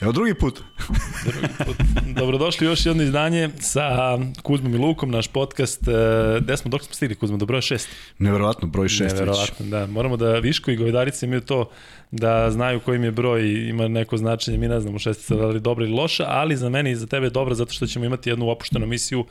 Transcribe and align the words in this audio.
Evo 0.00 0.12
drugi 0.12 0.34
put. 0.34 0.62
drugi 1.24 1.54
put. 1.66 1.76
Dobrodošli 2.18 2.66
u 2.66 2.70
još 2.70 2.86
jedno 2.86 3.02
izdanje 3.02 3.50
sa 3.60 4.18
Kuzmom 4.42 4.74
i 4.74 4.78
Lukom, 4.78 5.10
naš 5.10 5.28
podcast. 5.28 5.88
E, 5.88 5.92
gde 6.40 6.56
smo, 6.56 6.70
dok 6.70 6.82
smo 6.82 6.94
stigli 6.94 7.14
Kuzma, 7.14 7.36
do 7.36 7.46
broja 7.46 7.60
šest? 7.60 7.88
Neverovatno, 8.18 8.68
broj 8.68 8.88
šest 8.88 9.14
Neverovatno, 9.14 9.56
već. 9.58 9.70
da. 9.70 9.86
Moramo 9.86 10.16
da 10.16 10.32
Viško 10.32 10.70
i 10.70 10.76
Govedarice 10.76 11.26
imaju 11.26 11.40
to 11.40 11.70
da 12.10 12.50
znaju 12.50 12.80
kojim 12.80 13.04
je 13.04 13.10
broj 13.10 13.68
ima 13.68 13.88
neko 13.88 14.16
značenje, 14.16 14.58
mi 14.58 14.68
ne 14.68 14.80
znamo 14.80 14.98
šestica 14.98 15.34
da 15.34 15.46
li 15.46 15.60
dobra 15.60 15.84
ili 15.84 15.94
loša, 15.94 16.24
ali 16.28 16.56
za 16.56 16.68
mene 16.68 16.92
i 16.92 16.96
za 16.96 17.06
tebe 17.06 17.26
je 17.26 17.30
dobra 17.30 17.54
zato 17.54 17.72
što 17.72 17.86
ćemo 17.86 18.04
imati 18.04 18.30
jednu 18.30 18.50
opuštenu 18.50 18.86
misiju 18.86 19.24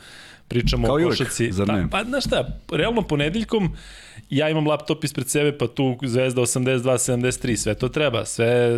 pričamo 0.47 0.88
Kao 0.88 0.95
o 0.95 1.09
košaci. 1.09 1.52
Zar 1.52 1.67
ne? 1.67 1.88
Pa, 1.91 1.97
pa 1.97 2.03
znaš 2.03 2.25
šta, 2.25 2.59
realno 2.72 3.02
ponedeljkom 3.02 3.75
ja 4.29 4.49
imam 4.49 4.67
laptop 4.67 5.03
ispred 5.03 5.29
sebe, 5.29 5.57
pa 5.57 5.67
tu 5.67 5.97
Zvezda 6.03 6.41
82, 6.41 6.97
73, 6.97 7.55
sve 7.55 7.73
to 7.75 7.89
treba, 7.89 8.25
sve 8.25 8.77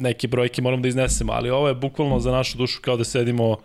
neke 0.00 0.28
brojke 0.28 0.62
moram 0.62 0.82
da 0.82 0.88
iznesemo, 0.88 1.32
ali 1.32 1.50
ovo 1.50 1.68
je 1.68 1.74
bukvalno 1.74 2.20
za 2.20 2.32
našu 2.32 2.58
dušu 2.58 2.80
kao 2.80 2.96
da 2.96 3.04
sedimo 3.04 3.56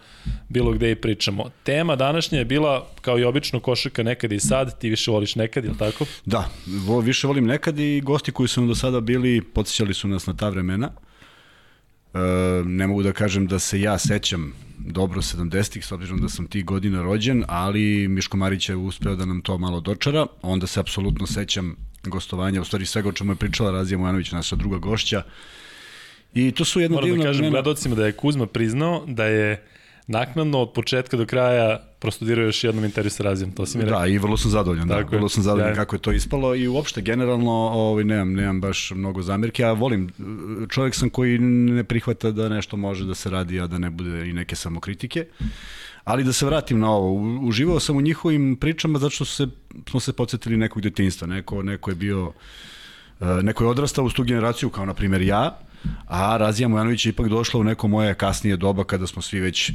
bilo 0.49 0.71
gde 0.71 0.91
i 0.91 0.95
pričamo. 0.95 1.49
Tema 1.63 1.95
današnja 1.95 2.39
je 2.39 2.45
bila, 2.45 2.87
kao 3.01 3.19
i 3.19 3.23
obično, 3.23 3.59
košarka 3.59 4.03
nekad 4.03 4.31
i 4.31 4.39
sad, 4.39 4.79
ti 4.79 4.89
više 4.89 5.11
voliš 5.11 5.35
nekad, 5.35 5.65
ili 5.65 5.77
tako? 5.77 6.05
Da, 6.25 6.49
više 7.03 7.27
volim 7.27 7.45
nekad 7.45 7.79
i 7.79 8.01
gosti 8.01 8.31
koji 8.31 8.47
su 8.47 8.61
nam 8.61 8.67
do 8.67 8.75
sada 8.75 8.99
bili, 8.99 9.41
podsjećali 9.41 9.93
su 9.93 10.07
nas 10.07 10.27
na 10.27 10.37
ta 10.37 10.49
vremena. 10.49 10.91
E, 12.13 12.19
ne 12.65 12.87
mogu 12.87 13.03
da 13.03 13.11
kažem 13.11 13.47
da 13.47 13.59
se 13.59 13.81
ja 13.81 13.97
sećam 13.97 14.68
dobro 14.85 15.21
70-ih, 15.21 15.85
s 15.85 15.91
obzirom 15.91 16.21
da 16.21 16.29
sam 16.29 16.47
tih 16.47 16.65
godina 16.65 17.01
rođen, 17.01 17.43
ali 17.47 18.07
Miško 18.07 18.37
Marić 18.37 18.69
je 18.69 18.75
uspeo 18.75 19.15
da 19.15 19.25
nam 19.25 19.41
to 19.41 19.57
malo 19.57 19.79
dočara. 19.79 20.25
Onda 20.41 20.67
se 20.67 20.79
apsolutno 20.79 21.27
sećam 21.27 21.75
gostovanja, 22.03 22.61
u 22.61 22.65
stvari 22.65 22.85
svega 22.85 23.09
o 23.09 23.11
čemu 23.11 23.31
je 23.31 23.35
pričala 23.35 23.71
Razija 23.71 23.97
Mojanović, 23.97 24.31
naša 24.31 24.55
druga 24.55 24.77
gošća. 24.77 25.23
I 26.33 26.51
to 26.51 26.65
su 26.65 26.79
jedno 26.79 26.95
Moram 26.95 27.09
divno... 27.09 27.23
Moram 27.23 27.33
da 27.33 27.39
kažem 27.39 27.51
gledocima 27.51 27.95
da 27.95 28.05
je 28.05 28.11
Kuzma 28.11 28.45
priznao 28.45 29.03
da 29.07 29.25
je 29.25 29.63
naknadno 30.07 30.61
od 30.61 30.73
početka 30.73 31.17
do 31.17 31.25
kraja 31.25 31.88
prostudirao 31.99 32.45
još 32.45 32.63
jednom 32.63 32.85
intervju 32.85 33.11
sa 33.11 33.23
Razijom, 33.23 33.51
to 33.51 33.65
si 33.65 33.77
mi 33.77 33.83
rekao. 33.83 33.99
Da, 33.99 34.07
i 34.07 34.17
vrlo 34.17 34.37
sam 34.37 34.51
zadovoljan, 34.51 34.87
da, 34.87 34.95
Tako 34.95 35.15
vrlo 35.15 35.29
sam 35.29 35.43
zadovoljan 35.43 35.71
ja. 35.71 35.75
kako 35.75 35.95
je 35.95 35.99
to 35.99 36.11
ispalo 36.11 36.55
i 36.55 36.67
uopšte 36.67 37.01
generalno 37.01 37.51
ovaj, 37.51 38.03
nemam, 38.03 38.33
nemam 38.33 38.61
baš 38.61 38.91
mnogo 38.95 39.21
zamirke, 39.21 39.61
ja 39.61 39.71
volim, 39.71 40.09
čovjek 40.69 40.95
sam 40.95 41.09
koji 41.09 41.39
ne 41.39 41.83
prihvata 41.83 42.31
da 42.31 42.49
nešto 42.49 42.77
može 42.77 43.05
da 43.05 43.15
se 43.15 43.29
radi, 43.29 43.59
a 43.61 43.67
da 43.67 43.77
ne 43.77 43.89
bude 43.89 44.29
i 44.29 44.33
neke 44.33 44.55
samokritike. 44.55 45.25
Ali 46.03 46.23
da 46.23 46.33
se 46.33 46.45
vratim 46.45 46.79
na 46.79 46.91
ovo, 46.91 47.13
uživao 47.47 47.79
sam 47.79 47.97
u 47.97 48.01
njihovim 48.01 48.55
pričama 48.55 48.99
zato 48.99 49.09
što 49.09 49.25
se, 49.25 49.47
smo 49.89 49.99
se 49.99 50.13
podsjetili 50.13 50.57
nekog 50.57 50.81
detinjstva, 50.81 51.27
neko, 51.27 51.63
neko 51.63 51.91
je 51.91 51.95
bio, 51.95 52.31
neko 53.19 53.63
je 53.63 53.69
odrastao 53.69 54.05
u 54.05 54.09
tu 54.09 54.23
generaciju 54.23 54.69
kao 54.69 54.85
na 54.85 54.93
primjer 54.93 55.21
ja, 55.21 55.59
a 56.07 56.37
Razija 56.37 56.67
Mojanović 56.67 57.05
je 57.05 57.09
ipak 57.09 57.27
došla 57.27 57.59
u 57.59 57.63
neko 57.63 57.87
moje 57.87 58.13
kasnije 58.13 58.57
doba 58.57 58.83
kada 58.83 59.07
smo 59.07 59.21
svi 59.21 59.39
već 59.39 59.69
e, 59.69 59.73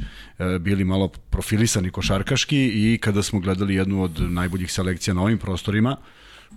bili 0.59 0.83
malo 0.83 1.07
profilisani 1.07 1.89
košarkaški 1.89 2.57
i 2.73 2.97
kada 3.01 3.23
smo 3.23 3.39
gledali 3.39 3.75
jednu 3.75 4.03
od 4.03 4.21
najboljih 4.31 4.71
selekcija 4.71 5.13
na 5.13 5.21
ovim 5.21 5.37
prostorima 5.37 5.97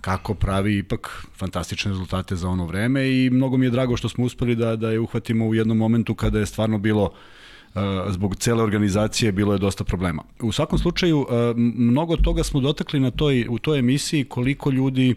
kako 0.01 0.33
pravi 0.33 0.77
ipak 0.77 1.25
fantastične 1.37 1.91
rezultate 1.91 2.35
za 2.35 2.49
ono 2.49 2.65
vreme 2.65 3.09
i 3.09 3.29
mnogo 3.29 3.57
mi 3.57 3.65
je 3.65 3.69
drago 3.69 3.97
što 3.97 4.09
smo 4.09 4.25
uspeli 4.25 4.55
da, 4.55 4.75
da 4.75 4.91
je 4.91 4.99
uhvatimo 4.99 5.47
u 5.47 5.55
jednom 5.55 5.77
momentu 5.77 6.15
kada 6.15 6.39
je 6.39 6.45
stvarno 6.45 6.77
bilo 6.77 7.11
e, 7.75 7.79
zbog 8.09 8.35
cele 8.35 8.63
organizacije 8.63 9.31
bilo 9.31 9.53
je 9.53 9.59
dosta 9.59 9.83
problema. 9.83 10.23
U 10.39 10.51
svakom 10.51 10.79
slučaju, 10.79 11.25
e, 11.29 11.53
mnogo 11.75 12.17
toga 12.17 12.43
smo 12.43 12.59
dotakli 12.59 12.99
na 12.99 13.11
toj, 13.11 13.45
u 13.49 13.59
toj 13.59 13.79
emisiji 13.79 14.25
koliko 14.25 14.71
ljudi 14.71 15.15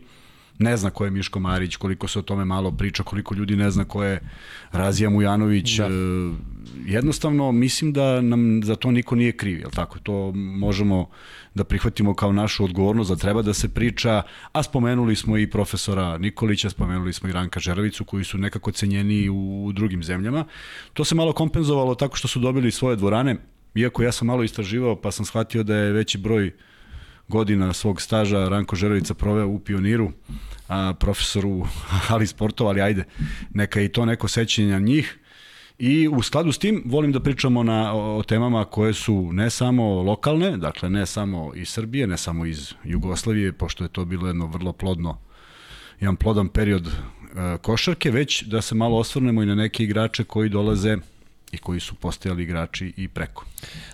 ne 0.63 0.77
zna 0.77 0.91
ko 0.91 1.05
je 1.05 1.11
Miško 1.11 1.41
Marić, 1.41 1.77
koliko 1.77 2.09
se 2.09 2.19
o 2.19 2.23
tome 2.23 2.45
malo 2.45 2.71
priča, 2.71 3.03
koliko 3.03 3.35
ljudi 3.35 3.57
ne 3.57 3.71
zna 3.71 3.85
ko 3.85 4.05
je 4.05 4.21
Razija 4.73 5.11
Mujanović. 5.11 5.77
Da. 5.79 5.89
Jednostavno, 6.87 7.53
mislim 7.53 7.93
da 7.93 8.21
nam 8.21 8.61
za 8.65 8.77
to 8.77 8.91
niko 8.91 9.15
nije 9.15 9.33
kriv, 9.33 9.59
jel 9.59 9.71
tako? 9.71 9.99
To 9.99 10.33
možemo 10.35 11.09
da 11.55 11.65
prihvatimo 11.65 12.15
kao 12.15 12.33
našu 12.33 12.65
odgovornost, 12.65 13.11
da 13.11 13.17
treba 13.17 13.43
da 13.43 13.55
se 13.55 13.69
priča, 13.69 14.23
a 14.53 14.63
spomenuli 14.63 15.17
smo 15.17 15.39
i 15.39 15.51
profesora 15.51 16.19
Nikolića, 16.19 16.71
spomenuli 16.71 17.13
smo 17.13 17.29
i 17.29 17.33
Ranka 17.33 17.61
Žerovicu, 17.61 18.05
koji 18.05 18.25
su 18.25 18.39
nekako 18.39 18.73
cenjeni 18.73 19.29
u 19.29 19.73
drugim 19.75 20.03
zemljama. 20.03 20.45
To 20.93 21.05
se 21.05 21.15
malo 21.15 21.33
kompenzovalo 21.33 21.95
tako 21.95 22.17
što 22.17 22.29
su 22.29 22.41
dobili 22.41 22.71
svoje 22.71 22.97
dvorane, 22.97 23.37
iako 23.75 24.03
ja 24.03 24.13
sam 24.13 24.27
malo 24.27 24.43
istraživao, 24.43 24.97
pa 24.97 25.11
sam 25.11 25.25
shvatio 25.25 25.63
da 25.63 25.77
je 25.77 25.93
veći 25.93 26.19
broj 26.19 26.47
uh, 26.47 26.53
godina 27.33 27.73
svog 27.73 28.01
staža 28.01 28.49
Ranko 28.49 28.77
Žerovica 28.77 29.15
proveo 29.15 29.49
u 29.49 29.59
Pioniru, 29.59 30.13
a, 30.69 30.95
profesoru 31.01 31.67
Ali 32.13 32.27
sportova, 32.27 32.71
ali 32.71 32.81
ajde, 32.81 33.05
neka 33.55 33.81
i 33.81 33.89
to 33.89 34.05
neko 34.05 34.29
sećenje 34.29 34.81
njih. 34.81 35.19
I 35.79 36.09
u 36.09 36.23
skladu 36.23 36.53
s 36.53 36.59
tim 36.59 36.83
volim 36.87 37.13
da 37.13 37.21
pričamo 37.21 37.63
na, 37.63 37.95
o 37.95 38.23
temama 38.23 38.65
koje 38.65 38.93
su 38.93 39.33
ne 39.33 39.51
samo 39.51 40.03
lokalne, 40.03 40.57
dakle 40.57 40.91
ne 40.91 41.07
samo 41.07 41.53
iz 41.55 41.69
Srbije, 41.69 42.07
ne 42.07 42.17
samo 42.17 42.47
iz 42.47 42.75
Jugoslavije, 42.85 43.53
pošto 43.53 43.85
je 43.85 43.89
to 43.89 44.05
bilo 44.05 44.27
jedno 44.27 44.47
vrlo 44.47 44.73
plodno, 44.73 45.19
jedan 46.01 46.17
plodan 46.17 46.49
period 46.49 46.87
e, 46.87 46.93
košarke, 47.63 48.11
već 48.11 48.43
da 48.43 48.63
se 48.63 48.75
malo 48.75 48.99
osvrnemo 48.99 49.43
i 49.43 49.47
na 49.47 49.55
neke 49.55 49.85
igrače 49.85 50.25
koji 50.25 50.49
dolaze 50.49 50.97
i 51.53 51.59
koji 51.59 51.81
su 51.81 51.95
postajali 51.95 52.43
igrači 52.43 52.93
i 52.97 53.09
preko. 53.09 53.45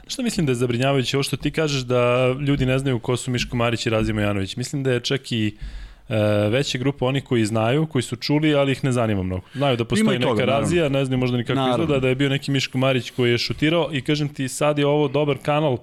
Što 0.07 0.23
mislim 0.23 0.47
da 0.47 0.53
je 0.53 0.57
zabrinjavajuće 0.57 1.17
ovo 1.17 1.23
što 1.23 1.37
ti 1.37 1.51
kažeš 1.51 1.83
da 1.83 2.33
ljudi 2.41 2.67
ne 2.67 2.79
znaju 2.79 2.99
ko 2.99 3.17
su 3.17 3.31
Miško 3.31 3.57
Marić 3.57 3.87
i 3.87 3.91
Razima 3.91 4.23
Janović. 4.23 4.57
Mislim 4.57 4.83
da 4.83 4.93
je 4.93 5.01
čak 5.01 5.33
i 5.33 5.57
e, 6.09 6.15
veća 6.51 6.79
grupa 6.79 7.07
oni 7.07 7.21
koji 7.21 7.47
znaju, 7.47 7.87
koji 7.87 8.03
su 8.03 8.17
čuli, 8.17 8.55
ali 8.55 8.73
ih 8.73 8.85
ne 8.85 8.93
zanima 8.93 9.23
mnogo. 9.23 9.47
Znaju 9.55 9.77
da 9.77 9.85
postoji 9.85 10.21
toga, 10.21 10.41
neka 10.41 10.53
razija, 10.53 10.83
naravno. 10.83 10.99
ne 10.99 11.05
znaju 11.05 11.19
možda 11.19 11.37
ni 11.37 11.45
kako 11.45 11.55
naravno. 11.61 11.85
izgleda, 11.85 12.01
da 12.01 12.09
je 12.09 12.15
bio 12.15 12.29
neki 12.29 12.51
Miško 12.51 12.79
Marić 12.79 13.11
koji 13.11 13.31
je 13.31 13.39
šutirao 13.39 13.89
i 13.93 14.01
kažem 14.01 14.29
ti 14.29 14.49
sad 14.49 14.79
je 14.79 14.87
ovo 14.87 15.09
dobar 15.09 15.39
kanal 15.43 15.79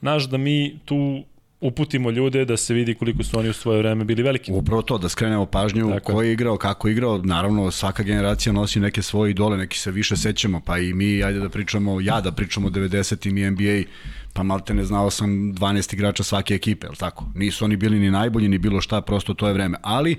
naš 0.00 0.24
da 0.24 0.36
mi 0.36 0.78
tu 0.84 1.24
uputimo 1.60 2.10
ljude 2.10 2.44
da 2.44 2.56
se 2.56 2.74
vidi 2.74 2.94
koliko 2.94 3.22
su 3.22 3.38
oni 3.38 3.48
u 3.48 3.52
svoje 3.52 3.78
vreme 3.78 4.04
bili 4.04 4.22
veliki. 4.22 4.52
Upravo 4.52 4.82
to, 4.82 4.98
da 4.98 5.08
skrenemo 5.08 5.46
pažnju 5.46 5.90
Tako. 5.90 6.12
ko 6.12 6.22
je 6.22 6.32
igrao, 6.32 6.56
kako 6.56 6.88
je 6.88 6.92
igrao. 6.92 7.20
Naravno, 7.24 7.70
svaka 7.70 8.02
generacija 8.02 8.52
nosi 8.52 8.80
neke 8.80 9.02
svoje 9.02 9.30
idole, 9.30 9.56
neki 9.56 9.78
se 9.78 9.90
više 9.90 10.16
sećamo, 10.16 10.60
pa 10.60 10.78
i 10.78 10.94
mi, 10.94 11.24
ajde 11.24 11.40
da 11.40 11.48
pričamo, 11.48 12.00
ja 12.00 12.20
da 12.20 12.32
pričamo 12.32 12.66
o 12.66 12.70
90-im 12.70 13.38
i 13.38 13.50
NBA, 13.50 13.90
pa 14.32 14.42
malte 14.42 14.74
ne 14.74 14.84
znao 14.84 15.10
sam 15.10 15.54
12 15.54 15.94
igrača 15.94 16.22
svake 16.22 16.54
ekipe, 16.54 16.86
ali 16.86 16.96
tako? 16.96 17.24
Nisu 17.34 17.64
oni 17.64 17.76
bili 17.76 17.98
ni 17.98 18.10
najbolji, 18.10 18.48
ni 18.48 18.58
bilo 18.58 18.80
šta, 18.80 19.00
prosto 19.00 19.34
to 19.34 19.46
je 19.48 19.54
vreme. 19.54 19.78
Ali, 19.82 20.16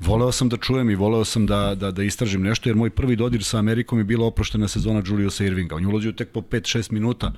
voleo 0.00 0.32
sam 0.32 0.48
da 0.48 0.56
čujem 0.56 0.90
i 0.90 0.94
voleo 0.94 1.24
sam 1.24 1.46
da, 1.46 1.74
da, 1.74 1.90
da 1.90 2.02
istražim 2.02 2.42
nešto, 2.42 2.68
jer 2.68 2.76
moj 2.76 2.90
prvi 2.90 3.16
dodir 3.16 3.44
sa 3.44 3.58
Amerikom 3.58 3.98
je 3.98 4.04
bila 4.04 4.26
oproštena 4.26 4.68
sezona 4.68 5.02
Juliusa 5.06 5.44
Irvinga. 5.44 5.74
On 5.74 5.82
je 5.82 5.88
ulazio 5.88 6.12
tek 6.12 6.28
po 6.28 6.40
5-6 6.40 6.92
minuta 6.92 7.32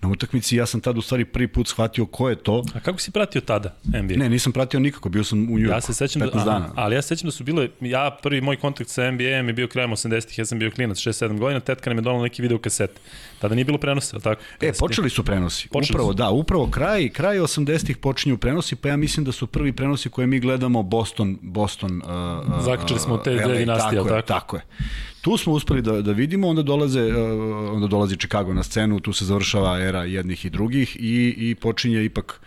na 0.00 0.08
utakmici 0.08 0.56
ja 0.56 0.66
sam 0.66 0.80
tad 0.80 0.98
u 0.98 1.02
stvari 1.02 1.24
prvi 1.24 1.48
put 1.48 1.68
shvatio 1.68 2.06
ko 2.06 2.28
je 2.28 2.36
to. 2.36 2.64
A 2.74 2.80
kako 2.80 2.98
si 2.98 3.10
pratio 3.10 3.40
tada 3.40 3.74
NBA? 3.84 4.16
Ne, 4.16 4.28
nisam 4.28 4.52
pratio 4.52 4.80
nikako, 4.80 5.08
bio 5.08 5.24
sam 5.24 5.38
u 5.38 5.42
New 5.42 5.58
Yorku. 5.58 5.76
Ja 5.76 5.80
se 5.80 5.94
sećam 5.94 6.22
da, 6.22 6.44
dana. 6.44 6.72
ali 6.74 6.94
ja 6.94 7.02
se 7.02 7.08
sećam 7.08 7.26
da 7.26 7.32
su 7.32 7.44
bile, 7.44 7.68
ja 7.80 8.18
prvi 8.22 8.40
moj 8.40 8.56
kontakt 8.56 8.90
sa 8.90 9.10
NBA-em 9.10 9.46
je 9.46 9.52
bio 9.52 9.68
krajem 9.68 9.90
80-ih, 9.90 10.38
ja 10.38 10.44
sam 10.44 10.58
bio 10.58 10.70
klinac 10.70 10.98
6-7 10.98 11.38
godina, 11.38 11.60
tetka 11.60 11.90
nam 11.90 11.98
je 11.98 12.02
donala 12.02 12.22
neki 12.22 12.42
video 12.42 12.58
kaset. 12.58 13.00
Tada 13.38 13.54
nije 13.54 13.64
bilo 13.64 13.78
prenosa, 13.78 14.16
al 14.16 14.22
tako? 14.22 14.42
E, 14.60 14.72
počeli 14.72 15.10
su 15.10 15.24
prenosi. 15.24 15.68
Počeli 15.68 15.94
upravo, 15.94 16.12
su. 16.12 16.14
da, 16.14 16.30
upravo 16.30 16.70
kraj, 16.70 17.08
kraj 17.08 17.38
80-ih 17.38 17.96
počinju 17.96 18.38
prenosi, 18.38 18.76
pa 18.76 18.88
ja 18.88 18.96
mislim 18.96 19.24
da 19.24 19.32
su 19.32 19.46
prvi 19.46 19.72
prenosi 19.72 20.10
koje 20.10 20.26
mi 20.26 20.40
gledamo 20.40 20.82
Boston, 20.82 21.38
Boston 21.42 22.02
uh, 22.04 22.08
uh, 22.56 22.64
Zakačili 22.64 23.00
smo 23.00 23.16
te 23.16 23.34
dve 23.34 23.58
dinastije, 23.58 24.02
tako, 24.02 24.08
tako? 24.08 24.26
tako 24.26 24.56
je. 24.56 24.62
Tu 25.20 25.36
smo 25.36 25.52
uspeli 25.52 25.82
da, 25.82 26.02
da 26.02 26.12
vidimo, 26.12 26.48
onda 26.48 26.62
dolaze 26.62 27.02
uh, 27.02 27.74
onda 27.74 27.86
dolazi 27.86 28.16
Chicago 28.16 28.54
na 28.54 28.62
scenu, 28.62 29.00
tu 29.00 29.12
se 29.12 29.24
završava 29.24 29.80
era 29.80 30.04
jednih 30.04 30.44
i 30.44 30.50
drugih 30.50 30.96
i 31.00 31.34
i 31.36 31.54
počinje 31.54 32.04
ipak 32.04 32.40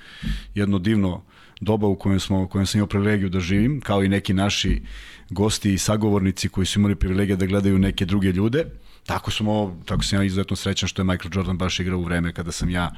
jedno 0.56 0.80
divno 0.80 1.22
doba 1.62 1.88
u 1.88 1.96
kojem 1.96 2.20
smo 2.20 2.42
u 2.42 2.48
kojem 2.48 2.66
sam 2.66 2.80
imao 2.80 2.88
privilegiju 2.88 3.30
da 3.30 3.40
živim, 3.40 3.82
kao 3.82 4.04
i 4.04 4.10
neki 4.10 4.34
naši 4.34 4.82
gosti 5.30 5.74
i 5.74 5.78
sagovornici 5.78 6.50
koji 6.50 6.66
su 6.66 6.80
imali 6.80 6.96
privilegije 6.96 7.36
da 7.36 7.46
gledaju 7.46 7.80
neke 7.80 8.06
druge 8.06 8.32
ljude. 8.32 8.66
Tako 9.06 9.32
smo, 9.32 9.78
tako 9.86 10.04
sam 10.04 10.20
ja 10.20 10.26
izuzetno 10.26 10.56
srećan 10.56 10.90
što 10.90 11.02
je 11.02 11.06
Michael 11.06 11.32
Jordan 11.34 11.58
baš 11.58 11.80
igrao 11.80 12.00
u 12.00 12.04
vreme 12.04 12.34
kada 12.34 12.52
sam 12.52 12.70
ja 12.70 12.92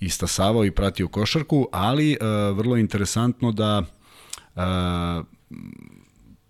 istasavao 0.00 0.64
i 0.64 0.70
pratio 0.70 1.08
košarku, 1.08 1.68
ali 1.72 2.16
uh, 2.20 2.56
vrlo 2.56 2.76
interesantno 2.76 3.52
da 3.52 3.82
uh, 4.54 4.62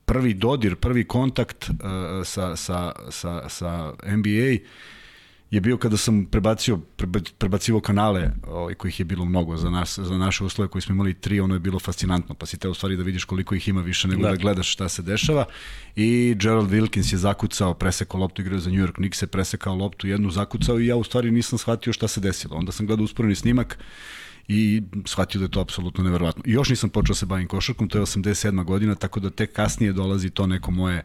prvi 0.05 0.35
dodir, 0.35 0.77
prvi 0.77 1.05
kontakt 1.05 1.69
uh, 1.69 1.77
sa, 2.25 2.57
sa, 2.57 2.93
sa, 3.11 3.49
sa 3.49 3.93
NBA 4.07 4.57
je 5.51 5.61
bio 5.61 5.77
kada 5.77 5.97
sam 5.97 6.27
prebacio 6.27 6.79
prebacivo 7.39 7.81
kanale, 7.81 8.31
ovaj 8.47 8.75
kojih 8.75 9.01
je 9.01 9.05
bilo 9.05 9.25
mnogo 9.25 9.57
za 9.57 9.71
nas 9.71 9.99
za 9.99 10.19
naše 10.19 10.45
uslove 10.45 10.69
koji 10.69 10.83
smo 10.83 10.95
imali 10.95 11.15
tri, 11.15 11.41
ono 11.41 11.55
je 11.55 11.61
bilo 11.61 11.79
fascinantno, 11.79 12.35
pa 12.35 12.47
si 12.47 12.59
te 12.59 12.69
u 12.69 12.75
stvari 12.75 12.97
da 12.97 13.03
vidiš 13.03 13.25
koliko 13.25 13.55
ih 13.55 13.69
ima 13.69 13.81
više 13.81 14.09
nego 14.09 14.23
da, 14.23 14.29
da 14.29 14.37
gledaš 14.37 14.73
šta 14.73 14.89
se 14.89 15.03
dešava. 15.03 15.45
I 15.97 16.35
Gerald 16.39 16.71
Wilkins 16.71 17.13
je 17.13 17.19
zakucao, 17.19 17.75
presekao 17.75 18.21
loptu, 18.21 18.43
igrao 18.43 18.59
za 18.59 18.71
New 18.71 18.87
York 18.87 18.95
Knicks, 18.95 19.23
je 19.23 19.27
presekao 19.27 19.75
loptu, 19.75 20.07
jednu 20.07 20.31
zakucao 20.31 20.81
i 20.81 20.87
ja 20.87 20.97
u 20.97 21.05
stvari 21.05 21.31
nisam 21.31 21.59
shvatio 21.59 21.93
šta 21.93 22.09
se 22.09 22.21
desilo. 22.21 22.57
Onda 22.57 22.73
sam 22.73 22.87
gledao 22.87 23.05
usporeni 23.05 23.35
snimak 23.35 23.79
i 24.49 24.83
shvatio 25.05 25.39
da 25.39 25.45
je 25.45 25.51
to 25.51 25.61
apsolutno 25.61 26.05
neverovatno. 26.05 26.43
I 26.47 26.53
još 26.53 26.69
nisam 26.69 26.91
počeo 26.91 27.13
da 27.13 27.19
se 27.19 27.27
bavim 27.27 27.49
košarkom, 27.49 27.89
to 27.89 27.99
je 27.99 28.03
87. 28.03 28.65
godina, 28.65 28.95
tako 28.95 29.21
da 29.21 29.31
tek 29.31 29.53
kasnije 29.53 29.93
dolazi 29.93 30.31
to 30.31 30.47
neko 30.47 30.71
moje 30.71 31.05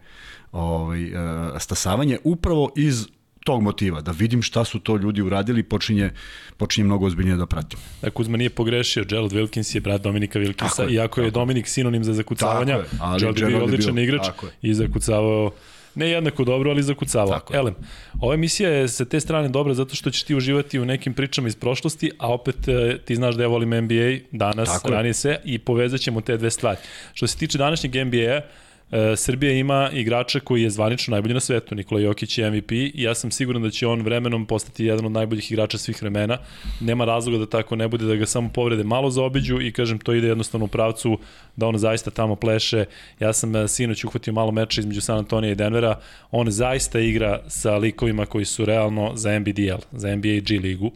ovaj, 0.52 1.06
uh, 1.06 1.60
stasavanje, 1.60 2.18
upravo 2.24 2.72
iz 2.76 3.08
tog 3.44 3.62
motiva, 3.62 4.02
da 4.02 4.12
vidim 4.12 4.42
šta 4.42 4.66
su 4.66 4.80
to 4.80 4.98
ljudi 4.98 5.22
uradili, 5.22 5.64
počinje, 5.64 6.12
počinje 6.58 6.86
mnogo 6.86 7.06
ozbiljnije 7.06 7.38
da 7.38 7.46
pratim. 7.46 7.80
Da, 8.02 8.10
Kuzma 8.10 8.38
nije 8.38 8.50
pogrešio, 8.50 9.04
Gerald 9.04 9.32
Wilkins 9.32 9.76
je 9.76 9.82
brat 9.82 10.02
Dominika 10.02 10.40
Wilkinsa, 10.40 10.82
je, 10.82 10.94
iako 10.94 11.22
je 11.22 11.32
Dominik 11.32 11.68
sinonim 11.68 12.04
za 12.04 12.14
zakucavanja, 12.14 12.76
je, 12.76 12.84
ali 13.00 13.20
Gerald 13.20 13.40
je 13.40 13.46
bio 13.46 13.64
odličan 13.64 13.96
bio, 13.96 14.04
igrač 14.04 14.28
i 14.62 14.74
zakucavao 14.74 15.52
ne 15.96 16.10
jednako 16.10 16.44
dobro, 16.44 16.72
ali 16.72 16.84
zakucavao. 16.84 17.40
Elem, 17.54 17.76
ova 18.22 18.34
emisija 18.34 18.70
je 18.70 18.88
sa 18.88 19.06
te 19.06 19.20
strane 19.20 19.50
dobra 19.50 19.74
zato 19.74 19.96
što 19.96 20.12
ćeš 20.12 20.24
ti 20.24 20.36
uživati 20.36 20.80
u 20.80 20.86
nekim 20.86 21.14
pričama 21.14 21.48
iz 21.48 21.56
prošlosti, 21.56 22.12
a 22.18 22.34
opet 22.34 22.68
e, 22.68 22.98
ti 23.06 23.16
znaš 23.16 23.36
da 23.36 23.44
ja 23.44 23.48
volim 23.48 23.70
NBA 23.70 24.18
danas, 24.32 24.70
Tako 24.70 24.90
ranije 24.90 25.14
se, 25.14 25.40
i 25.44 25.60
povezat 25.60 26.00
ćemo 26.00 26.22
te 26.22 26.38
dve 26.38 26.52
stvari. 26.52 26.78
Što 27.14 27.28
se 27.28 27.38
tiče 27.38 27.58
današnjeg 27.58 28.08
NBA-a, 28.08 28.42
Srbija 29.16 29.54
ima 29.54 29.90
igrača 29.94 30.40
koji 30.40 30.64
je 30.64 30.70
zvanično 30.70 31.12
najbolji 31.12 31.34
na 31.34 31.40
svetu, 31.40 31.76
Nikola 31.76 32.02
Jokić 32.02 32.38
je 32.38 32.52
MVP 32.52 32.72
i 32.72 32.92
ja 32.96 33.16
sam 33.16 33.32
siguran 33.32 33.64
da 33.64 33.70
će 33.70 33.88
on 33.88 34.02
vremenom 34.02 34.46
postati 34.46 34.86
jedan 34.86 35.06
od 35.06 35.12
najboljih 35.12 35.52
igrača 35.52 35.78
svih 35.78 36.02
vremena. 36.02 36.38
Nema 36.82 37.06
razloga 37.06 37.38
da 37.38 37.46
tako 37.46 37.76
ne 37.76 37.88
bude, 37.88 38.06
da 38.06 38.16
ga 38.16 38.26
samo 38.26 38.50
povrede 38.54 38.84
malo 38.84 39.10
zaobiđu 39.10 39.62
i 39.62 39.72
kažem 39.72 40.00
to 40.00 40.14
ide 40.14 40.28
jednostavno 40.28 40.66
u 40.66 40.68
pravcu 40.68 41.20
da 41.56 41.68
on 41.68 41.78
zaista 41.78 42.12
tamo 42.12 42.36
pleše. 42.36 42.86
Ja 43.20 43.34
sam 43.34 43.56
e, 43.56 43.68
sinoć 43.68 44.04
uhvatio 44.04 44.34
malo 44.34 44.52
meča 44.52 44.82
između 44.82 45.02
San 45.02 45.18
Antonija 45.18 45.52
i 45.52 45.56
Denvera. 45.56 46.00
On 46.32 46.52
zaista 46.52 47.00
igra 47.00 47.40
sa 47.48 47.78
likovima 47.78 48.26
koji 48.26 48.46
su 48.46 48.66
realno 48.66 49.12
za 49.16 49.40
NBDL, 49.40 49.82
za 49.92 50.16
NBA 50.16 50.40
G 50.48 50.60
ligu. 50.60 50.92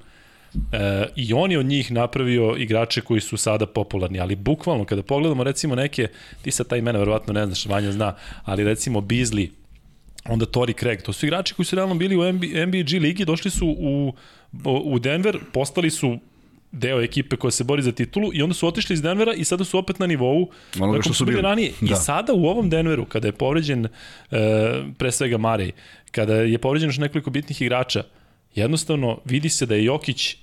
E, 0.71 1.05
I 1.15 1.33
on 1.33 1.51
je 1.51 1.59
od 1.59 1.65
njih 1.65 1.91
napravio 1.91 2.55
igrače 2.57 3.01
koji 3.01 3.21
su 3.21 3.37
sada 3.37 3.65
popularni, 3.65 4.19
ali 4.19 4.35
bukvalno 4.35 4.85
kada 4.85 5.03
pogledamo 5.03 5.43
recimo 5.43 5.75
neke, 5.75 6.07
ti 6.41 6.51
sad 6.51 6.67
taj 6.67 6.79
imena 6.79 6.99
verovatno 6.99 7.33
ne 7.33 7.45
znaš, 7.45 7.65
Vanja 7.65 7.91
zna, 7.91 8.15
ali 8.43 8.63
recimo 8.63 9.01
Beasley, 9.01 9.49
onda 10.25 10.45
Tori 10.45 10.73
Craig, 10.73 11.01
to 11.01 11.13
su 11.13 11.25
igrači 11.25 11.53
koji 11.53 11.65
su 11.65 11.75
realno 11.75 11.95
bili 11.95 12.15
u 12.15 12.33
NBA, 12.33 12.65
NBA 12.65 12.83
G 12.89 12.99
ligi, 12.99 13.25
došli 13.25 13.51
su 13.51 13.67
u, 13.79 14.13
u 14.63 14.99
Denver, 14.99 15.39
postali 15.53 15.89
su 15.89 16.17
deo 16.71 17.01
ekipe 17.01 17.35
koja 17.35 17.51
se 17.51 17.63
bori 17.63 17.81
za 17.81 17.91
titulu 17.91 18.29
i 18.33 18.41
onda 18.41 18.53
su 18.53 18.67
otišli 18.67 18.93
iz 18.93 19.01
Denvera 19.01 19.33
i 19.33 19.43
sada 19.43 19.63
su 19.63 19.77
opet 19.77 19.99
na 19.99 20.07
nivou 20.07 20.49
onoga 20.79 21.01
što 21.01 21.13
su 21.13 21.25
bili 21.25 21.41
ranije. 21.41 21.71
Da. 21.81 21.93
I 21.93 21.95
sada 21.95 22.33
u 22.33 22.45
ovom 22.45 22.69
Denveru, 22.69 23.05
kada 23.05 23.27
je 23.27 23.31
povređen 23.31 23.85
e, 23.85 23.89
pre 24.97 25.11
svega 25.11 25.37
Marej, 25.37 25.71
kada 26.11 26.35
je 26.35 26.57
povređen 26.57 26.89
još 26.89 26.97
nekoliko 26.97 27.29
bitnih 27.29 27.61
igrača, 27.61 28.03
jednostavno 28.57 29.19
vidi 29.25 29.49
se 29.49 29.65
da 29.65 29.75
je 29.75 29.83
Jokić 29.83 30.33
e, 30.33 30.37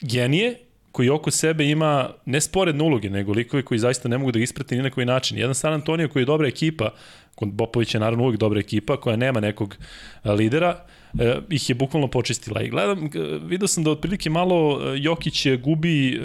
genije 0.00 0.58
koji 0.92 1.08
oko 1.08 1.30
sebe 1.30 1.68
ima 1.70 2.10
ne 2.26 2.40
sporedne 2.40 2.84
uloge, 2.84 3.10
nego 3.10 3.32
likove 3.32 3.62
koji 3.62 3.78
zaista 3.78 4.08
ne 4.08 4.18
mogu 4.18 4.32
da 4.32 4.38
ga 4.38 4.42
isprati 4.42 4.76
ni 4.76 4.82
na 4.82 4.90
koji 4.90 5.06
način. 5.06 5.38
Jedan 5.38 5.54
San 5.54 5.72
Antonio 5.72 6.08
koji 6.08 6.22
je 6.22 6.26
dobra 6.26 6.48
ekipa, 6.48 6.90
Bopović 7.46 7.94
je 7.94 8.00
naravno 8.00 8.24
uvijek 8.24 8.40
dobra 8.40 8.60
ekipa, 8.60 8.96
koja 8.96 9.16
nema 9.16 9.40
nekog 9.40 9.76
lidera, 10.24 10.84
e, 11.18 11.36
ih 11.50 11.68
je 11.70 11.74
bukvalno 11.74 12.08
počistila. 12.08 12.62
I 12.62 12.68
gledam, 12.68 13.04
e, 13.04 13.08
vidio 13.42 13.68
sam 13.68 13.84
da 13.84 13.90
otprilike 13.90 14.30
malo 14.30 14.80
e, 14.80 14.98
Jokić 14.98 15.46
gubi, 15.62 16.08
e, 16.08 16.20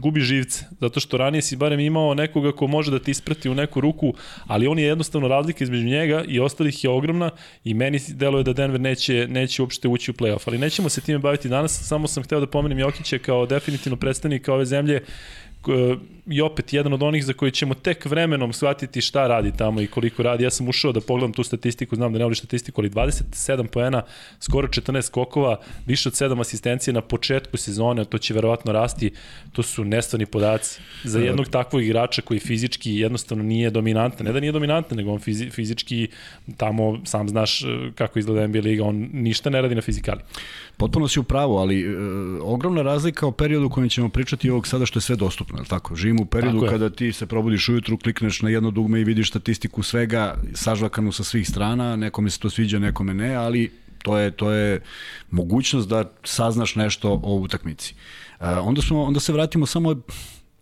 gubi 0.00 0.20
živce, 0.20 0.64
zato 0.80 1.00
što 1.00 1.16
ranije 1.16 1.42
si 1.42 1.56
barem 1.56 1.80
imao 1.80 2.14
nekoga 2.14 2.52
ko 2.52 2.66
može 2.66 2.90
da 2.90 2.98
ti 2.98 3.10
isprati 3.10 3.48
u 3.48 3.54
neku 3.54 3.80
ruku, 3.80 4.14
ali 4.46 4.66
on 4.66 4.78
je 4.78 4.84
jednostavno 4.84 5.28
razlika 5.28 5.64
između 5.64 5.86
njega 5.86 6.24
i 6.28 6.40
ostalih 6.40 6.84
je 6.84 6.90
ogromna 6.90 7.30
i 7.64 7.74
meni 7.74 8.00
deluje 8.08 8.44
da 8.44 8.52
Denver 8.52 8.80
neće, 8.80 9.26
neće 9.28 9.62
uopšte 9.62 9.88
ući 9.88 10.10
u 10.10 10.14
playoff, 10.14 10.42
ali 10.46 10.58
nećemo 10.58 10.88
se 10.88 11.00
time 11.00 11.18
baviti 11.18 11.48
danas, 11.48 11.88
samo 11.88 12.08
sam 12.08 12.22
hteo 12.22 12.40
da 12.40 12.46
pomenem 12.46 12.78
Jokića 12.78 13.18
kao 13.18 13.46
definitivno 13.46 13.96
predstavnika 13.96 14.54
ove 14.54 14.64
zemlje 14.64 15.02
i 16.30 16.40
opet 16.40 16.72
jedan 16.72 16.92
od 16.92 17.02
onih 17.02 17.24
za 17.24 17.32
koji 17.32 17.52
ćemo 17.52 17.74
tek 17.74 18.04
vremenom 18.04 18.52
shvatiti 18.52 19.00
šta 19.00 19.26
radi 19.26 19.52
tamo 19.56 19.80
i 19.80 19.86
koliko 19.86 20.22
radi. 20.22 20.44
Ja 20.44 20.50
sam 20.50 20.68
ušao 20.68 20.92
da 20.92 21.00
pogledam 21.00 21.32
tu 21.32 21.42
statistiku, 21.42 21.96
znam 21.96 22.12
da 22.12 22.18
ne 22.18 22.24
voli 22.24 22.34
statistiku, 22.34 22.80
ali 22.80 22.90
27 22.90 23.66
poena, 23.66 24.02
skoro 24.40 24.68
14 24.68 25.02
skokova, 25.02 25.60
više 25.86 26.08
od 26.08 26.12
7 26.12 26.40
asistencije 26.40 26.94
na 26.94 27.00
početku 27.00 27.56
sezone, 27.56 28.04
to 28.04 28.18
će 28.18 28.34
verovatno 28.34 28.72
rasti, 28.72 29.10
to 29.52 29.62
su 29.62 29.84
nestvarni 29.84 30.26
podaci. 30.26 30.80
Za 31.04 31.18
da. 31.18 31.24
jednog 31.24 31.48
takvog 31.48 31.82
igrača 31.82 32.22
koji 32.22 32.40
fizički 32.40 32.94
jednostavno 32.94 33.44
nije 33.44 33.70
dominantan, 33.70 34.26
ne 34.26 34.32
da 34.32 34.40
nije 34.40 34.52
dominantan, 34.52 34.98
nego 34.98 35.12
on 35.12 35.20
fizički 35.50 36.08
tamo 36.56 37.00
sam 37.04 37.28
znaš 37.28 37.62
e, 37.62 37.66
kako 37.94 38.18
izgleda 38.18 38.46
NBA 38.46 38.60
liga, 38.60 38.84
on 38.84 39.08
ništa 39.12 39.50
ne 39.50 39.62
radi 39.62 39.74
na 39.74 39.80
fizikali. 39.80 40.20
Potpuno 40.76 41.08
si 41.08 41.20
u 41.20 41.22
pravu, 41.22 41.56
ali 41.56 41.80
e, 41.80 41.96
ogromna 42.42 42.82
razlika 42.82 43.26
o 43.26 43.32
periodu 43.32 43.66
u 43.66 43.70
kojem 43.70 43.88
ćemo 43.88 44.08
pričati 44.08 44.50
ovog 44.50 44.66
sada 44.66 44.86
što 44.86 44.98
je 44.98 45.02
sve 45.02 45.16
dostupno, 45.16 45.58
je 45.58 45.62
li 45.62 45.68
tako? 45.68 45.96
Živimo 45.96 46.19
u 46.20 46.24
periodu 46.24 46.66
kada 46.70 46.90
ti 46.90 47.12
se 47.12 47.26
probudiš 47.26 47.68
ujutru, 47.68 47.98
klikneš 47.98 48.42
na 48.42 48.50
jedno 48.50 48.70
dugme 48.70 49.00
i 49.00 49.04
vidiš 49.04 49.30
statistiku 49.30 49.82
svega, 49.82 50.34
sažvakanu 50.54 51.12
sa 51.12 51.24
svih 51.24 51.48
strana, 51.48 51.96
nekome 51.96 52.30
se 52.30 52.38
to 52.38 52.50
sviđa, 52.50 52.78
nekome 52.78 53.14
ne, 53.14 53.34
ali 53.34 53.70
to 54.02 54.18
je, 54.18 54.30
to 54.30 54.50
je 54.50 54.80
mogućnost 55.30 55.88
da 55.88 56.04
saznaš 56.24 56.74
nešto 56.74 57.20
o 57.22 57.34
utakmici. 57.34 57.94
E, 58.40 58.46
onda, 58.46 58.82
smo, 58.82 59.02
onda 59.02 59.20
se 59.20 59.32
vratimo 59.32 59.66
samo 59.66 59.96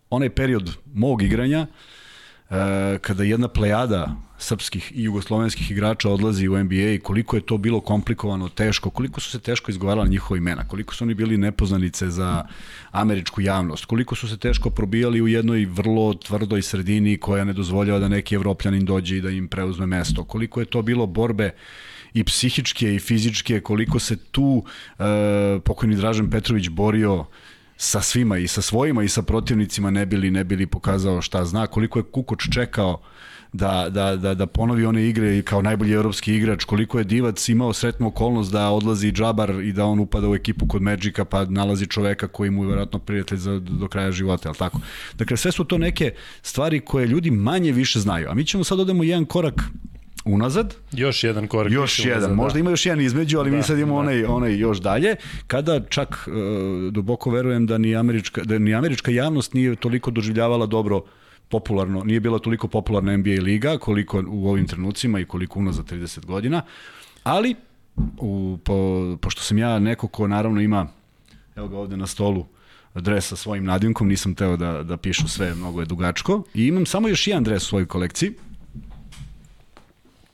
onaj 0.09 0.29
period 0.29 0.71
mog 0.93 1.21
igranja, 1.21 1.59
e, 1.59 1.98
kada 3.01 3.23
jedna 3.23 3.47
plejada 3.47 4.15
srpskih 4.37 4.91
i 4.95 5.03
jugoslovenskih 5.03 5.71
igrača 5.71 6.09
odlazi 6.09 6.47
u 6.47 6.63
NBA 6.63 6.91
i 6.93 6.99
koliko 6.99 7.35
je 7.35 7.41
to 7.41 7.57
bilo 7.57 7.81
komplikovano, 7.81 8.49
teško, 8.49 8.89
koliko 8.89 9.21
su 9.21 9.29
se 9.29 9.39
teško 9.39 9.71
izgovarala 9.71 10.07
njihova 10.07 10.37
imena, 10.37 10.67
koliko 10.67 10.93
su 10.95 11.03
oni 11.03 11.13
bili 11.13 11.37
nepoznanice 11.37 12.09
za 12.09 12.45
američku 12.91 13.41
javnost, 13.41 13.85
koliko 13.85 14.15
su 14.15 14.27
se 14.27 14.37
teško 14.37 14.69
probijali 14.69 15.21
u 15.21 15.27
jednoj 15.27 15.65
vrlo 15.65 16.13
tvrdoj 16.13 16.61
sredini 16.61 17.17
koja 17.17 17.43
ne 17.43 17.53
dozvoljava 17.53 17.99
da 17.99 18.07
neki 18.07 18.35
evropljanin 18.35 18.85
dođe 18.85 19.17
i 19.17 19.21
da 19.21 19.29
im 19.29 19.47
preuzme 19.47 19.85
mesto, 19.85 20.23
koliko 20.23 20.59
je 20.59 20.65
to 20.65 20.81
bilo 20.81 21.05
borbe 21.05 21.51
i 22.13 22.23
psihičke 22.23 22.95
i 22.95 22.99
fizičke, 22.99 23.61
koliko 23.61 23.99
se 23.99 24.17
tu 24.17 24.63
e, 24.99 25.03
pokojni 25.65 25.95
Dražen 25.95 26.29
Petrović 26.29 26.69
borio 26.69 27.25
sa 27.81 28.01
svima 28.01 28.37
i 28.37 28.47
sa 28.47 28.61
svojima 28.61 29.03
i 29.03 29.09
sa 29.09 29.21
protivnicima 29.21 29.91
ne 29.91 30.05
bili 30.05 30.31
ne 30.31 30.43
bili 30.43 30.65
pokazao 30.67 31.21
šta 31.21 31.45
zna, 31.45 31.67
koliko 31.67 31.99
je 31.99 32.03
Kukoč 32.03 32.49
čekao 32.53 33.01
da, 33.53 33.89
da, 33.89 34.15
da, 34.15 34.33
da 34.33 34.45
ponovi 34.45 34.85
one 34.85 35.07
igre 35.07 35.41
kao 35.41 35.61
najbolji 35.61 35.93
evropski 35.93 36.35
igrač, 36.35 36.63
koliko 36.63 36.97
je 36.97 37.03
Divac 37.03 37.49
imao 37.49 37.73
sretnu 37.73 38.07
okolnost 38.07 38.51
da 38.51 38.69
odlazi 38.69 39.11
Džabar 39.11 39.49
i 39.49 39.71
da 39.71 39.85
on 39.85 39.99
upada 39.99 40.29
u 40.29 40.35
ekipu 40.35 40.67
kod 40.67 40.81
Magica 40.81 41.25
pa 41.25 41.45
nalazi 41.45 41.87
čoveka 41.87 42.27
koji 42.27 42.49
mu 42.49 42.63
je 42.63 42.67
vjerojatno 42.67 42.99
prijatelj 42.99 43.37
za, 43.37 43.59
do 43.59 43.87
kraja 43.87 44.11
života, 44.11 44.49
al 44.49 44.55
tako? 44.55 44.79
Dakle, 45.17 45.37
sve 45.37 45.51
su 45.51 45.63
to 45.63 45.77
neke 45.77 46.13
stvari 46.41 46.79
koje 46.79 47.07
ljudi 47.07 47.31
manje 47.31 47.71
više 47.71 47.99
znaju, 47.99 48.29
a 48.29 48.33
mi 48.33 48.45
ćemo 48.45 48.63
sad 48.63 48.79
odemo 48.79 49.03
jedan 49.03 49.25
korak 49.25 49.63
unazad. 50.33 50.75
Još 50.91 51.23
jedan 51.23 51.47
korak. 51.47 51.71
Još 51.71 51.99
jedan, 51.99 52.17
unazad, 52.17 52.35
možda 52.35 52.53
da. 52.53 52.59
ima 52.59 52.69
još 52.69 52.85
jedan 52.85 53.01
između, 53.01 53.39
ali 53.39 53.51
da, 53.51 53.57
mi 53.57 53.63
sad 53.63 53.79
imamo 53.79 53.93
da. 53.93 53.99
onaj, 53.99 54.23
onaj 54.23 54.57
još 54.57 54.77
dalje. 54.77 55.15
Kada 55.47 55.79
čak 55.89 56.27
uh, 56.27 56.93
duboko 56.93 57.29
verujem 57.29 57.67
da 57.67 57.77
ni 57.77 57.95
američka, 57.95 58.43
da 58.43 58.59
ni 58.59 58.73
američka 58.73 59.11
javnost 59.11 59.53
nije 59.53 59.75
toliko 59.75 60.11
doživljavala 60.11 60.65
dobro 60.65 61.01
popularno, 61.49 62.03
nije 62.03 62.19
bila 62.19 62.39
toliko 62.39 62.67
popularna 62.67 63.17
NBA 63.17 63.41
liga 63.41 63.77
koliko 63.77 64.23
u 64.27 64.49
ovim 64.49 64.67
trenucima 64.67 65.19
i 65.19 65.25
koliko 65.25 65.59
unazad 65.59 65.85
30 65.91 66.25
godina, 66.25 66.61
ali 67.23 67.55
u, 68.17 68.57
po, 68.63 69.17
pošto 69.21 69.41
sam 69.41 69.57
ja 69.57 69.79
neko 69.79 70.07
ko 70.07 70.27
naravno 70.27 70.61
ima, 70.61 70.87
evo 71.55 71.67
ga 71.67 71.77
ovde 71.77 71.97
na 71.97 72.07
stolu, 72.07 72.45
dres 72.95 73.27
sa 73.27 73.35
svojim 73.35 73.65
nadimkom, 73.65 74.07
nisam 74.07 74.35
teo 74.35 74.57
da, 74.57 74.83
da 74.83 74.97
pišu 74.97 75.27
sve, 75.27 75.55
mnogo 75.55 75.79
je 75.79 75.85
dugačko, 75.85 76.43
i 76.53 76.67
imam 76.67 76.85
samo 76.85 77.07
još 77.07 77.27
jedan 77.27 77.43
dres 77.43 77.63
u 77.63 77.65
svojoj 77.65 77.85
kolekciji. 77.85 78.33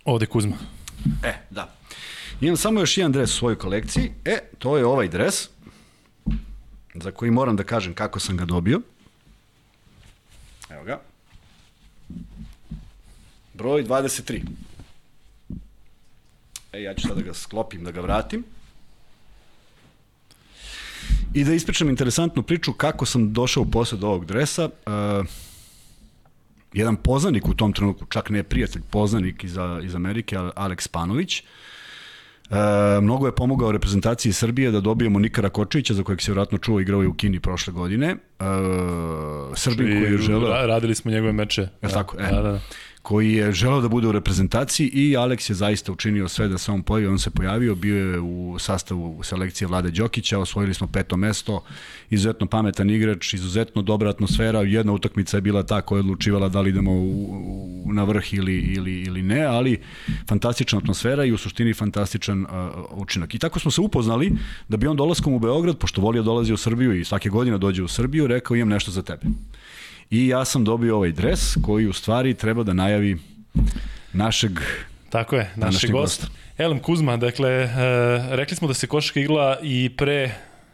Ovde 0.06 0.26
Kuzma. 0.26 0.56
E, 1.24 1.34
da. 1.50 1.76
Imam 2.42 2.58
samo 2.58 2.80
još 2.80 2.98
jedan 2.98 3.12
dres 3.12 3.34
u 3.34 3.38
svojoj 3.38 3.58
kolekciji, 3.58 4.12
e, 4.26 4.40
to 4.60 4.78
je 4.78 4.86
ovaj 4.86 5.08
dres, 5.08 5.50
za 6.94 7.12
koji 7.12 7.32
moram 7.32 7.56
da 7.56 7.64
kažem 7.64 7.94
kako 7.94 8.20
sam 8.20 8.38
ga 8.38 8.46
dobio. 8.46 8.82
Evo 10.70 10.84
ga. 10.84 11.02
Broj 13.54 13.84
23. 13.84 14.42
E, 16.74 16.82
ja 16.82 16.94
ću 16.94 17.02
sada 17.02 17.16
da 17.16 17.22
ga 17.22 17.34
sklopim, 17.34 17.84
da 17.84 17.92
ga 17.92 18.02
vratim. 18.02 18.44
I 21.34 21.44
da 21.44 21.54
ispričam 21.54 21.90
interesantnu 21.90 22.44
priču 22.44 22.74
kako 22.74 23.06
sam 23.06 23.34
došao 23.34 23.64
u 23.64 23.72
posled 23.72 24.04
ovog 24.04 24.26
dresa. 24.26 24.66
Uh, 24.66 25.26
jedan 26.76 26.96
poznanik 26.96 27.48
u 27.48 27.54
tom 27.54 27.74
trenutku, 27.74 28.06
čak 28.06 28.30
ne 28.30 28.44
prijatelj, 28.44 28.82
poznanik 28.90 29.44
iz, 29.44 29.58
iz 29.84 29.96
Amerike, 29.96 30.38
Aleks 30.56 30.88
Panović, 30.88 31.44
E, 32.50 33.02
mnogo 33.02 33.26
je 33.26 33.32
pomogao 33.36 33.72
reprezentaciji 33.72 34.34
Srbije 34.34 34.72
da 34.72 34.80
dobijemo 34.82 35.20
Nikara 35.20 35.50
Kočevića, 35.50 35.94
za 35.94 36.04
kojeg 36.04 36.22
se 36.22 36.32
vjerojatno 36.32 36.58
čuo 36.58 36.80
igrao 36.80 37.04
i 37.04 37.08
u 37.08 37.14
Kini 37.14 37.40
prošle 37.40 37.74
godine. 37.74 38.08
E, 38.08 38.46
Srbin 39.56 39.88
koji 39.88 40.12
je 40.12 40.18
želeo... 40.18 40.68
Radili 40.68 40.96
smo 40.96 41.12
njegove 41.12 41.34
meče. 41.34 41.62
Je 41.62 41.70
da, 41.82 41.90
tako? 41.90 42.18
E. 42.20 42.32
Da, 42.32 42.42
da. 42.42 42.60
Koji 43.06 43.34
je 43.34 43.52
želeo 43.52 43.82
da 43.82 43.88
bude 43.88 44.08
u 44.08 44.12
reprezentaciji 44.12 44.88
i 44.88 45.18
Alex 45.18 45.52
je 45.52 45.56
zaista 45.56 45.92
učinio 45.92 46.28
sve 46.28 46.48
da 46.48 46.58
se 46.58 46.72
on 46.72 46.82
pojavi, 46.84 47.08
on 47.08 47.20
se 47.20 47.30
pojavio, 47.30 47.76
bio 47.76 47.98
je 47.98 48.20
u 48.20 48.56
sastavu 48.60 49.20
selekcije 49.24 49.68
Vlade 49.68 49.92
Đokića, 49.92 50.40
osvojili 50.40 50.74
smo 50.74 50.88
peto 50.88 51.18
mesto, 51.18 51.62
izuzetno 52.10 52.48
pametan 52.48 52.90
igrač, 52.90 53.34
izuzetno 53.34 53.82
dobra 53.82 54.10
atmosfera, 54.10 54.62
jedna 54.62 54.94
utakmica 54.94 55.38
je 55.38 55.42
bila 55.42 55.64
ta 55.64 55.82
koja 55.82 55.98
je 55.98 56.00
odlučivala 56.00 56.50
da 56.50 56.62
li 56.62 56.70
idemo 56.70 56.92
u, 56.92 57.84
u, 57.86 57.94
na 57.94 58.04
vrh 58.04 58.34
ili, 58.34 58.58
ili, 58.58 59.02
ili 59.02 59.22
ne, 59.22 59.44
ali 59.44 59.80
fantastična 60.30 60.80
atmosfera 60.80 61.26
i 61.26 61.32
u 61.32 61.38
suštini 61.38 61.74
fantastičan 61.74 62.42
uh, 62.42 62.48
učinak. 62.92 63.36
I 63.36 63.40
tako 63.40 63.60
smo 63.60 63.72
se 63.72 63.82
upoznali 63.82 64.32
da 64.68 64.78
bi 64.78 64.88
on 64.88 64.98
dolaskom 64.98 65.34
u 65.34 65.40
Beograd, 65.40 65.78
pošto 65.78 66.02
volio 66.02 66.24
dolazi 66.24 66.54
u 66.54 66.58
Srbiju 66.58 67.00
i 67.00 67.06
svake 67.06 67.30
godine 67.30 67.58
dođe 67.58 67.84
u 67.84 67.88
Srbiju, 67.88 68.28
rekao 68.28 68.56
imam 68.56 68.70
nešto 68.70 68.92
za 68.92 69.02
tebe. 69.02 69.26
I 70.10 70.28
ja 70.28 70.46
sam 70.46 70.64
dobio 70.64 70.96
ovaj 70.96 71.12
dres 71.12 71.58
koji 71.62 71.88
u 71.88 71.94
stvari 71.94 72.34
treba 72.34 72.64
da 72.64 72.74
najavi 72.74 73.18
našeg 74.14 74.52
Tako 75.10 75.36
je, 75.36 75.52
našeg 75.56 75.92
gosta. 75.92 76.28
Elem 76.58 76.80
Kuzma, 76.80 77.18
dakle, 77.18 77.50
e, 77.50 77.70
rekli 78.36 78.58
smo 78.58 78.68
da 78.68 78.74
se 78.74 78.88
košaka 78.88 79.20
igla 79.20 79.58
i 79.64 79.90
pre 79.98 80.32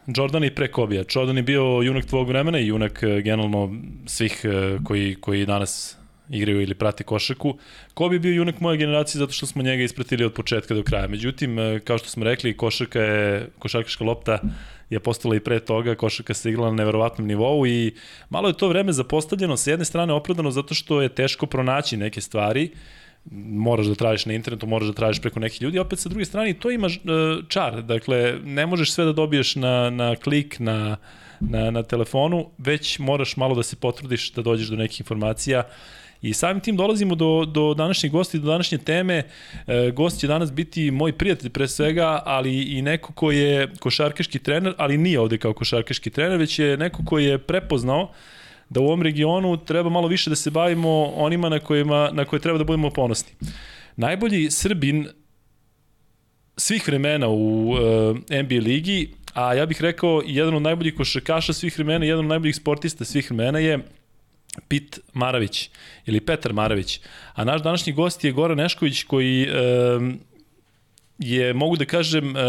Jordana 0.08 0.46
i 0.46 0.56
pre 0.56 0.68
Kobija. 0.68 1.04
Jordan 1.16 1.38
je 1.38 1.44
bio 1.44 1.64
junak 1.64 2.06
tvog 2.06 2.28
vremena 2.28 2.60
i 2.60 2.68
junak 2.68 3.04
e, 3.04 3.22
generalno 3.22 3.76
svih 4.06 4.42
e, 4.44 4.78
koji, 4.84 5.16
koji 5.16 5.46
danas 5.46 5.98
igraju 6.30 6.62
ili 6.62 6.76
prati 6.76 7.04
košaku. 7.04 7.58
Kobe 7.94 8.16
je 8.16 8.20
bio 8.20 8.32
junak 8.32 8.60
moje 8.60 8.78
generacije 8.78 9.20
zato 9.20 9.32
što 9.32 9.46
smo 9.46 9.64
njega 9.64 9.84
ispratili 9.84 10.26
od 10.26 10.34
početka 10.34 10.74
do 10.74 10.84
kraja. 10.84 11.08
Međutim, 11.08 11.60
e, 11.60 11.80
kao 11.80 11.98
što 11.98 12.10
smo 12.10 12.24
rekli, 12.24 12.58
košarka 12.58 13.00
je, 13.00 13.50
košarkaška 13.60 14.04
lopta 14.04 14.40
je 14.92 15.00
postala 15.00 15.36
i 15.36 15.40
pre 15.40 15.60
toga, 15.60 15.96
košarka 15.96 16.34
se 16.34 16.50
igrala 16.50 16.70
na 16.70 16.76
neverovatnom 16.76 17.28
nivou 17.28 17.66
i 17.66 17.94
malo 18.30 18.48
je 18.48 18.58
to 18.58 18.68
vreme 18.68 18.94
zapostavljeno, 18.94 19.58
sa 19.58 19.72
jedne 19.72 19.86
strane 19.86 20.14
opravdano 20.14 20.52
zato 20.52 20.74
što 20.74 21.02
je 21.02 21.10
teško 21.10 21.46
pronaći 21.46 21.98
neke 21.98 22.22
stvari, 22.22 22.70
moraš 23.32 23.86
da 23.86 23.96
tražiš 23.96 24.26
na 24.26 24.34
internetu, 24.34 24.68
moraš 24.68 24.88
da 24.88 24.94
tražiš 24.94 25.22
preko 25.22 25.40
nekih 25.40 25.62
ljudi, 25.62 25.80
opet 25.80 26.00
sa 26.00 26.10
druge 26.10 26.26
strane 26.26 26.54
to 26.54 26.72
ima 26.72 26.88
uh, 26.88 27.48
čar, 27.48 27.82
dakle 27.82 28.36
ne 28.44 28.66
možeš 28.66 28.92
sve 28.92 29.06
da 29.06 29.14
dobiješ 29.14 29.56
na, 29.56 29.90
na 29.90 30.16
klik, 30.16 30.60
na, 30.60 30.98
na, 31.40 31.72
na 31.72 31.84
telefonu, 31.84 32.50
već 32.58 33.00
moraš 33.00 33.38
malo 33.38 33.56
da 33.56 33.64
se 33.64 33.76
potrudiš 33.76 34.32
da 34.34 34.42
dođeš 34.42 34.68
do 34.68 34.76
nekih 34.76 35.00
informacija 35.00 35.64
I 36.22 36.34
samim 36.34 36.60
tim 36.60 36.76
dolazimo 36.76 37.16
do, 37.16 37.46
do 37.46 37.74
današnjeg 37.74 38.12
gosta 38.12 38.38
i 38.38 38.40
do 38.40 38.48
današnje 38.48 38.78
teme. 38.78 39.24
E, 39.68 39.92
gost 39.92 40.20
će 40.20 40.28
danas 40.28 40.52
biti 40.52 40.92
moj 40.92 41.14
prijatelj 41.18 41.50
pre 41.50 41.68
svega, 41.68 42.22
ali 42.26 42.62
i 42.62 42.82
neko 42.82 43.14
ko 43.14 43.32
je 43.32 43.68
košarkaški 43.80 44.40
trener, 44.40 44.74
ali 44.78 44.98
nije 44.98 45.20
ovde 45.20 45.38
kao 45.38 45.54
košarkaški 45.54 46.10
trener, 46.10 46.38
već 46.38 46.60
je 46.60 46.78
neko 46.78 47.06
ko 47.06 47.20
je 47.20 47.38
prepoznao 47.38 48.12
da 48.70 48.80
u 48.80 48.86
ovom 48.86 49.02
regionu 49.02 49.58
treba 49.58 49.90
malo 49.90 50.08
više 50.08 50.30
da 50.30 50.36
se 50.36 50.52
bavimo 50.52 51.04
onima 51.06 51.50
na, 51.50 51.60
kojima, 51.60 52.10
na 52.14 52.26
koje 52.26 52.40
treba 52.40 52.58
da 52.58 52.64
budemo 52.64 52.90
ponosni. 52.90 53.32
Najbolji 53.96 54.52
Srbin 54.52 55.08
svih 56.58 56.88
vremena 56.88 57.30
u 57.30 57.74
e, 58.30 58.44
NBA 58.44 58.56
ligi, 58.56 59.14
a 59.34 59.54
ja 59.54 59.66
bih 59.66 59.82
rekao 59.82 60.22
jedan 60.26 60.56
od 60.56 60.62
najboljih 60.62 60.96
košarkaša 60.96 61.54
svih 61.54 61.78
vremena, 61.78 62.06
jedan 62.06 62.26
od 62.26 62.30
najboljih 62.30 62.56
sportista 62.56 63.06
svih 63.06 63.32
vremena 63.32 63.60
je 63.60 63.80
Pit 64.68 65.00
Maravić 65.14 65.70
ili 66.06 66.20
Petar 66.20 66.54
Maravić. 66.54 67.00
A 67.34 67.44
naš 67.44 67.62
današnji 67.62 67.94
gost 67.94 68.24
je 68.24 68.32
Goran 68.32 68.58
Nešković 68.58 69.04
koji 69.04 69.44
e, 69.44 69.48
je, 71.20 71.54
mogu 71.54 71.76
da 71.76 71.86
kažem, 71.86 72.38
e, 72.38 72.42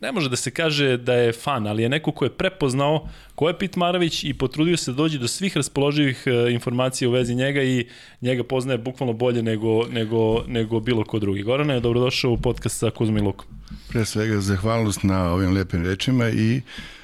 ne 0.00 0.12
može 0.12 0.28
da 0.28 0.36
se 0.36 0.50
kaže 0.50 0.96
da 0.96 1.14
je 1.14 1.32
fan, 1.32 1.66
ali 1.66 1.82
je 1.82 1.88
neko 1.88 2.12
ko 2.12 2.24
je 2.24 2.30
prepoznao 2.30 3.08
ko 3.34 3.48
je 3.48 3.58
Pit 3.58 3.76
Maravić 3.76 4.24
i 4.24 4.34
potrudio 4.34 4.76
se 4.76 4.90
da 4.90 4.96
dođe 4.96 5.18
do 5.18 5.28
svih 5.28 5.56
raspoloživih 5.56 6.24
e, 6.26 6.52
informacija 6.52 7.08
u 7.08 7.12
vezi 7.12 7.34
njega 7.34 7.62
i 7.62 7.86
njega 8.20 8.44
poznaje 8.44 8.78
bukvalno 8.78 9.12
bolje 9.12 9.42
nego, 9.42 9.86
nego, 9.86 10.44
nego 10.46 10.80
bilo 10.80 11.04
ko 11.04 11.18
drugi. 11.18 11.42
Gorana 11.42 11.74
je 11.74 11.80
dobrodošao 11.80 12.30
u 12.30 12.38
podcast 12.38 12.78
sa 12.78 12.90
Kuzmi 12.90 13.20
Lukom. 13.20 13.46
Pre 13.88 14.04
svega, 14.04 14.40
zahvalnost 14.40 15.02
na 15.02 15.32
ovim 15.32 15.52
lepim 15.52 15.86
rečima 15.86 16.28
i 16.28 16.56
E, 16.56 17.01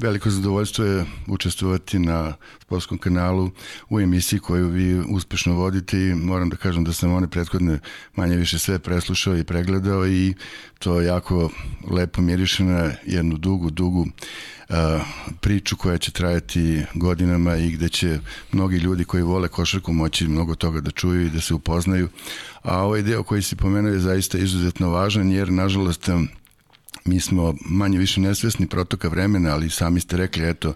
veliko 0.00 0.30
zadovoljstvo 0.30 0.84
je 0.84 1.04
učestvovati 1.26 1.98
na 1.98 2.34
sportskom 2.60 2.98
kanalu 2.98 3.50
u 3.90 4.00
emisiji 4.00 4.38
koju 4.38 4.68
vi 4.68 5.00
uspešno 5.08 5.54
vodite 5.54 5.98
i 5.98 6.14
moram 6.14 6.48
da 6.48 6.56
kažem 6.56 6.84
da 6.84 6.92
sam 6.92 7.12
one 7.12 7.28
prethodne 7.28 7.78
manje 8.14 8.36
više 8.36 8.58
sve 8.58 8.78
preslušao 8.78 9.36
i 9.36 9.44
pregledao 9.44 10.06
i 10.06 10.34
to 10.78 11.00
jako 11.00 11.50
lepo 11.90 12.22
miriše 12.22 12.64
na 12.64 12.90
jednu 13.06 13.36
dugu, 13.36 13.70
dugu 13.70 14.00
uh, 14.00 14.76
priču 15.40 15.76
koja 15.76 15.98
će 15.98 16.10
trajati 16.10 16.82
godinama 16.94 17.56
i 17.56 17.70
gde 17.70 17.88
će 17.88 18.18
mnogi 18.52 18.76
ljudi 18.76 19.04
koji 19.04 19.22
vole 19.22 19.48
košarku 19.48 19.92
moći 19.92 20.28
mnogo 20.28 20.54
toga 20.54 20.80
da 20.80 20.90
čuju 20.90 21.26
i 21.26 21.30
da 21.30 21.40
se 21.40 21.54
upoznaju. 21.54 22.08
A 22.62 22.82
ovaj 22.82 23.02
deo 23.02 23.22
koji 23.22 23.42
si 23.42 23.56
pomenuo 23.56 23.92
je 23.92 23.98
zaista 23.98 24.38
izuzetno 24.38 24.90
važan 24.90 25.30
jer 25.30 25.52
nažalost 25.52 26.08
mi 27.04 27.20
smo 27.20 27.54
manje 27.66 27.98
više 27.98 28.20
nesvesni 28.20 28.66
protoka 28.66 29.08
vremena, 29.08 29.50
ali 29.50 29.70
sami 29.70 30.00
ste 30.00 30.16
rekli, 30.16 30.48
eto, 30.48 30.74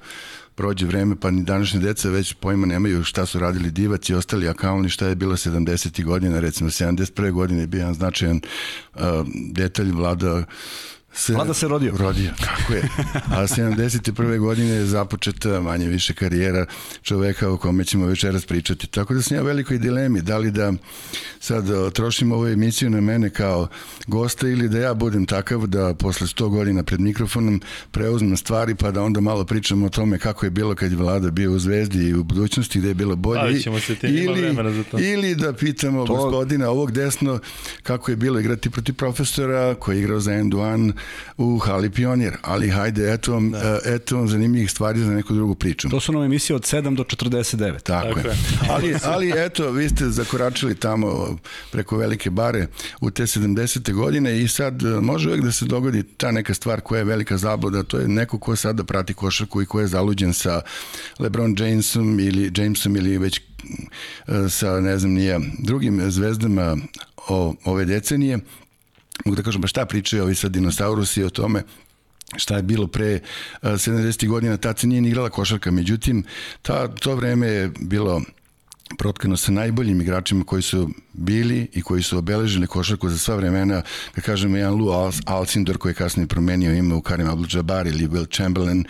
prođe 0.55 0.87
vreme, 0.87 1.17
pa 1.21 1.31
ni 1.31 1.43
današnje 1.43 1.81
deca 1.81 2.09
već 2.09 2.33
pojma 2.33 2.67
nemaju 2.67 3.05
šta 3.05 3.27
su 3.27 3.39
radili 3.39 3.71
divac 3.71 4.09
i 4.09 4.15
ostali 4.15 4.49
akauni, 4.49 4.89
šta 4.89 5.07
je 5.07 5.15
bilo 5.15 5.37
70. 5.37 6.05
godina, 6.05 6.41
recimo 6.41 6.71
71. 6.71 7.33
godine 7.33 7.61
je 7.61 7.67
bio 7.67 7.79
jedan 7.79 7.95
značajan 7.95 8.41
uh, 8.95 9.01
detalj 9.53 9.91
vlada 9.91 10.45
se, 11.13 11.35
Vlada 11.35 11.55
se 11.55 11.69
rodio. 11.69 11.93
Rodio, 11.97 12.31
tako 12.41 12.73
je. 12.73 12.83
A 13.15 13.47
71. 13.47 14.39
godine 14.39 14.71
je 14.71 14.87
započeta 14.87 15.61
manje 15.61 15.87
više 15.87 16.15
karijera 16.15 16.67
čoveka 17.03 17.51
o 17.51 17.57
kome 17.57 17.85
ćemo 17.85 18.07
večeras 18.07 18.47
pričati. 18.47 18.87
Tako 18.87 19.15
da 19.15 19.23
sam 19.23 19.37
ja 19.37 19.43
velikoj 19.43 19.79
dilemi, 19.79 20.23
da 20.23 20.39
li 20.39 20.51
da 20.51 20.73
sad 21.41 21.71
uh, 21.71 21.93
trošim 21.93 22.33
ovu 22.33 22.47
emisiju 22.47 22.91
na 22.91 23.01
mene 23.01 23.31
kao 23.31 23.69
gosta 24.07 24.49
ili 24.49 24.69
da 24.69 24.79
ja 24.79 24.95
budem 24.95 25.27
takav 25.27 25.67
da 25.67 25.95
posle 25.95 26.27
100 26.27 26.49
godina 26.49 26.83
pred 26.83 27.01
mikrofonom 27.01 27.61
preuzmem 27.91 28.37
stvari 28.37 28.75
pa 28.75 28.91
da 28.91 29.03
onda 29.03 29.21
malo 29.21 29.45
pričam 29.45 29.83
o 29.83 29.89
tome 29.89 30.19
kako 30.19 30.47
je 30.47 30.51
bilo 30.51 30.75
kad 30.75 30.91
je 30.91 30.97
Vlada 30.97 31.31
bio 31.31 31.53
u 31.53 31.59
Zvezdi 31.59 32.09
i 32.09 32.15
u 32.15 32.25
budućnosti 32.25 32.79
gde 32.79 32.89
je 32.89 32.95
bilo 32.95 33.17
bolje. 33.17 33.41
Ali 33.41 33.63
ćemo 33.63 33.81
se 33.81 33.95
ti 33.95 34.07
ili, 34.07 34.55
za 34.75 34.85
to. 34.91 34.99
ili 34.99 35.35
da 35.35 35.53
pitamo 35.53 36.07
to... 36.07 36.15
gospodina 36.15 36.71
ovog 36.71 36.93
desno 36.93 37.41
kako 37.83 38.11
je 38.11 38.17
bilo 38.17 38.41
igrati 38.41 38.71
protiv 38.71 38.95
profesora 38.95 39.75
koji 39.75 39.97
je 39.97 40.01
igrao 40.01 40.21
za 40.21 40.33
Enduan 40.33 40.93
u 41.37 41.59
Hali 41.59 41.91
Pionir, 41.91 42.37
ali 42.43 42.71
hajde, 42.71 43.13
eto 43.13 43.33
vam, 43.33 43.51
da. 43.51 43.81
E, 43.85 43.95
eto 43.95 44.17
vam 44.17 44.29
zanimljivih 44.29 44.71
stvari 44.71 45.01
za 45.01 45.11
neku 45.11 45.35
drugu 45.35 45.55
priču. 45.55 45.89
To 45.89 46.01
su 46.01 46.13
nam 46.13 46.23
emisije 46.23 46.57
od 46.57 46.63
7 46.63 46.97
do 46.97 47.05
49. 47.05 47.83
Tako, 47.83 48.09
Tako 48.09 48.29
je. 48.29 48.37
ali, 48.71 48.95
ali 49.05 49.33
eto, 49.37 49.71
vi 49.71 49.89
ste 49.89 50.11
zakoračili 50.11 50.75
tamo 50.75 51.39
preko 51.71 51.97
velike 51.97 52.31
bare 52.31 52.67
u 53.01 53.11
te 53.11 53.23
70. 53.23 53.93
godine 53.93 54.43
i 54.43 54.49
sad 54.49 54.83
e, 54.83 54.87
može 54.87 55.29
uvek 55.29 55.43
da 55.43 55.53
se 55.53 55.65
dogodi 55.65 56.03
ta 56.03 56.31
neka 56.31 56.55
stvar 56.55 56.81
koja 56.81 56.99
je 56.99 57.05
velika 57.05 57.37
zabluda, 57.37 57.83
to 57.83 57.99
je 57.99 58.09
neko 58.09 58.39
ko 58.39 58.57
sada 58.57 58.85
prati 58.85 59.15
košarku 59.15 59.63
i 59.63 59.67
ko 59.67 59.81
je 59.81 59.87
zaluđen 59.87 60.35
sa 60.35 60.61
LeBron 61.19 61.57
Jamesom 61.59 62.21
ili 62.21 62.53
Jamesom 62.57 62.97
ili 62.97 63.19
već 63.19 63.39
e, 63.39 63.43
sa 64.49 64.81
ne 64.81 64.99
znam 64.99 65.13
nije 65.13 65.41
drugim 65.59 66.11
zvezdama 66.11 66.77
o, 67.29 67.55
ove 67.65 67.85
decenije 67.85 68.39
mogu 69.25 69.37
da 69.37 69.43
kažem, 69.43 69.61
ba 69.61 69.69
šta 69.69 69.87
pričaju 69.87 70.23
ovi 70.23 70.35
sad 70.35 70.53
dinosaurusi 70.53 71.25
o 71.25 71.31
tome 71.31 71.63
šta 72.37 72.57
je 72.57 72.63
bilo 72.63 72.87
pre 72.87 73.21
70. 73.63 74.29
godina, 74.29 74.57
tad 74.57 74.79
se 74.79 74.87
nije 74.87 75.01
ni 75.01 75.09
igrala 75.09 75.31
košarka, 75.31 75.71
međutim, 75.71 76.25
ta, 76.63 76.89
to 76.89 77.15
vreme 77.15 77.47
je 77.47 77.71
bilo 77.81 78.23
protkano 78.99 79.37
sa 79.37 79.53
najboljim 79.53 80.01
igračima 80.01 80.45
koji 80.45 80.63
su 80.63 80.91
bili 81.13 81.69
i 81.73 81.83
koji 81.83 82.03
su 82.03 82.19
obeležili 82.19 82.67
košarku 82.67 83.09
za 83.09 83.19
sva 83.19 83.37
vremena, 83.37 83.83
kad 84.15 84.25
kažemo 84.25 84.57
jedan 84.57 84.75
Lou 84.75 85.11
Alcindor 85.27 85.79
koji 85.79 85.91
je 85.91 85.95
kasnije 85.95 86.27
promenio 86.27 86.75
ime 86.75 86.95
u 86.95 87.03
Karim 87.03 87.27
Abdul-Jabbar 87.27 87.89
ili 87.89 88.09
Will 88.09 88.37
Chamberlain, 88.37 88.85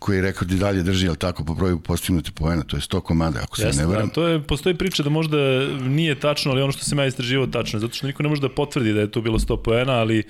koji 0.00 0.20
rekord 0.20 0.52
i 0.52 0.56
dalje 0.56 0.82
drži, 0.82 1.08
ali 1.08 1.16
tako, 1.16 1.44
po 1.44 1.54
broju 1.54 1.78
postignute 1.78 2.30
poena, 2.34 2.62
to 2.62 2.76
je 2.76 2.80
100 2.80 3.00
komada, 3.00 3.40
ako 3.42 3.56
se 3.56 3.66
Jeste, 3.66 3.82
ne 3.82 3.86
varam. 3.86 4.08
Da, 4.08 4.12
to 4.12 4.28
je, 4.28 4.42
postoji 4.42 4.74
priča 4.74 5.02
da 5.02 5.10
možda 5.10 5.36
nije 5.80 6.14
tačno, 6.14 6.52
ali 6.52 6.62
ono 6.62 6.72
što 6.72 6.84
sam 6.84 6.98
ja 6.98 7.06
istraživao 7.06 7.46
tačno, 7.46 7.78
zato 7.78 7.94
što 7.94 8.06
niko 8.06 8.22
ne 8.22 8.28
može 8.28 8.40
da 8.40 8.48
potvrdi 8.48 8.92
da 8.92 9.00
je 9.00 9.10
to 9.10 9.20
bilo 9.20 9.38
100 9.38 9.62
poena, 9.62 9.92
ali 9.92 10.22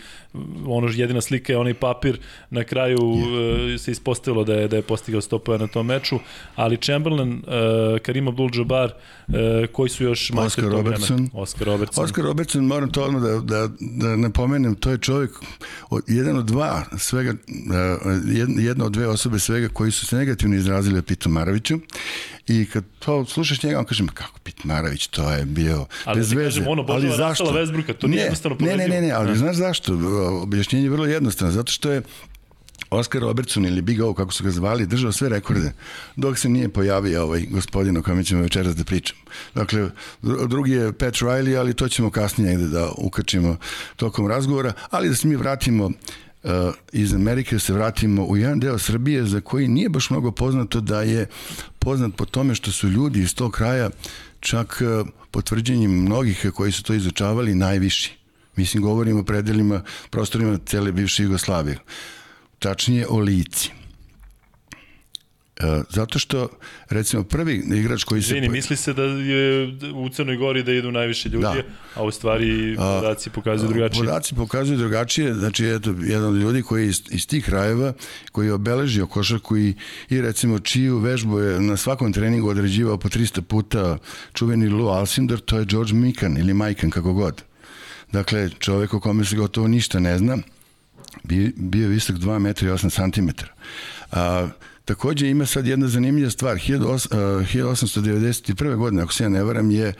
ono 0.67 0.89
jedina 0.89 1.21
slika 1.21 1.53
je 1.53 1.59
onaj 1.59 1.75
papir, 1.75 2.19
na 2.51 2.65
kraju 2.65 2.99
yeah. 2.99 3.75
uh, 3.75 3.81
se 3.81 3.93
ispostavilo 3.93 4.45
da 4.45 4.55
je, 4.55 4.69
da 4.69 4.77
je 4.77 4.83
postigao 4.83 5.21
100 5.21 5.39
poena 5.39 5.65
na 5.65 5.73
tom 5.73 5.87
meču, 5.87 6.19
ali 6.55 6.77
Chamberlain, 6.77 7.33
uh, 7.33 7.43
Karim 8.03 8.27
Abdul-Jabbar, 8.27 8.91
uh, 8.91 9.35
koji 9.73 9.89
su 9.91 10.05
još 10.05 10.31
Oscar 10.37 10.65
Robertson. 10.65 11.31
Oscar 11.33 11.67
Robertson. 11.67 12.05
Oscar 12.05 12.25
Robertson, 12.25 12.65
moram 12.65 12.91
to 12.91 13.05
odmah 13.05 13.23
da, 13.23 13.41
da, 13.41 13.69
da 13.81 14.17
napomenem, 14.17 14.75
to 14.75 14.91
je 14.91 14.99
čovjek, 14.99 15.31
jedan 16.07 16.37
od 16.37 16.45
dva, 16.45 16.85
svega, 16.99 17.35
jedna 18.59 18.85
od 18.85 18.93
dve 18.93 19.07
osobe 19.07 19.39
svega 19.39 19.60
koji 19.69 19.91
su 19.93 20.07
se 20.07 20.17
negativno 20.17 20.57
izrazili 20.57 20.99
o 20.99 21.03
Pitu 21.03 21.29
Maraviću 21.29 21.79
i 22.47 22.67
kad 22.73 22.85
to 22.99 23.25
slušaš 23.25 23.63
njega, 23.63 23.79
on 23.79 23.85
kaže, 23.85 24.05
kako 24.15 24.39
Pit 24.39 24.65
Maravić, 24.65 25.07
to 25.07 25.31
je 25.31 25.45
bio 25.45 25.87
ali 26.05 26.19
bez 26.19 26.33
veze. 26.33 26.45
Kažem, 26.45 26.69
ono, 26.69 26.85
ali 26.89 27.11
zašto? 27.17 27.53
Vesbruka, 27.53 27.95
to 27.95 28.07
nije 28.07 28.23
jednostavno 28.23 28.57
ne, 28.61 28.77
ne, 28.77 28.89
ne, 28.89 29.01
ne, 29.01 29.11
ali 29.11 29.31
ne. 29.31 29.37
znaš 29.37 29.57
zašto? 29.57 29.99
Objašnjenje 30.43 30.87
je 30.87 30.91
vrlo 30.91 31.07
jednostavno, 31.07 31.53
zato 31.53 31.73
što 31.73 31.91
je 31.91 32.03
Oscar 32.91 33.21
Robertson 33.21 33.65
ili 33.65 33.83
Big 33.83 34.03
O, 34.03 34.15
kako 34.15 34.33
su 34.33 34.45
ga 34.45 34.51
zvali, 34.51 34.87
držao 34.87 35.13
sve 35.13 35.29
rekorde, 35.29 35.73
dok 36.17 36.39
se 36.39 36.49
nije 36.49 36.69
pojavio 36.69 37.23
ovaj 37.23 37.47
gospodin 37.51 37.97
o 37.97 38.03
kojem 38.03 38.25
ćemo 38.25 38.43
večeras 38.43 38.77
da 38.77 38.85
pričam. 38.85 39.17
Dakle, 39.55 39.91
drugi 40.49 40.73
je 40.73 40.93
Pat 40.93 41.15
Riley, 41.15 41.59
ali 41.59 41.75
to 41.75 41.89
ćemo 41.89 42.11
kasnije 42.11 42.51
negde 42.51 42.69
da 42.69 42.91
ukačimo 42.97 43.57
tokom 43.97 44.27
razgovora, 44.27 44.73
ali 44.91 45.09
da 45.09 45.15
se 45.15 45.29
mi 45.29 45.37
vratimo 45.37 45.91
iz 46.93 47.15
Amerike 47.15 47.59
se 47.59 47.73
vratimo 47.73 48.25
u 48.25 48.37
jedan 48.37 48.61
deo 48.61 48.79
Srbije 48.79 49.25
za 49.25 49.41
koji 49.41 49.69
nije 49.69 49.89
baš 49.89 50.11
mnogo 50.11 50.33
poznato 50.33 50.81
da 50.81 51.03
je 51.03 51.27
poznat 51.79 52.15
po 52.17 52.25
tome 52.25 52.55
što 52.55 52.73
su 52.73 52.89
ljudi 52.89 53.21
iz 53.21 53.35
tog 53.35 53.53
kraja 53.53 53.91
čak 54.41 54.83
uh, 54.83 55.09
potvrđenjem 55.31 55.91
mnogih 55.91 56.47
koji 56.55 56.73
su 56.73 56.83
to 56.83 56.95
izučavali 56.95 57.55
najviši. 57.55 58.17
Mislim, 58.57 58.83
govorimo 58.83 59.21
o 59.21 59.25
predelima, 59.25 59.83
prostorima 60.11 60.59
cele 60.67 60.93
bivše 60.93 61.23
Jugoslavije. 61.23 61.79
Tačnije 62.59 63.07
o 63.09 63.19
lici. 63.19 63.80
E, 65.63 65.83
zato 65.89 66.19
što, 66.19 66.49
recimo, 66.89 67.23
prvi 67.25 67.55
igrač 67.75 68.05
koji 68.05 68.23
se... 68.23 68.35
Vini, 68.35 68.49
misli 68.49 68.77
se 68.77 68.93
da 68.93 69.03
je 69.03 69.77
u 69.95 70.09
Crnoj 70.09 70.37
Gori 70.37 70.63
da 70.63 70.73
idu 70.73 70.93
najviše 70.93 71.29
ljudi, 71.29 71.43
da. 71.43 71.63
a 71.95 72.05
u 72.05 72.11
stvari 72.11 72.77
podaci 72.77 73.31
pokazuju 73.31 73.69
drugačije. 73.69 74.05
Podaci 74.05 74.35
pokazuju 74.35 74.79
drugačije, 74.79 75.35
znači, 75.35 75.67
eto, 75.67 75.95
jedan 76.03 76.29
od 76.29 76.37
ljudi 76.37 76.63
koji 76.63 76.89
iz, 76.89 77.03
iz 77.11 77.27
tih 77.27 77.45
krajeva, 77.45 77.93
koji 78.33 78.47
je 78.47 78.53
obeležio 78.53 79.07
košarku 79.07 79.59
i, 79.59 79.75
i 80.09 80.21
recimo, 80.21 80.59
čiju 80.59 80.99
vežbu 80.99 81.39
je 81.39 81.61
na 81.61 81.77
svakom 81.77 82.13
treningu 82.13 82.49
određivao 82.49 82.99
po 82.99 83.09
300 83.09 83.41
puta 83.41 83.99
čuveni 84.33 84.69
Lou 84.69 84.89
Alcindor, 84.89 85.41
to 85.41 85.59
je 85.59 85.65
George 85.65 85.95
Mikan 85.95 86.37
ili 86.39 86.55
Majkan, 86.55 86.91
kako 86.91 87.13
god. 87.13 87.43
Dakle, 88.13 88.51
čovek 88.59 88.95
o 88.95 89.01
kome 89.01 89.25
se 89.25 89.37
gotovo 89.37 89.69
ništa 89.69 90.01
ne 90.01 90.19
zna, 90.19 90.39
bio, 91.23 91.51
bio 91.57 91.89
visok 91.89 92.17
2 92.17 92.39
metra 92.39 92.69
i 92.69 92.73
8 92.73 93.13
cm. 93.15 93.29
A, 94.13 94.49
takođe 94.91 95.31
ima 95.31 95.47
sad 95.47 95.67
jedna 95.67 95.89
zanimljiva 95.89 96.31
stvar. 96.31 96.57
1891. 96.57 98.77
godine, 98.77 99.03
ako 99.03 99.13
se 99.13 99.25
ja 99.25 99.29
ne 99.29 99.45
varam, 99.45 99.71
je 99.71 99.93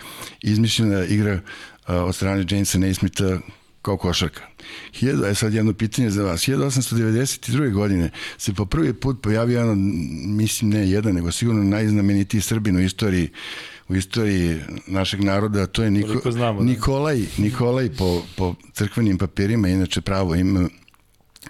izmišljena 0.43 1.05
igra 1.05 1.41
od 1.87 2.15
strane 2.15 2.47
Jamesa 2.51 2.79
Naismitha 2.79 3.39
kao 3.83 3.97
košarka. 3.97 4.43
Hiljadu, 4.93 5.23
je 5.23 5.35
sad 5.35 5.55
jedno 5.55 5.73
pitanje 5.73 6.11
za 6.11 6.23
vas. 6.23 6.41
1892. 6.41 7.73
godine 7.73 8.11
se 8.39 8.55
po 8.55 8.67
prvi 8.67 8.93
put 8.93 9.23
pojavio 9.23 9.59
jedan, 9.59 9.79
mislim 10.27 10.71
ne 10.71 10.91
jedan, 10.91 11.15
nego 11.15 11.33
sigurno 11.33 11.63
najznamenitiji 11.63 12.41
Srbin 12.41 12.77
u 12.77 12.81
istoriji 12.81 13.29
u 13.89 13.97
istoriji 13.97 14.61
našeg 14.87 15.25
naroda, 15.25 15.67
to 15.67 15.83
je 15.83 15.91
Niko, 15.91 16.31
znamo, 16.31 16.61
da. 16.61 16.67
Nikolaj, 16.67 17.25
Nikolaj 17.39 17.91
po, 17.99 18.23
po 18.37 18.55
crkvenim 18.73 19.19
papirima, 19.19 19.69
inače 19.69 20.01
pravo 20.01 20.35
ima 20.35 20.69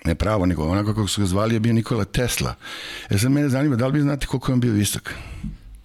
ne 0.05 0.15
pravo, 0.15 0.47
nego 0.47 0.65
onako 0.65 0.95
kako 0.95 1.09
su 1.09 1.21
ga 1.21 1.27
zvali 1.27 1.55
je 1.55 1.61
bio 1.61 1.73
Nikola 1.73 2.05
Tesla. 2.05 2.55
E 3.11 3.19
sad 3.19 3.31
mene 3.31 3.49
zanima, 3.49 3.77
da 3.77 3.87
li 3.87 3.93
bi 3.93 4.01
znate 4.01 4.27
koliko 4.27 4.53
je 4.53 4.55
on 4.55 4.61
bio 4.61 4.73
visok? 4.73 5.15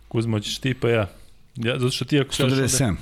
Kuzmo, 0.07 0.39
ćeš 0.39 0.57
ti 0.57 0.73
pa 0.73 0.89
ja. 0.89 1.09
Ja, 1.55 1.79
zato 1.79 1.91
što 1.91 2.05
ti 2.05 2.19
ako 2.19 2.33
197. 2.33 2.95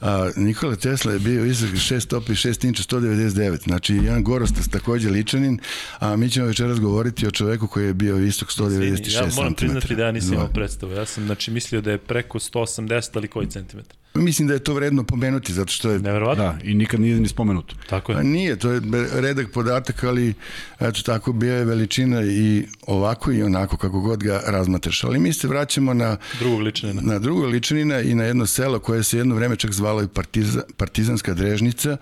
A, 0.00 0.30
Nikola 0.36 0.76
Tesla 0.76 1.12
je 1.12 1.18
bio 1.18 1.42
visok 1.42 1.68
6 1.68 2.00
stopi 2.00 2.32
6 2.32 2.66
inča 2.66 2.82
199, 2.82 3.62
znači 3.62 3.94
jedan 3.94 4.22
gorostas 4.24 4.68
takođe 4.68 5.10
ličanin, 5.10 5.58
a 5.98 6.16
mi 6.16 6.30
ćemo 6.30 6.46
večeras 6.46 6.80
govoriti 6.80 7.26
o 7.26 7.30
čoveku 7.30 7.66
koji 7.66 7.86
je 7.86 7.94
bio 7.94 8.16
visok 8.16 8.48
196 8.48 9.04
cm. 9.04 9.10
Ja 9.10 9.28
moram 9.36 9.54
priznati 9.54 9.94
da 9.94 10.04
ja 10.04 10.12
nisam 10.12 10.32
imao 10.32 10.48
predstavu, 10.48 10.92
ja 10.92 11.06
sam 11.06 11.26
znači 11.26 11.50
mislio 11.50 11.80
da 11.80 11.90
je 11.90 11.98
preko 11.98 12.38
180 12.38 13.10
ali 13.14 13.28
koji 13.28 13.46
centimetar. 13.46 13.99
Mislim 14.14 14.48
da 14.48 14.54
je 14.54 14.64
to 14.64 14.74
vredno 14.74 15.04
pomenuti, 15.04 15.52
zato 15.52 15.72
što 15.72 15.90
je... 15.90 15.98
Neverovatno. 15.98 16.44
Da, 16.44 16.58
i 16.64 16.74
nikad 16.74 17.00
nije 17.00 17.20
ni 17.20 17.28
spomenuto. 17.28 17.74
Tako 17.88 18.12
je. 18.12 18.18
A 18.18 18.22
nije, 18.22 18.56
to 18.56 18.70
je 18.70 18.80
redak 19.12 19.50
podatak, 19.52 20.04
ali 20.04 20.34
eto 20.80 21.02
tako 21.02 21.32
bio 21.32 21.56
je 21.56 21.64
veličina 21.64 22.22
i 22.22 22.66
ovako 22.86 23.32
i 23.32 23.42
onako, 23.42 23.76
kako 23.76 24.00
god 24.00 24.22
ga 24.22 24.42
razmatraš. 24.46 25.04
Ali 25.04 25.18
mi 25.18 25.32
se 25.32 25.48
vraćamo 25.48 25.94
na... 25.94 26.16
Drugog 26.38 26.60
ličanina. 26.60 27.02
Na 27.02 27.18
drugog 27.18 27.44
ličanina 27.44 28.00
i 28.00 28.14
na 28.14 28.24
jedno 28.24 28.46
selo 28.46 28.78
koje 28.78 29.02
se 29.02 29.18
jedno 29.18 29.34
vreme 29.34 29.56
čak 29.56 29.72
zvalo 29.72 30.02
i 30.02 30.08
partiza, 30.08 30.62
Partizanska 30.76 31.34
drežnica 31.34 31.96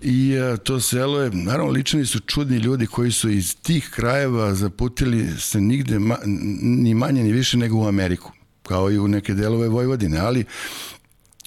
i 0.00 0.36
a, 0.38 0.56
to 0.56 0.80
selo 0.80 1.20
je, 1.20 1.30
naravno 1.30 1.72
ličani 1.72 2.06
su 2.06 2.20
čudni 2.20 2.56
ljudi 2.56 2.86
koji 2.86 3.12
su 3.12 3.30
iz 3.30 3.56
tih 3.56 3.90
krajeva 3.94 4.54
zaputili 4.54 5.26
se 5.38 5.60
nigde 5.60 5.98
ma, 5.98 6.16
ni 6.62 6.94
manje 6.94 7.24
ni 7.24 7.32
više 7.32 7.56
nego 7.56 7.76
u 7.76 7.86
Ameriku 7.86 8.32
kao 8.62 8.90
i 8.90 8.98
u 8.98 9.08
neke 9.08 9.34
delove 9.34 9.68
Vojvodine, 9.68 10.18
ali 10.18 10.44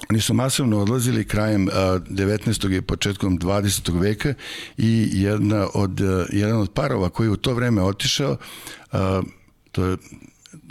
Oni 0.10 0.22
su 0.22 0.34
masovno 0.34 0.80
odlazili 0.80 1.28
krajem 1.28 1.68
19. 1.68 2.78
i 2.78 2.82
početkom 2.82 3.40
20. 3.40 4.02
veka 4.02 4.34
i 4.78 5.10
jedna 5.12 5.68
od, 5.74 6.00
jedan 6.32 6.60
od 6.60 6.72
parova 6.74 7.10
koji 7.10 7.30
u 7.30 7.38
to 7.38 7.54
vreme 7.54 7.82
otišao, 7.82 8.38
to, 9.72 9.86
je, 9.86 9.98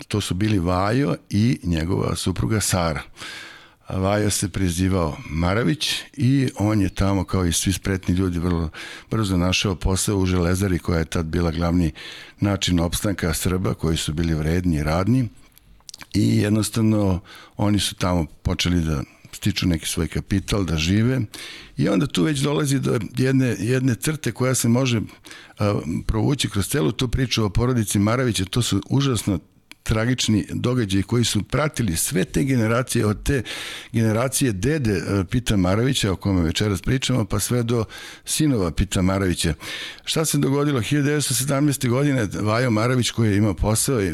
to 0.07 0.21
su 0.21 0.33
bili 0.33 0.59
Vajo 0.59 1.15
i 1.29 1.59
njegova 1.63 2.15
supruga 2.15 2.61
Sara. 2.61 3.01
Vajo 3.89 4.29
se 4.29 4.49
prezivao 4.49 5.17
Maravić 5.29 5.93
i 6.13 6.49
on 6.57 6.81
je 6.81 6.89
tamo 6.89 7.23
kao 7.23 7.45
i 7.45 7.53
svi 7.53 7.73
spretni 7.73 8.15
ljudi 8.15 8.39
vrlo 8.39 8.69
brzo 9.11 9.37
našao 9.37 9.75
posao 9.75 10.17
u 10.17 10.25
železari 10.25 10.79
koja 10.79 10.99
je 10.99 11.05
tad 11.05 11.25
bila 11.25 11.51
glavni 11.51 11.91
način 12.39 12.79
opstanka 12.79 13.33
Srba 13.33 13.73
koji 13.73 13.97
su 13.97 14.13
bili 14.13 14.33
vredni 14.33 14.77
i 14.77 14.83
radni 14.83 15.29
i 16.13 16.37
jednostavno 16.37 17.19
oni 17.57 17.79
su 17.79 17.95
tamo 17.95 18.25
počeli 18.43 18.81
da 18.81 19.03
stiču 19.35 19.67
neki 19.67 19.85
svoj 19.85 20.07
kapital, 20.07 20.63
da 20.63 20.77
žive 20.77 21.21
i 21.77 21.89
onda 21.89 22.07
tu 22.07 22.23
već 22.23 22.39
dolazi 22.39 22.79
do 22.79 22.99
jedne, 23.17 23.55
jedne 23.59 23.95
crte 23.95 24.31
koja 24.31 24.55
se 24.55 24.67
može 24.67 25.01
a, 25.59 25.79
provući 26.07 26.49
kroz 26.49 26.67
celu 26.67 26.91
tu 26.91 27.07
priču 27.07 27.45
o 27.45 27.49
porodici 27.49 27.99
Maravića, 27.99 28.45
to 28.45 28.61
su 28.61 28.81
užasno 28.89 29.39
tragični 29.85 30.45
događaji 30.53 31.03
koji 31.03 31.23
su 31.23 31.43
pratili 31.43 31.97
sve 31.97 32.25
te 32.25 32.43
generacije 32.43 33.05
od 33.05 33.23
te 33.23 33.43
generacije 33.91 34.51
dede 34.51 35.01
Pita 35.31 35.57
Maravića 35.57 36.11
o 36.11 36.15
kome 36.15 36.41
večeras 36.41 36.81
pričamo 36.81 37.25
pa 37.25 37.39
sve 37.39 37.63
do 37.63 37.85
sinova 38.25 38.71
Pita 38.71 39.01
Maravića. 39.01 39.53
Šta 40.05 40.25
se 40.25 40.37
dogodilo 40.37 40.81
1917. 40.81 41.89
godine 41.89 42.27
Vajo 42.41 42.71
Maravić 42.71 43.11
koji 43.11 43.29
je 43.29 43.37
imao 43.37 43.53
posao 43.53 44.01
i 44.01 44.13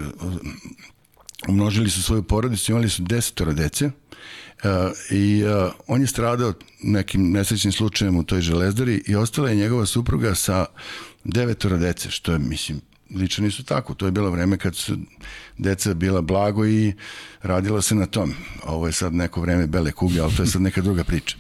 umnožili 1.47 1.89
su 1.89 2.03
svoju 2.03 2.23
porodicu, 2.23 2.71
imali 2.71 2.89
su 2.89 3.01
desetoro 3.03 3.53
dece 3.53 3.91
i 5.11 5.43
uh, 5.43 5.73
on 5.87 6.01
je 6.01 6.07
stradao 6.07 6.53
nekim 6.83 7.31
nesrećnim 7.31 7.71
slučajem 7.71 8.17
u 8.17 8.23
toj 8.23 8.41
železdari 8.41 9.03
i 9.07 9.15
ostala 9.15 9.49
je 9.49 9.55
njegova 9.55 9.85
supruga 9.85 10.35
sa 10.35 10.65
devetora 11.23 11.77
dece, 11.77 12.09
što 12.09 12.31
je, 12.31 12.39
mislim, 12.39 12.81
lično 13.15 13.43
nisu 13.43 13.63
tako. 13.63 13.93
To 13.93 14.05
je 14.05 14.11
bilo 14.11 14.29
vreme 14.29 14.57
kad 14.57 14.75
su 14.75 14.97
deca 15.57 15.93
bila 15.93 16.21
blago 16.21 16.65
i 16.65 16.93
radilo 17.41 17.81
se 17.81 17.95
na 17.95 18.05
tom. 18.05 18.33
Ovo 18.63 18.87
je 18.87 18.93
sad 18.93 19.13
neko 19.13 19.41
vreme 19.41 19.67
bele 19.67 19.91
kuge, 19.91 20.19
ali 20.19 20.35
to 20.35 20.43
je 20.43 20.47
sad 20.47 20.61
neka 20.61 20.81
druga 20.81 21.03
priča. 21.03 21.37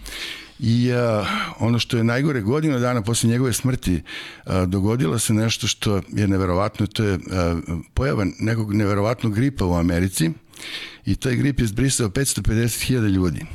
I 0.59 0.91
a, 0.91 1.25
ono 1.59 1.79
što 1.79 1.97
je 1.97 2.03
najgore 2.03 2.41
godinu 2.41 2.79
dana 2.79 3.01
posle 3.01 3.29
njegove 3.29 3.53
smrti 3.53 4.01
a, 4.45 4.65
dogodilo 4.65 5.19
se 5.19 5.33
nešto 5.33 5.67
što 5.67 5.95
je 5.95 6.27
neverovatno, 6.27 6.87
to 6.87 7.03
je 7.03 7.19
a, 7.31 7.59
pojava 7.93 8.25
nekog 8.39 8.73
neverovatnog 8.73 9.35
gripa 9.35 9.65
u 9.65 9.75
Americi 9.75 10.31
i 11.05 11.15
taj 11.15 11.35
grip 11.35 11.59
je 11.59 11.67
zbrisao 11.67 12.09
550.000 12.09 13.09
ljudi. 13.09 13.45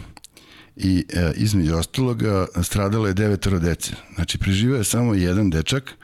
I 0.77 1.05
e, 1.09 1.33
između 1.37 1.75
ostaloga 1.75 2.47
stradalo 2.63 3.07
je 3.07 3.15
devetoro 3.15 3.59
dece. 3.59 3.93
Znači, 4.15 4.39
preživao 4.39 4.79
je 4.79 4.85
samo 4.85 5.15
jedan 5.15 5.51
dečak, 5.51 5.95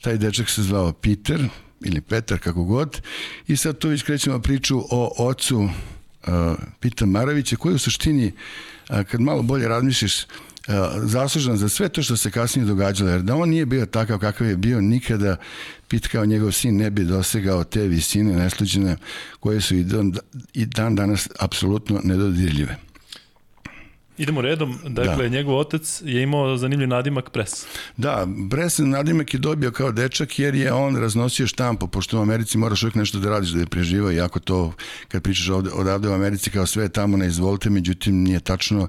taj 0.00 0.18
dečak 0.18 0.50
se 0.50 0.62
zvao 0.62 0.92
Peter, 0.92 1.48
ili 1.84 2.00
Petar, 2.00 2.38
kako 2.38 2.64
god, 2.64 3.00
i 3.46 3.56
sad 3.56 3.78
tu 3.78 3.88
već 3.88 4.02
krećemo 4.02 4.38
priču 4.38 4.78
o 4.90 5.28
ocu 5.28 5.58
uh, 5.58 5.70
Pita 6.80 7.06
Maravića, 7.06 7.56
koji 7.56 7.74
u 7.74 7.78
suštini, 7.78 8.32
uh, 8.90 9.02
kad 9.02 9.20
malo 9.20 9.42
bolje 9.42 9.68
razmišljaš, 9.68 10.26
zaslužan 11.02 11.56
za 11.56 11.68
sve 11.68 11.88
to 11.88 12.02
što 12.02 12.16
se 12.16 12.30
kasnije 12.30 12.66
događalo, 12.66 13.10
jer 13.10 13.22
da 13.22 13.36
on 13.36 13.48
nije 13.48 13.66
bio 13.66 13.86
takav 13.86 14.18
kakav 14.18 14.46
je 14.46 14.56
bio, 14.56 14.80
nikada 14.80 15.36
Pit 15.88 16.06
kao 16.06 16.26
njegov 16.26 16.52
sin 16.52 16.76
ne 16.76 16.90
bi 16.90 17.04
dosegao 17.04 17.64
te 17.64 17.80
visine 17.80 18.36
nesluđene 18.36 18.96
koje 19.40 19.60
su 19.60 19.76
i 19.76 19.84
dan, 19.84 20.12
i 20.54 20.66
dan 20.66 20.94
danas 20.94 21.28
apsolutno 21.40 22.00
nedodirljive. 22.04 22.76
Idemo 24.18 24.40
redom, 24.40 24.78
dakle, 24.88 25.28
da. 25.28 25.36
njegov 25.36 25.58
otac 25.58 26.02
je 26.04 26.22
imao 26.22 26.56
zanimljiv 26.56 26.88
nadimak 26.88 27.30
Pres. 27.30 27.66
Da, 27.96 28.26
Pres 28.50 28.78
nadimak 28.78 29.34
je 29.34 29.40
dobio 29.40 29.70
kao 29.70 29.92
dečak 29.92 30.38
jer 30.38 30.54
je 30.54 30.72
on 30.72 30.96
raznosio 30.96 31.46
štampu, 31.46 31.86
pošto 31.86 32.18
u 32.18 32.22
Americi 32.22 32.58
moraš 32.58 32.82
uvijek 32.82 32.94
nešto 32.94 33.18
da 33.18 33.30
radiš 33.30 33.50
da 33.50 33.60
je 33.60 33.66
preživao, 33.66 34.12
iako 34.12 34.40
to, 34.40 34.72
kad 35.08 35.22
pričaš 35.22 35.48
ovde, 35.48 35.70
odavde 35.70 36.08
u 36.08 36.12
Americi 36.12 36.50
kao 36.50 36.66
sve 36.66 36.88
tamo 36.88 37.16
ne 37.16 37.26
izvolite, 37.26 37.70
međutim 37.70 38.22
nije 38.22 38.40
tačno. 38.40 38.88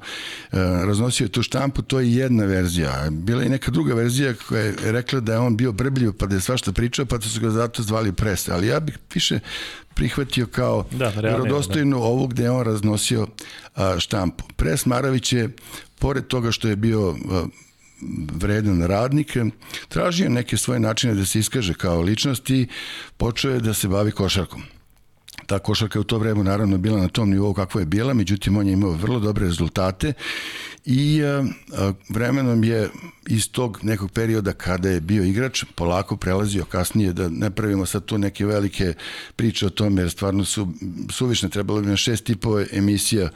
E, 0.52 0.58
raznosio 0.86 1.26
je 1.26 1.32
tu 1.32 1.44
štampu, 1.44 1.82
to 1.82 2.00
je 2.00 2.14
jedna 2.16 2.46
verzija. 2.46 3.08
Bila 3.12 3.44
je 3.44 3.50
neka 3.50 3.72
druga 3.72 3.94
verzija 3.94 4.34
koja 4.48 4.64
je 4.64 4.76
rekla 4.84 5.20
da 5.20 5.34
je 5.34 5.40
on 5.40 5.58
bio 5.58 5.72
brbljiv, 5.72 6.14
pa 6.14 6.26
da 6.26 6.36
je 6.36 6.42
svašta 6.42 6.72
pričao, 6.72 7.06
pa 7.06 7.18
da 7.18 7.24
su 7.24 7.42
ga 7.42 7.50
zato 7.50 7.84
zvali 7.84 8.12
Pres. 8.12 8.50
Ali 8.50 8.68
ja 8.68 8.80
bih 8.80 8.98
više 9.14 9.40
prihvatio 9.96 10.48
kao 10.48 10.86
da, 10.92 11.10
vjerodostojnu 11.10 12.00
da. 12.00 12.04
ovu 12.04 12.28
gde 12.28 12.44
je 12.44 12.52
on 12.52 12.66
raznosio 12.66 13.28
a, 13.76 14.00
štampu. 14.00 14.44
Pres 14.56 14.86
Maravić 14.86 15.34
je, 15.34 15.50
pored 16.00 16.28
toga 16.28 16.52
što 16.52 16.68
je 16.68 16.76
bio 16.76 17.10
a, 17.10 17.46
vredan 18.32 18.84
radnik, 18.84 19.38
tražio 19.88 20.30
neke 20.30 20.58
svoje 20.58 20.80
načine 20.80 21.14
da 21.14 21.26
se 21.26 21.40
iskaže 21.40 21.74
kao 21.74 22.02
ličnost 22.02 22.50
i 22.50 22.68
počeo 23.18 23.54
je 23.54 23.60
da 23.60 23.74
se 23.74 23.88
bavi 23.88 24.12
košarkom. 24.12 24.75
Ta 25.46 25.60
košarka 25.60 26.00
je 26.00 26.02
u 26.02 26.04
to 26.04 26.18
vreme 26.18 26.44
naravno 26.44 26.78
bila 26.78 27.02
na 27.02 27.08
tom 27.08 27.30
nivou 27.30 27.54
kako 27.54 27.80
je 27.80 27.86
bila, 27.86 28.14
međutim 28.14 28.58
on 28.58 28.68
je 28.68 28.74
imao 28.74 28.92
vrlo 28.92 29.20
dobre 29.20 29.46
rezultate 29.46 30.14
i 30.86 31.24
a, 31.24 31.44
a, 31.78 31.94
vremenom 32.10 32.64
je 32.64 32.90
iz 33.28 33.52
tog 33.52 33.80
nekog 33.84 34.12
perioda 34.12 34.54
kada 34.54 34.90
je 34.90 35.02
bio 35.02 35.24
igrač 35.24 35.64
polako 35.76 36.18
prelazio 36.18 36.66
kasnije 36.66 37.14
da 37.14 37.30
ne 37.30 37.52
pravimo 37.52 37.86
sad 37.86 38.06
tu 38.06 38.18
neke 38.18 38.46
velike 38.46 38.94
priče 39.36 39.66
o 39.66 39.70
tome 39.70 40.02
jer 40.02 40.12
stvarno 40.12 40.46
su 40.46 40.68
suvišne 41.12 41.50
trebalo 41.50 41.82
bi 41.82 41.88
na 41.88 41.98
šest 41.98 42.24
tipova 42.24 42.66
emisija. 42.72 43.30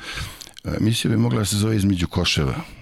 Emisija 0.80 1.12
bi 1.12 1.18
mogla 1.18 1.40
da 1.40 1.46
se 1.46 1.58
zove 1.58 1.76
između 1.76 2.08
koševa 2.08 2.79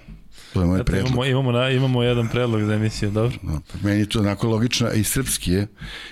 To 0.58 0.62
je 0.62 0.67
moj 0.67 0.76
Eto, 0.76 0.86
predlog. 0.86 1.08
Imamo, 1.08 1.26
imamo, 1.26 1.52
na, 1.52 1.70
imamo 1.70 2.04
jedan 2.04 2.28
predlog 2.28 2.63
za 2.63 2.74
emisiju, 2.74 3.12
dobro? 3.12 3.38
No, 3.41 3.62
pa 3.72 3.88
meni 3.88 4.00
je 4.00 4.10
to 4.10 4.20
onako 4.20 4.48
logično 4.48 4.91
i 4.91 5.04
srpski 5.04 5.52
je. 5.52 5.67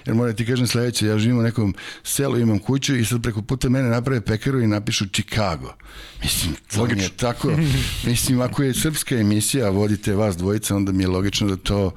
Jer 0.06 0.16
moram 0.16 0.36
ti 0.36 0.46
kažem 0.46 0.68
sledeće, 0.68 1.08
ja 1.08 1.18
živim 1.18 1.40
u 1.40 1.42
nekom 1.42 1.76
selu, 2.04 2.40
imam 2.40 2.60
kuću 2.60 2.96
i 2.96 3.06
sad 3.06 3.22
preko 3.22 3.42
puta 3.42 3.70
mene 3.70 3.90
naprave 3.90 4.22
pekaru 4.22 4.62
i 4.62 4.68
napišu 4.68 5.06
Chicago. 5.06 5.74
Mislim, 6.24 6.56
to 6.74 6.82
logično. 6.82 7.04
je 7.04 7.10
tako. 7.10 7.52
Mislim, 8.06 8.42
ako 8.42 8.64
je 8.64 8.74
srpska 8.74 9.16
emisija, 9.16 9.68
a 9.68 9.70
vodite 9.70 10.14
vas 10.14 10.38
dvojica, 10.38 10.76
onda 10.76 10.92
mi 10.92 11.04
je 11.04 11.08
logično 11.08 11.48
da 11.48 11.56
to 11.56 11.92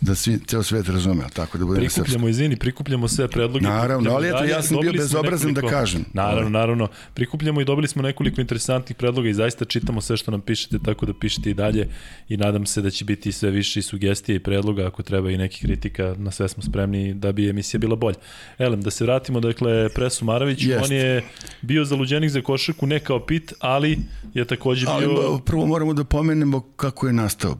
da 0.00 0.14
svi, 0.14 0.38
ceo 0.46 0.62
svet 0.62 0.88
razume, 0.88 1.24
tako 1.34 1.58
da 1.58 1.64
bude 1.64 1.80
Prikupljamo, 1.80 2.28
izvini, 2.28 2.56
prikupljamo 2.56 3.08
sve 3.08 3.28
predloge. 3.28 3.66
Naravno, 3.66 4.10
ali 4.10 4.28
eto, 4.28 4.44
ja 4.44 4.62
sam 4.62 4.80
bio 4.80 4.92
bezobrazan 4.92 5.54
da 5.54 5.60
kažem. 5.60 6.04
Naravno, 6.12 6.50
naravno. 6.50 6.88
Prikupljamo 7.14 7.60
i 7.60 7.64
dobili 7.64 7.88
smo 7.88 8.02
nekoliko 8.02 8.40
interesantnih 8.40 8.96
predloga 8.96 9.28
i 9.28 9.34
zaista 9.34 9.64
čitamo 9.64 10.00
sve 10.00 10.16
što 10.16 10.30
nam 10.30 10.40
pišete, 10.40 10.78
tako 10.84 11.06
da 11.06 11.14
pišete 11.14 11.50
i 11.50 11.54
dalje 11.54 11.88
i 12.28 12.36
nadam 12.36 12.66
se 12.66 12.82
da 12.82 12.90
će 12.90 13.04
biti 13.04 13.32
sve 13.32 13.50
više 13.50 13.82
sugestije 13.82 14.36
i 14.36 14.40
predloga, 14.40 14.86
ako 14.86 15.02
treba 15.02 15.30
i 15.30 15.38
nekih 15.38 15.62
kritika, 15.62 16.14
na 16.18 16.30
sve 16.30 16.48
smo 16.48 16.62
spremni 16.62 17.14
da 17.14 17.32
bi 17.32 17.48
emisija 17.48 17.78
bila 17.78 17.96
bolja. 17.96 18.18
Elem, 18.58 18.82
da 18.82 18.90
se 18.90 19.04
vratimo, 19.04 19.40
dakle, 19.40 19.88
Presu 19.88 20.24
Maravić, 20.24 20.64
Jest. 20.64 20.84
on 20.84 20.92
je 20.92 21.24
bio 21.62 21.84
zaluđenik 21.84 22.30
za 22.30 22.42
košarku, 22.42 22.86
ne 22.86 23.00
kao 23.00 23.26
pit, 23.26 23.52
ali 23.58 23.98
je 24.34 24.44
takođe 24.44 24.86
bio... 24.86 24.94
Ali 24.94 25.40
prvo 25.44 25.66
moramo 25.66 25.94
da 25.94 26.04
pomenemo 26.04 26.60
kako 26.76 27.06
je 27.06 27.12
nastao 27.12 27.58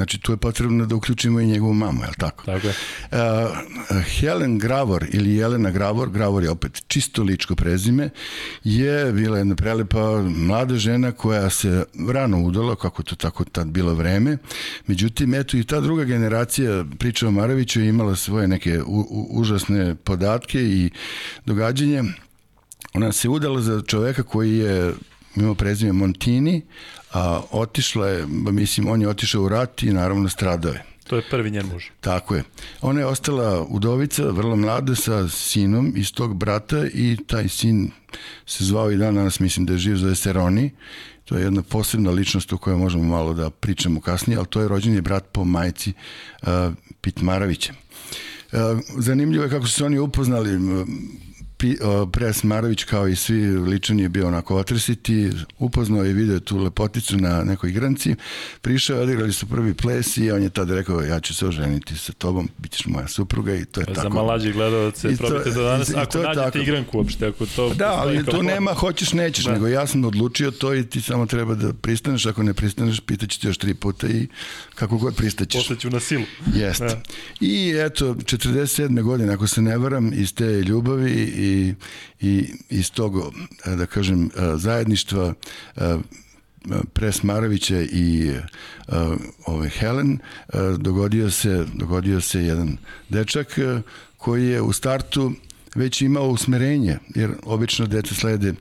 Znači, 0.00 0.18
tu 0.18 0.32
je 0.32 0.36
potrebno 0.36 0.86
da 0.86 0.94
uključimo 0.94 1.40
i 1.40 1.46
njegovu 1.46 1.74
mamu, 1.74 2.02
je 2.02 2.08
li 2.08 2.14
tako? 2.18 2.44
Tako 2.44 2.66
je. 2.66 2.74
Uh, 3.10 3.18
Helen 4.04 4.58
Gravor 4.58 5.06
ili 5.12 5.34
Jelena 5.34 5.70
Gravor, 5.70 6.10
Gravor 6.10 6.42
je 6.42 6.50
opet 6.50 6.82
čisto 6.86 7.22
ličko 7.22 7.54
prezime, 7.54 8.10
je 8.64 9.12
bila 9.12 9.38
jedna 9.38 9.54
prelepa 9.54 10.22
mlada 10.22 10.76
žena 10.76 11.12
koja 11.12 11.50
se 11.50 11.84
rano 12.12 12.42
udala, 12.42 12.76
kako 12.76 13.02
to 13.02 13.16
tako 13.16 13.44
tad 13.44 13.66
bilo 13.66 13.94
vreme. 13.94 14.36
Međutim, 14.86 15.34
eto 15.34 15.56
i 15.56 15.64
ta 15.64 15.80
druga 15.80 16.04
generacija 16.04 16.84
priča 16.98 17.28
o 17.28 17.30
Maraviću 17.30 17.80
je 17.80 17.88
imala 17.88 18.16
svoje 18.16 18.48
neke 18.48 18.82
u, 18.82 19.00
u, 19.10 19.28
užasne 19.30 19.94
podatke 19.94 20.62
i 20.62 20.90
događanja. 21.46 22.04
Ona 22.94 23.12
se 23.12 23.28
udala 23.28 23.60
za 23.60 23.82
čoveka 23.86 24.22
koji 24.22 24.58
je 24.58 24.92
imao 25.36 25.54
prezime 25.54 25.92
Montini, 25.92 26.62
a 27.12 27.42
otišla 27.50 28.08
je, 28.08 28.26
mislim, 28.26 28.88
on 28.88 29.02
je 29.02 29.08
otišao 29.08 29.42
u 29.42 29.48
rat 29.48 29.82
i 29.82 29.92
naravno 29.92 30.28
stradao 30.28 30.72
je. 30.72 30.84
To 31.10 31.16
je 31.16 31.22
prvi 31.30 31.50
njen 31.50 31.66
muž. 31.66 31.84
Tako 32.00 32.34
je. 32.34 32.44
Ona 32.80 33.00
je 33.00 33.06
ostala 33.06 33.66
udovica, 33.68 34.30
vrlo 34.30 34.56
mlada, 34.56 34.94
sa 34.94 35.28
sinom 35.28 35.92
iz 35.96 36.12
tog 36.12 36.36
brata 36.36 36.86
i 36.94 37.16
taj 37.26 37.48
sin 37.48 37.90
se 38.46 38.64
zvao 38.64 38.90
i 38.90 38.96
dan 38.96 39.14
danas, 39.14 39.40
mislim 39.40 39.66
da 39.66 39.72
je 39.72 39.78
živ, 39.78 39.96
zove 39.96 40.14
se 40.14 40.32
Roni. 40.32 40.70
To 41.24 41.36
je 41.36 41.44
jedna 41.44 41.62
posebna 41.62 42.10
ličnost 42.10 42.52
o 42.52 42.58
kojoj 42.58 42.76
možemo 42.76 43.04
malo 43.04 43.34
da 43.34 43.50
pričamo 43.50 44.00
kasnije, 44.00 44.38
ali 44.38 44.46
to 44.46 44.60
je 44.60 44.68
rođeni 44.68 45.00
brat 45.00 45.24
po 45.32 45.44
majci 45.44 45.92
uh, 46.42 46.48
Pitmaravića. 47.00 47.72
Uh, 48.52 48.58
zanimljivo 48.98 49.44
je 49.44 49.50
kako 49.50 49.66
su 49.66 49.72
se 49.72 49.84
oni 49.84 49.98
upoznali 49.98 50.58
Pres 52.12 52.42
Marović 52.42 52.84
kao 52.84 53.08
i 53.08 53.16
svi 53.16 53.46
ličan 53.46 54.00
je 54.00 54.08
bio 54.08 54.26
onako 54.26 54.56
otresiti, 54.56 55.30
upoznao 55.58 56.04
je 56.04 56.12
video 56.12 56.40
tu 56.40 56.58
lepoticu 56.58 57.16
na 57.16 57.44
nekoj 57.44 57.70
igranci, 57.70 58.14
prišao, 58.60 59.00
odigrali 59.00 59.32
su 59.32 59.46
prvi 59.46 59.74
ples 59.74 60.16
i 60.16 60.30
on 60.30 60.42
je 60.42 60.50
tada 60.50 60.74
rekao 60.74 61.00
ja 61.00 61.20
ću 61.20 61.34
se 61.34 61.46
oženiti 61.46 61.96
sa 61.98 62.12
tobom, 62.12 62.48
bit 62.58 62.72
ćeš 62.72 62.86
moja 62.86 63.08
supruga 63.08 63.54
i 63.54 63.64
to 63.64 63.80
je 63.80 63.84
Za 63.88 63.94
tako. 63.94 64.08
Za 64.08 64.14
malađe 64.14 64.52
gledalce, 64.52 65.16
probajte 65.16 65.50
do 65.50 65.62
danas, 65.62 65.88
i, 65.88 65.92
ako 65.96 66.18
i 66.18 66.22
nađete 66.22 66.44
tako. 66.44 66.58
igranku 66.58 66.98
uopšte, 66.98 67.26
ako 67.26 67.46
to... 67.46 67.74
Da, 67.74 67.92
ali 67.92 68.24
tu 68.24 68.42
nema 68.42 68.74
hoćeš, 68.74 69.12
nećeš, 69.12 69.44
da. 69.44 69.52
nego 69.52 69.68
ja 69.68 69.86
sam 69.86 70.04
odlučio 70.04 70.50
to 70.50 70.74
i 70.74 70.86
ti 70.86 71.00
samo 71.00 71.26
treba 71.26 71.54
da 71.54 71.72
pristaneš, 71.72 72.26
ako 72.26 72.42
ne 72.42 72.54
pristaneš, 72.54 73.00
pitaću 73.00 73.40
ti 73.40 73.46
još 73.46 73.58
tri 73.58 73.74
puta 73.74 74.08
i 74.08 74.26
kako 74.74 74.98
god 74.98 75.16
pristaćeš. 75.16 75.62
Posle 75.62 75.76
ću 75.76 75.90
na 75.90 76.00
silu. 76.00 76.24
Jeste. 76.54 76.84
Da. 76.84 77.02
I 77.40 77.74
eto, 77.86 78.14
47. 78.14 79.02
godine, 79.02 79.32
ako 79.32 79.46
se 79.46 79.62
ne 79.62 79.78
varam, 79.78 80.12
iz 80.12 80.34
te 80.34 80.44
ljubavi 80.44 81.12
i 81.36 81.49
i, 81.50 81.74
i 82.20 82.52
iz 82.70 82.90
tog, 82.90 83.14
da 83.66 83.86
kažem, 83.86 84.30
zajedništva 84.56 85.34
Pres 86.92 87.22
Marovića 87.22 87.80
i 87.80 88.32
ovaj 89.46 89.68
Helen 89.68 90.18
dogodio 90.78 91.30
se 91.30 91.66
dogodio 91.74 92.20
se 92.20 92.44
jedan 92.44 92.76
dečak 93.08 93.58
koji 94.16 94.46
je 94.46 94.62
u 94.62 94.72
startu 94.72 95.32
već 95.74 96.02
imao 96.02 96.28
usmerenje 96.28 96.98
jer 97.14 97.30
obično 97.42 97.86
deca 97.86 98.14
slede 98.14 98.54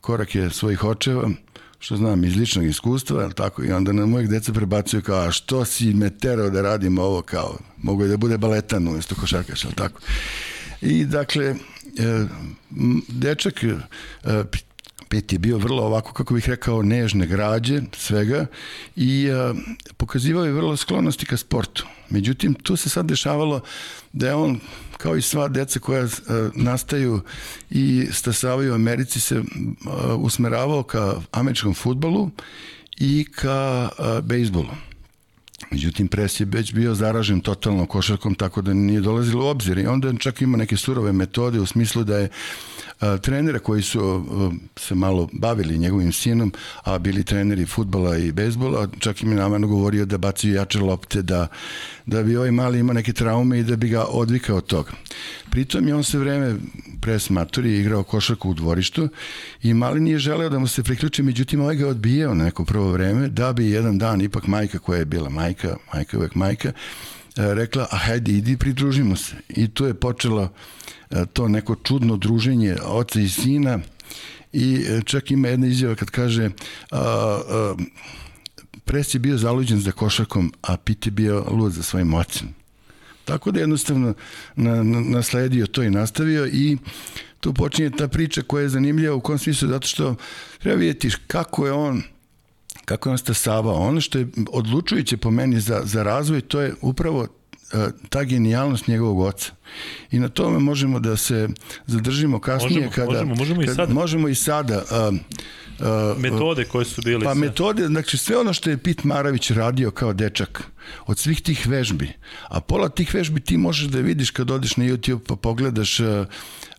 korake 0.00 0.50
svojih 0.50 0.84
očeva 0.84 1.30
što 1.78 1.96
znam 1.96 2.24
iz 2.24 2.36
ličnog 2.36 2.64
iskustva, 2.64 3.22
ali 3.22 3.34
tako, 3.34 3.64
i 3.64 3.72
onda 3.72 3.92
na 3.92 4.06
mojeg 4.06 4.28
deca 4.28 4.52
prebacuju 4.52 5.02
kao, 5.02 5.18
a 5.18 5.32
što 5.32 5.64
si 5.64 5.94
me 5.94 6.10
terao 6.10 6.50
da 6.50 6.62
radim 6.62 6.98
ovo 6.98 7.22
kao, 7.22 7.58
mogu 7.76 8.02
je 8.02 8.08
da 8.08 8.16
bude 8.16 8.38
baletan 8.38 8.88
umesto 8.88 9.14
košarkaš, 9.14 9.64
ali 9.64 9.74
tako. 9.74 10.00
I 10.80 11.04
dakle, 11.04 11.54
dečak 13.08 13.64
e, 13.64 13.76
Pet 15.10 15.32
je 15.32 15.38
bio 15.38 15.58
vrlo 15.58 15.82
ovako, 15.82 16.12
kako 16.12 16.34
bih 16.34 16.48
rekao, 16.48 16.82
nežne 16.82 17.26
građe, 17.26 17.80
svega, 17.96 18.46
i 18.96 19.30
a, 19.30 19.54
e, 19.56 19.74
pokazivao 19.96 20.44
je 20.44 20.52
vrlo 20.52 20.76
sklonosti 20.76 21.26
ka 21.26 21.36
sportu. 21.36 21.86
Međutim, 22.10 22.54
tu 22.54 22.76
se 22.76 22.88
sad 22.88 23.06
dešavalo 23.06 23.60
da 24.12 24.28
je 24.28 24.34
on, 24.34 24.60
kao 24.96 25.16
i 25.16 25.22
sva 25.22 25.48
deca 25.48 25.78
koja 25.78 26.04
a, 26.04 26.50
nastaju 26.54 27.20
i 27.70 28.06
stasavaju 28.12 28.72
u 28.72 28.74
Americi, 28.74 29.20
se 29.20 29.42
a, 29.86 30.14
usmeravao 30.14 30.82
ka 30.82 31.20
američkom 31.32 31.74
futbolu 31.74 32.30
i 32.98 33.26
ka 33.34 33.88
a, 33.98 34.20
bejsbolu. 34.22 34.89
Međutim, 35.70 36.08
Pres 36.08 36.40
je 36.40 36.46
već 36.50 36.72
bio 36.72 36.94
zaražen 36.94 37.40
totalno 37.40 37.86
košarkom, 37.86 38.34
tako 38.34 38.62
da 38.62 38.74
nije 38.74 39.00
dolazilo 39.00 39.44
u 39.44 39.48
obzir. 39.48 39.78
I 39.78 39.86
onda 39.86 40.12
čak 40.18 40.42
ima 40.42 40.56
neke 40.56 40.76
surove 40.76 41.12
metode 41.12 41.60
u 41.60 41.66
smislu 41.66 42.04
da 42.04 42.18
je 42.18 42.24
a, 42.24 42.30
trenere 43.22 43.58
koji 43.58 43.82
su 43.82 44.00
a, 44.00 44.50
se 44.76 44.94
malo 44.94 45.28
bavili 45.32 45.78
njegovim 45.78 46.12
sinom, 46.12 46.52
a 46.84 46.98
bili 46.98 47.24
treneri 47.24 47.66
futbala 47.66 48.16
i 48.16 48.32
bejsbola, 48.32 48.88
čak 48.98 49.22
im 49.22 49.30
je 49.30 49.36
namano 49.36 49.66
govorio 49.66 50.04
da 50.04 50.18
bacaju 50.18 50.54
jače 50.54 50.80
lopte, 50.80 51.22
da, 51.22 51.46
da 52.06 52.22
bi 52.22 52.36
ovaj 52.36 52.50
mali 52.50 52.78
imao 52.78 52.94
neke 52.94 53.12
traume 53.12 53.58
i 53.58 53.64
da 53.64 53.76
bi 53.76 53.88
ga 53.88 54.04
odvikao 54.04 54.56
od 54.56 54.66
toga. 54.66 54.90
Pritom 55.50 55.88
je 55.88 55.94
on 55.94 56.04
se 56.04 56.18
vreme 56.18 56.56
pres 57.00 57.30
maturi 57.30 57.78
igrao 57.78 58.02
košarku 58.02 58.50
u 58.50 58.54
dvorištu 58.54 59.08
i 59.62 59.74
mali 59.74 60.00
nije 60.00 60.18
želeo 60.18 60.48
da 60.48 60.58
mu 60.58 60.66
se 60.66 60.82
priključi, 60.82 61.22
međutim 61.22 61.60
ovaj 61.60 61.76
ga 61.76 61.88
odbijao 61.88 62.34
na 62.34 62.44
neko 62.44 62.64
prvo 62.64 62.92
vreme, 62.92 63.28
da 63.28 63.52
bi 63.52 63.70
jedan 63.70 63.98
dan 63.98 64.20
ipak 64.20 64.46
majka 64.46 64.78
koja 64.78 64.98
je 64.98 65.04
bila 65.04 65.30
majka, 65.30 65.76
majka 65.94 66.18
uvek 66.18 66.34
majka, 66.34 66.68
e, 66.68 66.72
rekla, 67.54 67.86
a 67.90 67.96
hajde, 67.96 68.32
idi, 68.32 68.56
pridružimo 68.56 69.16
se. 69.16 69.34
I 69.48 69.68
tu 69.68 69.84
je 69.84 69.94
počelo 69.94 70.42
e, 70.42 70.48
to 71.32 71.48
neko 71.48 71.74
čudno 71.74 72.16
druženje 72.16 72.76
oca 72.84 73.20
i 73.20 73.28
sina 73.28 73.78
i 74.52 74.84
e, 74.88 75.02
čak 75.04 75.30
ima 75.30 75.48
jedna 75.48 75.66
izjava 75.66 75.94
kad 75.94 76.10
kaže 76.10 76.50
a, 76.90 76.98
a, 77.00 77.74
Pres 78.84 79.14
je 79.14 79.18
bio 79.18 79.36
zaluđen 79.38 79.80
za 79.80 79.92
košarkom, 79.92 80.52
a 80.62 80.76
Pit 80.76 81.06
je 81.06 81.10
bio 81.10 81.44
lud 81.50 81.72
za 81.72 81.82
svojim 81.82 82.14
ocem. 82.14 82.54
Tako 83.24 83.50
da 83.50 83.60
jednostavno 83.60 84.14
na, 84.56 84.82
na, 84.82 85.00
nasledio 85.00 85.66
to 85.66 85.82
i 85.82 85.90
nastavio 85.90 86.46
i 86.46 86.76
tu 87.40 87.54
počinje 87.54 87.90
ta 87.90 88.08
priča 88.08 88.42
koja 88.42 88.62
je 88.62 88.68
zanimljiva 88.68 89.14
u 89.14 89.20
kom 89.20 89.38
smislu, 89.38 89.68
zato 89.68 89.86
što 89.86 90.14
treba 90.58 90.78
vidjeti 90.78 91.10
kako 91.26 91.66
je 91.66 91.72
on 91.72 92.02
kako 92.84 93.08
je 93.08 93.10
on 93.10 93.18
stasavao. 93.18 93.74
Ono 93.74 94.00
što 94.00 94.18
je 94.18 94.28
odlučujuće 94.52 95.16
po 95.16 95.30
meni 95.30 95.60
za, 95.60 95.80
za 95.84 96.02
razvoj, 96.02 96.40
to 96.40 96.60
je 96.60 96.74
upravo 96.80 97.24
e, 97.24 97.26
ta 98.08 98.24
genijalnost 98.24 98.86
njegovog 98.88 99.20
oca. 99.20 99.52
I 100.10 100.18
na 100.18 100.28
tome 100.28 100.58
možemo 100.58 101.00
da 101.00 101.16
se 101.16 101.48
zadržimo 101.86 102.40
kasnije 102.40 102.86
možemo, 102.86 102.92
kada 102.94 103.24
možemo, 103.24 103.34
možemo 103.34 103.62
i 103.62 103.66
sada. 103.66 103.94
Možemo 103.94 104.28
i 104.28 104.34
sada. 104.34 104.82
Uh, 105.08 105.14
uh, 105.14 106.18
metode 106.18 106.64
koje 106.64 106.84
su 106.84 107.02
bile 107.02 107.24
pa 107.24 107.32
sve. 107.32 107.40
metode, 107.40 107.86
znači 107.86 108.18
sve 108.18 108.36
ono 108.36 108.52
što 108.52 108.70
je 108.70 108.78
Pit 108.78 109.04
Maravić 109.04 109.50
radio 109.50 109.90
kao 109.90 110.12
dečak 110.12 110.62
od 111.06 111.18
svih 111.18 111.42
tih 111.42 111.66
vežbi 111.66 112.12
a 112.48 112.60
pola 112.60 112.88
tih 112.88 113.14
vežbi 113.14 113.40
ti 113.40 113.56
možeš 113.56 113.88
da 113.88 114.00
vidiš 114.00 114.30
kad 114.30 114.50
odeš 114.50 114.76
na 114.76 114.84
YouTube 114.84 115.20
pa 115.26 115.36
pogledaš 115.36 116.00
uh, 116.00 116.06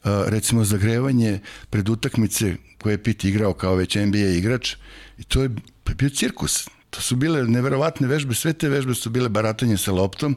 recimo 0.04 0.64
zagrevanje 0.64 1.40
pred 1.70 1.90
utakmice 1.90 2.56
koje 2.82 2.94
je 2.94 3.04
Pit 3.04 3.24
igrao 3.24 3.54
kao 3.54 3.76
već 3.76 3.96
NBA 3.96 4.18
igrač 4.18 4.76
i 5.18 5.24
to 5.24 5.42
je 5.42 5.50
bio 5.98 6.10
cirkus 6.10 6.68
To 6.92 7.02
su 7.02 7.16
bile 7.16 7.44
neverovatne 7.48 8.08
vežbe, 8.08 8.36
sve 8.36 8.54
te 8.54 8.70
vežbe 8.70 8.96
su 8.96 9.10
bile 9.10 9.30
baratanje 9.30 9.78
sa 9.78 9.92
loptom. 9.96 10.36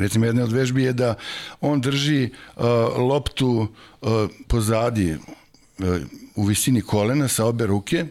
Recimo, 0.00 0.26
jedna 0.26 0.44
od 0.44 0.52
vežbi 0.52 0.82
je 0.82 0.92
da 0.92 1.14
on 1.60 1.80
drži 1.80 2.30
uh, 2.30 2.64
loptu 2.98 3.48
uh, 3.50 4.08
pozadi 4.48 5.12
uh, 5.12 5.96
u 6.34 6.44
visini 6.44 6.80
kolena 6.80 7.28
sa 7.28 7.44
obe 7.44 7.66
ruke. 7.66 8.06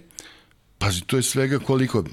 Pazi, 0.77 1.01
to 1.01 1.17
je 1.17 1.23
svega 1.23 1.59
koliko? 1.59 2.03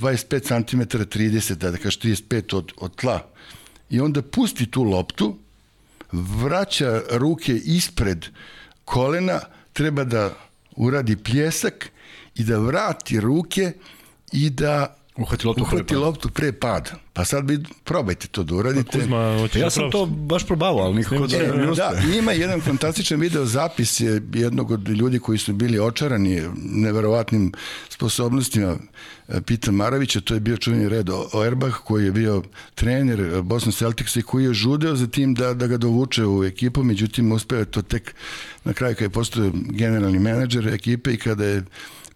25 0.00 0.40
cm, 0.48 0.80
30, 0.80 1.54
da, 1.54 1.70
da 1.70 1.76
kažeš 1.76 2.00
35 2.00 2.56
od, 2.56 2.72
od 2.76 2.96
tla. 2.96 3.20
I 3.90 4.00
onda 4.00 4.22
pusti 4.22 4.66
tu 4.70 4.82
loptu, 4.82 5.36
vraća 6.12 7.02
ruke 7.10 7.52
ispred 7.64 8.26
kolena, 8.84 9.40
treba 9.72 10.04
da 10.04 10.30
uradi 10.76 11.16
pljesak 11.16 11.90
i 12.34 12.44
da 12.44 12.58
vrati 12.58 13.20
ruke 13.20 13.72
i 14.32 14.50
da 14.50 14.96
Uhvati 15.18 15.46
loptu, 15.46 15.62
uhvati 15.62 15.86
pre 15.86 15.96
loptu 15.96 16.28
pre 16.28 16.52
pada. 16.52 16.90
Pa 17.12 17.24
sad 17.24 17.44
bi, 17.44 17.58
probajte 17.84 18.28
to 18.28 18.42
da 18.44 18.54
uradite. 18.54 18.90
Pa 18.92 18.98
Kuzma, 18.98 19.18
ja 19.54 19.64
da 19.64 19.70
sam 19.70 19.90
to 19.90 20.06
baš 20.06 20.46
probavao, 20.46 20.84
ali 20.84 20.94
nikako 20.94 21.26
da 21.26 21.38
ne 21.38 21.74
Da, 21.74 21.92
ima 22.18 22.32
jedan 22.32 22.60
fantastičan 22.60 23.20
video 23.20 23.44
zapis 23.44 24.00
je 24.00 24.22
jednog 24.34 24.70
od 24.70 24.88
ljudi 24.88 25.18
koji 25.18 25.38
su 25.38 25.52
bili 25.52 25.78
očarani 25.78 26.42
neverovatnim 26.56 27.52
sposobnostima 27.88 28.76
Pita 29.46 29.70
Maravića, 29.70 30.20
to 30.20 30.34
je 30.34 30.40
bio 30.40 30.56
čuveni 30.56 30.88
red 30.88 31.10
Oerbach 31.32 31.76
koji 31.84 32.04
je 32.04 32.12
bio 32.12 32.42
trener 32.74 33.42
Boston 33.42 33.72
Celticsa 33.72 34.20
i 34.20 34.22
koji 34.22 34.44
je 34.44 34.54
žudeo 34.54 34.96
za 34.96 35.06
tim 35.06 35.34
da, 35.34 35.54
da 35.54 35.66
ga 35.66 35.76
dovuče 35.76 36.26
u 36.26 36.44
ekipu, 36.44 36.82
međutim 36.82 37.32
uspeo 37.32 37.58
je 37.58 37.64
to 37.64 37.82
tek 37.82 38.14
na 38.64 38.72
kraju 38.72 38.94
kada 38.94 39.04
je 39.04 39.10
postao 39.10 39.50
generalni 39.54 40.18
menadžer 40.18 40.68
ekipe 40.68 41.12
i 41.12 41.16
kada 41.16 41.44
je 41.44 41.64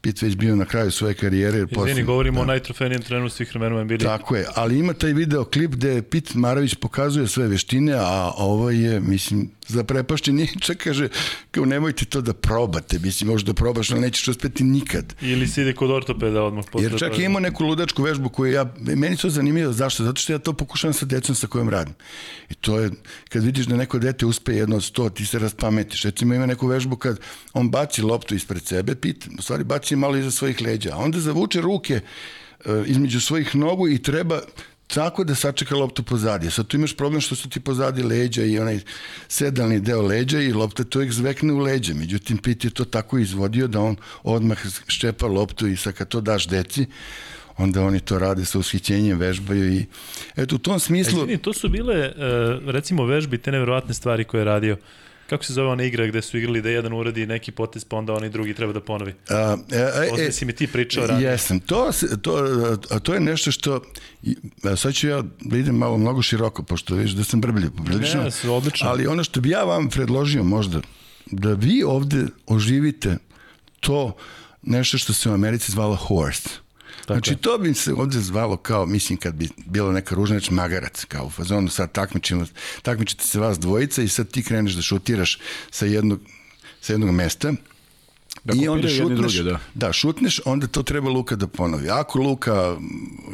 Pit 0.01 0.23
već 0.23 0.37
bio 0.37 0.57
na 0.57 0.65
kraju 0.65 0.91
svoje 0.91 1.15
karijere. 1.15 1.59
Izvini, 1.59 1.75
posle, 1.75 2.03
govorimo 2.03 2.37
da. 2.37 2.43
o 2.43 2.47
najtrofejnijem 2.47 3.03
trenu 3.03 3.29
svih 3.29 3.55
vremena 3.55 3.85
bili. 3.85 4.05
Tako 4.05 4.37
je, 4.37 4.47
ali 4.55 4.79
ima 4.79 4.93
taj 4.93 5.13
video 5.13 5.45
klip 5.45 5.71
gde 5.71 6.03
Pit 6.03 6.35
Maravić 6.35 6.75
pokazuje 6.75 7.29
sve 7.29 7.49
veštine, 7.49 7.93
a 7.93 8.31
ovo 8.37 8.71
je, 8.71 9.01
mislim, 9.01 9.51
zaprepašćen 9.71 10.41
i 10.41 10.49
čak 10.61 10.77
kaže, 10.77 11.09
kao 11.51 11.65
nemojte 11.65 12.05
to 12.05 12.21
da 12.21 12.33
probate, 12.33 12.99
mislim, 12.99 13.31
možda 13.31 13.53
da 13.53 13.55
probaš, 13.55 13.91
ali 13.91 14.01
nećeš 14.01 14.29
uspeti 14.29 14.65
nikad. 14.65 15.15
Ili 15.21 15.49
si 15.49 15.61
ide 15.63 15.75
kod 15.75 15.91
ortopeda 15.91 16.43
odmah. 16.43 16.65
Jer 16.81 16.99
čak 16.99 17.19
je 17.19 17.25
imao 17.25 17.41
neku 17.41 17.65
ludačku 17.65 18.03
vežbu 18.03 18.29
koju 18.29 18.53
ja, 18.53 18.75
meni 18.79 19.17
to 19.17 19.31
zanimljivo, 19.31 19.73
zašto? 19.73 20.05
Zato 20.05 20.21
što 20.21 20.33
ja 20.33 20.39
to 20.39 20.53
pokušavam 20.53 20.95
sa 20.95 21.07
decom 21.07 21.35
sa 21.35 21.47
kojom 21.47 21.69
radim. 21.69 21.95
I 22.51 22.55
to 22.55 22.79
je, 22.79 22.91
kad 23.29 23.45
vidiš 23.45 23.67
da 23.67 23.77
neko 23.77 23.99
dete 23.99 24.27
uspe 24.27 24.53
jedno 24.53 24.77
od 24.77 24.85
sto, 24.85 25.09
ti 25.11 25.27
se 25.27 25.39
raspametiš. 25.39 26.03
Recimo 26.03 26.35
ima 26.35 26.47
neku 26.47 26.67
vežbu 26.67 26.97
kad 26.97 27.21
on 27.53 27.71
baci 27.71 28.03
loptu 28.03 28.35
ispred 28.35 28.63
sebe, 28.67 28.95
pit, 28.95 29.29
u 29.39 29.43
stvari 29.43 29.65
baci 29.65 29.97
malo 29.97 30.17
iza 30.17 30.31
svojih 30.31 30.61
leđa, 30.61 30.95
a 30.95 30.99
onda 30.99 31.21
zavuče 31.21 31.61
ruke 31.61 32.01
e, 32.65 32.83
između 32.87 33.21
svojih 33.21 33.57
nogu 33.57 33.89
i 33.89 34.03
treba 34.03 34.41
tako 34.95 35.25
da 35.25 35.35
sačeka 35.35 35.77
loptu 35.77 36.03
pozadi. 36.03 36.51
Sad 36.51 36.67
tu 36.67 36.77
imaš 36.77 36.97
problem 36.97 37.21
što 37.21 37.35
su 37.35 37.49
ti 37.49 37.61
pozadi 37.61 38.03
leđa 38.03 38.43
i 38.43 38.59
onaj 38.59 38.81
sedalni 39.29 39.81
deo 39.81 40.03
leđa 40.03 40.41
i 40.41 40.53
lopta 40.53 40.85
to 40.85 40.99
uvijek 40.99 41.13
zvekne 41.13 41.53
u 41.53 41.59
leđa. 41.59 41.95
Međutim, 41.95 42.39
Pit 42.39 42.65
je 42.65 42.71
to 42.71 42.85
tako 42.85 43.19
izvodio 43.19 43.67
da 43.67 43.81
on 43.81 43.97
odmah 44.23 44.59
ščepa 44.87 45.27
loptu 45.27 45.67
i 45.67 45.77
sad 45.77 45.95
kad 45.95 46.09
to 46.09 46.21
daš 46.21 46.49
deci, 46.49 46.87
onda 47.57 47.83
oni 47.83 48.01
to 48.01 48.19
rade 48.19 48.45
sa 48.45 48.59
ushićenjem, 48.59 49.19
vežbaju 49.19 49.73
i 49.75 49.87
eto 50.37 50.57
u 50.57 50.59
tom 50.59 50.81
smislu... 50.81 51.27
E, 51.31 51.39
to 51.39 51.53
su 51.53 51.69
bile 51.69 51.97
e, 51.97 52.13
recimo 52.67 53.05
vežbi, 53.05 53.39
te 53.39 53.53
neverovatne 53.53 53.95
stvari 53.95 54.25
koje 54.25 54.41
je 54.41 54.45
radio 54.45 54.77
kako 55.31 55.45
se 55.45 55.53
zove 55.53 55.69
ona 55.69 55.85
igra 55.85 56.07
gde 56.07 56.23
su 56.23 56.39
igrali 56.39 56.63
da 56.63 56.71
jedan 56.71 56.93
uradi 56.93 57.27
neki 57.27 57.53
potez, 57.53 57.85
pa 57.85 57.97
onda 57.97 58.15
onaj 58.15 58.29
drugi 58.29 58.55
treba 58.55 58.73
da 58.73 58.81
ponovi? 58.81 59.15
A, 59.29 59.57
e, 59.73 59.77
e, 59.77 60.27
e, 60.27 60.33
si 60.33 60.45
mi 60.45 60.53
ti 60.53 60.67
pričao 60.67 61.07
ranije. 61.07 61.31
Jesam. 61.31 61.61
To, 61.61 61.91
to, 62.23 62.77
to 63.03 63.15
je 63.15 63.21
nešto 63.21 63.53
što, 63.53 63.83
sad 64.77 64.95
ću 64.95 65.09
ja 65.09 65.23
da 65.41 65.57
idem 65.57 65.75
malo 65.75 65.99
mnogo 65.99 66.23
široko, 66.23 66.63
pošto 66.63 66.95
vidiš 66.95 67.13
da 67.13 67.25
sam 67.25 67.41
brbljiv 67.41 67.71
poprilično. 67.77 68.23
Ne, 68.23 68.51
odlično. 68.51 68.89
Ali 68.89 69.07
ono 69.07 69.25
što 69.25 69.41
bi 69.41 69.51
ja 69.51 69.65
vam 69.65 69.89
predložio 69.89 70.43
možda, 70.43 70.81
da 71.27 71.53
vi 71.53 71.83
ovde 71.83 72.27
oživite 72.47 73.17
to 73.81 74.17
nešto 74.63 74.99
što 74.99 75.13
se 75.13 75.31
u 75.31 75.33
Americi 75.33 75.73
zvala 75.73 75.97
horse 75.97 76.49
Tako 77.15 77.27
znači, 77.27 77.43
to 77.43 77.59
bi 77.59 77.75
se 77.75 77.93
ovde 77.93 78.21
zvalo 78.21 78.57
kao, 78.57 78.87
mislim, 78.87 79.19
kad 79.19 79.35
bi 79.35 79.49
bilo 79.67 79.93
neka 79.93 80.15
ružna 80.15 80.37
reč, 80.37 80.51
magarac, 80.51 81.05
kao 81.05 81.27
u 81.27 81.31
fazonu, 81.31 81.69
sad 81.69 81.93
takmičimo, 81.93 82.47
takmičite 82.83 83.25
se 83.25 83.41
vas 83.41 83.59
dvojica 83.59 84.03
i 84.03 84.09
sad 84.09 84.31
ti 84.31 84.43
kreneš 84.43 84.73
da 84.73 84.83
šutiraš 84.83 85.39
sa 85.71 85.87
jednog, 85.87 86.21
sa 86.81 86.93
jednog 86.93 87.11
mesta, 87.11 87.53
Da 88.45 88.55
I 88.57 88.69
onda 88.69 88.89
šutneš, 88.89 89.35
druge, 89.35 89.51
da. 89.51 89.59
da, 89.75 89.93
šutneš, 89.93 90.41
onda 90.45 90.67
to 90.67 90.83
treba 90.83 91.11
Luka 91.11 91.37
da 91.37 91.47
ponovi. 91.47 91.91
Ako 91.91 92.19
Luka 92.19 92.77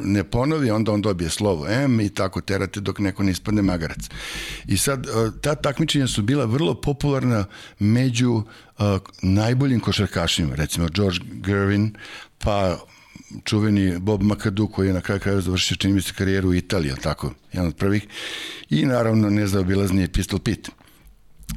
ne 0.04 0.24
ponovi, 0.24 0.70
onda 0.70 0.92
on 0.92 1.02
dobije 1.02 1.30
slovo 1.30 1.66
M 1.68 2.00
i 2.00 2.08
tako 2.08 2.40
terate 2.40 2.80
dok 2.80 2.98
neko 2.98 3.22
ne 3.22 3.30
ispadne 3.30 3.62
magarac. 3.62 4.08
I 4.68 4.76
sad, 4.76 5.06
ta 5.40 5.54
takmičenja 5.54 6.06
su 6.06 6.22
bila 6.22 6.44
vrlo 6.44 6.74
popularna 6.74 7.44
među 7.78 8.32
uh, 8.32 8.84
najboljim 9.22 9.80
košarkašima, 9.80 10.54
recimo 10.54 10.88
George 10.88 11.18
Gervin, 11.32 11.94
pa 12.38 12.78
čuveni 13.44 13.98
Bob 13.98 14.22
McAdoo 14.22 14.66
koji 14.66 14.86
je 14.86 14.94
na 14.94 15.00
kraju 15.00 15.20
kraju 15.20 15.40
završio 15.40 15.76
čini 15.76 15.94
mi 15.94 16.02
se 16.02 16.12
karijeru 16.12 16.48
u 16.48 16.54
Italiji, 16.54 16.92
tako, 17.02 17.32
jedan 17.52 17.68
od 17.68 17.76
prvih 17.76 18.06
i 18.70 18.86
naravno 18.86 19.30
nezaobilazni 19.30 20.08
Pistol 20.08 20.38
Pit. 20.38 20.70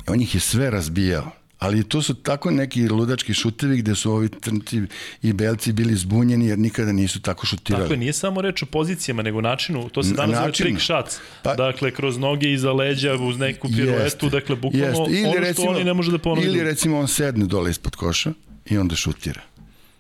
On 0.08 0.22
ih 0.22 0.36
je 0.36 0.42
sve 0.42 0.70
razbijao 0.70 1.32
ali 1.60 1.84
to 1.84 2.02
su 2.02 2.14
tako 2.14 2.52
neki 2.52 2.88
ludački 2.88 3.34
šutevi 3.34 3.78
gde 3.78 3.96
su 3.96 4.12
ovi 4.12 4.30
trnci 4.30 4.82
i 5.22 5.34
belci 5.34 5.74
bili 5.74 5.96
zbunjeni 5.96 6.48
jer 6.48 6.60
nikada 6.60 6.92
nisu 6.92 7.22
tako 7.22 7.46
šutirali. 7.46 7.84
Tako 7.84 7.94
je, 7.94 7.98
nije 7.98 8.14
samo 8.14 8.42
reč 8.42 8.64
o 8.64 8.66
pozicijama, 8.66 9.22
nego 9.22 9.42
načinu, 9.42 9.90
to 9.90 10.04
se 10.04 10.14
danas 10.14 10.38
zove 10.38 10.52
trick 10.52 10.82
shots, 10.82 11.18
pa, 11.44 11.56
dakle 11.56 11.92
kroz 11.92 12.18
noge 12.18 12.54
iza 12.54 12.74
leđa 12.74 13.14
uz 13.16 13.38
neku 13.38 13.68
piruetu, 13.68 14.30
dakle 14.30 14.56
bukvalno. 14.56 15.06
Ili 15.10 15.24
ono 15.24 15.32
što 15.32 15.40
recimo, 15.40 15.70
oni 15.70 15.84
ne 15.84 15.94
može 15.94 16.12
da 16.12 16.18
ponovi. 16.18 16.48
Ili 16.48 16.64
recimo 16.64 17.00
on 17.00 17.08
sedne 17.08 17.46
dole 17.46 17.72
ispod 17.72 17.96
koša 17.96 18.34
i 18.66 18.78
onda 18.78 18.96
šutira. 18.96 19.42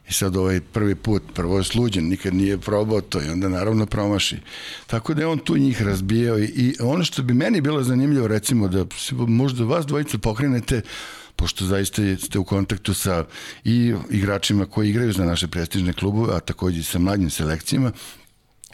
I 0.10 0.14
sad 0.14 0.38
ovaj 0.38 0.62
prvi 0.62 0.96
put, 0.96 1.24
prvo 1.34 1.58
je 1.58 1.64
sluđen, 1.64 2.08
nikad 2.08 2.34
nije 2.34 2.58
probao 2.58 3.02
to 3.02 3.22
i 3.22 3.30
onda 3.30 3.50
naravno 3.50 3.86
promaši. 3.86 4.38
Tako 4.88 5.14
da 5.14 5.22
je 5.22 5.28
on 5.28 5.40
tu 5.40 5.58
njih 5.58 5.82
razbijao 5.82 6.40
i, 6.40 6.46
i 6.46 6.76
ono 6.80 7.04
što 7.04 7.24
bi 7.24 7.34
meni 7.34 7.62
bilo 7.62 7.84
zanimljivo 7.84 8.28
recimo 8.28 8.68
da 8.68 8.86
možda 9.12 9.64
vas 9.64 9.86
dvojica 9.86 10.18
pokrenete 10.18 10.82
pošto 11.36 11.66
zaista 11.66 12.02
ste 12.18 12.40
u 12.40 12.44
kontaktu 12.44 12.94
sa 12.94 13.26
i 13.64 13.94
igračima 14.10 14.66
koji 14.66 14.90
igraju 14.90 15.14
za 15.14 15.26
naše 15.26 15.48
prestižne 15.48 15.94
klubove, 15.94 16.36
a 16.36 16.40
takođe 16.40 16.80
i 16.80 16.84
sa 16.84 17.00
mlađim 17.00 17.30
selekcijama, 17.30 17.92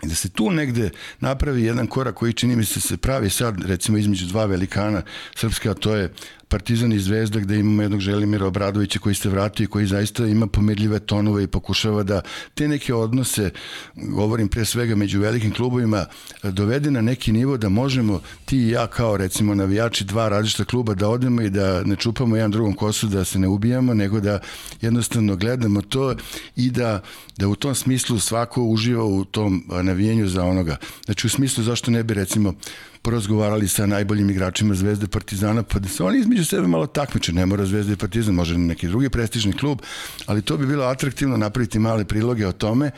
i 0.04 0.08
da 0.08 0.16
se 0.16 0.30
tu 0.30 0.52
negde 0.52 0.90
napravi 1.20 1.64
jedan 1.64 1.88
korak 1.88 2.16
koji 2.16 2.34
čini 2.34 2.56
mi 2.56 2.66
se 2.66 2.80
se 2.80 2.98
pravi 2.98 3.30
sad 3.30 3.62
recimo 3.66 3.98
između 3.98 4.26
dva 4.26 4.46
velikana 4.46 5.02
srpska, 5.36 5.74
to 5.74 5.96
je 5.96 6.14
Partizan 6.48 6.94
i 6.94 7.00
Zvezda 7.00 7.40
gde 7.40 7.60
imamo 7.60 7.82
jednog 7.82 8.00
Želimira 8.00 8.46
Obradovića 8.46 9.00
koji 9.00 9.16
se 9.16 9.30
vratio 9.30 9.64
i 9.64 9.68
koji 9.68 9.86
zaista 9.88 10.28
ima 10.28 10.48
pomirljive 10.48 11.00
tonove 11.00 11.44
i 11.44 11.48
pokušava 11.48 12.04
da 12.04 12.22
te 12.54 12.68
neke 12.68 12.94
odnose, 12.94 13.52
govorim 13.96 14.48
pre 14.48 14.66
svega 14.66 14.96
među 14.96 15.20
velikim 15.20 15.54
klubovima, 15.54 16.06
dovede 16.44 16.92
na 16.92 17.02
neki 17.02 17.32
nivo 17.32 17.58
da 17.58 17.70
možemo 17.70 18.22
ti 18.46 18.58
i 18.58 18.70
ja 18.70 18.88
kao 18.88 19.18
recimo 19.18 19.56
navijači 19.56 20.04
dva 20.06 20.30
različita 20.30 20.66
kluba 20.66 20.94
da 20.94 21.10
odemo 21.10 21.42
i 21.42 21.50
da 21.50 21.84
ne 21.84 21.96
čupamo 21.96 22.36
jedan 22.36 22.52
drugom 22.52 22.74
kosu 22.74 23.08
da 23.08 23.26
se 23.26 23.40
ne 23.40 23.48
ubijamo, 23.48 23.94
nego 23.94 24.20
da 24.20 24.40
jednostavno 24.82 25.36
gledamo 25.36 25.82
to 25.82 26.16
i 26.56 26.72
da, 26.72 27.02
da 27.38 27.48
u 27.48 27.56
tom 27.56 27.76
smislu 27.76 28.20
svako 28.20 28.64
uživa 28.64 29.04
u 29.04 29.26
tom 29.26 29.64
navijenju 29.84 30.28
za 30.28 30.44
onoga. 30.44 30.78
Znači 31.06 31.28
u 31.28 31.30
smislu 31.30 31.64
zašto 31.64 31.92
ne 31.92 32.04
bi 32.04 32.14
recimo 32.14 32.54
porazgovarali 33.06 33.68
sa 33.68 33.86
najboljim 33.86 34.30
igračima 34.30 34.74
Zvezde 34.76 35.08
Partizana, 35.08 35.64
pa 35.64 35.80
da 35.80 35.90
se 35.90 36.04
oni 36.04 36.20
između 36.20 36.46
sebe 36.46 36.68
malo 36.68 36.88
takmiče, 36.88 37.34
ne 37.34 37.46
mora 37.46 37.66
Zvezda 37.66 37.94
i 37.94 37.96
Partizan, 38.02 38.34
može 38.34 38.58
neki 38.58 38.88
drugi 38.88 39.10
prestižni 39.10 39.54
klub, 39.54 39.82
ali 40.26 40.42
to 40.42 40.58
bi 40.58 40.66
bilo 40.68 40.86
atraktivno 40.86 41.38
napraviti 41.38 41.80
male 41.80 42.06
priloge 42.06 42.48
o 42.48 42.52
tome 42.52 42.92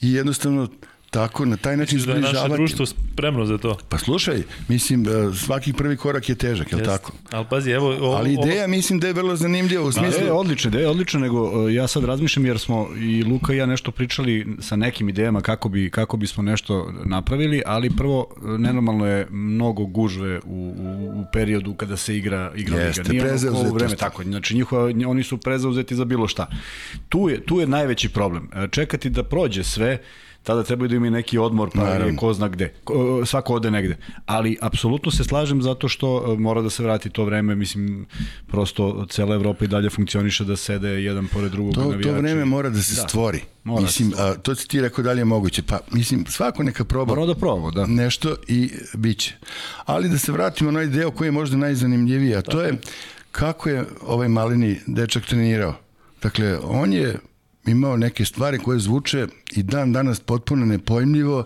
i 0.00 0.12
jednostavno 0.12 0.68
Tako, 1.10 1.44
na 1.44 1.56
taj 1.56 1.76
način 1.76 1.98
zbližavati. 1.98 2.32
Da 2.32 2.38
je 2.38 2.48
naše 2.48 2.54
društvo 2.54 2.86
spremno 2.86 3.46
za 3.46 3.58
to. 3.58 3.78
Pa 3.88 3.98
slušaj, 3.98 4.42
mislim, 4.68 5.06
e, 5.08 5.34
svaki 5.34 5.72
prvi 5.72 5.96
korak 5.96 6.28
je 6.28 6.34
težak, 6.34 6.72
je 6.72 6.78
li 6.78 6.84
tako? 6.84 7.12
Ali 7.30 7.46
pazi, 7.50 7.70
evo... 7.70 7.88
Ovo, 7.88 8.16
Ali 8.16 8.32
ideja, 8.32 8.62
ovo... 8.64 8.70
mislim 8.70 9.00
da 9.00 9.06
je 9.06 9.12
vrlo 9.12 9.36
zanimljiva 9.36 9.84
u 9.84 9.92
smislu... 9.92 10.24
Je, 10.24 10.32
odlično, 10.32 10.68
ideja 10.68 10.82
je 10.82 10.88
odlična, 10.88 11.20
nego 11.20 11.68
e, 11.68 11.74
ja 11.74 11.86
sad 11.86 12.04
razmišljam 12.04 12.46
jer 12.46 12.58
smo 12.58 12.88
i 12.98 13.22
Luka 13.22 13.52
i 13.52 13.56
ja 13.56 13.66
nešto 13.66 13.90
pričali 13.90 14.46
sa 14.60 14.76
nekim 14.76 15.08
idejama 15.08 15.40
kako, 15.40 15.68
bi, 15.68 15.90
kako 15.90 16.16
bismo 16.16 16.42
nešto 16.42 16.92
napravili, 17.04 17.62
ali 17.66 17.90
prvo, 17.96 18.26
e, 18.36 18.58
nenormalno 18.58 19.06
je 19.06 19.26
mnogo 19.30 19.86
gužve 19.86 20.40
u, 20.44 20.74
u, 20.78 21.20
u 21.20 21.24
periodu 21.32 21.74
kada 21.74 21.96
se 21.96 22.16
igra, 22.16 22.52
igra 22.56 22.78
Jeste, 22.78 23.02
liga. 23.02 23.24
Nije 23.24 23.50
ono 23.50 23.72
vreme, 23.72 23.96
tako, 23.96 24.22
znači 24.22 24.54
njihova, 24.54 24.92
oni 25.06 25.22
su 25.22 25.38
prezauzeti 25.38 25.96
za 25.96 26.04
bilo 26.04 26.28
šta. 26.28 26.46
Tu 27.08 27.28
je, 27.28 27.44
tu 27.44 27.60
je 27.60 27.66
najveći 27.66 28.08
problem. 28.08 28.50
Čekati 28.70 29.10
da 29.10 29.22
prođe 29.22 29.64
sve, 29.64 29.98
tada 30.42 30.62
trebaju 30.62 30.88
da 30.88 30.96
imaju 30.96 31.10
neki 31.10 31.38
odmor, 31.38 31.70
pa 31.74 31.88
je 31.88 32.16
ko 32.16 32.32
zna 32.32 32.48
gde. 32.48 32.72
Ko, 32.84 33.22
svako 33.26 33.54
ode 33.54 33.70
negde. 33.70 33.96
Ali 34.26 34.56
apsolutno 34.60 35.10
se 35.10 35.24
slažem 35.24 35.62
zato 35.62 35.88
što 35.88 36.36
mora 36.38 36.62
da 36.62 36.70
se 36.70 36.82
vrati 36.82 37.10
to 37.10 37.24
vreme, 37.24 37.54
mislim, 37.54 38.06
prosto 38.46 39.06
cela 39.10 39.34
Evropa 39.34 39.64
i 39.64 39.68
dalje 39.68 39.90
funkcioniše 39.90 40.44
da 40.44 40.56
sede 40.56 40.88
jedan 40.88 41.26
pored 41.26 41.52
drugog 41.52 41.74
to, 41.74 41.80
navijači. 41.80 42.08
To 42.08 42.14
vreme 42.14 42.44
mora 42.44 42.70
da 42.70 42.82
se 42.82 43.02
da. 43.02 43.08
stvori. 43.08 43.40
Mora 43.64 43.82
mislim, 43.82 44.12
a, 44.18 44.34
to 44.34 44.54
si 44.54 44.68
ti 44.68 44.80
rekao 44.80 45.04
dalje 45.04 45.24
moguće. 45.24 45.62
Pa, 45.62 45.80
mislim, 45.92 46.26
svako 46.28 46.62
neka 46.62 46.84
proba. 46.84 47.14
Mora 47.14 47.26
da 47.26 47.34
proba, 47.34 47.70
da. 47.70 47.86
Nešto 47.86 48.36
i 48.48 48.70
biće. 48.94 49.34
Ali 49.84 50.08
da 50.08 50.18
se 50.18 50.32
vratimo 50.32 50.70
na 50.70 50.78
onaj 50.78 50.90
deo 50.90 51.10
koji 51.10 51.28
je 51.28 51.32
možda 51.32 51.56
najzanimljiviji, 51.56 52.34
a 52.34 52.42
to 52.42 52.60
je 52.60 52.78
kako 53.32 53.68
je 53.68 53.84
ovaj 54.06 54.28
malini 54.28 54.80
dečak 54.86 55.26
trenirao. 55.26 55.74
Dakle, 56.22 56.58
on 56.58 56.92
je 56.92 57.16
imao 57.66 57.96
neke 57.96 58.24
stvari 58.24 58.58
koje 58.58 58.78
zvuče 58.78 59.26
i 59.50 59.62
dan 59.62 59.92
danas 59.92 60.20
potpuno 60.20 60.66
nepojmljivo 60.66 61.44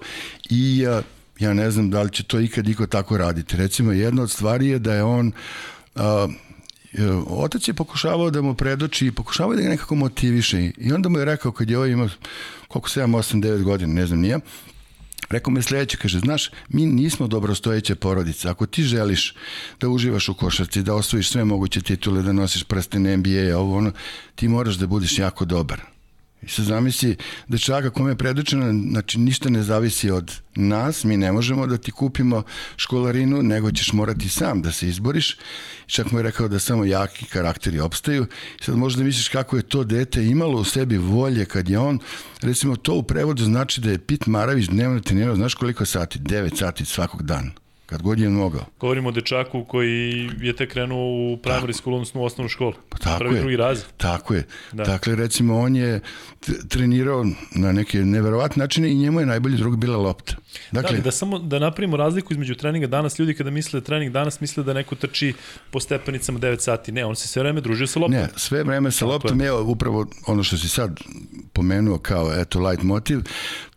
i 0.50 0.78
ja, 0.78 1.02
ja 1.38 1.54
ne 1.54 1.70
znam 1.70 1.90
da 1.90 2.02
li 2.02 2.12
će 2.12 2.22
to 2.22 2.40
ikad 2.40 2.68
iko 2.68 2.86
tako 2.86 3.16
raditi. 3.16 3.56
Recimo, 3.56 3.92
jedna 3.92 4.22
od 4.22 4.30
stvari 4.30 4.68
je 4.68 4.78
da 4.78 4.94
je 4.94 5.02
on 5.02 5.32
a, 5.94 6.28
otac 7.26 7.68
je 7.68 7.74
pokušavao 7.74 8.30
da 8.30 8.42
mu 8.42 8.54
predoči 8.54 9.06
i 9.06 9.12
pokušavao 9.12 9.56
da 9.56 9.62
ga 9.62 9.68
nekako 9.68 9.94
motiviše 9.94 10.70
i 10.78 10.92
onda 10.92 11.08
mu 11.08 11.18
je 11.18 11.24
rekao 11.24 11.52
kad 11.52 11.70
je 11.70 11.76
ovo 11.76 11.82
ovaj 11.82 11.92
imao 11.92 12.08
koliko 12.68 12.88
7, 12.88 13.16
8, 13.16 13.40
9 13.40 13.62
godina, 13.62 13.94
ne 13.94 14.06
znam 14.06 14.20
nije, 14.20 14.38
Rekao 15.30 15.52
me 15.52 15.62
sledeće, 15.62 15.96
kaže, 15.96 16.18
znaš, 16.18 16.50
mi 16.68 16.86
nismo 16.86 17.26
dobrostojeće 17.26 17.94
porodice. 17.94 18.48
Ako 18.48 18.66
ti 18.66 18.82
želiš 18.82 19.34
da 19.80 19.88
uživaš 19.88 20.28
u 20.28 20.34
košarci, 20.34 20.82
da 20.82 20.94
osvojiš 20.94 21.30
sve 21.30 21.44
moguće 21.44 21.80
titule, 21.80 22.22
da 22.22 22.32
nosiš 22.32 22.64
prsten 22.64 23.18
NBA, 23.18 23.58
ovo 23.58 23.76
ono, 23.76 23.92
ti 24.34 24.48
moraš 24.48 24.74
da 24.74 24.86
budeš 24.86 25.18
jako 25.18 25.44
dobar. 25.44 25.93
I 26.46 26.50
sad 26.50 26.64
zamisli 26.64 27.16
dečaka 27.48 27.90
kome 27.90 28.10
je 28.10 28.16
predočeno, 28.16 28.90
znači 28.90 29.18
ništa 29.18 29.48
ne 29.50 29.62
zavisi 29.62 30.10
od 30.10 30.32
nas, 30.54 31.04
mi 31.04 31.16
ne 31.16 31.32
možemo 31.32 31.66
da 31.66 31.76
ti 31.76 31.90
kupimo 31.90 32.42
školarinu, 32.76 33.42
nego 33.42 33.70
ćeš 33.70 33.92
morati 33.92 34.28
sam 34.28 34.62
da 34.62 34.72
se 34.72 34.88
izboriš. 34.88 35.36
Čak 35.86 36.10
mu 36.10 36.18
je 36.18 36.22
rekao 36.22 36.48
da 36.48 36.58
samo 36.58 36.84
jaki 36.84 37.26
karakteri 37.26 37.80
opstaju. 37.80 38.26
I 38.60 38.64
sad 38.64 38.76
možda 38.76 39.04
misliš 39.04 39.28
kako 39.28 39.56
je 39.56 39.62
to 39.62 39.84
dete 39.84 40.26
imalo 40.26 40.60
u 40.60 40.64
sebi 40.64 40.98
volje 40.98 41.44
kad 41.44 41.68
je 41.68 41.78
on, 41.78 41.98
recimo 42.42 42.76
to 42.76 42.94
u 42.94 43.02
prevodu 43.02 43.44
znači 43.44 43.80
da 43.80 43.90
je 43.90 43.98
Pit 43.98 44.26
Maravić 44.26 44.66
dnevno 44.66 45.00
trenirao, 45.00 45.36
znaš 45.36 45.54
koliko 45.54 45.84
sati? 45.84 46.18
9 46.18 46.58
sati 46.58 46.84
svakog 46.84 47.22
dana 47.22 47.63
kad 47.86 48.02
god 48.02 48.18
je 48.18 48.28
mogao. 48.28 48.64
Govorimo 48.80 49.08
o 49.08 49.12
dečaku 49.12 49.64
koji 49.64 50.30
je 50.40 50.56
tek 50.56 50.70
krenuo 50.72 51.32
u 51.32 51.36
primary 51.36 51.72
school, 51.72 51.94
odnosno 51.94 52.20
u 52.20 52.24
osnovnu 52.24 52.48
školu. 52.48 52.72
Pa 52.88 52.98
tako 52.98 53.18
Prvi, 53.18 53.34
je. 53.34 53.40
drugi 53.40 53.56
razred. 53.56 53.92
Tako 53.96 54.34
je. 54.34 54.46
Da. 54.72 54.84
Dakle, 54.84 55.14
recimo, 55.14 55.58
on 55.58 55.76
je 55.76 56.00
trenirao 56.68 57.24
na 57.54 57.72
neke 57.72 57.98
neverovatne 57.98 58.60
načine 58.60 58.90
i 58.90 58.94
njemu 58.94 59.20
je 59.20 59.26
najbolji 59.26 59.56
drug 59.56 59.76
bila 59.76 59.96
lopta. 59.96 60.34
Dakle, 60.72 60.96
da, 60.96 61.02
da 61.02 61.10
samo 61.10 61.38
da 61.38 61.58
napravimo 61.58 61.96
razliku 61.96 62.32
između 62.32 62.54
treninga 62.54 62.86
danas, 62.86 63.18
ljudi 63.18 63.34
kada 63.34 63.50
misle 63.50 63.80
da 63.80 63.86
trening 63.86 64.12
danas 64.12 64.40
misle 64.40 64.64
da 64.64 64.72
neko 64.72 64.94
trči 64.94 65.34
po 65.70 65.80
stepenicama 65.80 66.38
9 66.38 66.60
sati. 66.60 66.92
Ne, 66.92 67.04
on 67.04 67.16
se 67.16 67.28
sve 67.28 67.42
vreme 67.42 67.60
družio 67.60 67.86
sa 67.86 68.00
loptom. 68.00 68.20
Ne, 68.20 68.28
sve 68.36 68.64
vreme 68.64 68.90
sa 68.90 69.06
loptom 69.06 69.40
je 69.40 69.52
upravo 69.52 70.06
ono 70.26 70.42
što 70.42 70.56
si 70.56 70.68
sad 70.68 71.00
pomenuo 71.52 71.98
kao 71.98 72.32
eto 72.40 72.60
light 72.60 72.82
motiv, 72.82 73.20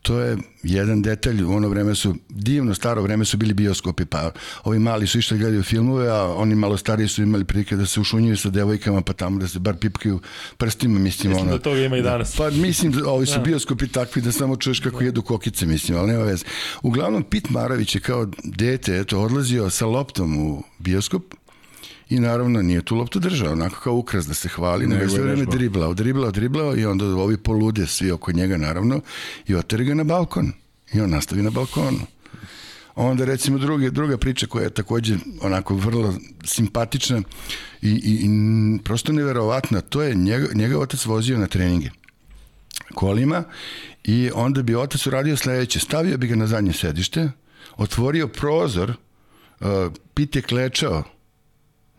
to 0.08 0.20
je 0.20 0.38
jedan 0.64 1.02
detalj, 1.02 1.44
u 1.44 1.52
ono 1.52 1.70
vreme 1.70 1.96
su, 1.96 2.16
divno 2.30 2.74
staro 2.74 3.02
vreme 3.02 3.26
su 3.26 3.38
bili 3.38 3.54
bioskopi, 3.54 4.06
pa 4.06 4.32
ovi 4.64 4.80
mali 4.80 5.08
su 5.08 5.20
išli 5.20 5.38
da 5.38 5.42
gledaju 5.42 5.64
filmove, 5.64 6.10
a 6.10 6.24
oni 6.24 6.56
malo 6.56 6.78
stariji 6.78 7.08
su 7.08 7.24
imali 7.24 7.44
prilike 7.44 7.76
da 7.76 7.86
se 7.86 8.00
ušunjuju 8.00 8.38
sa 8.38 8.50
devojkama, 8.50 9.02
pa 9.02 9.14
tamo 9.14 9.40
da 9.40 9.48
se 9.48 9.60
bar 9.60 9.76
pipkaju 9.76 10.20
prstima, 10.58 11.00
mislim. 11.00 11.32
Mislim 11.32 11.48
ono, 11.48 11.58
da 11.58 11.64
toga 11.64 11.80
ima 11.80 11.98
i 11.98 12.02
danas. 12.02 12.36
Pa 12.36 12.50
mislim, 12.50 12.92
da 12.92 13.10
ovi 13.10 13.26
su 13.26 13.38
da. 13.38 13.44
bioskopi 13.44 13.88
takvi 13.88 14.22
da 14.22 14.32
samo 14.32 14.56
čuješ 14.56 14.80
kako 14.80 15.04
jedu 15.04 15.22
kokice, 15.22 15.66
mislim, 15.66 15.98
ali 15.98 16.12
nema 16.12 16.24
veze. 16.24 16.46
Uglavnom, 16.82 17.24
Pit 17.24 17.50
Maravić 17.50 17.96
je 17.96 18.02
kao 18.02 18.28
dete, 18.44 18.98
eto, 18.98 19.20
odlazio 19.22 19.70
sa 19.70 19.86
loptom 19.86 20.38
u 20.38 20.64
bioskop, 20.80 21.24
i 22.10 22.20
naravno 22.20 22.62
nije 22.62 22.82
tu 22.82 22.96
loptu 22.96 23.20
držao, 23.20 23.52
onako 23.52 23.80
kao 23.84 23.96
ukras 23.96 24.28
da 24.28 24.34
se 24.34 24.50
hvali, 24.50 24.88
nego 24.88 25.04
je 25.04 25.10
sve 25.10 25.22
vreme 25.22 25.46
driblao, 25.46 25.94
driblao, 25.94 26.32
driblao 26.32 26.78
i 26.78 26.86
onda 26.86 27.06
ovi 27.06 27.38
polude 27.38 27.88
svi 27.88 28.12
oko 28.12 28.32
njega 28.32 28.58
naravno 28.58 29.02
i 29.48 29.56
oteri 29.56 29.86
ga 29.86 29.94
na 29.94 30.04
balkon. 30.04 30.52
I 30.94 31.02
on 31.02 31.10
nastavi 31.10 31.42
na 31.42 31.50
balkonu. 31.50 32.00
Onda 32.96 33.26
recimo 33.26 33.58
druge, 33.58 33.90
druga 33.90 34.18
priča 34.18 34.48
koja 34.48 34.64
je 34.64 34.70
takođe 34.70 35.18
onako 35.42 35.76
vrlo 35.76 36.14
simpatična 36.44 37.22
i, 37.82 37.90
i, 37.90 38.26
i 38.26 38.30
prosto 38.84 39.14
neverovatna, 39.14 39.82
to 39.82 40.02
je 40.02 40.16
njega, 40.16 40.48
njega 40.54 40.80
otac 40.80 41.06
vozio 41.06 41.38
na 41.38 41.48
treninge. 41.48 41.90
Kolima 42.96 43.44
i 44.04 44.32
onda 44.34 44.62
bi 44.62 44.76
otac 44.76 45.08
uradio 45.08 45.38
sledeće, 45.38 45.80
stavio 45.80 46.18
bi 46.18 46.28
ga 46.28 46.36
na 46.36 46.48
zadnje 46.48 46.74
sedište, 46.74 47.32
otvorio 47.78 48.28
prozor, 48.28 48.94
uh, 49.60 49.68
Pit 50.14 50.36
je 50.36 50.42
klečao 50.42 51.04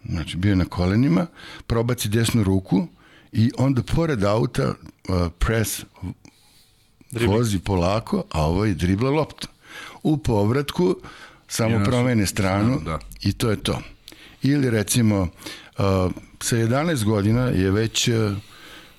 Znači, 0.05 0.37
bio 0.37 0.51
je 0.51 0.57
na 0.57 0.65
kolenima, 0.65 1.27
probaci 1.67 2.09
desnu 2.09 2.43
ruku 2.43 2.87
i 3.33 3.51
onda 3.59 3.83
pored 3.83 4.25
auta 4.25 4.69
uh, 4.69 5.33
pres 5.39 5.85
Dribli. 7.11 7.37
vozi 7.37 7.59
polako, 7.59 8.25
a 8.31 8.47
ovo 8.47 8.65
je 8.65 8.75
dribla 8.75 9.11
lopta. 9.11 9.49
U 10.03 10.19
povratku 10.19 10.97
samo 11.49 11.85
promene 11.85 12.27
stranu 12.27 12.81
da. 12.85 12.99
i 13.23 13.33
to 13.33 13.51
je 13.51 13.63
to. 13.63 13.83
Ili 14.43 14.71
recimo 14.71 15.21
uh, 15.21 15.29
sa 16.41 16.57
11 16.57 17.05
godina 17.05 17.43
je 17.43 17.71
već 17.71 18.09
uh, 18.09 18.37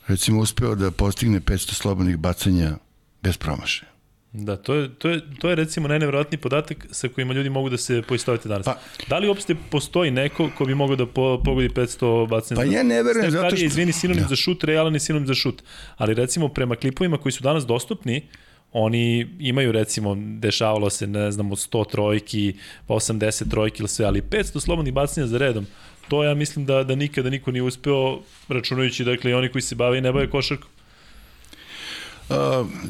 recimo 0.07 0.39
uspeo 0.39 0.75
da 0.75 0.91
postigne 0.91 1.39
500 1.39 1.73
slobodnih 1.73 2.17
bacanja 2.17 2.77
bez 3.21 3.38
promašaja. 3.38 3.88
Da, 4.31 4.57
to 4.57 4.73
je, 4.75 4.89
to, 4.95 5.09
je, 5.09 5.21
to 5.39 5.49
je 5.49 5.55
recimo 5.55 5.87
najnevjerojatniji 5.87 6.39
podatak 6.39 6.87
sa 6.91 7.07
kojima 7.07 7.33
ljudi 7.33 7.49
mogu 7.49 7.69
da 7.69 7.77
se 7.77 8.01
poistovite 8.01 8.49
danas. 8.49 8.65
Pa, 8.65 8.77
da 9.07 9.17
li 9.17 9.27
uopšte 9.27 9.55
postoji 9.69 10.11
neko 10.11 10.49
ko 10.57 10.65
bi 10.65 10.75
mogao 10.75 10.95
da 10.95 11.05
po, 11.05 11.41
pogodi 11.45 11.69
500 11.69 12.27
bacanja? 12.27 12.61
Pa 12.61 12.65
ja 12.65 12.83
ne 12.83 13.03
verujem, 13.03 13.31
zato 13.31 13.55
što... 13.55 13.65
izvini, 13.65 13.91
sinonim 13.91 14.23
da. 14.23 14.29
za 14.29 14.35
šut, 14.35 14.63
realan 14.63 14.93
je 14.93 14.99
sinonim 14.99 15.27
za 15.27 15.33
šut. 15.33 15.63
Ali 15.97 16.13
recimo 16.13 16.47
prema 16.47 16.75
klipovima 16.75 17.17
koji 17.17 17.31
su 17.31 17.43
danas 17.43 17.65
dostupni, 17.65 18.21
oni 18.71 19.27
imaju 19.39 19.71
recimo, 19.71 20.17
dešavalo 20.39 20.89
se, 20.89 21.07
ne 21.07 21.31
znam, 21.31 21.51
od 21.51 21.57
100 21.57 21.91
trojki, 21.91 22.53
pa 22.87 22.93
80 22.93 23.49
trojki 23.49 23.81
ili 23.81 23.89
sve, 23.89 24.05
ali 24.05 24.21
500 24.21 24.59
slobodnih 24.59 24.93
bacanja 24.93 25.27
za 25.27 25.37
redom, 25.37 25.65
to 26.07 26.23
ja 26.23 26.33
mislim 26.33 26.65
da, 26.65 26.83
da 26.83 26.95
nikada 26.95 27.29
niko 27.29 27.51
nije 27.51 27.63
uspeo, 27.63 28.19
računajući 28.47 29.03
dakle 29.03 29.31
i 29.31 29.33
oni 29.33 29.49
koji 29.49 29.61
se 29.61 29.75
bave 29.75 29.97
i 29.97 30.01
ne 30.01 30.11
bave 30.11 30.29
košarkom. 30.29 30.69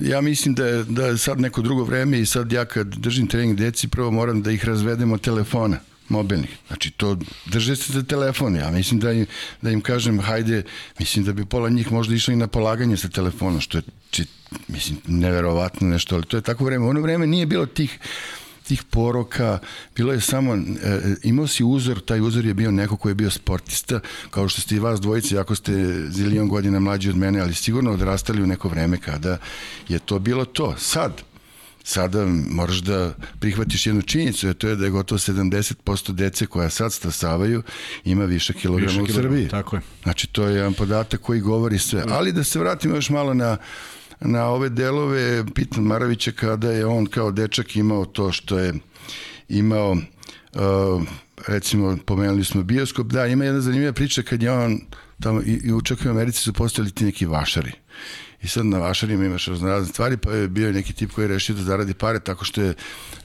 Ja 0.02 0.21
mislim 0.21 0.56
da 0.56 0.65
je, 0.65 0.84
da 0.84 1.06
je 1.06 1.17
sad 1.17 1.39
neko 1.39 1.62
drugo 1.62 1.84
vreme 1.84 2.19
i 2.19 2.25
sad 2.25 2.52
ja 2.52 2.65
kad 2.65 2.88
držim 2.88 3.28
trening 3.28 3.58
deci 3.58 3.88
prvo 3.88 4.12
moram 4.12 4.41
da 4.41 4.52
ih 4.52 4.65
razvedem 4.65 5.12
od 5.12 5.21
telefona 5.21 5.80
mobilnih. 6.10 6.58
Znači, 6.67 6.91
to 6.91 7.17
drže 7.45 7.75
se 7.75 7.93
za 7.93 8.04
telefon. 8.04 8.56
Ja 8.56 8.71
mislim 8.71 8.99
da 8.99 9.12
im, 9.12 9.25
da 9.62 9.69
im 9.69 9.82
kažem, 9.82 10.19
hajde, 10.19 10.63
mislim 10.99 11.25
da 11.25 11.34
bi 11.34 11.45
pola 11.45 11.69
njih 11.69 11.91
možda 11.91 12.15
išli 12.15 12.36
na 12.36 12.47
polaganje 12.47 12.97
sa 12.97 13.10
telefonom, 13.10 13.62
što 13.62 13.78
je, 13.78 13.82
či, 14.12 14.25
mislim, 14.67 14.97
neverovatno 15.08 15.88
nešto, 15.88 16.15
ali 16.15 16.25
to 16.25 16.38
je 16.38 16.41
tako 16.41 16.65
vreme. 16.65 16.86
Ono 16.86 17.02
vreme 17.02 17.28
nije 17.28 17.45
bilo 17.45 17.65
tih 17.65 17.99
tih 18.70 18.84
poroka, 18.84 19.60
bilo 19.96 20.14
je 20.14 20.22
samo, 20.22 20.56
e, 20.56 20.60
imao 21.24 21.48
si 21.48 21.64
uzor, 21.64 22.00
taj 22.00 22.22
uzor 22.22 22.46
je 22.46 22.54
bio 22.54 22.72
neko 22.72 22.98
ko 22.98 23.10
je 23.10 23.16
bio 23.16 23.32
sportista, 23.32 24.00
kao 24.30 24.50
što 24.50 24.62
ste 24.62 24.76
i 24.76 24.80
vas 24.80 25.02
dvojice, 25.02 25.38
ako 25.38 25.56
ste 25.56 25.74
zilion 26.10 26.48
godina 26.48 26.80
mlađi 26.80 27.10
od 27.10 27.18
mene, 27.18 27.40
ali 27.40 27.54
sigurno 27.54 27.92
odrastali 27.92 28.44
u 28.44 28.48
neko 28.48 28.70
vreme 28.70 28.98
kada 28.98 29.38
je 29.88 30.00
to 30.00 30.20
bilo 30.20 30.46
to. 30.46 30.76
Sad, 30.78 31.22
sada 31.84 32.26
moraš 32.50 32.78
da 32.78 33.14
prihvatiš 33.40 33.88
jednu 33.88 34.02
činjenicu, 34.02 34.48
a 34.48 34.54
to 34.54 34.68
je 34.68 34.76
da 34.76 34.86
je 34.86 34.92
gotovo 34.92 35.20
70% 35.20 36.12
dece 36.12 36.46
koja 36.46 36.70
sad 36.70 36.94
stasavaju 36.94 37.64
ima 38.06 38.26
više 38.26 38.54
kilograma 38.54 39.02
više 39.02 39.12
u 39.12 39.16
Srbiji. 39.16 39.48
Tako 39.48 39.76
je. 39.76 39.82
Znači, 40.04 40.28
to 40.28 40.44
je 40.46 40.56
jedan 40.56 40.74
podatak 40.74 41.22
koji 41.22 41.42
govori 41.42 41.80
sve. 41.80 42.04
Ali 42.10 42.32
da 42.32 42.44
se 42.44 42.60
vratimo 42.60 42.96
još 42.96 43.10
malo 43.10 43.34
na 43.34 43.58
na 44.22 44.46
ove 44.46 44.70
delove 44.70 45.46
pitan 45.56 45.84
Maravića 45.84 46.32
kada 46.32 46.72
je 46.72 46.86
on 46.86 47.06
kao 47.06 47.32
dečak 47.32 47.76
imao 47.76 48.06
to 48.06 48.32
što 48.32 48.60
je 48.60 48.74
imao 49.50 49.92
uh, 49.92 51.04
recimo 51.48 51.98
pomenuli 52.06 52.44
smo 52.44 52.64
bioskop, 52.64 53.08
da 53.08 53.26
ima 53.26 53.46
jedna 53.46 53.62
zanimljiva 53.62 53.94
priča 53.94 54.22
kad 54.22 54.44
je 54.44 54.52
on 54.52 54.80
tamo 55.20 55.42
i, 55.42 55.62
i 55.64 55.72
u 55.72 55.82
Americi 56.10 56.40
su 56.40 56.54
postojali 56.54 56.92
ti 56.92 57.06
neki 57.06 57.26
vašari 57.26 57.72
i 58.43 58.47
sad 58.47 58.65
na 58.65 58.80
vašarima 58.80 59.25
imaš 59.25 59.47
razne 59.47 59.86
stvari, 59.86 60.17
pa 60.17 60.32
je 60.32 60.47
bio 60.47 60.71
neki 60.71 60.93
tip 60.93 61.12
koji 61.12 61.23
je 61.23 61.28
rešio 61.28 61.56
da 61.56 61.62
zaradi 61.62 61.93
pare 61.93 62.19
tako 62.19 62.45
što 62.45 62.62
je 62.62 62.73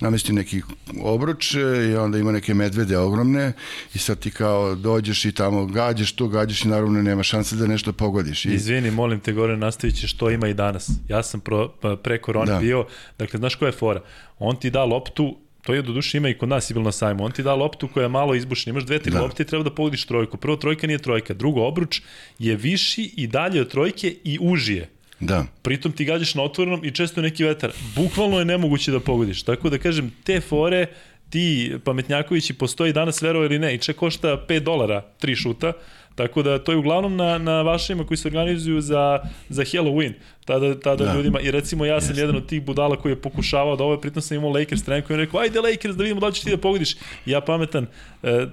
namestio 0.01 0.35
neki 0.35 0.63
obruč 1.03 1.55
i 1.55 1.97
onda 1.97 2.19
ima 2.19 2.33
neke 2.33 2.55
medvede 2.55 2.99
ogromne 2.99 3.53
i 3.95 3.99
sad 3.99 4.19
ti 4.19 4.31
kao 4.31 4.75
dođeš 4.75 5.25
i 5.25 5.33
tamo 5.33 5.67
gađaš 5.67 6.13
to, 6.13 6.29
gađaš 6.29 6.65
i 6.65 6.69
naravno 6.69 7.03
nema 7.03 7.23
šanse 7.23 7.57
da 7.57 7.67
nešto 7.67 7.93
pogodiš. 7.93 8.45
I... 8.45 8.55
Izvini, 8.55 8.91
molim 8.91 9.21
te 9.21 9.33
gore, 9.33 9.57
nastavit 9.57 10.07
što 10.07 10.31
ima 10.31 10.49
i 10.49 10.55
danas. 10.55 10.91
Ja 11.09 11.23
sam 11.23 11.41
pro, 11.41 11.69
pa, 11.81 11.97
pre 11.97 12.21
korone 12.21 12.53
da. 12.53 12.59
bio, 12.59 12.87
dakle, 13.19 13.39
znaš 13.39 13.55
koja 13.55 13.69
je 13.69 13.73
fora? 13.73 14.01
On 14.39 14.57
ti 14.57 14.71
da 14.71 14.85
loptu, 14.85 15.37
to 15.63 15.75
je 15.75 15.83
do 15.83 15.93
duše 15.93 16.19
ima 16.19 16.29
i 16.29 16.39
kod 16.39 16.49
nas 16.49 16.71
i 16.71 16.75
bilo 16.75 16.85
na 16.85 16.93
sajmu. 16.93 17.25
On 17.25 17.33
ti 17.33 17.43
da 17.43 17.55
loptu 17.55 17.89
koja 17.89 18.03
je 18.03 18.09
malo 18.09 18.35
izbušena, 18.35 18.71
imaš 18.71 18.85
dve, 18.85 18.99
tri 18.99 19.13
da. 19.13 19.21
lopte 19.21 19.43
i 19.43 19.47
treba 19.47 19.65
da 19.65 19.71
pogodiš 19.71 20.07
trojku. 20.07 20.37
Prvo 20.37 20.57
trojka 20.57 20.87
nije 20.87 20.99
trojka, 20.99 21.35
drugo 21.35 21.67
obruč 21.67 22.03
je 22.39 22.57
viši 22.57 23.13
i 23.17 23.27
dalje 23.27 23.61
od 23.61 23.71
trojke 23.71 24.17
i 24.25 24.39
užije. 24.41 24.94
Da. 25.21 25.47
Pritom 25.63 25.93
ti 25.93 26.05
gađaš 26.05 26.35
na 26.35 26.43
otvorenom 26.43 26.85
i 26.85 26.91
često 26.91 27.23
neki 27.23 27.45
vetar. 27.45 27.73
Bukvalno 27.97 28.39
je 28.39 28.45
nemoguće 28.45 28.93
da 28.93 29.01
pogodiš. 29.01 29.43
Tako 29.43 29.71
da 29.71 29.79
kažem, 29.79 30.13
te 30.25 30.41
fore, 30.41 30.87
ti 31.31 31.73
pametnjakovići 31.85 32.55
postoji 32.55 32.93
danas, 32.93 33.23
vero 33.23 33.45
ili 33.45 33.59
ne, 33.59 33.75
i 33.75 33.79
čak 33.79 33.97
košta 33.97 34.45
5 34.49 34.61
dolara, 34.61 35.01
tri 35.19 35.35
šuta, 35.37 35.73
Tako 36.15 36.43
da 36.43 36.59
to 36.59 36.73
je 36.73 36.79
uglavnom 36.79 37.17
na, 37.17 37.39
na 37.39 37.63
vašima 37.63 38.07
koji 38.07 38.19
se 38.19 38.29
organizuju 38.29 38.81
za, 38.81 39.21
za 39.49 39.63
Halloween. 39.63 40.13
Tada, 40.45 40.81
tada 40.81 41.05
da. 41.05 41.15
ljudima, 41.15 41.41
i 41.41 41.51
recimo 41.51 41.85
ja 41.85 42.01
sam 42.01 42.11
Jeste. 42.11 42.23
jedan 42.23 42.37
od 42.37 42.47
tih 42.47 42.63
budala 42.63 42.97
koji 42.97 43.13
je 43.13 43.23
pokušavao 43.23 43.77
da 43.77 43.85
ovo, 43.85 44.01
pritom 44.01 44.23
sam 44.23 44.37
imao 44.37 44.51
Lakers 44.51 44.85
trener 44.85 45.07
koji 45.07 45.15
je 45.15 45.25
rekao, 45.25 45.41
ajde 45.41 45.61
Lakers 45.61 45.97
da 45.97 46.03
vidimo 46.03 46.21
da 46.21 46.33
ćeš 46.33 46.45
ti 46.45 46.51
da 46.51 46.57
pogodiš. 46.57 46.97
ja 47.27 47.41
pametan, 47.41 47.87
e, 48.23 48.47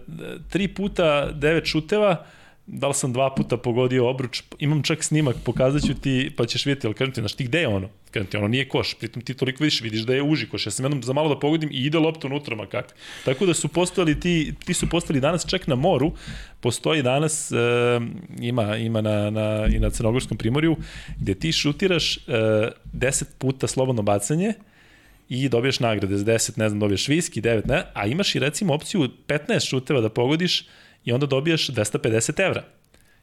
tri 0.50 0.68
puta 0.68 1.32
devet 1.32 1.66
šuteva, 1.66 2.26
da 2.74 2.88
li 2.88 2.94
sam 2.94 3.14
dva 3.14 3.36
puta 3.36 3.58
pogodio 3.58 4.10
obruč, 4.10 4.44
imam 4.60 4.84
čak 4.84 5.04
snimak, 5.04 5.36
pokazat 5.44 5.82
ću 5.82 5.94
ti, 5.94 6.32
pa 6.38 6.46
ćeš 6.46 6.66
vidjeti, 6.66 6.88
ali 6.88 6.94
kažem 6.94 7.14
ti, 7.14 7.22
znaš 7.22 7.34
ti 7.34 7.44
gde 7.44 7.60
je 7.60 7.68
ono? 7.68 7.90
Kažem 8.12 8.28
ti, 8.28 8.38
ono 8.38 8.48
nije 8.48 8.70
koš, 8.70 8.94
pritom 8.94 9.22
ti 9.22 9.34
toliko 9.34 9.64
vidiš, 9.64 9.82
vidiš 9.82 10.02
da 10.02 10.14
je 10.14 10.24
uži 10.24 10.50
koš, 10.50 10.66
ja 10.66 10.72
sam 10.72 10.86
jednom 10.86 11.04
za 11.04 11.14
malo 11.14 11.30
da 11.30 11.40
pogodim 11.40 11.70
i 11.72 11.86
ide 11.86 12.00
lopta 12.00 12.28
unutra, 12.28 12.56
ma 12.56 12.66
kako. 12.66 12.94
Tako 13.26 13.46
da 13.46 13.54
su 13.54 13.68
postali 13.68 14.20
ti, 14.20 14.54
ti 14.66 14.74
su 14.74 14.90
postali 14.90 15.20
danas 15.20 15.46
čak 15.46 15.68
na 15.68 15.76
moru, 15.76 16.12
postoji 16.60 17.04
danas, 17.04 17.52
e, 17.52 17.56
ima, 18.40 18.78
ima 18.78 19.02
na, 19.02 19.30
na, 19.30 19.68
i 19.72 19.80
na 19.80 19.90
Crnogorskom 19.90 20.38
primorju, 20.38 20.76
gde 21.20 21.36
ti 21.36 21.52
šutiraš 21.52 22.18
e, 22.18 22.22
10 22.94 23.24
puta 23.38 23.68
slobodno 23.68 24.02
bacanje, 24.02 24.54
i 25.30 25.50
dobiješ 25.50 25.80
nagrade 25.80 26.18
za 26.18 26.26
10, 26.26 26.58
ne 26.58 26.70
znam, 26.70 26.80
dobiješ 26.80 27.08
viski, 27.08 27.42
9, 27.42 27.68
ne, 27.68 27.84
a 27.94 28.08
imaš 28.08 28.36
i 28.36 28.40
recimo 28.40 28.74
opciju 28.74 29.10
15 29.28 29.70
šuteva 29.70 30.02
da 30.02 30.10
pogodiš, 30.10 30.66
i 31.06 31.12
onda 31.12 31.26
dobijaš 31.26 31.68
250 31.68 32.46
evra. 32.46 32.64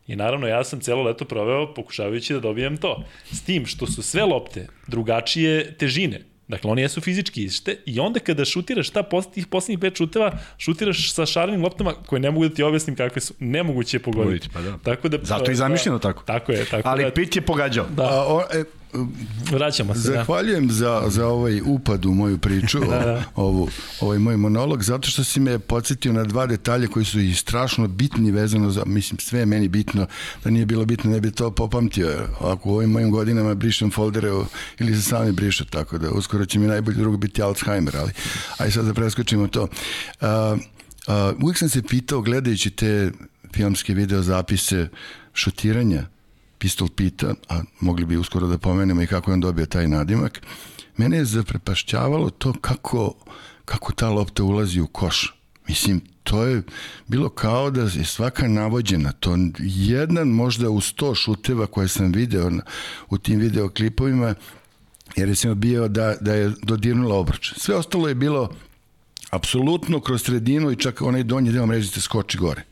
I 0.07 0.17
naravno 0.17 0.47
ja 0.47 0.65
sam 0.65 0.81
celo 0.81 1.03
leto 1.03 1.25
proveo 1.25 1.75
pokušavajući 1.75 2.33
da 2.35 2.41
dobijem 2.41 2.77
to. 2.77 3.05
S 3.33 3.43
tim 3.43 3.67
što 3.67 3.87
su 3.87 4.03
sve 4.03 4.25
lopte 4.25 4.67
drugačije 4.87 5.77
težine. 5.77 6.21
Dakle, 6.49 6.71
oni 6.71 6.83
jesu 6.83 7.01
fizički 7.01 7.45
iste 7.45 7.77
i 7.87 8.01
onda 8.01 8.21
kada 8.21 8.45
šutiraš 8.45 8.91
ta 8.91 9.03
post, 9.03 9.33
tih 9.33 9.47
poslednjih 9.47 9.79
pet 9.79 9.97
šuteva, 9.97 10.33
šutiraš 10.59 11.13
sa 11.13 11.27
šarenim 11.27 11.63
loptama 11.63 11.93
koje 12.07 12.21
ne 12.21 12.31
mogu 12.31 12.49
da 12.49 12.55
ti 12.55 12.63
objasnim 12.63 12.97
kakve 12.97 13.21
su, 13.21 13.35
nemoguće 13.39 13.97
je 13.97 14.03
pogoditi. 14.03 14.49
Pa 14.53 14.61
da. 14.61 14.79
Tako 14.83 15.09
da, 15.09 15.19
Zato 15.23 15.51
i 15.51 15.55
zamišljeno 15.55 15.99
tako. 15.99 16.23
Tako 16.23 16.53
je. 16.53 16.65
Tako 16.65 16.89
Ali 16.89 17.05
da, 17.05 17.11
Pit 17.11 17.37
je 17.37 17.43
pogađao. 17.43 17.87
Da. 17.97 18.03
A, 18.03 18.25
o, 18.27 18.43
e, 18.53 18.65
Vraćamo 19.51 19.95
se. 19.95 20.11
Da. 20.11 20.17
Zahvaljujem 20.17 20.69
da. 20.69 20.75
za, 20.75 21.03
za 21.09 21.27
ovaj 21.27 21.61
upad 21.65 22.07
u 22.07 22.15
moju 22.15 22.39
priču, 22.39 22.81
da, 22.91 22.99
da. 22.99 23.23
ovu, 23.35 23.69
ovaj 24.01 24.19
moj 24.19 24.37
monolog, 24.37 24.83
zato 24.83 25.09
što 25.09 25.25
si 25.25 25.41
me 25.41 25.59
podsjetio 25.59 26.13
na 26.13 26.25
dva 26.25 26.47
detalja 26.47 26.89
koji 26.89 27.05
su 27.05 27.21
i 27.21 27.35
strašno 27.35 27.89
bitni 27.89 28.31
vezano 28.31 28.71
za, 28.71 28.83
mislim, 28.87 29.19
sve 29.19 29.41
je 29.41 29.47
meni 29.47 29.69
bitno, 29.69 30.07
da 30.45 30.51
nije 30.51 30.67
bilo 30.67 30.85
bitno, 30.85 31.11
ne 31.11 31.21
bi 31.21 31.31
to 31.31 31.51
popamtio. 31.51 32.29
Ako 32.41 32.71
u 32.71 32.75
ovim 32.75 32.91
mojim 32.91 33.11
godinama 33.11 33.55
brišem 33.55 33.91
foldere 33.91 34.31
ili 34.79 34.97
se 34.97 35.03
sami 35.03 35.33
brišu, 35.33 35.65
tako 35.65 35.99
da 35.99 36.11
uskoro 36.11 36.47
će 36.47 36.59
mi 36.59 36.67
najbolji 36.67 36.97
drug 36.97 37.19
biti 37.19 37.43
Alzheimer, 37.43 37.97
ali 37.97 38.11
aj 38.59 38.71
sad 38.71 38.85
da 38.85 38.95
preskočimo 38.95 39.49
to. 39.49 39.63
Uh, 39.63 39.69
uh, 41.09 41.43
uvijek 41.43 41.59
sam 41.59 41.69
se 41.69 41.83
pitao, 41.83 42.21
gledajući 42.21 42.71
te 42.71 43.11
filmske 43.55 43.95
video 43.95 44.23
zapise 44.23 44.89
šutiranja, 45.35 46.07
Pistol 46.59 46.89
Pita, 46.89 47.35
a 47.49 47.63
mogli 47.81 48.07
bi 48.07 48.17
uskoro 48.17 48.47
da 48.47 48.59
pomenemo 48.59 49.03
i 49.03 49.07
kako 49.07 49.31
je 49.31 49.33
on 49.33 49.41
dobio 49.41 49.67
taj 49.67 49.89
nadimak, 49.89 50.41
mene 50.97 51.17
je 51.17 51.25
zaprepašćavalo 51.25 52.31
to 52.31 52.53
kako, 52.61 53.15
kako 53.65 53.93
ta 53.93 54.11
lopta 54.11 54.43
ulazi 54.43 54.81
u 54.81 54.87
koš. 54.87 55.35
Mislim, 55.69 56.01
to 56.23 56.45
je 56.45 56.63
bilo 57.07 57.29
kao 57.29 57.71
da 57.71 57.83
je 57.83 58.05
svaka 58.05 58.49
navođena. 58.49 59.13
To 59.13 59.37
jedan 59.59 60.29
možda 60.29 60.71
u 60.71 60.81
sto 60.81 61.15
šuteva 61.15 61.67
koje 61.67 61.89
sam 61.89 62.13
video 62.13 62.51
u 63.11 63.19
tim 63.19 63.41
videoklipovima 63.41 64.35
je 65.17 65.27
recimo 65.27 65.55
bio 65.55 65.89
da, 65.89 66.15
da 66.21 66.35
je 66.35 66.53
dodirnula 66.63 67.15
obruč. 67.15 67.53
Sve 67.57 67.75
ostalo 67.75 68.09
je 68.09 68.15
bilo 68.15 68.51
apsolutno 69.31 70.01
kroz 70.01 70.23
sredinu 70.23 70.71
i 70.71 70.77
čak 70.77 71.03
onaj 71.03 71.23
donji 71.23 71.53
deo 71.53 71.67
mrežice 71.67 72.01
skoči 72.01 72.39
gore. 72.39 72.63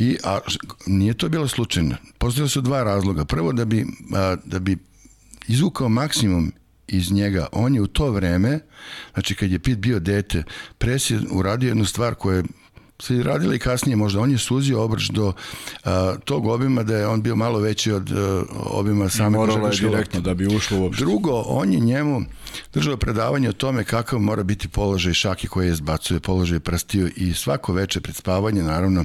I, 0.00 0.16
a 0.24 0.38
nije 0.86 1.14
to 1.14 1.28
bilo 1.28 1.48
slučajno. 1.48 1.96
Postoje 2.18 2.48
su 2.48 2.60
dva 2.60 2.82
razloga. 2.82 3.24
Prvo 3.24 3.52
da 3.52 3.64
bi, 3.64 3.86
a, 4.14 4.36
da 4.44 4.58
bi 4.58 4.76
izvukao 5.48 5.88
maksimum 5.88 6.52
iz 6.88 7.12
njega. 7.12 7.46
On 7.52 7.74
je 7.74 7.80
u 7.80 7.86
to 7.86 8.10
vreme, 8.10 8.60
znači 9.12 9.34
kad 9.34 9.50
je 9.50 9.58
Pit 9.58 9.78
bio 9.78 10.00
dete, 10.00 10.42
pres 10.78 11.10
je 11.10 11.20
uradio 11.30 11.68
jednu 11.68 11.84
stvar 11.84 12.14
koja 12.14 12.36
je 12.36 12.44
se 13.02 13.22
radila 13.22 13.54
i 13.54 13.58
kasnije 13.58 13.96
možda. 13.96 14.20
On 14.20 14.30
je 14.30 14.38
suzio 14.38 14.82
obrč 14.82 15.10
do 15.10 15.32
a, 15.84 16.14
tog 16.24 16.46
obima 16.46 16.82
da 16.82 16.96
je 16.96 17.06
on 17.06 17.22
bio 17.22 17.36
malo 17.36 17.58
veći 17.58 17.92
od 17.92 18.12
a, 18.12 18.42
obima 18.52 19.08
same 19.08 19.38
je 19.38 19.88
direktno 19.88 20.20
da 20.20 20.34
bi 20.34 20.46
ušlo 20.56 20.78
uopšte. 20.78 21.04
Drugo, 21.04 21.42
on 21.46 21.72
je 21.72 21.80
njemu 21.80 22.22
držao 22.74 22.96
predavanje 22.96 23.48
o 23.48 23.52
tome 23.52 23.84
kakav 23.84 24.18
mora 24.18 24.42
biti 24.42 24.68
položaj 24.68 25.14
šaki 25.14 25.48
koje 25.48 25.66
je 25.66 25.74
zbacuje, 25.74 26.20
položaj 26.20 26.60
prstiju 26.60 27.10
i 27.16 27.34
svako 27.34 27.72
veče 27.72 28.00
pred 28.00 28.16
spavanje, 28.16 28.62
naravno, 28.62 29.04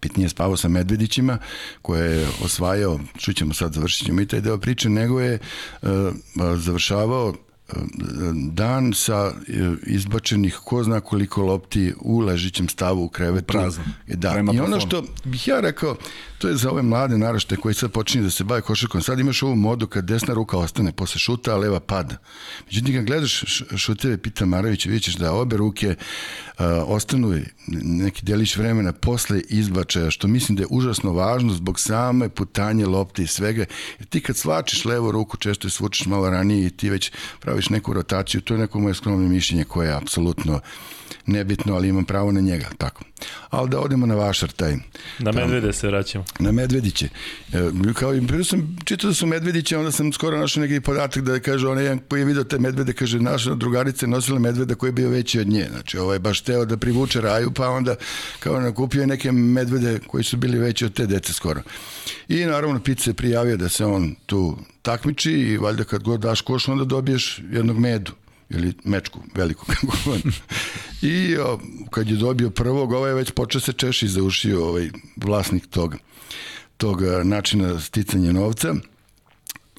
Pit 0.00 0.16
nije 0.16 0.28
spavao 0.28 0.56
sa 0.56 0.68
Medvedićima 0.68 1.38
koje 1.82 2.16
je 2.16 2.28
osvajao, 2.44 3.00
čućemo 3.18 3.54
sad, 3.54 3.72
završit 3.72 4.06
ćemo 4.06 4.20
i 4.20 4.26
taj 4.26 4.40
deo 4.40 4.58
priče, 4.58 4.88
nego 4.88 5.20
je 5.20 5.38
uh, 5.82 5.88
završavao 6.56 7.34
dan 8.52 8.92
sa 8.94 9.32
e, 9.48 9.76
izbačenih 9.86 10.58
ko 10.64 10.82
zna 10.82 11.00
koliko 11.00 11.42
lopti 11.42 11.92
u 12.00 12.20
ležićem 12.20 12.68
stavu 12.68 13.04
u 13.04 13.08
krevetu. 13.08 13.46
Prazno. 13.46 13.84
Da. 14.06 14.34
I 14.52 14.60
ono 14.60 14.80
što 14.80 15.04
bih 15.24 15.48
ja 15.48 15.60
rekao, 15.60 15.96
to 16.40 16.48
je 16.48 16.56
za 16.56 16.70
ove 16.70 16.82
mlade 16.82 17.18
narašte 17.18 17.56
koji 17.56 17.74
sad 17.74 17.92
počinju 17.92 18.24
da 18.24 18.30
se 18.30 18.44
bave 18.44 18.60
košarkom. 18.60 19.02
Sad 19.02 19.18
imaš 19.18 19.42
ovu 19.42 19.56
modu 19.56 19.86
kad 19.86 20.04
desna 20.04 20.34
ruka 20.34 20.56
ostane 20.56 20.92
posle 20.92 21.18
šuta, 21.18 21.52
a 21.52 21.56
leva 21.56 21.80
pada. 21.80 22.16
Međutim, 22.66 22.94
kad 22.94 23.04
gledaš 23.04 23.44
šuteve 23.76 24.18
Pita 24.18 24.46
Maravića, 24.46 24.88
vidjet 24.88 25.02
ćeš 25.02 25.14
da 25.14 25.32
obe 25.32 25.56
ruke 25.56 25.88
uh, 25.88 26.64
ostanu 26.86 27.40
neki 27.82 28.24
delić 28.24 28.56
vremena 28.56 28.92
posle 28.92 29.40
izbačaja, 29.48 30.10
što 30.10 30.28
mislim 30.28 30.56
da 30.56 30.62
je 30.62 30.66
užasno 30.70 31.12
važno 31.12 31.52
zbog 31.52 31.80
same 31.80 32.28
putanje 32.28 32.86
lopte 32.86 33.22
i 33.22 33.26
svega. 33.26 33.64
Jer 33.98 34.08
ti 34.08 34.20
kad 34.20 34.36
slačiš 34.36 34.84
levu 34.84 35.12
ruku, 35.12 35.36
često 35.36 35.66
je 35.66 35.70
svučeš 35.70 36.06
malo 36.06 36.30
ranije 36.30 36.66
i 36.66 36.70
ti 36.70 36.90
već 36.90 37.12
praviš 37.40 37.68
neku 37.68 37.92
rotaciju. 37.92 38.40
To 38.40 38.54
je 38.54 38.60
neko 38.60 38.80
moje 38.80 38.94
skromno 38.94 39.28
mišljenje 39.28 39.64
koje 39.64 39.88
je 39.88 39.96
apsolutno 39.96 40.60
nebitno, 41.30 41.74
ali 41.74 41.88
imam 41.88 42.04
pravo 42.04 42.32
na 42.32 42.40
njega, 42.40 42.66
tako. 42.78 43.04
Ali 43.50 43.70
da 43.70 43.80
odemo 43.80 44.06
na 44.06 44.14
vašar 44.14 44.50
taj. 44.52 44.76
Na 45.18 45.32
medvede 45.32 45.72
se 45.72 45.86
vraćamo. 45.86 46.24
Na 46.38 46.52
medvediće. 46.52 47.08
E, 47.52 47.70
kao 47.94 48.14
i 48.14 48.26
prvo 48.26 48.44
sam 48.44 48.76
čitao 48.84 49.10
da 49.10 49.14
su 49.14 49.26
medvediće, 49.26 49.78
onda 49.78 49.92
sam 49.92 50.12
skoro 50.12 50.38
našao 50.38 50.60
neki 50.60 50.80
podatak 50.80 51.22
da 51.22 51.40
kaže 51.40 51.68
onaj 51.68 51.84
jedan 51.84 51.98
koji 52.08 52.20
je 52.20 52.24
vidio 52.24 52.44
te 52.44 52.58
medvede, 52.58 52.92
kaže 52.92 53.20
naša 53.20 53.54
drugarica 53.54 54.06
je 54.06 54.10
nosila 54.10 54.38
medveda 54.38 54.74
koji 54.74 54.88
je 54.88 54.92
bio 54.92 55.08
veći 55.08 55.40
od 55.40 55.48
nje. 55.48 55.66
Znači 55.70 55.98
ovaj 55.98 56.18
baš 56.18 56.40
teo 56.40 56.64
da 56.64 56.76
privuče 56.76 57.20
raju, 57.20 57.50
pa 57.50 57.68
onda 57.68 57.94
kao 58.38 58.60
nakupio 58.60 59.06
neke 59.06 59.32
medvede 59.32 59.98
koji 60.06 60.24
su 60.24 60.36
bili 60.36 60.58
veći 60.58 60.84
od 60.84 60.92
te 60.92 61.06
dece 61.06 61.32
skoro. 61.32 61.62
I 62.28 62.44
naravno 62.44 62.80
Pit 62.80 63.00
se 63.00 63.14
prijavio 63.14 63.56
da 63.56 63.68
se 63.68 63.84
on 63.84 64.14
tu 64.26 64.58
takmiči 64.82 65.32
i 65.32 65.56
valjda 65.56 65.84
kad 65.84 66.02
god 66.02 66.20
daš 66.20 66.40
koš 66.40 66.68
onda 66.68 66.84
dobiješ 66.84 67.40
jednog 67.52 67.78
medu 67.78 68.12
ili 68.50 68.72
mečku 68.84 69.20
veliku 69.34 69.66
kako 69.72 69.96
god. 70.04 70.20
I 71.02 71.36
o, 71.36 71.60
kad 71.90 72.08
je 72.08 72.16
dobio 72.16 72.50
prvog, 72.50 72.92
ovaj 72.92 73.14
već 73.14 73.30
počeo 73.30 73.60
se 73.60 73.72
češi 73.72 74.08
za 74.08 74.22
uši 74.22 74.52
ovaj 74.52 74.90
vlasnik 75.16 75.66
tog, 75.66 75.96
tog 76.76 77.02
načina 77.24 77.80
sticanja 77.80 78.32
novca 78.32 78.74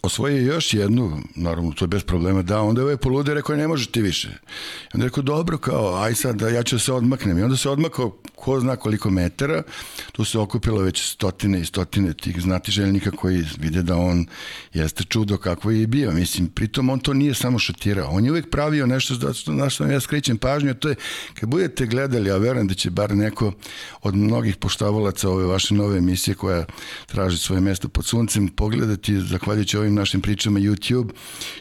osvojio 0.01 0.37
je 0.37 0.45
još 0.45 0.73
jednu, 0.73 1.19
naravno 1.35 1.71
to 1.71 1.85
je 1.85 1.87
bez 1.87 2.03
problema, 2.03 2.41
da, 2.41 2.61
onda 2.61 2.81
je 2.81 2.83
ovaj 2.83 2.97
polude 2.97 3.33
rekao 3.33 3.55
ne 3.55 3.67
može 3.67 3.91
ti 3.91 4.01
više. 4.01 4.29
I 4.29 4.89
onda 4.93 5.05
je 5.05 5.09
rekao 5.09 5.23
dobro 5.23 5.57
kao, 5.57 5.95
aj 6.03 6.15
sad 6.15 6.41
ja 6.41 6.63
ću 6.63 6.75
da 6.75 6.79
se 6.79 6.93
odmaknem. 6.93 7.37
I 7.37 7.43
onda 7.43 7.57
se 7.57 7.69
odmakao 7.69 8.17
ko 8.41 8.59
zna 8.59 8.75
koliko 8.75 9.09
metara, 9.09 9.63
tu 10.11 10.25
se 10.25 10.39
okupilo 10.39 10.81
već 10.81 11.03
stotine 11.11 11.61
i 11.61 11.65
stotine 11.65 12.13
tih 12.13 12.41
znatiželjnika 12.41 13.11
koji 13.11 13.45
vide 13.59 13.81
da 13.81 13.95
on 13.95 14.25
jeste 14.73 15.03
čudo 15.03 15.37
kako 15.37 15.71
je 15.71 15.81
i 15.81 15.87
bio. 15.87 16.11
Mislim, 16.11 16.47
pritom 16.47 16.89
on 16.89 16.99
to 16.99 17.13
nije 17.13 17.33
samo 17.33 17.59
šutirao, 17.59 18.09
on 18.09 18.25
je 18.25 18.31
uvek 18.31 18.49
pravio 18.49 18.87
nešto 18.87 19.15
da, 19.15 19.31
na 19.47 19.69
što 19.69 19.85
ja 19.85 19.99
skrećem 19.99 20.37
pažnju, 20.37 20.73
to 20.73 20.89
je 20.89 20.95
kad 21.33 21.49
budete 21.49 21.85
gledali, 21.85 22.31
a 22.31 22.37
verujem 22.37 22.67
da 22.67 22.73
će 22.73 22.89
bar 22.89 23.15
neko 23.15 23.53
od 24.01 24.15
mnogih 24.15 24.55
poštavalaca 24.55 25.29
ove 25.29 25.45
vaše 25.45 25.73
nove 25.73 25.97
emisije 25.97 26.35
koja 26.35 26.65
traži 27.05 27.37
svoje 27.37 27.61
mesto 27.61 27.89
pod 27.89 28.05
suncem, 28.05 28.47
pogledati 28.47 29.21
zahvaljujući 29.21 29.77
ovim 29.77 29.95
našim 29.95 30.21
pričama 30.21 30.59
YouTube 30.59 31.09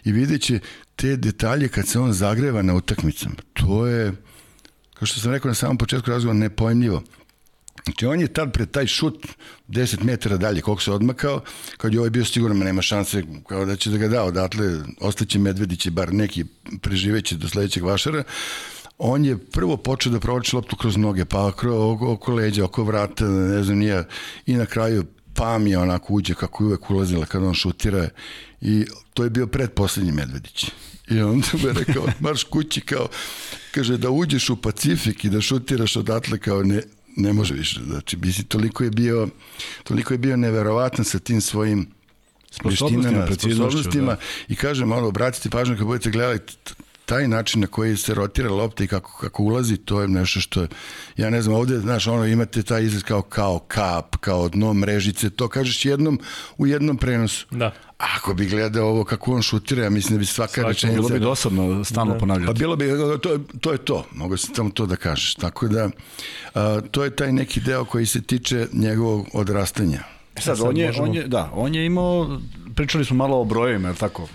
i 0.05 0.12
vidjet 0.12 0.41
te 0.97 1.16
detalje 1.16 1.68
kad 1.68 1.89
se 1.89 1.99
on 1.99 2.12
zagreva 2.12 2.62
na 2.62 2.74
utakmicama. 2.74 3.35
To 3.53 3.87
je 3.87 4.12
kao 5.01 5.07
što 5.07 5.20
sam 5.20 5.32
rekao 5.32 5.48
na 5.48 5.55
samom 5.55 5.78
početku 5.78 6.11
razgovora, 6.11 6.38
nepojmljivo. 6.38 7.03
Znači, 7.84 8.07
on 8.07 8.20
je 8.20 8.32
tad 8.32 8.53
pred 8.53 8.70
taj 8.70 8.86
šut 8.86 9.26
10 9.68 10.03
metara 10.05 10.36
dalje, 10.36 10.61
koliko 10.61 10.82
se 10.82 10.92
odmakao, 10.92 11.40
kad 11.76 11.92
je 11.92 11.98
ovaj 12.01 12.11
bio 12.11 12.24
siguran, 12.24 12.57
ma 12.57 12.64
nema 12.64 12.82
šanse, 12.82 13.22
kao 13.48 13.64
da 13.64 13.76
će 13.76 13.90
da 13.90 13.96
ga 13.96 14.09
da 14.09 14.24
odatle, 14.24 14.66
ostaće 15.01 15.38
Medvediće, 15.38 15.90
bar 15.90 16.12
neki 16.12 16.44
preživeće 16.82 17.36
do 17.36 17.48
sledećeg 17.48 17.84
vašara, 17.84 18.22
on 18.98 19.24
je 19.24 19.38
prvo 19.38 19.76
počeo 19.76 20.12
da 20.12 20.20
provlači 20.20 20.57
loptu 20.57 20.76
kroz 20.76 20.96
noge, 20.96 21.24
pa 21.24 21.46
oko, 21.46 21.98
oko 22.12 22.34
leđa, 22.34 22.64
oko 22.64 22.84
vrata, 22.84 23.24
ne 23.24 23.62
znam, 23.62 23.78
nije, 23.78 24.05
i 24.46 24.55
na 24.55 24.66
kraju 24.66 25.05
pam 25.34 25.66
je 25.66 25.78
onako 25.78 26.14
uđe 26.14 26.34
kako 26.34 26.64
je 26.64 26.66
uvek 26.66 26.90
ulazila 26.90 27.26
kada 27.26 27.46
on 27.46 27.55
šutira 27.55 28.09
i 28.61 28.86
to 29.14 29.24
je 29.24 29.30
bio 29.30 29.46
predposlednji 29.46 30.12
Medvedić. 30.12 30.70
I 31.11 31.20
onda 31.20 31.48
me 31.64 31.72
rekao, 31.72 32.06
marš 32.20 32.44
kući 32.44 32.80
kao, 32.80 33.08
kaže 33.70 33.96
da 33.96 34.11
uđeš 34.11 34.50
u 34.50 34.56
Pacifik 34.56 35.24
i 35.24 35.30
da 35.30 35.40
šutiraš 35.40 35.96
odatle 35.96 36.38
kao 36.38 36.62
ne, 36.62 36.82
ne 37.16 37.32
može 37.32 37.54
više. 37.54 37.80
Znači, 37.86 38.16
misli, 38.16 38.44
toliko 38.44 38.84
je 38.84 38.90
bio, 38.90 39.28
toliko 39.84 40.14
je 40.14 40.18
bio 40.18 40.36
neverovatan 40.36 41.04
sa 41.04 41.18
tim 41.18 41.40
svojim 41.40 41.86
veštinama, 42.64 43.26
sposobnostima 43.26 44.12
da. 44.12 44.20
i 44.48 44.56
kažem 44.56 44.88
malo, 44.88 45.08
obratite 45.08 45.50
pažnju 45.50 45.76
kad 45.76 45.86
budete 45.86 46.11
gledali 46.11 46.38
taj 47.11 47.28
način 47.28 47.61
na 47.61 47.66
koji 47.66 47.96
se 47.96 48.14
rotira 48.14 48.50
lopta 48.50 48.84
i 48.84 48.86
kako, 48.86 49.18
kako 49.20 49.42
ulazi, 49.42 49.76
to 49.76 50.00
je 50.00 50.08
nešto 50.08 50.40
što, 50.40 50.66
ja 51.16 51.30
ne 51.30 51.42
znam, 51.42 51.56
ovde, 51.56 51.78
znaš, 51.78 52.06
ono, 52.06 52.26
imate 52.26 52.62
taj 52.62 52.84
izraz 52.84 53.02
kao, 53.02 53.22
kao 53.22 53.58
kap, 53.58 54.16
kao 54.16 54.48
dno 54.48 54.74
mrežice, 54.74 55.30
to 55.30 55.48
kažeš 55.48 55.84
jednom, 55.84 56.20
u 56.58 56.66
jednom 56.66 56.96
prenosu. 56.96 57.46
Da. 57.50 57.74
Ako 58.01 58.34
bi 58.34 58.46
gledao 58.46 58.88
ovo 58.88 59.05
kako 59.05 59.32
on 59.32 59.42
šutira, 59.42 59.84
ja 59.84 59.90
mislim 59.90 60.16
da 60.16 60.18
bi 60.18 60.26
svaka 60.26 60.53
Svaki, 60.53 60.68
rečenica... 60.68 60.96
Bilo 60.96 61.09
bi 61.09 61.20
dosadno 61.20 61.84
stalno 61.84 62.12
da. 62.12 62.18
ponavljati. 62.18 62.46
Pa 62.46 62.59
bilo 62.59 62.76
bi, 62.76 62.88
to, 63.22 63.38
to 63.61 63.72
je 63.72 63.78
to, 63.78 64.07
mogu 64.12 64.36
se 64.36 64.48
samo 64.55 64.70
to 64.70 64.86
da 64.86 64.96
kažeš. 64.96 65.34
Tako 65.34 65.68
da, 65.68 65.90
a, 66.55 66.80
to 66.90 67.05
je 67.05 67.16
taj 67.16 67.32
neki 67.32 67.61
deo 67.61 67.84
koji 67.84 68.07
se 68.07 68.22
tiče 68.22 68.66
njegovog 68.72 69.26
odrastanja. 69.32 70.01
E 70.36 70.40
sad, 70.40 70.59
sad 70.59 70.68
on 70.68 70.76
je, 70.76 70.86
možemo... 70.86 71.05
on 71.05 71.14
je, 71.14 71.28
da, 71.28 71.51
on 71.55 71.74
je 71.74 71.86
imao, 71.86 72.40
pričali 72.74 73.05
smo 73.05 73.16
malo 73.16 73.40
o 73.40 73.44
brojevima, 73.44 73.88
je 73.88 73.94
tako, 73.94 74.28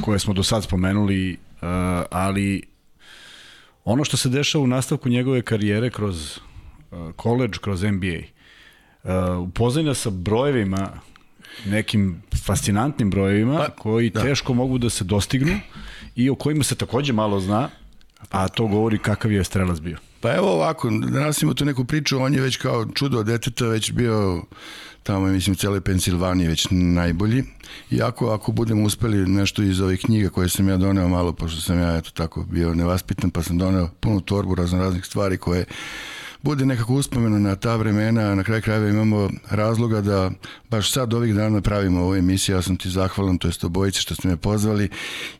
koje 0.00 0.18
smo 0.18 0.34
do 0.34 0.42
sad 0.42 0.64
spomenuli, 0.64 1.32
uh, 1.32 1.68
ali 2.10 2.62
ono 3.84 4.04
što 4.04 4.16
se 4.16 4.28
dešava 4.28 4.64
u 4.64 4.66
nastavku 4.66 5.08
njegove 5.08 5.42
karijere 5.42 5.90
kroz 5.90 6.38
uh, 6.90 6.98
college, 7.22 7.58
kroz 7.60 7.82
NBA, 7.82 8.18
uh, 9.02 9.48
upoznanja 9.48 9.94
sa 9.94 10.10
brojevima, 10.10 11.00
nekim 11.66 12.22
fascinantnim 12.46 13.10
brojevima 13.10 13.56
pa, 13.58 13.70
koji 13.82 14.10
da. 14.10 14.22
teško 14.22 14.54
mogu 14.54 14.78
da 14.78 14.90
se 14.90 15.04
dostignu 15.04 15.60
i 16.16 16.30
o 16.30 16.34
kojima 16.34 16.64
se 16.64 16.74
takođe 16.74 17.12
malo 17.12 17.40
zna, 17.40 17.68
a 18.30 18.48
to 18.48 18.66
govori 18.66 18.98
kakav 18.98 19.32
je 19.32 19.44
strelac 19.44 19.80
bio. 19.80 19.98
Pa 20.20 20.34
evo 20.34 20.52
ovako, 20.52 20.90
danas 20.90 21.42
imamo 21.42 21.54
tu 21.54 21.64
neku 21.64 21.84
priču, 21.84 22.18
on 22.18 22.34
je 22.34 22.40
već 22.40 22.56
kao 22.56 22.86
čudo 22.94 23.22
deteta 23.22 23.66
već 23.66 23.92
bio 23.92 24.42
tamo 25.02 25.26
mislim, 25.26 25.52
u 25.52 25.56
celoj 25.56 25.80
Pensilvaniji 25.80 26.48
već 26.48 26.66
najbolji. 26.70 27.44
Iako 27.90 28.30
ako 28.30 28.52
budemo 28.52 28.82
uspeli 28.82 29.28
nešto 29.28 29.62
iz 29.62 29.80
ovih 29.80 30.00
knjiga 30.00 30.28
koje 30.28 30.48
sam 30.48 30.68
ja 30.68 30.76
doneo 30.76 31.08
malo, 31.08 31.32
pošto 31.32 31.60
sam 31.60 31.78
ja 31.78 31.96
eto 31.96 32.10
tako 32.10 32.44
bio 32.44 32.74
nevaspitan, 32.74 33.30
pa 33.30 33.42
sam 33.42 33.58
doneo 33.58 33.88
punu 34.00 34.20
torbu 34.20 34.54
razno 34.54 34.78
raznih 34.78 35.04
stvari 35.04 35.36
koje 35.36 35.64
bude 36.42 36.66
nekako 36.66 36.94
uspomeno 36.94 37.38
na 37.38 37.56
ta 37.56 37.76
vremena, 37.76 38.34
na 38.34 38.44
kraj 38.44 38.60
krajeva 38.60 38.88
imamo 38.88 39.30
razloga 39.50 40.00
da 40.00 40.30
baš 40.70 40.92
sad 40.92 41.14
ovih 41.14 41.34
dana 41.34 41.60
pravimo 41.60 42.00
ovu 42.00 42.14
emisiju, 42.14 42.56
ja 42.56 42.62
sam 42.62 42.76
ti 42.76 42.90
zahvalan, 42.90 43.38
to 43.38 43.48
jest 43.48 43.64
obojice 43.64 44.00
što 44.00 44.14
ste 44.14 44.28
me 44.28 44.36
pozvali, 44.36 44.88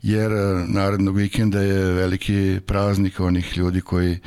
jer 0.03 0.33
e, 0.33 0.65
narednog 0.67 1.17
vikenda 1.17 1.61
je 1.61 1.93
veliki 1.93 2.61
praznik 2.67 3.21
onih 3.21 3.59
ljudi 3.59 3.81
koji 3.81 4.19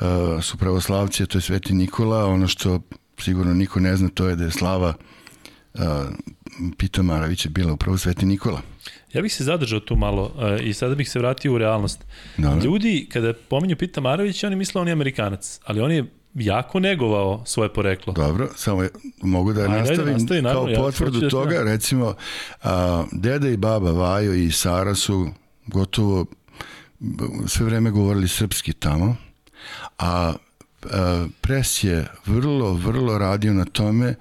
uh, 0.00 0.42
su 0.42 0.56
pravoslavci, 0.58 1.26
to 1.26 1.38
je 1.38 1.42
Sveti 1.42 1.74
Nikola, 1.74 2.26
ono 2.26 2.48
što 2.48 2.80
sigurno 3.18 3.54
niko 3.54 3.80
ne 3.80 3.96
zna, 3.96 4.08
to 4.08 4.28
je 4.28 4.36
da 4.36 4.44
je 4.44 4.50
slava 4.50 4.94
uh, 5.74 5.80
Pita 6.78 7.02
Maravića 7.02 7.48
bila 7.48 7.72
upravo 7.72 7.98
Sveti 7.98 8.26
Nikola. 8.26 8.62
Ja 9.12 9.22
bih 9.22 9.34
se 9.34 9.44
zadržao 9.44 9.80
tu 9.80 9.96
malo 9.96 10.32
uh, 10.34 10.66
i 10.66 10.72
sada 10.74 10.94
bih 10.94 11.10
se 11.10 11.18
vratio 11.18 11.54
u 11.54 11.58
realnost. 11.58 12.04
Dobre. 12.36 12.64
Ljudi, 12.64 13.08
kada 13.12 13.32
pominju 13.48 13.76
Pita 13.76 14.00
Maravića, 14.00 14.46
oni 14.46 14.56
misle 14.56 14.80
on 14.80 14.88
je 14.88 14.92
Amerikanac, 14.92 15.60
ali 15.64 15.80
on 15.80 15.92
je 15.92 16.04
jako 16.34 16.80
negovao 16.80 17.42
svoje 17.44 17.72
poreklo. 17.72 18.12
Dobro, 18.12 18.48
samo 18.56 18.82
je, 18.82 18.90
mogu 19.22 19.52
da 19.52 19.62
Ajde, 19.62 19.78
nastavim 19.78 20.12
nastavi, 20.12 20.42
naravno, 20.42 20.74
kao 20.74 20.84
potvrdu 20.84 21.22
ja, 21.22 21.28
toga, 21.28 21.54
da 21.54 21.62
recimo, 21.62 22.14
a, 22.62 23.04
deda 23.12 23.48
i 23.48 23.56
baba 23.56 23.90
Vajo 23.90 24.34
i 24.34 24.50
Sara 24.50 24.94
su 24.94 25.28
gotovo 25.66 26.26
sve 27.46 27.66
vreme 27.66 27.90
govorili 27.90 28.28
srpski 28.28 28.72
tamo, 28.72 29.16
a 29.98 30.32
Pres 31.40 31.84
je 31.84 32.06
vrlo, 32.26 32.72
vrlo 32.72 33.18
radio 33.18 33.52
na 33.52 33.64
tome 33.64 34.14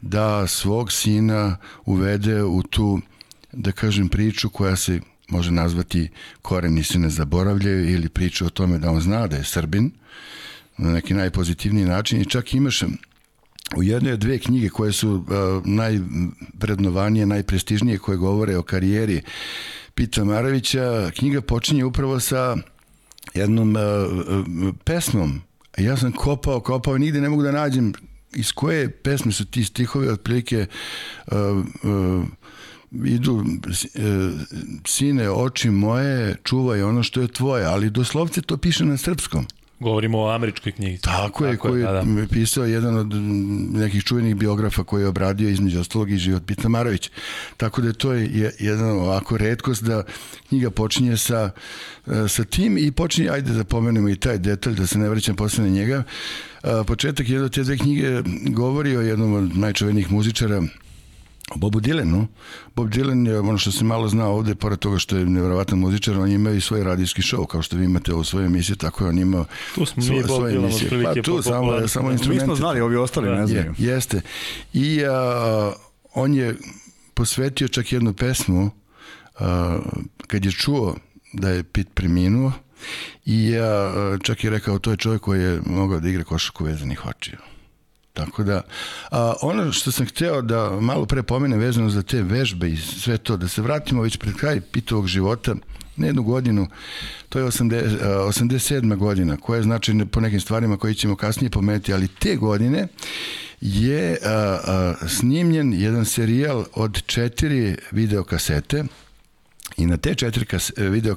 da 0.00 0.46
svog 0.46 0.92
sina 0.92 1.56
uvede 1.84 2.42
u 2.42 2.62
tu, 2.62 3.00
da 3.52 3.72
kažem, 3.72 4.08
priču 4.08 4.50
koja 4.50 4.76
se 4.76 5.00
može 5.28 5.50
nazvati 5.50 6.08
koreni 6.42 6.84
se 6.84 6.98
ne 6.98 7.10
zaboravljaju 7.10 7.90
ili 7.90 8.08
priču 8.08 8.46
o 8.46 8.50
tome 8.50 8.78
da 8.78 8.90
on 8.90 9.00
zna 9.00 9.26
da 9.26 9.36
je 9.36 9.44
Srbin 9.44 9.90
na 10.78 10.92
neki 10.92 11.14
najpozitivniji 11.14 11.84
način. 11.84 12.20
I 12.20 12.24
čak 12.24 12.54
imaš 12.54 12.82
u 13.76 13.82
jednoj 13.82 14.12
od 14.12 14.18
dve 14.18 14.38
knjige 14.38 14.68
koje 14.68 14.92
su 14.92 15.10
uh, 15.10 15.24
najvrednovanije, 15.66 17.26
najprestižnije 17.26 17.98
koje 17.98 18.16
govore 18.16 18.56
o 18.56 18.62
karijeri 18.62 19.22
Pita 19.94 20.24
Maravića, 20.24 21.10
knjiga 21.16 21.40
počinje 21.40 21.84
upravo 21.84 22.20
sa 22.20 22.56
jednom 23.34 23.76
uh, 23.76 23.82
uh, 24.68 24.74
pesmom. 24.84 25.42
Ja 25.78 25.96
sam 25.96 26.12
kopao, 26.12 26.60
kopao, 26.60 26.98
nigde 26.98 27.20
ne 27.20 27.28
mogu 27.28 27.42
da 27.42 27.52
nađem 27.52 27.92
iz 28.34 28.52
koje 28.52 28.90
pesme 28.90 29.32
su 29.32 29.44
ti 29.44 29.64
stihovi, 29.64 30.08
otprilike 30.08 30.66
uh, 31.26 31.36
uh, 31.82 32.24
idu 32.92 33.34
uh, 33.34 33.44
sine, 34.86 35.30
oči 35.30 35.70
moje, 35.70 36.36
čuvaj 36.44 36.82
ono 36.82 37.02
što 37.02 37.20
je 37.20 37.28
tvoje, 37.28 37.64
ali 37.64 37.90
doslovce 37.90 38.42
to 38.42 38.56
piše 38.56 38.84
na 38.84 38.96
srpskom. 38.96 39.46
Govorimo 39.80 40.18
o 40.18 40.30
američkoj 40.30 40.72
knjizi. 40.72 41.02
Tako 41.02 41.46
je, 41.46 41.52
Tako 41.52 41.68
koji 41.68 41.80
je 41.80 41.86
da, 41.86 41.92
da. 41.92 42.26
pisao 42.30 42.64
jedan 42.64 42.96
od 42.96 43.14
nekih 43.72 44.04
čuvenih 44.04 44.36
biografa 44.36 44.84
koji 44.84 45.02
je 45.02 45.06
obradio 45.08 45.48
između 45.48 45.80
ostalog 45.80 46.10
i 46.10 46.16
život 46.16 46.42
Pita 46.46 46.68
Marović. 46.68 47.10
Tako 47.56 47.82
da 47.82 47.92
to 47.92 48.12
je 48.12 48.52
jedan 48.58 48.90
ovako 48.90 49.36
redkost 49.36 49.82
da 49.84 50.02
knjiga 50.48 50.70
počinje 50.70 51.16
sa, 51.16 51.50
e, 52.06 52.28
sa 52.28 52.44
tim 52.44 52.78
i 52.78 52.92
počinje, 52.92 53.30
ajde 53.30 53.52
da 53.52 53.64
pomenemo 53.64 54.08
i 54.08 54.16
taj 54.16 54.38
detalj, 54.38 54.74
da 54.74 54.86
se 54.86 54.98
ne 54.98 55.08
vraćam 55.08 55.36
posle 55.36 55.64
na 55.64 55.70
njega. 55.70 56.02
E, 56.62 56.68
početak 56.86 57.28
jedne 57.28 57.44
od 57.44 57.54
te 57.54 57.62
dve 57.62 57.78
knjige 57.78 58.22
govori 58.46 58.96
o 58.96 59.00
jednom 59.00 59.32
od 59.32 59.56
najčuvenijih 59.56 60.12
muzičara 60.12 60.62
Bobu 61.54 61.80
Dylanu. 61.80 62.26
Bob 62.76 62.88
Dylan 62.88 63.26
je 63.26 63.38
ono 63.38 63.58
što 63.58 63.72
se 63.72 63.84
malo 63.84 64.08
zna 64.08 64.26
ovde, 64.26 64.54
pored 64.54 64.78
toga 64.78 64.98
što 64.98 65.16
je 65.16 65.26
nevjerovatan 65.26 65.78
muzičar, 65.78 66.18
on 66.18 66.30
imao 66.30 66.54
i 66.54 66.60
svoj 66.60 66.84
radijski 66.84 67.22
show, 67.22 67.46
kao 67.46 67.62
što 67.62 67.76
vi 67.76 67.84
imate 67.84 68.14
u 68.14 68.24
svojoj 68.24 68.46
emisiji, 68.46 68.76
tako 68.76 69.04
je 69.04 69.08
on 69.08 69.18
imao 69.18 69.44
tu 69.74 69.86
smo 69.86 70.02
svo, 70.02 70.14
mi 70.14 70.22
svoje 70.22 70.56
emisije. 70.56 71.04
Pa 71.04 71.22
tu 71.22 71.42
samo, 71.42 71.88
samo 71.88 72.10
instrumente. 72.10 72.28
Mi 72.28 72.40
smo 72.40 72.54
znali, 72.54 72.80
ovi 72.80 72.96
ostali 72.96 73.28
ne 73.30 73.46
znaju. 73.46 73.74
Je, 73.78 73.88
jeste. 73.88 74.20
I 74.72 75.04
a, 75.04 75.72
on 76.14 76.34
je 76.34 76.56
posvetio 77.14 77.68
čak 77.68 77.92
jednu 77.92 78.12
pesmu 78.12 78.70
a, 79.38 79.78
kad 80.26 80.44
je 80.44 80.52
čuo 80.52 80.96
da 81.32 81.50
je 81.50 81.62
Pit 81.62 81.88
preminuo 81.94 82.52
i 83.24 83.50
ja, 83.50 83.92
čak 84.22 84.44
je 84.44 84.50
rekao 84.50 84.78
to 84.78 84.90
je 84.90 84.96
čovjek 84.96 85.22
koji 85.22 85.42
je 85.42 85.60
mogao 85.66 86.00
da 86.00 86.08
igra 86.08 86.24
košaku 86.24 86.64
vezanih 86.64 87.06
očiju. 87.06 87.38
Tako 88.18 88.44
da, 88.44 88.62
a, 89.10 89.34
ono 89.42 89.72
što 89.72 89.92
sam 89.92 90.06
hteo 90.06 90.42
da 90.42 90.70
malo 90.80 91.06
pre 91.06 91.22
pomenem 91.22 91.58
vezano 91.58 91.90
za 91.90 92.02
te 92.02 92.22
vežbe 92.22 92.68
i 92.68 92.76
sve 92.76 93.18
to, 93.18 93.36
da 93.36 93.48
se 93.48 93.62
vratimo 93.62 94.02
već 94.02 94.16
pred 94.16 94.34
kraj 94.34 94.60
pitovog 94.60 95.06
života, 95.06 95.54
na 95.96 96.06
jednu 96.06 96.22
godinu, 96.22 96.66
to 97.28 97.38
je 97.38 97.44
80, 97.44 97.98
87. 98.02 98.96
godina, 98.96 99.36
koja 99.36 99.56
je 99.56 99.62
značajna 99.62 100.06
po 100.06 100.20
nekim 100.20 100.40
stvarima 100.40 100.76
koje 100.76 100.94
ćemo 100.94 101.16
kasnije 101.16 101.50
pomenuti, 101.50 101.92
ali 101.92 102.08
te 102.08 102.36
godine 102.36 102.88
je 103.60 104.18
a, 104.24 104.58
a, 104.66 104.94
snimljen 105.08 105.72
jedan 105.72 106.04
serijal 106.04 106.64
od 106.74 107.02
četiri 107.06 107.76
videokasete, 107.90 108.84
I 109.76 109.86
na 109.86 109.96
te 109.96 110.14
četiri 110.14 110.44
kas, 110.44 110.72
e, 110.76 110.88
video 110.88 111.16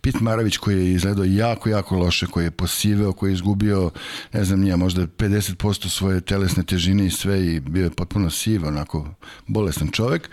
Pit 0.00 0.20
Maravić 0.20 0.56
koji 0.56 0.76
je 0.76 0.92
izgledao 0.92 1.24
jako, 1.24 1.68
jako 1.68 1.96
loše, 1.96 2.26
koji 2.26 2.44
je 2.44 2.50
posiveo, 2.50 3.12
koji 3.12 3.30
je 3.30 3.34
izgubio, 3.34 3.90
ne 4.32 4.44
znam 4.44 4.60
nija, 4.60 4.76
možda 4.76 5.06
50% 5.06 5.88
svoje 5.88 6.20
telesne 6.20 6.62
težine 6.62 7.06
i 7.06 7.10
sve 7.10 7.46
i 7.46 7.60
bio 7.60 7.84
je 7.84 7.90
potpuno 7.90 8.30
siv, 8.30 8.66
onako 8.66 9.14
bolestan 9.46 9.88
čovek. 9.88 10.30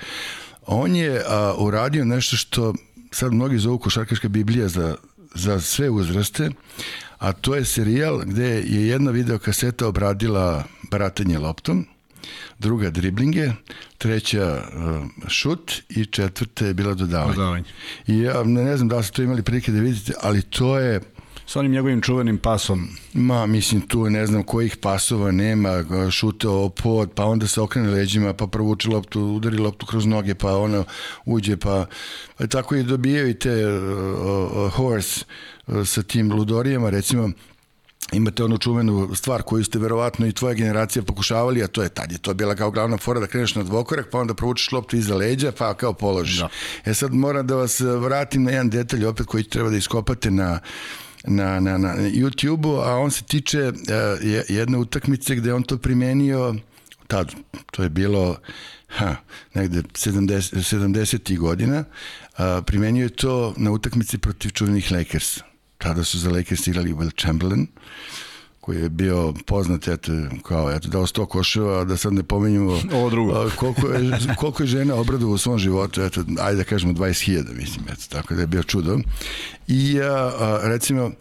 On 0.67 0.95
je 0.95 1.21
a, 1.27 1.53
uradio 1.57 2.05
nešto 2.05 2.35
što 2.35 2.73
sad 3.11 3.33
mnogi 3.33 3.57
zovu 3.57 3.79
košarkaška 3.79 4.29
biblija 4.29 4.67
za, 4.67 4.95
za 5.35 5.61
sve 5.61 5.89
uzraste, 5.89 6.49
a 7.17 7.33
to 7.33 7.55
je 7.55 7.65
serijal 7.65 8.21
gde 8.25 8.47
je 8.47 8.87
jedna 8.87 9.11
videokaseta 9.11 9.87
obradila 9.87 10.63
baratanje 10.91 11.39
loptom, 11.39 11.85
druga 12.59 12.89
driblinge, 12.89 13.49
treća 13.97 14.63
uh, 14.63 15.29
šut 15.29 15.71
i 15.89 16.05
četvrta 16.05 16.65
je 16.65 16.73
bila 16.73 16.93
dodavanje. 16.93 17.35
dodavanje. 17.35 17.65
I 18.07 18.19
ja 18.19 18.43
ne, 18.43 18.63
ne 18.63 18.77
znam 18.77 18.89
da 18.89 18.97
li 18.97 19.03
ste 19.03 19.13
to 19.13 19.21
imali 19.21 19.43
prilike 19.43 19.71
da 19.71 19.79
vidite, 19.79 20.13
ali 20.21 20.41
to 20.41 20.79
je 20.79 21.01
sa 21.45 21.59
onim 21.59 21.71
njegovim 21.71 22.01
čuvenim 22.01 22.37
pasom. 22.37 22.89
Ma, 23.13 23.45
mislim, 23.45 23.81
tu 23.81 24.09
ne 24.09 24.25
znam 24.27 24.43
kojih 24.43 24.77
pasova 24.77 25.31
nema, 25.31 25.83
šutao 26.11 26.69
pod, 26.69 27.11
pa 27.15 27.25
onda 27.25 27.47
se 27.47 27.61
okrene 27.61 27.89
leđima, 27.89 28.33
pa 28.33 28.47
provuče 28.47 28.89
loptu, 28.89 29.21
udari 29.21 29.57
loptu 29.57 29.85
kroz 29.85 30.05
noge, 30.05 30.35
pa 30.35 30.57
ona 30.57 30.83
uđe, 31.25 31.57
pa, 31.57 31.85
pa 32.37 32.47
tako 32.47 32.75
i 32.75 32.83
dobijaju 32.83 33.33
te 33.33 33.67
uh, 33.67 33.83
uh, 34.55 34.73
horse 34.73 35.25
uh, 35.67 35.87
sa 35.87 36.03
tim 36.03 36.31
ludorijama, 36.31 36.89
recimo, 36.89 37.29
imate 38.15 38.43
onu 38.43 38.57
čuvenu 38.57 39.15
stvar 39.15 39.41
koju 39.41 39.63
ste 39.63 39.79
verovatno 39.79 40.27
i 40.27 40.31
tvoja 40.31 40.53
generacija 40.53 41.03
pokušavali, 41.03 41.63
a 41.63 41.67
to 41.67 41.83
je 41.83 41.89
tad 41.89 42.11
je 42.11 42.17
to 42.17 42.33
bila 42.33 42.55
kao 42.55 42.71
glavna 42.71 42.97
fora 42.97 43.19
da 43.19 43.27
kreneš 43.27 43.55
na 43.55 43.63
dvokorak, 43.63 44.09
pa 44.11 44.19
onda 44.19 44.33
provučeš 44.33 44.71
loptu 44.71 44.97
iza 44.97 45.15
leđa, 45.15 45.51
pa 45.51 45.73
kao 45.73 45.93
položiš. 45.93 46.39
Da. 46.39 46.49
E 46.85 46.93
sad 46.93 47.13
moram 47.13 47.47
da 47.47 47.55
vas 47.55 47.79
vratim 47.79 48.43
na 48.43 48.51
jedan 48.51 48.69
detalj 48.69 49.05
opet 49.05 49.25
koji 49.25 49.43
treba 49.43 49.69
da 49.69 49.77
iskopate 49.77 50.31
na 50.31 50.59
na, 51.27 51.59
na, 51.59 51.77
na 51.77 51.95
YouTube-u, 51.97 52.75
a 52.75 52.97
on 52.97 53.11
se 53.11 53.23
tiče 53.23 53.67
uh, 53.67 53.73
jedne 54.49 54.77
utakmice 54.77 55.35
gde 55.35 55.53
on 55.53 55.63
to 55.63 55.77
primenio 55.77 56.55
tad, 57.07 57.31
to 57.71 57.83
je 57.83 57.89
bilo 57.89 58.37
ha, 58.87 59.15
negde 59.53 59.81
70, 59.81 60.77
70. 60.77 61.37
godina, 61.37 61.83
a, 62.37 62.61
primenio 62.65 63.03
je 63.03 63.09
to 63.09 63.53
na 63.57 63.71
utakmici 63.71 64.17
protiv 64.17 64.49
čuvenih 64.49 64.91
Lakers. 64.91 65.39
Tada 65.85 66.03
su 66.03 66.19
za 66.19 66.29
Lakers 66.29 66.67
igrali 66.67 66.93
Will 66.93 67.21
Chamberlain, 67.21 67.67
koji 68.61 68.81
je 68.81 68.89
bio 68.89 69.33
poznat 69.45 69.87
eto, 69.87 70.11
kao 70.43 70.71
eto, 70.71 70.87
dao 70.89 71.07
sto 71.07 71.25
koševa, 71.25 71.83
da 71.83 71.97
sad 71.97 72.13
ne 72.13 72.23
pomenjamo 72.23 72.71
Ovo 72.97 73.09
drugo. 73.09 73.33
A, 73.33 73.49
koliko, 73.55 73.87
je, 73.87 74.19
koliko 74.37 74.63
je 74.63 74.67
žena 74.67 74.95
obradova 74.95 75.33
u 75.33 75.37
svom 75.37 75.59
životu, 75.59 76.01
eto, 76.01 76.23
ajde 76.39 76.57
da 76.57 76.63
kažemo 76.63 76.93
20.000, 76.93 77.55
mislim, 77.55 77.85
eto, 77.91 78.01
tako 78.09 78.35
da 78.35 78.41
je 78.41 78.47
bio 78.47 78.63
čudo. 78.63 78.99
I 79.67 79.99
a, 80.01 80.31
a, 80.39 80.59
recimo, 80.63 81.11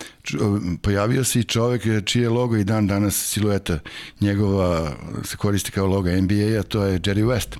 pojavio 0.83 1.25
se 1.25 1.41
i 1.41 1.45
čovek 1.45 2.05
čije 2.05 2.29
logo 2.29 2.57
i 2.57 2.65
dan 2.65 2.87
danas 2.87 3.15
silueta 3.15 3.79
njegova 4.21 4.93
se 5.25 5.37
koristi 5.37 5.71
kao 5.71 5.87
logo 5.87 6.11
NBA-a, 6.11 6.62
to 6.62 6.85
je 6.85 7.01
Jerry 7.01 7.25
West. 7.25 7.57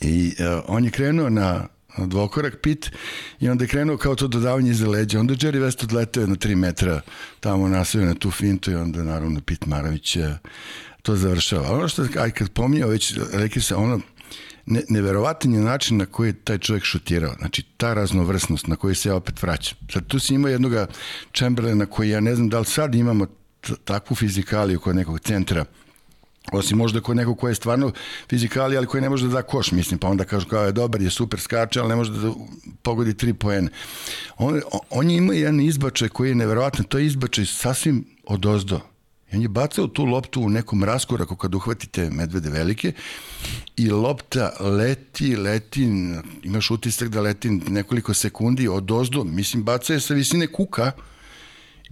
I 0.00 0.34
a, 0.40 0.62
on 0.68 0.84
je 0.84 0.90
krenuo 0.90 1.30
na 1.30 1.75
dvokorak 1.98 2.58
pit 2.62 2.90
i 3.40 3.48
onda 3.48 3.64
je 3.64 3.68
krenuo 3.68 3.96
kao 3.96 4.14
to 4.14 4.28
dodavanje 4.28 4.70
iza 4.70 4.88
leđa. 4.88 5.20
Onda 5.20 5.34
Jerry 5.34 5.60
West 5.60 5.84
odletao 5.84 6.26
na 6.26 6.34
3 6.34 6.54
metra 6.54 7.00
tamo 7.40 7.68
nasavio 7.68 8.06
na 8.06 8.14
tu 8.14 8.30
fintu 8.30 8.70
i 8.70 8.74
onda 8.74 9.02
naravno 9.02 9.40
Pit 9.40 9.66
Maravić 9.66 10.16
to 11.02 11.16
završava. 11.16 11.72
Ono 11.72 11.88
što, 11.88 12.06
aj 12.18 12.30
kad 12.30 12.50
pominjao 12.50 12.88
već, 12.88 13.14
rekli 13.32 13.62
se, 13.62 13.74
ono, 13.74 14.00
ne, 14.66 14.82
neverovatan 14.88 15.54
je 15.54 15.60
način 15.60 15.96
na 15.96 16.06
koji 16.06 16.28
je 16.28 16.32
taj 16.44 16.58
čovjek 16.58 16.84
šutirao. 16.84 17.34
Znači, 17.38 17.62
ta 17.76 17.94
raznovrsnost 17.94 18.66
na 18.66 18.76
koju 18.76 18.94
se 18.94 19.08
ja 19.08 19.14
opet 19.14 19.42
vraćam. 19.42 19.78
Sad 19.92 20.06
tu 20.06 20.18
si 20.18 20.34
imao 20.34 20.50
jednog 20.50 20.72
Chamberlaina 21.34 21.86
koji 21.86 22.10
ja 22.10 22.20
ne 22.20 22.34
znam 22.34 22.48
da 22.48 22.58
li 22.58 22.66
sad 22.66 22.94
imamo 22.94 23.26
takvu 23.84 24.14
fizikaliju 24.14 24.80
kod 24.80 24.96
nekog 24.96 25.20
centra 25.20 25.64
Osim 26.52 26.78
možda 26.78 27.00
kod 27.00 27.16
nekog 27.16 27.38
ko 27.38 27.48
je 27.48 27.54
stvarno 27.54 27.92
fizikali, 28.30 28.76
ali 28.76 28.86
koji 28.86 29.00
ne 29.02 29.08
može 29.08 29.26
da 29.26 29.32
da 29.32 29.42
koš, 29.42 29.72
mislim, 29.72 29.98
pa 29.98 30.08
onda 30.08 30.24
kažu 30.24 30.48
kao 30.48 30.64
je 30.64 30.72
dobar, 30.72 31.02
je 31.02 31.10
super 31.10 31.40
skače, 31.40 31.80
ali 31.80 31.88
ne 31.88 31.96
može 31.96 32.12
da 32.12 32.32
pogodi 32.82 33.14
tri 33.14 33.34
poene. 33.34 33.68
On, 34.38 34.60
on 34.90 35.10
je 35.10 35.16
imao 35.16 35.34
jedan 35.34 35.60
izbačaj 35.60 36.08
koji 36.08 36.28
je 36.28 36.34
neverovatno, 36.34 36.84
to 36.84 36.98
je 36.98 37.06
izbačaj 37.06 37.46
sasvim 37.46 38.04
od 38.24 38.46
ozdo. 38.46 38.80
I 39.32 39.36
on 39.36 39.42
je 39.42 39.48
bacao 39.48 39.86
tu 39.86 40.04
loptu 40.04 40.40
u 40.40 40.50
nekom 40.50 40.84
raskoraku 40.84 41.36
kad 41.36 41.54
uhvatite 41.54 42.10
medvede 42.10 42.50
velike 42.50 42.92
i 43.76 43.90
lopta 43.90 44.52
leti, 44.60 45.36
leti, 45.36 45.82
imaš 46.42 46.70
utisak 46.70 47.08
da 47.08 47.20
leti 47.20 47.50
nekoliko 47.50 48.14
sekundi 48.14 48.68
od 48.68 48.90
ozdo, 48.90 49.24
mislim, 49.24 49.64
baca 49.64 49.92
je 49.92 50.00
sa 50.00 50.14
visine 50.14 50.46
kuka, 50.46 50.92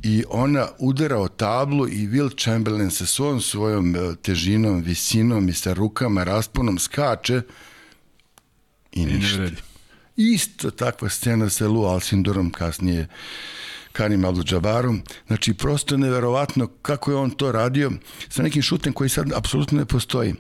i 0.04 0.24
ona 0.28 0.68
udara 0.78 1.18
o 1.18 1.28
tablu 1.28 1.88
i 1.88 2.08
Will 2.08 2.42
Chamberlain 2.44 2.90
sa 2.90 3.06
svojom 3.06 3.40
svojom 3.40 3.96
e, 3.96 4.16
težinom, 4.22 4.82
visinom 4.82 5.48
i 5.48 5.52
sa 5.52 5.72
rukama 5.72 6.24
rasponom 6.24 6.78
skače 6.78 7.42
i 8.92 9.06
ništa. 9.06 9.48
Isto 10.16 10.70
takva 10.70 11.08
scena 11.08 11.50
sa 11.50 11.68
Lou 11.68 11.84
Alcindorom 11.84 12.50
kasnije 12.50 13.08
Karim 13.92 14.24
Abdul-Jabarom. 14.24 15.00
Znači, 15.26 15.54
prosto 15.54 15.96
neverovatno 15.96 16.66
kako 16.66 17.10
je 17.10 17.16
on 17.16 17.30
to 17.30 17.52
radio 17.52 17.90
sa 18.28 18.42
nekim 18.42 18.62
šutem 18.62 18.92
koji 18.92 19.08
sad 19.08 19.32
apsolutno 19.32 19.78
ne 19.78 19.84
postoji. 19.84 20.34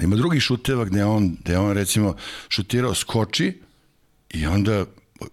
Ima 0.00 0.16
drugih 0.16 0.42
šuteva 0.42 0.84
gde 0.84 1.04
on, 1.04 1.36
gde 1.40 1.58
on 1.58 1.72
recimo 1.72 2.16
šutirao 2.48 2.94
skoči 2.94 3.60
i 4.30 4.46
onda 4.46 4.84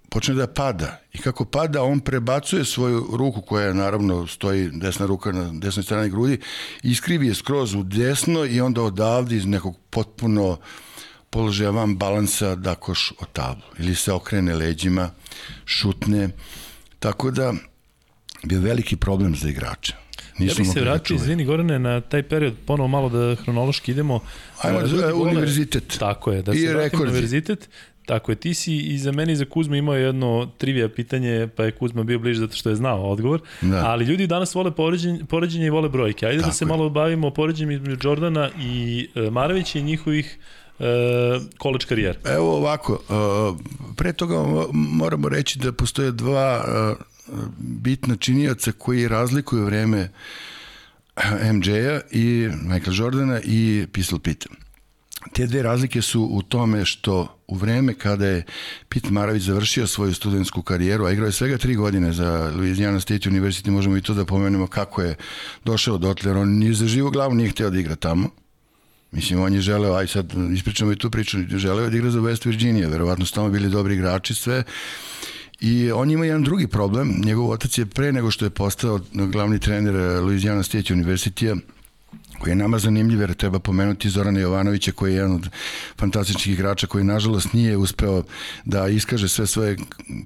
počne 0.09 0.35
da 0.35 0.47
pada 0.47 0.99
i 1.13 1.17
kako 1.17 1.45
pada 1.45 1.83
on 1.83 1.99
prebacuje 1.99 2.65
svoju 2.65 3.07
ruku 3.13 3.41
koja 3.41 3.73
naravno 3.73 4.27
stoji 4.27 4.69
desna 4.73 5.05
ruka 5.05 5.31
na 5.31 5.51
desnoj 5.53 5.83
strani 5.83 6.09
grudi 6.09 6.39
iskrivi 6.83 7.27
je 7.27 7.35
skroz 7.35 7.73
u 7.73 7.83
desno 7.83 8.45
i 8.45 8.61
onda 8.61 8.81
odavde 8.81 9.35
iz 9.35 9.45
nekog 9.45 9.75
potpuno 9.89 10.57
položaja 11.29 11.69
van 11.69 11.95
balansa 11.95 12.55
da 12.55 12.75
koš 12.75 13.11
o 13.11 13.25
tablu 13.25 13.63
ili 13.79 13.95
se 13.95 14.13
okrene 14.13 14.55
leđima 14.55 15.09
šutne 15.65 16.29
tako 16.99 17.31
da 17.31 17.53
bio 18.43 18.59
veliki 18.59 18.95
problem 18.95 19.35
za 19.35 19.49
igrača 19.49 20.03
Nisam 20.37 20.63
ja 20.63 20.65
bih 20.65 20.73
se 20.73 20.79
da 20.79 20.91
vratio, 20.91 21.15
izvini 21.15 21.45
Gorane, 21.45 21.79
na 21.79 22.01
taj 22.01 22.23
period, 22.23 22.53
ponovo 22.65 22.87
malo 22.87 23.09
da 23.09 23.35
hronološki 23.35 23.91
idemo. 23.91 24.19
Ajmo, 24.61 24.79
uh, 24.79 25.21
univerzitet. 25.21 25.97
Tako 25.99 26.31
je, 26.31 26.41
da 26.41 26.53
se 26.53 26.73
vratimo 26.73 27.03
univerzitet. 27.03 27.69
Tako 28.05 28.31
je, 28.31 28.35
ti 28.35 28.53
si 28.53 28.77
i 28.77 28.97
za 28.97 29.11
meni 29.11 29.33
i 29.33 29.35
za 29.35 29.45
Kuzma 29.45 29.77
imao 29.77 29.95
jedno 29.95 30.49
trivija 30.57 30.89
pitanje, 30.89 31.47
pa 31.55 31.63
je 31.63 31.71
Kuzma 31.71 32.03
bio 32.03 32.19
bliže 32.19 32.39
zato 32.39 32.55
što 32.55 32.69
je 32.69 32.75
znao 32.75 33.09
odgovor, 33.09 33.41
da. 33.61 33.85
ali 33.85 34.05
ljudi 34.05 34.27
danas 34.27 34.55
vole 34.55 34.71
poređenje, 34.71 35.19
poređenje 35.29 35.65
i 35.65 35.69
vole 35.69 35.89
brojke. 35.89 36.25
Ajde 36.25 36.37
da 36.37 36.41
Tako 36.41 36.49
da 36.49 36.55
se 36.55 36.65
je. 36.65 36.67
malo 36.67 36.89
bavimo 36.89 37.31
poređenjem 37.31 37.71
između 37.71 38.07
Jordana 38.07 38.49
i 38.59 39.07
e, 39.15 39.29
Maravića 39.29 39.79
i 39.79 39.83
njihovih 39.83 40.37
e, 40.79 40.83
koleč 41.57 41.85
karijera. 41.85 42.19
Evo 42.25 42.57
ovako, 42.57 42.93
e, 42.93 43.93
pre 43.95 44.13
toga 44.13 44.35
moramo 44.73 45.29
reći 45.29 45.59
da 45.59 45.71
postoje 45.71 46.11
dva 46.11 46.65
bitna 47.57 48.15
činioca 48.15 48.71
koji 48.71 49.07
razlikuju 49.07 49.65
vreme 49.65 50.09
MJ-a 51.53 52.01
i 52.11 52.49
Michael 52.63 52.95
Jordana 52.97 53.39
i 53.43 53.85
Pistol 53.91 54.19
Pita. 54.19 54.49
Te 55.31 55.47
dve 55.47 55.63
razlike 55.63 56.01
su 56.01 56.21
u 56.31 56.41
tome 56.41 56.85
što 56.85 57.39
u 57.47 57.55
vreme 57.55 57.93
kada 57.93 58.27
je 58.27 58.43
Pete 58.89 59.11
Maravić 59.11 59.43
završio 59.43 59.87
svoju 59.87 60.13
studentsku 60.13 60.61
karijeru, 60.61 61.05
a 61.05 61.11
igrao 61.11 61.25
je 61.25 61.31
svega 61.31 61.57
tri 61.57 61.75
godine 61.75 62.13
za 62.13 62.51
Louisiana 62.55 62.99
State 62.99 63.29
University, 63.29 63.69
možemo 63.69 63.97
i 63.97 64.01
to 64.01 64.13
da 64.13 64.25
pomenemo 64.25 64.67
kako 64.67 65.01
je 65.01 65.15
došao 65.65 65.97
dotle, 65.97 66.29
jer 66.29 66.37
on 66.37 66.49
ni 66.49 66.73
za 66.73 66.87
živu 66.87 67.11
glavu 67.11 67.35
nije 67.35 67.49
hteo 67.49 67.69
da 67.69 67.79
igra 67.79 67.95
tamo. 67.95 68.29
Mislim, 69.11 69.41
on 69.41 69.53
je 69.53 69.61
želeo, 69.61 69.93
aj 69.93 70.07
sad 70.07 70.33
ispričamo 70.53 70.91
i 70.91 70.95
tu 70.95 71.09
priču, 71.11 71.37
želeo 71.49 71.89
da 71.89 71.97
igra 71.97 72.09
za 72.09 72.19
West 72.19 72.45
Virginia, 72.45 72.87
verovatno 72.87 73.25
su 73.25 73.33
tamo 73.33 73.49
bili 73.49 73.69
dobri 73.69 73.93
igrači 73.93 74.33
sve. 74.33 74.63
I 75.59 75.91
on 75.91 76.11
ima 76.11 76.25
jedan 76.25 76.43
drugi 76.43 76.67
problem, 76.67 77.21
njegov 77.25 77.49
otac 77.49 77.77
je 77.77 77.85
pre 77.85 78.11
nego 78.11 78.31
što 78.31 78.45
je 78.45 78.49
postao 78.49 78.99
glavni 79.13 79.59
trener 79.59 79.95
Louisiana 80.23 80.63
State 80.63 80.93
University 80.93 81.59
koji 82.43 82.51
je 82.51 82.55
nama 82.55 82.79
zanimljiv, 82.79 83.21
jer 83.21 83.33
treba 83.33 83.59
pomenuti 83.59 84.09
Zorana 84.09 84.39
Jovanovića 84.39 84.91
koji 84.91 85.11
je 85.11 85.15
jedan 85.15 85.35
od 85.35 85.49
fantastičnih 85.97 86.53
igrača 86.53 86.87
koji 86.87 87.03
nažalost 87.03 87.53
nije 87.53 87.77
uspeo 87.77 88.23
da 88.65 88.87
iskaže 88.87 89.29
sve 89.29 89.47
svoje 89.47 89.77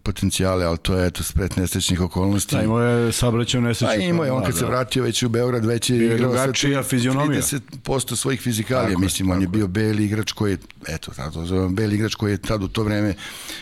potencijale, 0.03 0.65
ali 0.65 0.77
to 0.77 0.97
je 0.97 1.07
eto 1.07 1.23
spret 1.23 1.55
nesrećnih 1.55 2.01
okolnosti. 2.01 2.55
Da, 2.55 2.63
imao 2.63 2.81
je 2.81 3.11
sabraćao 3.11 3.61
nesreću. 3.61 3.93
Pa 3.95 3.95
imao 3.95 4.25
je, 4.25 4.31
on 4.31 4.43
kad 4.43 4.53
da, 4.53 4.59
se 4.59 4.65
vratio 4.65 5.03
već 5.03 5.23
u 5.23 5.29
Beograd, 5.29 5.65
već 5.65 5.89
je 5.89 6.15
igrao 6.15 6.33
sa 6.33 6.47
30% 6.47 8.15
svojih 8.15 8.41
fizikalija, 8.41 8.89
tako, 8.89 9.01
mislim, 9.01 9.31
on 9.31 9.41
je 9.41 9.47
bio 9.47 9.67
beli 9.67 10.05
igrač 10.05 10.31
koji 10.31 10.51
je, 10.51 10.57
eto, 10.87 11.11
tako 11.15 11.45
zovem, 11.45 11.75
beli 11.75 11.95
igrač 11.95 12.15
koji 12.15 12.31
je 12.31 12.37
tad 12.37 12.63
u 12.63 12.67
to 12.67 12.83
vreme 12.83 13.13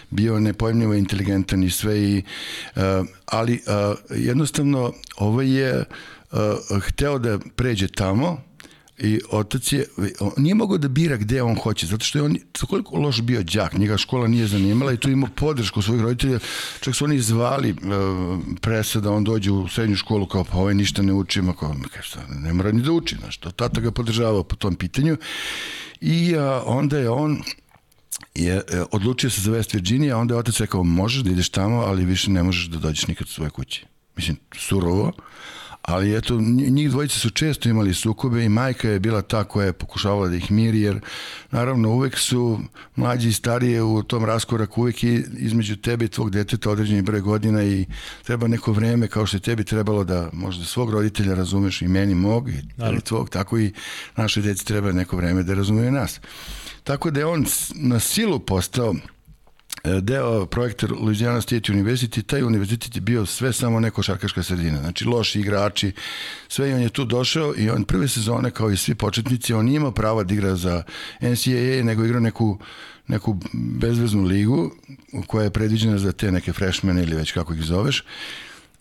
bio 0.10 0.40
nepojemljivo 0.40 0.94
inteligentan 0.94 1.64
i 1.64 1.70
sve 1.70 2.02
i, 2.02 2.24
uh, 2.76 2.82
ali 3.26 3.54
uh, 3.54 3.98
jednostavno 4.10 4.94
ovo 5.18 5.42
je 5.42 5.78
uh, 5.78 5.86
hteo 6.82 7.20
da 7.20 7.40
pređe 7.56 7.88
tamo 7.88 8.38
i 8.98 9.20
otac 9.30 9.74
je, 9.74 9.86
on 10.20 10.32
nije 10.38 10.56
mogao 10.56 10.78
da 10.78 10.88
bira 10.88 11.18
gde 11.18 11.42
on 11.42 11.56
hoće, 11.56 11.86
zato 11.88 12.06
što 12.06 12.18
je 12.18 12.24
on 12.24 12.38
koliko 12.70 12.98
loš 12.98 13.22
bio 13.22 13.44
đak, 13.44 13.74
njega 13.74 13.98
škola 13.98 14.28
nije 14.28 14.48
zanimala 14.48 14.94
i 14.94 14.98
tu 14.98 15.10
imao 15.10 15.30
podršku 15.36 15.82
svojih 15.82 16.02
roditelja, 16.02 16.40
čak 16.80 16.96
su 16.96 17.06
oni 17.06 17.20
zvali 17.20 17.72
uh, 17.72 17.78
presa 18.62 19.00
da 19.00 19.12
on 19.12 19.24
dođe 19.24 19.52
u 19.52 19.68
srednju 19.68 19.96
školu 19.96 20.28
kao 20.28 20.44
pa 20.44 20.58
ovaj 20.58 20.74
ništa 20.74 21.02
ne 21.02 21.14
uči, 21.14 21.40
ima 21.40 21.54
kao, 21.54 21.76
šta, 22.02 22.20
ne 22.30 22.54
mora 22.54 22.72
ni 22.72 22.82
da 22.82 22.92
uči, 22.92 23.16
znaš, 23.16 23.38
to 23.38 23.52
tata 23.52 23.82
ga 23.82 23.92
podržavao 23.92 24.44
po 24.44 24.56
tom 24.56 24.76
pitanju. 24.76 25.18
I 26.02 26.36
uh, 26.36 26.42
onda 26.66 26.98
je 26.98 27.10
on 27.10 27.42
je 28.36 28.62
odlučio 28.92 29.30
se 29.30 29.42
za 29.42 29.52
West 29.52 29.74
Virginia, 29.74 30.18
onda 30.18 30.34
je 30.34 30.40
otac 30.40 30.60
rekao 30.60 30.84
možeš 30.84 31.24
da 31.24 31.32
ideš 31.32 31.50
tamo, 31.50 31.82
ali 31.82 32.06
više 32.06 32.32
ne 32.32 32.44
možeš 32.44 32.66
da 32.66 32.78
dođeš 32.78 33.08
nikad 33.08 33.28
u 33.28 33.32
svoje 33.32 33.50
kuće. 33.50 33.86
Mislim, 34.16 34.38
surovo, 34.58 35.12
ali 35.88 36.16
eto, 36.16 36.38
njih 36.70 36.90
dvojice 36.90 37.20
su 37.20 37.30
često 37.30 37.70
imali 37.70 37.94
sukobe 37.94 38.46
i 38.46 38.50
majka 38.50 38.90
je 38.90 39.00
bila 39.00 39.22
ta 39.22 39.44
koja 39.44 39.66
je 39.66 39.74
pokušavala 39.74 40.28
da 40.28 40.36
ih 40.36 40.52
miri, 40.52 40.82
jer 40.82 41.00
naravno 41.52 41.90
uvek 41.90 42.18
su 42.18 42.60
mlađi 42.96 43.30
i 43.30 43.34
starije 43.34 43.84
u 43.84 44.04
tom 44.04 44.26
raskoraku, 44.26 44.82
uvek 44.82 45.04
je 45.04 45.26
između 45.38 45.76
tebe 45.76 46.06
i 46.06 46.08
tvog 46.08 46.32
deteta 46.32 46.70
određeni 46.70 47.02
broj 47.02 47.22
godina 47.22 47.64
i 47.64 47.86
treba 48.24 48.48
neko 48.48 48.72
vreme 48.72 49.08
kao 49.08 49.26
što 49.26 49.38
je 49.38 49.42
tebi 49.42 49.64
trebalo 49.64 50.04
da 50.04 50.30
možda 50.34 50.66
svog 50.66 50.90
roditelja 50.90 51.36
razumeš 51.36 51.82
i 51.82 51.88
meni 51.88 52.16
mog 52.16 52.50
i 52.50 52.62
tebi 52.78 53.02
tvog, 53.02 53.30
tako 53.30 53.60
i 53.60 53.74
naše 54.16 54.42
deci 54.42 54.66
treba 54.66 54.92
neko 54.92 55.18
vreme 55.18 55.44
da 55.44 55.54
razumeju 55.54 55.92
nas. 55.92 56.20
Tako 56.84 57.12
da 57.12 57.20
je 57.20 57.26
on 57.26 57.46
na 57.76 58.00
silu 58.00 58.40
postao 58.40 58.96
deo 60.02 60.46
projekta 60.46 60.88
Louisiana 60.88 61.42
State 61.42 61.72
University, 61.72 62.24
taj 62.24 62.44
univerzitet 62.44 62.96
je 62.96 63.02
bio 63.02 63.26
sve 63.26 63.54
samo 63.54 63.80
neko 63.80 64.04
šarkaška 64.04 64.44
sredina, 64.44 64.80
znači 64.80 65.06
loši 65.06 65.40
igrači, 65.40 65.92
sve 66.48 66.70
i 66.70 66.74
on 66.74 66.82
je 66.82 66.90
tu 66.90 67.06
došao 67.06 67.54
i 67.58 67.70
on 67.70 67.84
prve 67.84 68.08
sezone 68.08 68.52
kao 68.52 68.72
i 68.72 68.78
svi 68.78 68.96
početnici, 68.96 69.54
on 69.54 69.66
nije 69.66 69.76
imao 69.76 69.92
prava 69.92 70.24
da 70.24 70.34
igra 70.34 70.56
za 70.56 70.84
NCAA, 71.22 71.84
nego 71.84 72.06
igra 72.06 72.20
neku 72.20 72.60
neku 73.08 73.38
bezveznu 73.54 74.24
ligu 74.24 74.72
koja 75.28 75.44
je 75.44 75.50
predviđena 75.50 75.98
za 75.98 76.12
te 76.12 76.32
neke 76.32 76.54
freshmene 76.54 77.04
ili 77.04 77.16
već 77.16 77.32
kako 77.32 77.54
ih 77.54 77.62
zoveš 77.62 78.04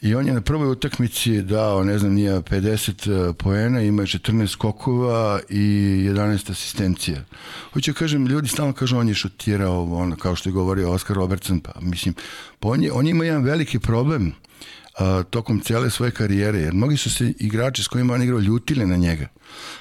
I 0.04 0.14
on 0.14 0.26
je 0.26 0.32
na 0.32 0.40
prvoj 0.40 0.70
utakmici 0.70 1.42
dao, 1.42 1.84
ne 1.84 1.98
znam, 1.98 2.12
nije 2.12 2.32
50 2.32 3.30
e, 3.30 3.32
poena, 3.32 3.80
ima 3.80 4.02
14 4.02 4.46
skokova 4.46 5.40
i 5.48 5.62
11 6.10 6.50
asistencija. 6.50 7.24
Hoću 7.72 7.94
kažem, 7.94 8.26
ljudi 8.26 8.48
stalno 8.48 8.72
kažu 8.72 8.96
on 8.96 9.08
je 9.08 9.14
šutirao, 9.14 9.84
ono, 9.94 10.16
kao 10.16 10.36
što 10.36 10.48
je 10.48 10.52
govorio 10.52 10.92
Oskar 10.92 11.16
Robertson, 11.16 11.60
pa 11.60 11.72
mislim, 11.80 12.14
pa 12.60 12.68
on, 12.68 12.82
je, 12.82 12.92
on 12.92 13.06
ima 13.06 13.24
jedan 13.24 13.42
veliki 13.42 13.78
problem 13.78 14.32
a, 14.98 15.22
tokom 15.30 15.60
cele 15.60 15.90
svoje 15.90 16.10
karijere, 16.10 16.58
jer 16.58 16.74
mnogi 16.74 16.96
su 16.96 17.10
se 17.10 17.32
igrači 17.38 17.82
s 17.82 17.88
kojima 17.88 18.14
on 18.14 18.22
igrao 18.22 18.40
ljutili 18.40 18.86
na 18.86 18.96
njega. 18.96 19.28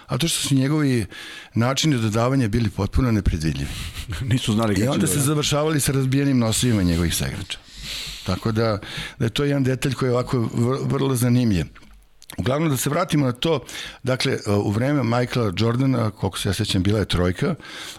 A 0.08 0.18
to 0.18 0.28
što 0.28 0.48
su 0.48 0.56
njegovi 0.56 1.06
načini 1.54 1.98
dodavanja 1.98 2.48
bili 2.48 2.70
potpuno 2.70 3.12
nepredvidljivi. 3.12 3.72
Nisu 4.32 4.54
znali 4.54 4.76
I 4.80 4.88
onda 4.88 5.08
se 5.08 5.16
da- 5.16 5.22
završavali 5.22 5.80
sa 5.80 5.92
razbijenim 5.92 6.38
nosovima 6.38 6.84
njegovih 6.84 7.16
segrača. 7.16 7.63
Tako 8.26 8.52
da, 8.52 8.80
da 9.20 9.26
je 9.26 9.30
to 9.30 9.44
jedan 9.44 9.64
detalj 9.64 9.94
koji 9.94 10.10
je 10.10 10.14
ovako 10.14 10.50
vrlo 10.86 11.16
zanimljiv. 11.16 11.66
Uglavnom 12.38 12.70
da 12.70 12.78
se 12.78 12.90
vratimo 12.90 13.26
na 13.26 13.32
to, 13.32 13.64
dakle 14.04 14.38
u 14.64 14.72
vreme 14.72 15.04
Michaela 15.04 15.54
Jordana, 15.58 16.12
koliko 16.12 16.40
se 16.40 16.50
ja 16.50 16.54
sećam, 16.54 16.84
bila 16.84 17.00
je 17.00 17.06
trojka, 17.06 17.56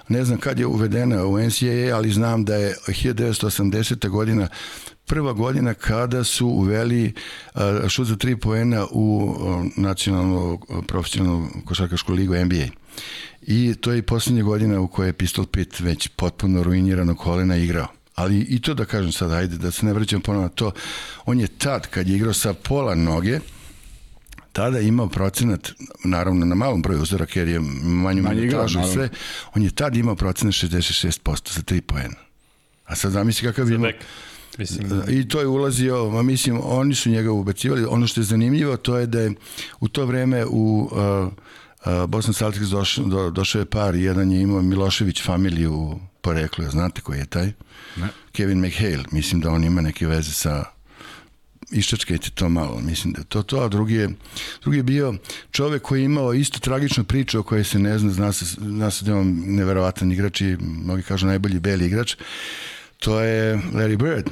ne 0.09 0.25
znam 0.25 0.39
kad 0.39 0.59
je 0.59 0.67
uvedena 0.67 1.27
u 1.27 1.39
NCAA, 1.39 1.97
ali 1.97 2.13
znam 2.13 2.45
da 2.45 2.55
je 2.57 2.77
1980. 2.87 4.09
godina 4.09 4.49
prva 5.07 5.33
godina 5.33 5.75
kada 5.75 6.25
su 6.25 6.47
uveli 6.47 7.13
šut 7.89 8.07
za 8.07 8.17
tri 8.17 8.37
poena 8.37 8.87
u 8.91 9.35
nacionalnu 9.77 10.61
profesionalnu 10.89 11.49
košarkašku 11.65 12.13
ligu 12.13 12.35
NBA. 12.35 12.67
I 13.43 13.75
to 13.81 13.93
je 13.93 13.99
i 13.99 14.03
poslednja 14.03 14.43
godina 14.43 14.81
u 14.81 14.89
kojoj 14.89 15.09
je 15.09 15.13
Pistol 15.13 15.47
Pit 15.47 15.81
već 15.81 16.09
potpuno 16.09 16.63
ruinirano 16.63 17.15
kolena 17.15 17.57
igrao 17.57 17.87
ali 18.15 18.39
i 18.39 18.61
to 18.63 18.75
da 18.75 18.85
kažem 18.85 19.13
sad, 19.13 19.33
ajde, 19.33 19.57
da 19.57 19.71
se 19.71 19.87
ne 19.87 19.93
vraćam 19.93 20.21
ponovno 20.21 20.49
na 20.49 20.55
to, 20.55 20.73
on 21.25 21.41
je 21.41 21.47
tad, 21.47 21.87
kad 21.87 22.09
je 22.09 22.17
igrao 22.17 22.33
sa 22.33 22.55
pola 22.55 22.95
noge, 22.95 23.41
tada 24.53 24.81
imao 24.81 25.09
procenat, 25.09 25.71
naravno 26.05 26.47
na 26.47 26.55
malom 26.55 26.83
broju 26.83 27.03
uzoraka, 27.03 27.41
jer 27.41 27.49
je 27.49 27.61
manju 27.83 28.23
manju 28.23 28.51
tražu 28.51 28.81
sve, 28.93 29.09
on 29.55 29.63
je 29.63 29.71
tad 29.71 29.97
imao 29.97 30.15
procenat 30.17 30.55
66% 30.55 31.55
za 31.55 31.63
3 31.63 31.81
poena. 31.81 32.17
A 32.85 32.97
sad 32.97 33.13
zamisli 33.13 33.49
kakav 33.49 33.71
je 33.71 33.75
imao... 33.75 33.91
Mislim. 34.59 35.03
I 35.09 35.29
to 35.29 35.41
je 35.41 35.47
ulazio, 35.47 36.11
ma 36.11 36.23
mislim, 36.23 36.61
oni 36.65 36.95
su 36.95 37.11
njega 37.11 37.33
ubacivali. 37.33 37.85
Ono 37.85 38.07
što 38.07 38.21
je 38.21 38.25
zanimljivo, 38.25 38.77
to 38.77 38.99
je 38.99 39.07
da 39.07 39.21
je 39.21 39.33
u 39.81 39.89
to 39.89 40.07
vreme 40.07 40.45
u 40.47 40.91
uh, 40.93 41.33
uh, 41.87 42.07
Boston 42.07 42.35
Celtics 42.35 42.67
došao, 42.67 43.05
do, 43.05 43.31
došao 43.31 43.59
je 43.59 43.65
par, 43.65 43.95
jedan 43.95 44.33
je 44.33 44.41
imao 44.41 44.63
Milošević 44.63 45.23
familiju 45.23 45.99
poreklo, 46.25 46.71
znate 46.71 47.01
koji 47.01 47.19
je 47.19 47.27
taj? 47.27 47.53
Ne. 47.97 48.09
Kevin 48.33 48.61
McHale, 48.61 49.05
mislim 49.13 49.41
da 49.41 49.51
on 49.51 49.65
ima 49.65 49.81
neke 49.81 50.07
veze 50.07 50.33
sa 50.33 50.65
iščačkajte 51.71 52.31
to 52.35 52.49
malo, 52.49 52.81
mislim 52.81 53.13
da 53.13 53.23
to 53.23 53.43
to, 53.43 53.61
a 53.65 53.69
drugi 53.69 53.95
je, 53.95 54.09
drugi 54.63 54.79
je 54.79 54.83
bio 54.83 55.15
čovek 55.51 55.83
koji 55.83 56.01
je 56.01 56.05
imao 56.05 56.35
isto 56.35 56.59
tragičnu 56.59 57.05
priču 57.05 57.41
o 57.41 57.43
kojoj 57.43 57.65
se 57.65 57.79
ne 57.79 57.99
zna, 57.99 58.11
zna 58.11 58.33
se, 58.33 58.45
zna 58.45 58.91
se 58.91 59.05
da 59.05 59.13
je 59.13 59.19
on 59.19 59.33
neverovatan 59.47 60.13
igrač 60.13 60.41
i 60.41 60.57
mnogi 60.61 61.03
kažu 61.03 61.27
najbolji 61.27 61.61
beli 61.61 61.87
igrač, 61.87 62.17
to 62.99 63.21
je 63.21 63.57
Larry 63.73 63.97
Bird 63.97 64.31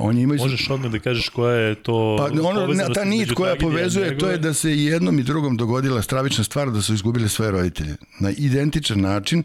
on 0.00 0.18
ima 0.18 0.34
Možeš 0.34 0.70
odmah 0.70 0.90
da 0.92 0.98
kažeš 0.98 1.28
koja 1.28 1.54
je 1.54 1.74
to 1.74 2.16
Pa 2.18 2.48
ono 2.48 2.94
ta 2.94 3.04
nit 3.04 3.32
koja 3.32 3.56
povezuje 3.56 4.18
to 4.18 4.30
je 4.30 4.38
da 4.38 4.54
se 4.54 4.78
jednom 4.78 5.18
i 5.18 5.22
drugom 5.22 5.56
dogodila 5.56 6.02
stravična 6.02 6.44
stvar 6.44 6.70
da 6.70 6.82
su 6.82 6.94
izgubili 6.94 7.28
svoje 7.28 7.50
roditelje. 7.50 7.96
Na 8.20 8.30
identičan 8.30 9.00
način. 9.00 9.42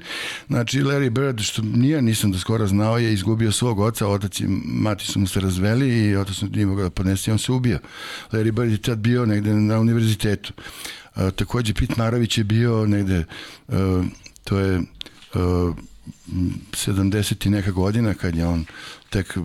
Znači 0.47 0.81
Larry 0.81 1.09
Bird 1.09 1.41
što 1.41 1.61
nije 1.61 2.01
nisam 2.01 2.31
do 2.31 2.39
skoro 2.39 2.67
znao 2.67 2.97
je 2.97 3.13
izgubio 3.13 3.51
svog 3.51 3.79
oca, 3.79 4.07
otac 4.07 4.39
i 4.39 4.45
mati 4.65 5.05
su 5.05 5.19
mu 5.19 5.27
se 5.27 5.39
razveli 5.39 6.09
i 6.09 6.15
otac 6.15 6.41
nije 6.41 6.65
mogao 6.65 6.83
da 6.83 6.89
podnese, 6.89 7.31
on 7.31 7.39
se 7.39 7.51
ubio. 7.51 7.79
Larry 8.31 8.51
Bird 8.51 8.71
je 8.71 8.81
tad 8.81 8.97
bio 8.97 9.25
negde 9.25 9.53
na 9.53 9.79
univerzitetu. 9.79 10.53
A, 11.15 11.31
takođe 11.31 11.73
Pit 11.73 11.97
Marović 11.97 12.37
je 12.37 12.43
bio 12.43 12.85
negde 12.85 13.25
a, 13.67 14.03
to 14.43 14.59
je 14.59 14.81
a, 15.33 15.73
70 16.27 17.47
i 17.47 17.49
neka 17.49 17.71
godina 17.71 18.13
kad 18.13 18.35
je 18.35 18.47
on 18.47 18.65
tek 19.09 19.37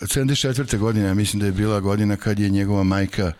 74. 0.00 0.78
godine, 0.78 1.06
ja 1.06 1.14
mislim 1.14 1.40
da 1.40 1.46
je 1.46 1.52
bila 1.52 1.80
godina 1.80 2.16
kad 2.16 2.38
je 2.38 2.48
njegova 2.48 2.84
majka 2.84 3.32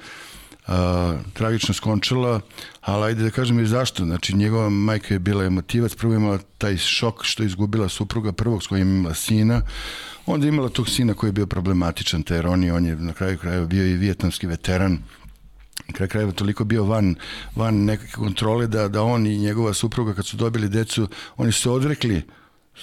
a, 0.67 1.19
tragično 1.33 1.75
skončala, 1.75 2.41
ali 2.81 3.05
ajde 3.05 3.23
da 3.23 3.31
kažem 3.31 3.61
i 3.61 3.67
zašto. 3.67 4.05
Znači, 4.05 4.37
njegova 4.37 4.71
majka 4.71 5.15
je 5.15 5.19
bila 5.19 5.45
emotivac, 5.45 5.95
prvo 5.95 6.15
imala 6.15 6.39
taj 6.59 6.77
šok 6.77 7.25
što 7.25 7.43
je 7.43 7.47
izgubila 7.47 7.89
supruga 7.89 8.33
prvog 8.33 8.63
s 8.63 8.67
kojim 8.67 8.97
imala 8.97 9.15
sina, 9.15 9.63
onda 10.27 10.47
je 10.47 10.49
imala 10.49 10.69
tog 10.69 10.89
sina 10.89 11.15
koji 11.15 11.29
je 11.29 11.33
bio 11.33 11.47
problematičan, 11.47 12.23
ter 12.23 12.47
on 12.47 12.65
je, 12.65 12.73
on 12.73 12.87
je 12.87 12.97
na 12.97 13.13
kraju 13.13 13.39
krajeva 13.39 13.67
bio 13.67 13.87
i 13.87 13.97
vijetnamski 13.97 14.47
veteran, 14.47 14.99
kraj 15.93 16.09
krajeva 16.09 16.33
toliko 16.33 16.65
bio 16.65 16.85
van, 16.85 17.15
van 17.57 17.85
neke 17.85 18.07
kontrole 18.07 18.67
da, 18.67 18.89
da 18.89 19.03
on 19.03 19.27
i 19.27 19.39
njegova 19.39 19.75
supruga 19.75 20.15
kad 20.15 20.27
su 20.27 20.37
dobili 20.37 20.69
decu, 20.69 21.09
oni 21.37 21.53
su 21.53 21.63
se 21.63 21.71
odrekli 21.71 22.23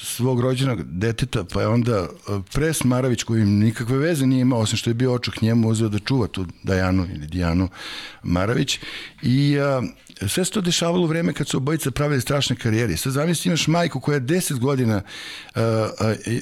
svog 0.01 0.39
rođenog 0.39 0.83
deteta, 0.83 1.43
pa 1.53 1.61
je 1.61 1.67
onda 1.67 1.93
e, 1.93 2.07
Pres 2.53 2.83
Maravić, 2.83 3.23
koji 3.23 3.45
nikakve 3.45 3.97
veze 3.97 4.25
nije 4.25 4.41
imao, 4.41 4.59
osim 4.59 4.77
što 4.77 4.89
je 4.89 4.93
bio 4.93 5.13
očuk 5.13 5.41
njemu, 5.41 5.69
uzeo 5.69 5.89
da 5.89 5.99
čuva 5.99 6.27
tu 6.27 6.45
Dajanu 6.63 7.07
ili 7.15 7.27
Dijanu 7.27 7.69
Maravić 8.23 8.79
i 9.21 9.57
a, 9.59 9.81
sve 10.27 10.45
se 10.45 10.51
to 10.51 10.61
dešavalo 10.61 11.03
u 11.03 11.07
vreme 11.07 11.33
kad 11.33 11.47
su 11.47 11.57
obojica 11.57 11.91
pravili 11.91 12.21
strašne 12.21 12.55
karijere. 12.55 12.97
Sad 12.97 13.13
zamisli 13.13 13.49
imaš 13.49 13.67
majku 13.67 13.99
koja 13.99 14.19
10 14.19 14.59
godina 14.59 15.01
uh, 15.55 15.61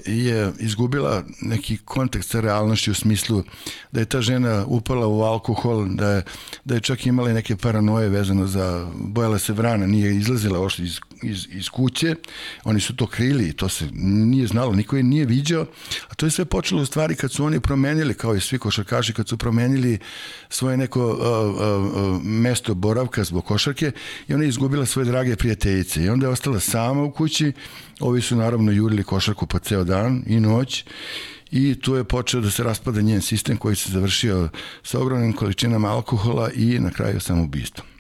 je 0.06 0.52
izgubila 0.60 1.24
neki 1.42 1.78
kontakt 1.78 2.26
sa 2.26 2.40
realnošću 2.40 2.92
u 2.92 2.94
smislu 2.94 3.44
da 3.92 4.00
je 4.00 4.06
ta 4.06 4.22
žena 4.22 4.66
upala 4.68 5.08
u 5.08 5.22
alkohol, 5.22 5.86
da 5.88 6.10
je, 6.10 6.24
da 6.66 6.76
je 6.76 6.82
čak 6.82 7.06
imala 7.06 7.34
neke 7.34 7.56
paranoje 7.56 8.10
vezano 8.10 8.48
za 8.48 8.88
bojala 8.96 9.40
se 9.40 9.54
vrana, 9.54 9.88
nije 9.88 10.16
izlazila 10.16 10.60
ošli 10.60 10.86
iz, 10.86 11.00
iz, 11.24 11.48
iz 11.52 11.70
kuće, 11.70 12.16
oni 12.64 12.80
su 12.80 12.96
to 12.96 13.08
krili 13.08 13.54
to 13.54 13.70
se 13.70 13.88
nije 13.94 14.48
znalo, 14.48 14.74
niko 14.74 14.98
je 14.98 15.04
nije 15.04 15.26
viđao, 15.26 15.66
a 16.10 16.16
to 16.16 16.26
je 16.26 16.32
sve 16.32 16.46
počelo 16.46 16.82
u 16.82 16.86
stvari 16.86 17.16
kad 17.16 17.32
su 17.32 17.46
oni 17.46 17.60
promenili, 17.60 18.14
kao 18.14 18.36
i 18.36 18.42
svi 18.42 18.60
košarkaši, 18.60 19.14
kad 19.14 19.28
su 19.28 19.38
promenili 19.38 20.00
svoje 20.50 20.78
neko 20.78 21.08
uh, 21.08 21.16
uh, 21.16 22.24
mesto 22.24 22.74
boravka 22.74 23.24
zbog 23.24 23.46
košarka 23.46 23.63
košarke 23.64 23.92
i 24.28 24.34
ona 24.34 24.44
je 24.44 24.50
izgubila 24.50 24.86
svoje 24.86 25.06
drage 25.06 25.36
prijateljice 25.36 26.04
i 26.04 26.10
onda 26.10 26.26
je 26.26 26.32
ostala 26.32 26.60
sama 26.60 27.04
u 27.04 27.12
kući. 27.12 27.52
Ovi 28.00 28.22
su 28.22 28.36
naravno 28.36 28.72
jurili 28.72 29.04
košarku 29.04 29.46
po 29.46 29.60
ceo 29.60 29.84
dan 29.84 30.24
i 30.28 30.40
noć 30.40 30.86
i 31.52 31.76
tu 31.82 31.96
je 31.96 32.04
počeo 32.04 32.42
da 32.42 32.52
se 32.52 32.64
raspada 32.64 33.02
njen 33.02 33.22
sistem 33.22 33.58
koji 33.58 33.76
se 33.76 33.92
završio 33.92 34.50
sa 34.84 35.00
ogromnim 35.00 35.34
količinama 35.34 35.92
alkohola 35.92 36.52
i 36.52 36.80
na 36.80 36.92
kraju 36.92 37.20
samobistvom. 37.20 37.93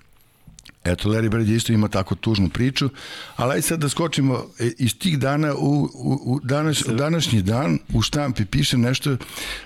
Eto, 0.83 1.09
Larry 1.09 1.29
Bird 1.29 1.49
je 1.49 1.55
isto 1.55 1.73
ima 1.73 1.87
tako 1.87 2.15
tužnu 2.15 2.49
priču, 2.49 2.89
ali 3.35 3.51
ajde 3.51 3.61
sad 3.61 3.79
da 3.79 3.89
skočimo 3.89 4.45
e, 4.59 4.71
iz 4.77 4.97
tih 4.97 5.19
dana 5.19 5.55
u, 5.55 5.89
u, 5.93 6.19
u 6.25 6.39
danas, 6.43 6.83
današnji 6.87 7.41
dan 7.41 7.79
u 7.93 8.01
štampi 8.01 8.45
piše 8.45 8.77
nešto 8.77 9.17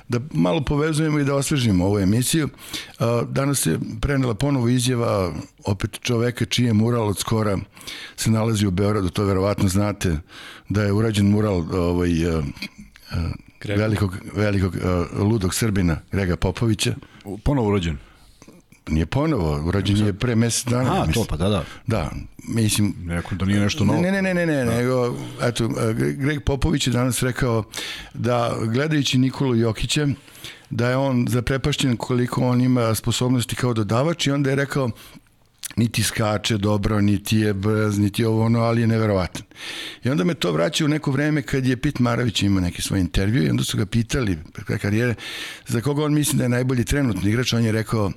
da 0.08 0.20
malo 0.32 0.62
povezujemo 0.62 1.20
i 1.20 1.24
da 1.24 1.36
osvežimo 1.36 1.86
ovu 1.86 2.00
emisiju. 2.00 2.50
Danas 3.30 3.60
se 3.60 3.80
prenela 4.02 4.34
ponovo 4.34 4.68
izjava 4.68 5.34
opet 5.66 6.00
čoveka 6.02 6.46
čiji 6.46 6.66
je 6.66 6.74
mural 6.74 7.08
od 7.08 7.20
skora 7.20 7.58
se 8.16 8.32
nalazi 8.32 8.68
u 8.68 8.72
Beogradu, 8.72 9.10
to 9.10 9.24
verovatno 9.24 9.70
znate 9.70 10.18
da 10.70 10.84
je 10.84 10.94
urađen 10.94 11.30
mural 11.30 11.66
ovaj, 11.76 12.12
velikog, 13.66 14.18
velikog 14.36 14.78
ludog 15.14 15.56
Srbina 15.56 16.00
Grega 16.12 16.36
Popovića. 16.36 16.96
Ponovo 17.44 17.68
urađen? 17.68 17.98
Nije 18.88 19.06
ponovo, 19.06 19.62
urađen 19.66 20.06
je 20.06 20.14
pre 20.14 20.36
mesec 20.36 20.66
dana. 20.66 21.02
A, 21.02 21.12
to 21.14 21.26
pa 21.30 21.38
da, 21.38 21.50
da. 21.50 21.64
Da, 21.88 22.12
mislim... 22.48 22.96
Neko 23.04 23.36
da 23.36 23.46
nije 23.46 23.60
nešto 23.60 23.86
novo. 23.86 24.02
Ne, 24.02 24.12
ne, 24.12 24.22
ne, 24.22 24.34
ne, 24.34 24.46
ne, 24.46 24.66
da. 24.66 24.78
nego, 24.78 25.16
eto, 25.42 25.70
Greg 26.18 26.44
Popović 26.44 26.88
je 26.88 26.94
danas 26.94 27.24
rekao 27.24 27.64
da 28.14 28.58
gledajući 28.74 29.18
Nikolu 29.18 29.56
Jokića, 29.56 30.08
da 30.70 30.90
je 30.90 30.98
on 30.98 31.26
zaprepašćen 31.30 31.98
koliko 31.98 32.48
on 32.48 32.62
ima 32.62 32.96
sposobnosti 32.96 33.56
kao 33.56 33.74
dodavač 33.74 34.28
i 34.28 34.32
onda 34.32 34.50
je 34.50 34.56
rekao 34.56 34.90
niti 35.76 36.04
skače 36.04 36.58
dobro, 36.58 37.02
niti 37.02 37.38
je 37.38 37.54
brz, 37.54 37.98
niti 37.98 38.26
ovo 38.26 38.46
ono, 38.46 38.60
ali 38.60 38.82
je 38.82 38.88
neverovatan. 38.88 39.42
I 40.04 40.10
onda 40.10 40.24
me 40.24 40.34
to 40.34 40.52
vraća 40.52 40.86
u 40.86 40.88
neko 40.88 41.12
vreme 41.12 41.42
kad 41.42 41.66
je 41.66 41.78
Pit 41.78 42.00
Maravić 42.00 42.44
imao 42.44 42.62
neki 42.62 42.82
svoj 42.82 43.00
intervju 43.00 43.44
i 43.44 43.50
onda 43.50 43.64
su 43.64 43.78
ga 43.78 43.86
pitali 43.86 44.38
pre 44.66 44.78
karijere 44.78 45.16
za 45.68 45.82
koga 45.82 46.04
on 46.04 46.14
misli 46.14 46.38
da 46.38 46.44
je 46.44 46.50
najbolji 46.50 46.86
trenutni 46.86 47.30
igrač, 47.30 47.54
on 47.54 47.66
je 47.66 47.72
rekao 47.72 48.12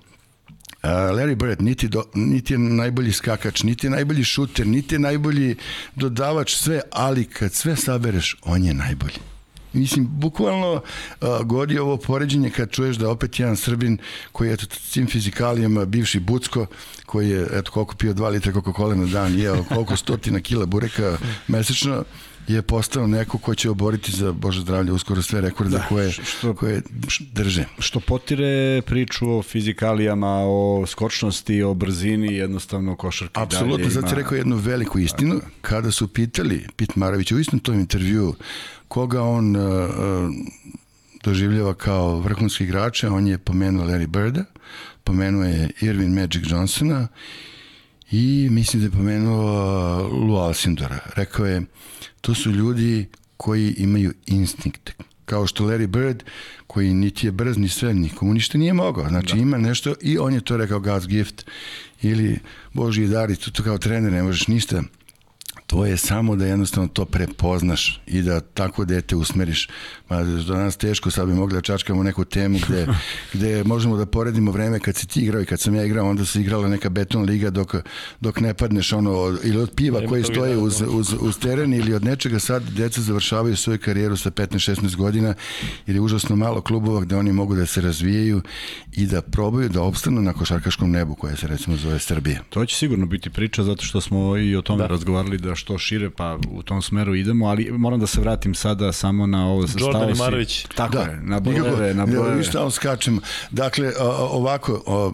Larry 0.82 1.34
Bird 1.34 1.62
niti, 1.62 1.88
do, 1.88 2.04
niti 2.14 2.54
je 2.54 2.58
najbolji 2.58 3.12
skakač, 3.12 3.62
niti 3.62 3.86
je 3.86 3.90
najbolji 3.90 4.24
šuter, 4.24 4.66
niti 4.66 4.94
je 4.94 4.98
najbolji 4.98 5.56
dodavač, 5.96 6.54
sve, 6.54 6.80
ali 6.92 7.24
kad 7.24 7.52
sve 7.52 7.76
sabereš, 7.76 8.36
on 8.42 8.64
je 8.64 8.74
najbolji. 8.74 9.18
Mislim, 9.72 10.08
bukvalno 10.10 10.72
uh, 10.72 11.28
godi 11.44 11.78
ovo 11.78 11.96
poređenje 11.96 12.50
kad 12.50 12.70
čuješ 12.70 12.96
da 12.96 13.10
opet 13.10 13.40
jedan 13.40 13.56
Srbin 13.56 13.98
koji 14.32 14.48
je 14.48 14.54
eto, 14.54 14.66
tim 14.92 15.06
fizikalijama, 15.06 15.84
bivši 15.84 16.20
Bucko, 16.20 16.66
koji 17.06 17.30
je, 17.30 17.46
eto, 17.52 17.70
koliko 17.70 17.94
pio 17.94 18.14
2 18.14 18.30
litra 18.30 18.52
Coca-Cola 18.52 18.94
na 18.94 19.06
dan, 19.06 19.38
jeo 19.38 19.64
koliko 19.64 19.96
stotina 19.96 20.40
kila 20.40 20.66
bureka 20.66 21.18
mesečno, 21.48 22.04
je 22.49 22.62
postao 22.62 23.07
neko 23.07 23.38
ko 23.38 23.55
će 23.55 23.70
oboriti 23.70 24.12
za 24.12 24.32
Bože 24.32 24.61
zdravlje 24.61 24.93
uskoro 24.93 25.22
sve 25.22 25.41
rekorde 25.41 25.76
da, 25.76 25.86
koje, 25.88 26.12
što, 26.12 26.55
koje 26.55 26.82
drže. 27.32 27.64
Što 27.78 28.01
potire 28.01 28.82
priču 28.82 29.38
o 29.38 29.43
fizikalijama, 29.43 30.38
o 30.47 30.84
skočnosti, 30.86 31.62
o 31.62 31.74
brzini, 31.74 32.34
jednostavno 32.34 32.97
košarka 32.97 33.43
Apsolutno, 33.43 33.91
sad 33.91 34.09
ti 34.09 34.14
rekao 34.14 34.36
jednu 34.36 34.57
veliku 34.57 34.99
istinu. 34.99 35.34
Tako. 35.34 35.51
Kada 35.61 35.91
su 35.91 36.09
pitali 36.09 36.66
Pit 36.76 36.97
Marović 36.97 37.32
u 37.32 37.38
istom 37.38 37.59
tom 37.59 37.80
intervju 37.80 38.34
koga 38.88 39.22
on 39.22 39.57
uh, 39.57 39.62
uh, 39.62 40.30
doživljava 41.24 41.74
kao 41.74 42.20
vrhunski 42.20 42.64
igrača, 42.64 43.12
on 43.12 43.26
je 43.26 43.38
pomenuo 43.38 43.84
Larry 43.84 44.07
Birda, 44.07 44.45
pomenuo 45.05 45.45
je 45.45 45.70
Irvin 45.80 46.14
Magic 46.14 46.43
Johnsona 46.51 47.09
i 48.11 48.48
mislim 48.50 48.80
da 48.80 48.86
je 48.86 48.90
pomenuo 48.90 49.42
Lou 50.08 50.36
Alcindora. 50.36 50.98
Rekao 51.16 51.46
je, 51.46 51.62
to 52.20 52.34
su 52.34 52.50
ljudi 52.50 53.06
koji 53.36 53.74
imaju 53.78 54.12
instinkt. 54.26 54.90
Kao 55.24 55.46
što 55.46 55.64
Larry 55.64 55.86
Bird, 55.86 56.22
koji 56.66 56.94
niti 56.94 57.26
je 57.26 57.32
brz 57.32 57.56
ni 57.56 57.68
sve, 57.68 57.94
nikomu 57.94 58.34
ništa 58.34 58.58
nije 58.58 58.72
mogao. 58.72 59.08
Znači 59.08 59.34
da. 59.34 59.40
ima 59.42 59.58
nešto 59.58 59.94
i 60.00 60.18
on 60.18 60.34
je 60.34 60.40
to 60.40 60.56
rekao 60.56 60.80
God's 60.80 61.06
gift 61.06 61.44
ili 62.02 62.38
Boži 62.72 63.06
dar 63.06 63.30
i 63.30 63.36
to 63.36 63.62
kao 63.62 63.78
trener 63.78 64.12
ne 64.12 64.22
možeš 64.22 64.48
ništa 64.48 64.82
to 65.70 65.86
je 65.86 65.96
samo 65.96 66.36
da 66.36 66.46
jednostavno 66.46 66.88
to 66.88 67.04
prepoznaš 67.04 68.00
i 68.06 68.22
da 68.22 68.40
tako 68.40 68.84
dete 68.84 69.16
usmeriš. 69.16 69.68
Ma, 70.08 70.22
do 70.22 70.54
nas 70.54 70.76
teško, 70.76 71.10
sad 71.10 71.28
bi 71.28 71.34
mogli 71.34 71.54
da 71.54 71.60
čačkamo 71.60 72.02
neku 72.02 72.24
temu 72.24 72.58
gde, 72.68 72.86
gde 73.34 73.64
možemo 73.64 73.96
da 73.96 74.06
poredimo 74.06 74.52
vreme 74.52 74.80
kad 74.80 74.96
si 74.96 75.06
ti 75.06 75.20
igrao 75.20 75.42
i 75.42 75.46
kad 75.46 75.60
sam 75.60 75.74
ja 75.74 75.84
igrao, 75.84 76.08
onda 76.08 76.24
se 76.24 76.40
igrala 76.40 76.68
neka 76.68 76.88
beton 76.88 77.22
liga 77.22 77.50
dok, 77.50 77.74
dok 78.20 78.40
ne 78.40 78.54
padneš 78.54 78.92
ono, 78.92 79.38
ili 79.44 79.56
od 79.56 79.70
piva 79.76 80.00
koji 80.08 80.24
stoje 80.24 80.56
uz, 80.56 80.82
uz, 80.88 81.14
uz 81.20 81.38
teren 81.38 81.74
ili 81.74 81.94
od 81.94 82.04
nečega 82.04 82.38
sad 82.38 82.62
deca 82.62 83.00
završavaju 83.00 83.56
svoju 83.56 83.78
karijeru 83.78 84.16
sa 84.16 84.30
15-16 84.30 84.96
godina 84.96 85.34
jer 85.86 85.96
je 85.96 86.00
užasno 86.00 86.36
malo 86.36 86.60
klubova 86.60 87.00
gde 87.00 87.16
oni 87.16 87.32
mogu 87.32 87.54
da 87.54 87.66
se 87.66 87.80
razvijaju 87.80 88.42
i 88.92 89.06
da 89.06 89.22
probaju 89.22 89.68
da 89.68 89.82
opstanu 89.82 90.22
na 90.22 90.32
košarkaškom 90.32 90.90
nebu 90.90 91.14
koje 91.14 91.36
se 91.36 91.46
recimo 91.46 91.76
zove 91.76 91.98
Srbije. 91.98 92.42
To 92.48 92.66
će 92.66 92.76
sigurno 92.76 93.06
biti 93.06 93.30
priča 93.30 93.62
zato 93.62 93.84
što 93.84 94.00
smo 94.00 94.36
i 94.36 94.56
o 94.56 94.62
tome 94.62 94.82
da. 94.82 94.86
razgovarali 94.86 95.38
da 95.38 95.59
što 95.61 95.78
šire, 95.78 96.11
pa 96.11 96.38
u 96.50 96.62
tom 96.62 96.82
smeru 96.82 97.14
idemo, 97.14 97.46
ali 97.46 97.72
moram 97.72 98.00
da 98.00 98.06
se 98.06 98.20
vratim 98.20 98.54
sada 98.54 98.92
samo 98.92 99.26
na 99.26 99.46
ovo 99.46 99.66
Jordan 99.78 100.11
Imarović. 100.11 100.66
Tako 100.74 100.92
da, 100.92 101.02
je, 101.02 101.20
na 101.22 101.40
brojeve, 101.40 101.94
na 101.94 102.06
brojeve. 102.06 102.36
Ništa 102.36 102.64
on 102.64 102.70
skačem. 102.70 103.20
Dakle, 103.50 103.92
ovako, 104.30 104.82
o, 104.86 105.12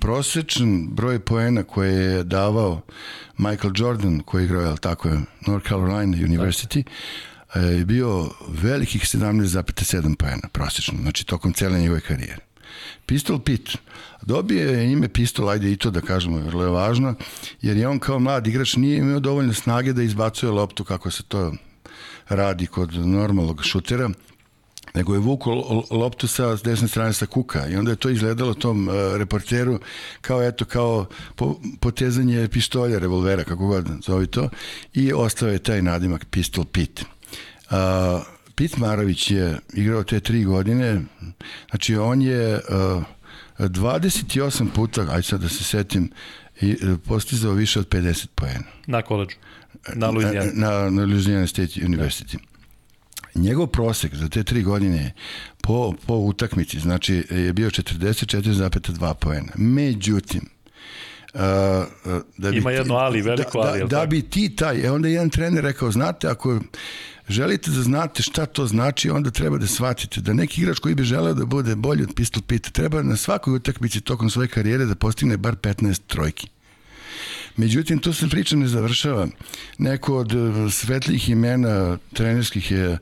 prosečan 0.00 0.88
broj 0.90 1.18
poena 1.18 1.62
koje 1.62 1.92
je 1.92 2.24
davao 2.24 2.80
Michael 3.38 3.72
Jordan, 3.76 4.20
koji 4.20 4.42
je 4.42 4.44
igrao, 4.44 4.62
je 4.62 4.76
tako 4.76 5.08
je, 5.08 5.20
North 5.46 5.68
Carolina 5.68 6.16
University, 6.16 6.82
da. 7.54 7.60
je 7.60 7.84
bio 7.84 8.30
velikih 8.48 9.02
17,7 9.02 10.16
poena 10.16 10.48
prosečno, 10.52 10.98
znači 11.02 11.26
tokom 11.26 11.52
cele 11.52 11.78
njegove 11.78 12.00
karijere. 12.00 12.47
Pistol 13.06 13.38
Pit. 13.38 13.76
Dobije 14.22 14.66
je 14.66 14.92
ime 14.92 15.08
Pistol, 15.08 15.48
ajde 15.48 15.72
i 15.72 15.76
to 15.76 15.90
da 15.90 16.00
kažemo, 16.00 16.38
vrlo 16.38 16.64
je 16.64 16.70
važno, 16.70 17.14
jer 17.62 17.76
je 17.76 17.88
on 17.88 17.98
kao 17.98 18.18
mlad 18.18 18.46
igrač 18.46 18.76
nije 18.76 18.98
imao 18.98 19.20
dovoljno 19.20 19.54
snage 19.54 19.92
da 19.92 20.02
izbacuje 20.02 20.52
loptu 20.52 20.84
kako 20.84 21.10
se 21.10 21.22
to 21.22 21.52
radi 22.28 22.66
kod 22.66 22.94
normalnog 22.94 23.64
šutera, 23.64 24.10
nego 24.94 25.14
je 25.14 25.20
vuko 25.20 25.50
loptu 25.90 26.28
sa 26.28 26.56
desne 26.56 26.88
strane 26.88 27.12
sa 27.12 27.26
kuka 27.26 27.68
i 27.68 27.76
onda 27.76 27.90
je 27.90 27.96
to 27.96 28.10
izgledalo 28.10 28.54
tom 28.54 28.88
uh, 28.88 28.94
reporteru 29.16 29.78
kao 30.20 30.42
eto 30.42 30.64
kao 30.64 31.06
po, 31.34 31.60
potezanje 31.80 32.48
pištolja, 32.48 32.98
revolvera, 32.98 33.44
kako 33.44 33.66
god 33.66 33.86
zove 34.06 34.26
to 34.26 34.48
i 34.94 35.12
ostao 35.12 35.48
je 35.48 35.58
taj 35.58 35.82
nadimak 35.82 36.24
Pistol 36.30 36.64
Pit. 36.64 37.04
Uh, 37.70 37.76
Pit 38.58 38.76
Marović 38.76 39.30
je 39.30 39.58
igrao 39.74 40.02
te 40.02 40.20
tri 40.20 40.44
godine, 40.44 41.00
znači 41.70 41.96
on 41.96 42.22
je 42.22 42.54
uh, 42.54 43.02
28 43.58 44.66
puta, 44.74 45.06
aj 45.10 45.22
sad 45.22 45.40
da 45.40 45.48
se 45.48 45.64
setim, 45.64 46.10
i, 46.60 46.72
uh, 46.72 46.98
postizao 47.06 47.52
više 47.52 47.78
od 47.78 47.88
50 47.88 48.26
poena. 48.34 48.64
Na 48.86 49.02
koleđu? 49.02 49.36
Na 49.94 50.10
Louisiana? 50.10 50.50
Na, 50.54 50.90
na 50.90 51.02
Louisiana 51.04 51.46
State 51.46 51.80
University. 51.80 52.36
Da. 52.36 53.40
Njegov 53.40 53.66
prosek 53.66 54.14
za 54.14 54.28
te 54.28 54.44
tri 54.44 54.62
godine 54.62 55.12
po, 55.62 55.94
po 56.06 56.14
utakmici, 56.14 56.80
znači 56.80 57.24
je 57.30 57.52
bio 57.52 57.70
44,2 57.70 59.14
poena. 59.14 59.52
Međutim, 59.56 60.48
Uh, 61.34 61.40
da 62.36 62.50
bi 62.50 62.56
Ima 62.56 62.70
jedno 62.70 62.94
ali, 62.94 63.22
veliko 63.22 63.62
da, 63.62 63.68
ali. 63.68 63.80
Da, 63.80 63.86
da 63.86 64.06
bi 64.06 64.22
ti 64.22 64.56
taj, 64.56 64.86
e 64.86 64.90
onda 64.90 65.08
jedan 65.08 65.30
trener 65.30 65.64
rekao, 65.64 65.90
znate, 65.90 66.28
ako 66.28 66.60
želite 67.28 67.70
da 67.70 67.82
znate 67.82 68.22
šta 68.22 68.46
to 68.46 68.66
znači, 68.66 69.10
onda 69.10 69.30
treba 69.30 69.58
da 69.58 69.66
shvatite 69.66 70.20
da 70.20 70.32
neki 70.32 70.62
igrač 70.62 70.78
koji 70.78 70.94
bi 70.94 71.02
želeo 71.02 71.34
da 71.34 71.44
bude 71.44 71.76
bolji 71.76 72.02
od 72.02 72.14
pistol 72.14 72.42
pita, 72.42 72.70
treba 72.70 73.02
na 73.02 73.16
svakoj 73.16 73.54
utakmici 73.54 74.00
tokom 74.00 74.30
svoje 74.30 74.48
karijere 74.48 74.84
da 74.84 74.94
postigne 74.94 75.36
bar 75.36 75.56
15 75.56 76.00
trojki. 76.06 76.48
Međutim, 77.56 77.98
to 77.98 78.12
se 78.12 78.28
priča 78.28 78.56
ne 78.56 78.68
završava. 78.68 79.28
Neko 79.78 80.16
od 80.16 80.32
e, 80.32 80.70
svetlijih 80.70 81.28
imena 81.28 81.98
trenerskih 82.12 82.70
je 82.70 82.98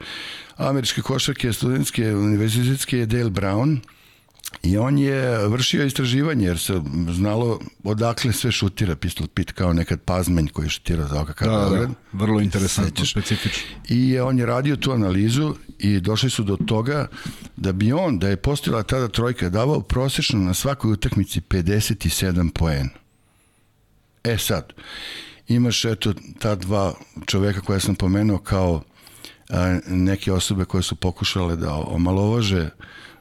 američke 0.56 1.02
košarke, 1.02 1.52
studentske, 1.52 2.14
univerzitetske 2.14 2.98
je 2.98 3.06
Dale 3.06 3.30
Brown, 3.30 3.78
I 4.62 4.78
on 4.78 4.98
je 4.98 5.48
vršio 5.48 5.84
istraživanje 5.84 6.46
jer 6.46 6.58
se 6.58 6.80
znalo 7.10 7.60
odakle 7.84 8.32
sve 8.32 8.52
šutira 8.52 8.96
pistol 8.96 9.26
pit 9.26 9.52
kao 9.52 9.72
nekad 9.72 10.00
Pazmenj 10.00 10.48
koji 10.48 10.66
je 10.66 10.70
šutirao 10.70 11.08
za 11.08 11.20
OKK 11.20 11.42
da, 11.42 11.48
da, 11.50 11.88
vrlo 12.12 12.40
interesantno, 12.40 13.06
specifično. 13.06 13.76
I 13.88 14.18
on 14.18 14.38
je 14.38 14.46
radio 14.46 14.76
tu 14.76 14.92
analizu 14.92 15.54
i 15.78 16.00
došli 16.00 16.30
su 16.30 16.42
do 16.42 16.56
toga 16.56 17.08
da 17.56 17.72
bi 17.72 17.92
on, 17.92 18.18
da 18.18 18.28
je 18.28 18.36
postojala 18.36 18.82
tada 18.82 19.08
trojka, 19.08 19.48
davao 19.48 19.80
prosečno 19.80 20.40
na 20.40 20.54
svakoj 20.54 20.92
utakmici 20.92 21.40
57 21.40 22.50
poen. 22.50 22.88
E 24.24 24.38
sad, 24.38 24.72
imaš 25.48 25.84
eto 25.84 26.14
ta 26.38 26.54
dva 26.54 26.94
čoveka 27.26 27.60
koja 27.60 27.80
sam 27.80 27.94
pomenuo 27.94 28.38
kao 28.38 28.82
a, 29.50 29.78
neke 29.86 30.32
osobe 30.32 30.64
koje 30.64 30.82
su 30.82 30.96
pokušale 30.96 31.56
da 31.56 31.74
omalovaže 31.74 32.70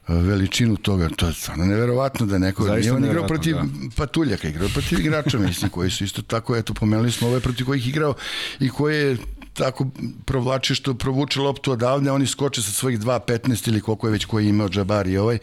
veličinu 0.07 0.77
toga, 0.77 1.09
to 1.09 1.27
je 1.27 1.33
stvarno 1.33 1.65
neverovatno 1.65 2.25
da 2.25 2.37
neko 2.37 2.63
Zaista 2.63 2.79
nije 2.79 2.93
on 2.93 3.05
igrao 3.05 3.27
protiv 3.27 3.55
da. 3.55 3.63
patuljaka, 3.95 4.47
igrao 4.47 4.69
protiv 4.69 4.99
igrača, 4.99 5.39
mislim, 5.39 5.69
koji 5.69 5.91
su 5.91 6.03
isto 6.03 6.21
tako, 6.21 6.55
eto, 6.55 6.73
pomenuli 6.73 7.11
smo 7.11 7.27
ove 7.27 7.39
protiv 7.39 7.65
kojih 7.65 7.87
igrao 7.87 8.13
i 8.59 8.69
koje 8.69 8.97
je 8.97 9.17
tako 9.53 9.87
provlači 10.25 10.75
što 10.75 10.93
provuče 10.93 11.39
loptu 11.39 11.71
odavde, 11.71 12.11
oni 12.11 12.27
skoče 12.27 12.61
sa 12.61 12.71
svojih 12.71 12.99
2.15 12.99 13.67
ili 13.67 13.81
koliko 13.81 14.07
je 14.07 14.11
već 14.11 14.25
koji 14.25 14.49
imao 14.49 14.69
Džabari 14.69 15.17
ovaj 15.17 15.37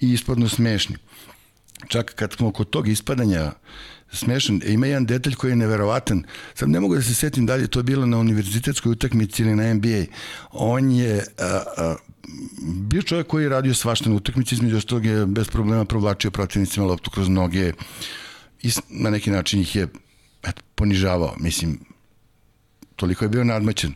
i 0.00 0.12
ispadnu 0.12 0.48
smešni. 0.48 0.96
Čak 1.88 2.14
kad 2.14 2.32
smo 2.32 2.52
kod 2.52 2.70
tog 2.70 2.88
ispadanja 2.88 3.52
smešan. 4.12 4.60
Ima 4.64 4.86
jedan 4.86 5.06
detalj 5.06 5.34
koji 5.34 5.50
je 5.50 5.56
neverovatan. 5.56 6.24
Sad 6.54 6.68
ne 6.68 6.80
mogu 6.80 6.94
da 6.94 7.02
se 7.02 7.14
setim 7.14 7.46
da 7.46 7.54
li 7.54 7.62
je 7.62 7.68
to 7.68 7.82
bilo 7.82 8.06
na 8.06 8.18
univerzitetskoj 8.18 8.92
utakmici 8.92 9.42
ili 9.42 9.56
na 9.56 9.74
NBA. 9.74 10.04
On 10.52 10.90
je 10.90 11.24
a, 11.38 11.62
a, 11.76 11.94
bio 12.62 13.02
čovjek 13.02 13.26
koji 13.26 13.42
je 13.42 13.48
radio 13.48 13.74
svašta 13.74 14.10
na 14.10 14.16
utakmici, 14.16 14.54
između 14.54 14.76
ostalog 14.76 15.06
je 15.06 15.26
bez 15.26 15.48
problema 15.48 15.84
provlačio 15.84 16.30
protivnicima 16.30 16.86
loptu 16.86 17.10
kroz 17.10 17.28
noge 17.28 17.72
i 18.62 18.70
na 18.88 19.10
neki 19.10 19.30
način 19.30 19.60
ih 19.60 19.76
je 19.76 19.88
eto, 20.42 20.62
ponižavao. 20.74 21.34
Mislim, 21.40 21.80
toliko 22.96 23.24
je 23.24 23.28
bio 23.28 23.44
nadmaćen. 23.44 23.94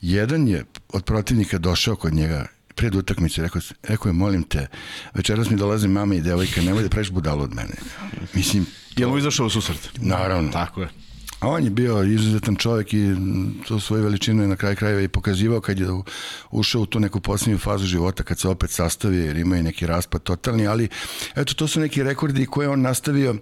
Jedan 0.00 0.48
je 0.48 0.64
od 0.88 1.04
protivnika 1.04 1.58
došao 1.58 1.96
kod 1.96 2.14
njega 2.14 2.46
pred 2.74 2.94
utakmicu, 2.94 3.42
rekao, 3.42 3.62
rekao 3.82 4.08
je, 4.08 4.12
molim 4.12 4.42
te, 4.42 4.66
večeras 5.14 5.50
mi 5.50 5.56
dolaze 5.56 5.88
mama 5.88 6.14
i 6.14 6.20
devojka, 6.20 6.62
nemoj 6.62 6.82
da 6.82 6.88
preš 6.88 7.10
budalo 7.10 7.44
od 7.44 7.54
mene. 7.54 7.74
Mislim, 8.34 8.66
Je 8.96 9.06
li 9.06 9.18
izašao 9.18 9.46
u 9.46 9.50
susret? 9.50 9.90
Naravno. 10.00 10.52
Tako 10.52 10.80
je. 10.80 10.88
A 11.44 11.48
on 11.48 11.64
je 11.64 11.70
bio 11.70 12.02
izuzetan 12.02 12.56
čovjek 12.56 12.94
i 12.94 13.14
to 13.68 13.80
svoju 13.80 14.04
veličinu 14.04 14.42
je 14.42 14.48
na 14.48 14.56
kraju 14.56 14.76
krajeva 14.76 15.00
i 15.00 15.08
pokazivao 15.08 15.60
kad 15.60 15.78
je 15.78 15.86
ušao 16.50 16.82
u 16.82 16.86
tu 16.86 17.00
neku 17.00 17.20
posljednju 17.20 17.58
fazu 17.58 17.86
života, 17.86 18.22
kad 18.22 18.38
se 18.38 18.48
opet 18.48 18.70
sastavio 18.70 19.24
jer 19.24 19.36
ima 19.36 19.56
i 19.56 19.62
neki 19.62 19.86
raspad 19.86 20.22
totalni, 20.22 20.66
ali 20.66 20.88
eto 21.36 21.54
to 21.54 21.68
su 21.68 21.80
neki 21.80 22.02
rekordi 22.02 22.46
koje 22.46 22.68
on 22.68 22.80
nastavio 22.80 23.36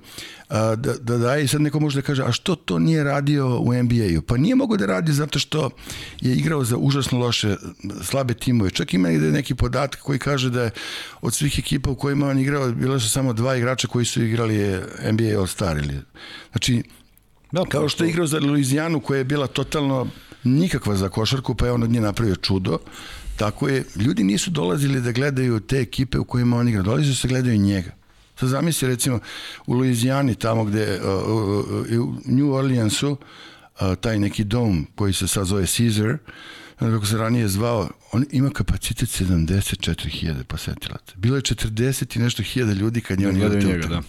a, 0.49 0.77
da, 0.77 0.95
da 0.95 1.19
daje 1.19 1.45
i 1.45 1.49
sad 1.49 1.61
neko 1.61 1.81
može 1.81 2.01
da 2.01 2.07
kaže 2.07 2.23
a 2.23 2.33
što 2.33 2.55
to 2.55 2.79
nije 2.79 3.05
radio 3.05 3.59
u 3.61 3.73
NBA-u? 3.73 4.23
Pa 4.23 4.37
nije 4.37 4.55
mogo 4.55 4.77
da 4.77 4.87
radi 4.87 5.13
zato 5.13 5.39
što 5.39 5.71
je 6.21 6.35
igrao 6.35 6.65
za 6.65 6.77
užasno 6.77 7.19
loše, 7.19 7.57
slabe 8.03 8.35
timove. 8.35 8.71
Čak 8.71 8.95
ima 8.95 9.11
i 9.11 9.19
neki 9.19 9.55
podatak 9.55 10.01
koji 10.01 10.19
kaže 10.19 10.51
da 10.51 10.63
je 10.63 10.71
od 11.21 11.35
svih 11.35 11.59
ekipa 11.59 11.91
u 11.91 11.95
kojima 11.95 12.29
on 12.29 12.39
igrao 12.39 12.73
bilo 12.73 13.01
su 13.01 13.11
samo 13.11 13.33
dva 13.33 13.57
igrača 13.57 13.89
koji 13.89 14.05
su 14.05 14.23
igrali 14.23 14.81
NBA 15.13 15.39
All-Star 15.39 15.79
ili 15.79 16.01
znači 16.53 16.83
Da, 17.53 17.65
Kao 17.65 17.89
što 17.89 18.05
je 18.05 18.11
igrao 18.11 18.27
za 18.27 18.41
Luizijanu 18.41 19.01
koja 19.01 19.19
je 19.19 19.25
bila 19.25 19.47
totalno 19.47 20.09
nikakva 20.45 20.97
za 20.97 21.09
košarku, 21.09 21.55
pa 21.55 21.67
je 21.67 21.73
on 21.73 21.83
od 21.83 21.91
nje 21.91 22.01
napravio 22.01 22.37
čudo. 22.37 22.79
tako 23.37 23.69
je, 23.69 23.85
ljudi 23.97 24.25
nisu 24.25 24.51
dolazili 24.51 25.01
da 25.01 25.13
gledaju 25.13 25.61
te 25.61 25.81
ekipe 25.81 26.19
u 26.19 26.25
kojima 26.25 26.57
on 26.57 26.69
igra, 26.69 26.83
dolazili 26.83 27.15
su 27.15 27.27
da 27.27 27.33
gledaju 27.33 27.59
njega. 27.59 27.91
Sad 28.37 28.49
zamisli 28.49 28.89
recimo 28.89 29.19
u 29.67 29.75
Luizijani, 29.75 30.35
tamo 30.35 30.65
gde, 30.65 31.01
uh, 31.01 31.29
uh, 31.29 32.09
u 32.09 32.15
New 32.25 32.53
Orleansu, 32.53 33.11
uh, 33.11 33.95
taj 34.01 34.19
neki 34.19 34.45
dom 34.45 34.87
koji 34.95 35.13
se 35.13 35.29
sad 35.29 35.47
zove 35.47 35.67
Caesar, 35.67 36.19
kako 36.79 37.07
se 37.07 37.17
ranije 37.17 37.49
zvao, 37.49 37.89
on 38.13 38.25
ima 38.31 38.51
kapacitet 38.51 39.09
74.000 39.09 40.43
posetilaca. 40.43 41.13
Bilo 41.17 41.37
je 41.37 41.43
40 41.43 42.17
i 42.17 42.21
nešto 42.21 42.43
hiljada 42.43 42.73
ljudi 42.73 43.01
kad 43.01 43.21
je 43.21 43.29
on 43.29 43.37
igrao 43.37 43.55
njega, 43.55 44.03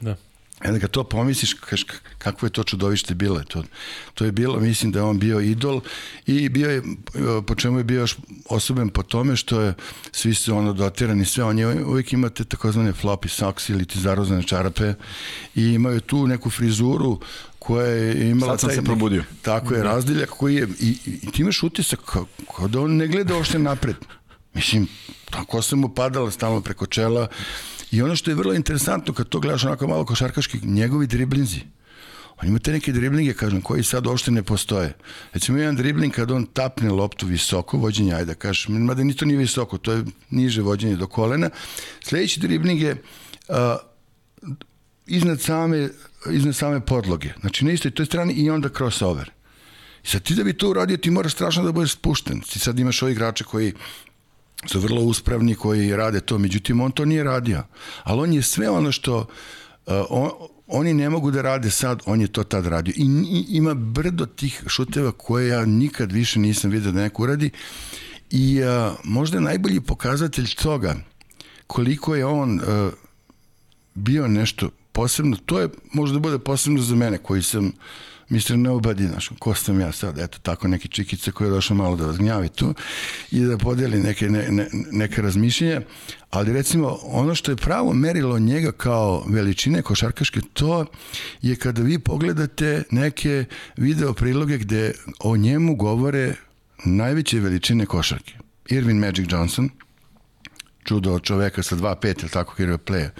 da. 0.00 0.16
Da. 0.60 0.66
Kada 0.66 0.78
kad 0.78 0.90
to 0.90 1.04
pomisliš, 1.04 1.54
kaš, 1.54 1.84
kakvo 2.18 2.46
je 2.46 2.50
to 2.50 2.64
čudovište 2.64 3.14
bilo. 3.14 3.42
To, 3.44 3.64
to 4.14 4.24
je 4.24 4.32
bilo, 4.32 4.60
mislim 4.60 4.92
da 4.92 4.98
je 4.98 5.02
on 5.02 5.18
bio 5.18 5.40
idol 5.40 5.80
i 6.26 6.48
bio 6.48 6.70
je, 6.70 6.82
po 7.46 7.54
čemu 7.54 7.78
je 7.78 7.84
bio 7.84 8.00
još 8.00 8.16
osoben 8.48 8.88
po 8.88 9.02
tome 9.02 9.36
što 9.36 9.60
je 9.60 9.74
svi 10.12 10.34
su 10.34 10.56
ono 10.56 10.72
dotirani 10.72 11.24
sve, 11.24 11.44
on 11.44 11.58
je 11.58 11.84
uvijek 11.84 12.12
imate 12.12 12.44
takozvane 12.44 12.92
floppy 12.92 13.28
socks 13.28 13.68
ili 13.68 13.84
ti 13.84 14.00
zarozane 14.00 14.42
čarape 14.42 14.94
i 15.54 15.64
imaju 15.64 16.00
tu 16.00 16.26
neku 16.26 16.50
frizuru 16.50 17.20
koja 17.58 17.86
je 17.86 18.30
imala 18.30 18.52
Sad 18.52 18.60
sam 18.60 18.68
taj 18.68 18.76
se 18.76 18.84
probudio. 18.84 19.24
Tako 19.42 19.74
je, 19.74 19.82
razdiljak 19.82 20.28
koji 20.28 20.54
je, 20.54 20.68
i, 20.80 20.88
i, 21.06 21.18
i 21.22 21.30
ti 21.30 21.42
imaš 21.42 21.62
utisak 21.62 22.00
kao, 22.04 22.26
kao 22.56 22.68
da 22.68 22.80
on 22.80 22.96
ne 22.96 23.06
gleda 23.06 23.36
ošte 23.36 23.58
napred. 23.58 23.96
Mislim, 24.54 24.88
tako 25.30 25.62
sam 25.62 25.78
mu 25.78 25.88
padala 25.88 26.30
stalno 26.30 26.60
preko 26.60 26.86
čela 26.86 27.28
i 27.90 28.02
ono 28.02 28.16
što 28.16 28.30
je 28.30 28.34
vrlo 28.34 28.54
interesantno 28.54 29.14
kad 29.14 29.28
to 29.28 29.40
gledaš 29.40 29.64
onako 29.64 29.86
malo 29.86 30.04
košarkaški, 30.04 30.58
njegovi 30.62 31.06
driblinzi. 31.06 31.60
On 32.42 32.48
ima 32.48 32.58
te 32.58 32.72
neke 32.72 32.92
driblinge, 32.92 33.34
kažem, 33.34 33.60
koji 33.60 33.82
sad 33.84 34.06
uopšte 34.06 34.30
ne 34.30 34.42
postoje. 34.42 34.92
Recimo, 35.32 35.58
jedan 35.58 35.76
dribling 35.76 36.14
kad 36.14 36.30
on 36.30 36.46
tapne 36.46 36.90
loptu 36.90 37.26
visoko, 37.26 37.78
vođenje, 37.78 38.14
ajde 38.14 38.24
da 38.24 38.34
kažeš, 38.34 38.68
mada 38.68 39.04
ni 39.04 39.16
to 39.16 39.24
nije 39.24 39.38
visoko, 39.38 39.78
to 39.78 39.92
je 39.92 40.04
niže 40.30 40.62
vođenje 40.62 40.96
do 40.96 41.06
kolena. 41.06 41.50
Sledeći 42.04 42.40
dribling 42.40 42.82
je 42.82 42.92
uh, 43.48 43.56
iznad 45.06 45.40
same, 45.40 45.88
iznad 46.30 46.56
same 46.56 46.80
podloge. 46.80 47.32
Znači, 47.40 47.64
na 47.64 47.72
istoj 47.72 47.90
toj 47.90 48.06
strani 48.06 48.32
i 48.32 48.50
onda 48.50 48.68
crossover. 48.68 49.30
I 50.04 50.08
sad 50.08 50.22
ti 50.22 50.34
da 50.34 50.44
bi 50.44 50.52
to 50.52 50.70
uradio, 50.70 50.96
ti 50.96 51.10
moraš 51.10 51.32
strašno 51.32 51.62
da 51.62 51.72
budeš 51.72 51.92
spušten. 51.92 52.40
Ti 52.40 52.58
sad 52.58 52.78
imaš 52.78 53.02
ovi 53.02 53.12
igrače 53.12 53.44
koji 53.44 53.72
su 54.66 54.80
vrlo 54.80 55.02
uspravni, 55.02 55.54
koji 55.54 55.96
rade 55.96 56.20
to, 56.20 56.38
međutim, 56.38 56.80
on 56.80 56.92
to 56.92 57.04
nije 57.04 57.24
radio. 57.24 57.62
Ali 58.02 58.20
on 58.20 58.32
je 58.32 58.42
sve 58.42 58.70
ono 58.70 58.92
što 58.92 59.16
uh, 59.18 59.26
on, 60.10 60.30
oni 60.66 60.94
ne 60.94 61.10
mogu 61.10 61.30
da 61.30 61.42
rade 61.42 61.70
sad, 61.70 62.02
on 62.06 62.20
je 62.20 62.28
to 62.28 62.44
tad 62.44 62.66
radio. 62.66 62.94
I, 62.96 63.02
i 63.30 63.56
ima 63.56 63.74
brdo 63.74 64.26
tih 64.26 64.62
šuteva 64.66 65.12
koje 65.12 65.48
ja 65.48 65.64
nikad 65.64 66.12
više 66.12 66.38
nisam 66.38 66.70
vidio 66.70 66.92
da 66.92 67.00
neko 67.00 67.22
uradi. 67.22 67.50
I 68.30 68.60
uh, 68.62 68.94
možda 69.04 69.40
najbolji 69.40 69.80
pokazatelj 69.80 70.54
toga 70.54 70.96
koliko 71.66 72.14
je 72.14 72.26
on 72.26 72.60
uh, 72.60 72.92
bio 73.94 74.28
nešto 74.28 74.70
posebno, 74.92 75.36
to 75.46 75.60
je 75.60 75.68
možda 75.92 76.18
bude 76.18 76.38
posebno 76.38 76.82
za 76.82 76.94
mene 76.94 77.18
koji 77.18 77.42
sam 77.42 77.72
Mr. 78.30 78.56
Nobody, 78.56 79.08
znaš, 79.08 79.30
ko 79.38 79.54
sam 79.54 79.80
ja 79.80 79.92
sad, 79.92 80.18
eto, 80.18 80.38
tako 80.38 80.68
neki 80.68 80.88
čikice 80.88 81.32
koji 81.32 81.48
je 81.48 81.52
došao 81.52 81.76
malo 81.76 81.96
da 81.96 82.06
vas 82.06 82.18
gnjavi 82.18 82.48
tu 82.48 82.74
i 83.30 83.40
da 83.40 83.58
podeli 83.58 84.02
neke, 84.02 84.28
ne, 84.28 84.48
ne, 84.50 84.68
neke 84.92 85.22
razmišljenja, 85.22 85.80
ali 86.30 86.52
recimo 86.52 86.98
ono 87.02 87.34
što 87.34 87.52
je 87.52 87.56
pravo 87.56 87.92
merilo 87.92 88.38
njega 88.38 88.72
kao 88.72 89.24
veličine 89.28 89.82
košarkaške, 89.82 90.40
to 90.52 90.86
je 91.42 91.56
kada 91.56 91.82
vi 91.82 91.98
pogledate 91.98 92.82
neke 92.90 93.44
video 93.76 94.14
priloge 94.14 94.58
gde 94.58 94.92
o 95.20 95.36
njemu 95.36 95.74
govore 95.74 96.34
najveće 96.84 97.40
veličine 97.40 97.86
košarke. 97.86 98.34
Irvin 98.68 98.98
Magic 98.98 99.32
Johnson, 99.32 99.70
čudo 100.84 101.18
čoveka 101.18 101.62
sa 101.62 101.76
2.5 101.76 102.20
ili 102.20 102.30
tako 102.30 102.54
jer 102.58 102.78
je. 102.88 103.10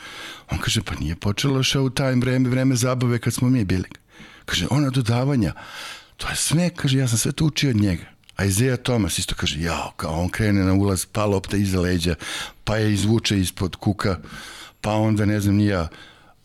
On 0.51 0.59
kaže, 0.59 0.83
pa 0.83 0.95
nije 0.95 1.17
počelo 1.17 1.59
showtime 1.59 2.21
vreme, 2.21 2.49
vreme 2.49 2.77
zabave 2.77 3.19
kad 3.19 3.35
smo 3.35 3.49
mi 3.49 3.65
bili. 3.65 3.89
Kaže, 4.49 4.67
ona 4.71 4.91
dodavanja, 4.91 5.53
to 6.17 6.29
je 6.29 6.37
sve, 6.37 6.71
kaže, 6.71 6.99
ja 6.99 7.09
sam 7.09 7.19
sve 7.19 7.33
to 7.33 7.45
učio 7.45 7.71
od 7.71 7.77
njega. 7.77 8.05
A 8.37 8.45
Isaiah 8.45 8.79
Thomas 8.79 9.19
isto 9.19 9.35
kaže, 9.35 9.61
jao, 9.61 9.93
kao 9.97 10.21
on 10.21 10.29
krene 10.29 10.65
na 10.65 10.73
ulaz, 10.73 11.05
pa 11.13 11.27
lopta 11.27 11.57
iza 11.57 11.81
leđa, 11.81 12.15
pa 12.65 12.77
je 12.77 12.93
izvuče 12.93 13.41
ispod 13.41 13.77
kuka, 13.77 14.19
pa 14.81 14.93
onda, 14.93 15.27
ne 15.27 15.41
znam, 15.41 15.55
nija, 15.57 15.89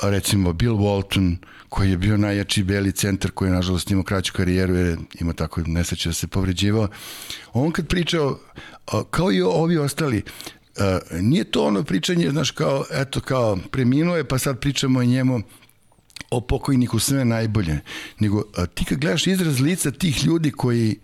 recimo 0.02 0.54
Bill 0.54 0.76
Walton, 0.78 1.36
koji 1.70 1.92
je 1.92 1.98
bio 1.98 2.18
najjači 2.18 2.64
beli 2.64 2.92
centar, 2.92 3.32
koji 3.32 3.50
je 3.50 3.54
nažalost 3.54 3.92
imao 3.92 4.04
kraću 4.04 4.34
karijeru, 4.34 4.76
jer 4.76 4.98
ima 5.20 5.34
tako 5.34 5.62
nesreće 5.66 6.10
da 6.10 6.14
se 6.14 6.28
povređivao. 6.28 6.88
On 7.54 7.72
kad 7.72 7.88
pričao, 7.88 8.40
kao 9.12 9.32
i 9.32 9.42
ovi 9.42 9.78
ostali, 9.78 10.24
nije 11.12 11.44
to 11.44 11.66
ono 11.66 11.84
pričanje, 11.84 12.30
znaš, 12.30 12.52
kao, 12.52 12.86
eto, 12.92 13.22
kao, 13.22 13.58
preminuo 13.72 14.18
je, 14.18 14.28
pa 14.28 14.38
sad 14.38 14.60
pričamo 14.60 15.00
o 15.00 15.04
njemu, 15.04 15.42
o 16.36 16.42
pokojniku 16.42 17.00
sve 17.00 17.26
najbolje, 17.26 17.80
nego 18.20 18.44
a, 18.58 18.66
ti 18.66 18.86
kad 18.86 18.98
gledaš 18.98 19.28
izraz 19.28 19.60
lica 19.60 19.92
tih 19.92 20.26
ljudi 20.26 20.52
koji 20.52 20.96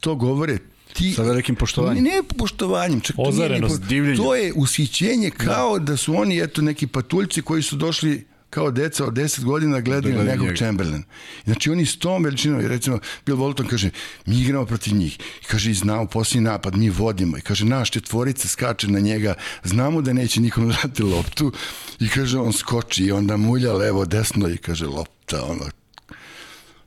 to 0.00 0.14
govore, 0.14 0.58
ti... 0.92 1.12
Sa 1.12 1.22
velikim 1.22 1.56
poštovanjem. 1.56 2.04
Ne, 2.04 2.10
ne 2.10 2.22
poštovanjem, 2.38 3.00
čak 3.00 3.16
to 3.16 3.30
nije 3.30 3.48
ni, 3.48 3.60
po, 3.60 3.68
To 4.16 4.34
je 4.34 4.52
ushićenje 4.56 5.30
kao 5.30 5.78
da. 5.78 5.84
da 5.84 5.96
su 5.96 6.16
oni, 6.16 6.40
eto, 6.40 6.62
neki 6.62 6.86
patuljci 6.86 7.42
koji 7.42 7.62
su 7.62 7.76
došli 7.76 8.26
kao 8.50 8.70
deca 8.70 9.04
od 9.04 9.14
10 9.14 9.44
godina 9.44 9.80
gledaju 9.80 10.16
da 10.16 10.24
nekog 10.24 10.48
Chamberlain. 10.56 11.02
Znači 11.44 11.70
oni 11.70 11.86
s 11.86 11.98
tom 11.98 12.24
veličinom, 12.24 12.60
recimo 12.60 12.98
Bill 13.26 13.38
Walton 13.38 13.68
kaže, 13.68 13.90
mi 14.26 14.40
igramo 14.40 14.66
protiv 14.66 14.94
njih. 14.94 15.18
I 15.42 15.44
kaže, 15.44 15.70
i 15.70 15.74
znamo 15.74 16.06
posljednji 16.06 16.44
napad, 16.44 16.76
mi 16.76 16.90
vodimo. 16.90 17.38
I 17.38 17.40
kaže, 17.40 17.64
naš 17.64 17.90
četvorica 17.90 18.48
skače 18.48 18.88
na 18.88 19.00
njega, 19.00 19.34
znamo 19.64 20.02
da 20.02 20.12
neće 20.12 20.40
nikom 20.40 20.68
dati 20.82 21.02
loptu. 21.02 21.52
I 22.00 22.08
kaže, 22.08 22.38
on 22.38 22.52
skoči 22.52 23.04
i 23.04 23.12
onda 23.12 23.36
mulja 23.36 23.72
levo, 23.72 24.04
desno 24.04 24.48
i 24.48 24.56
kaže, 24.56 24.86
lopta, 24.86 25.44
ono, 25.44 25.64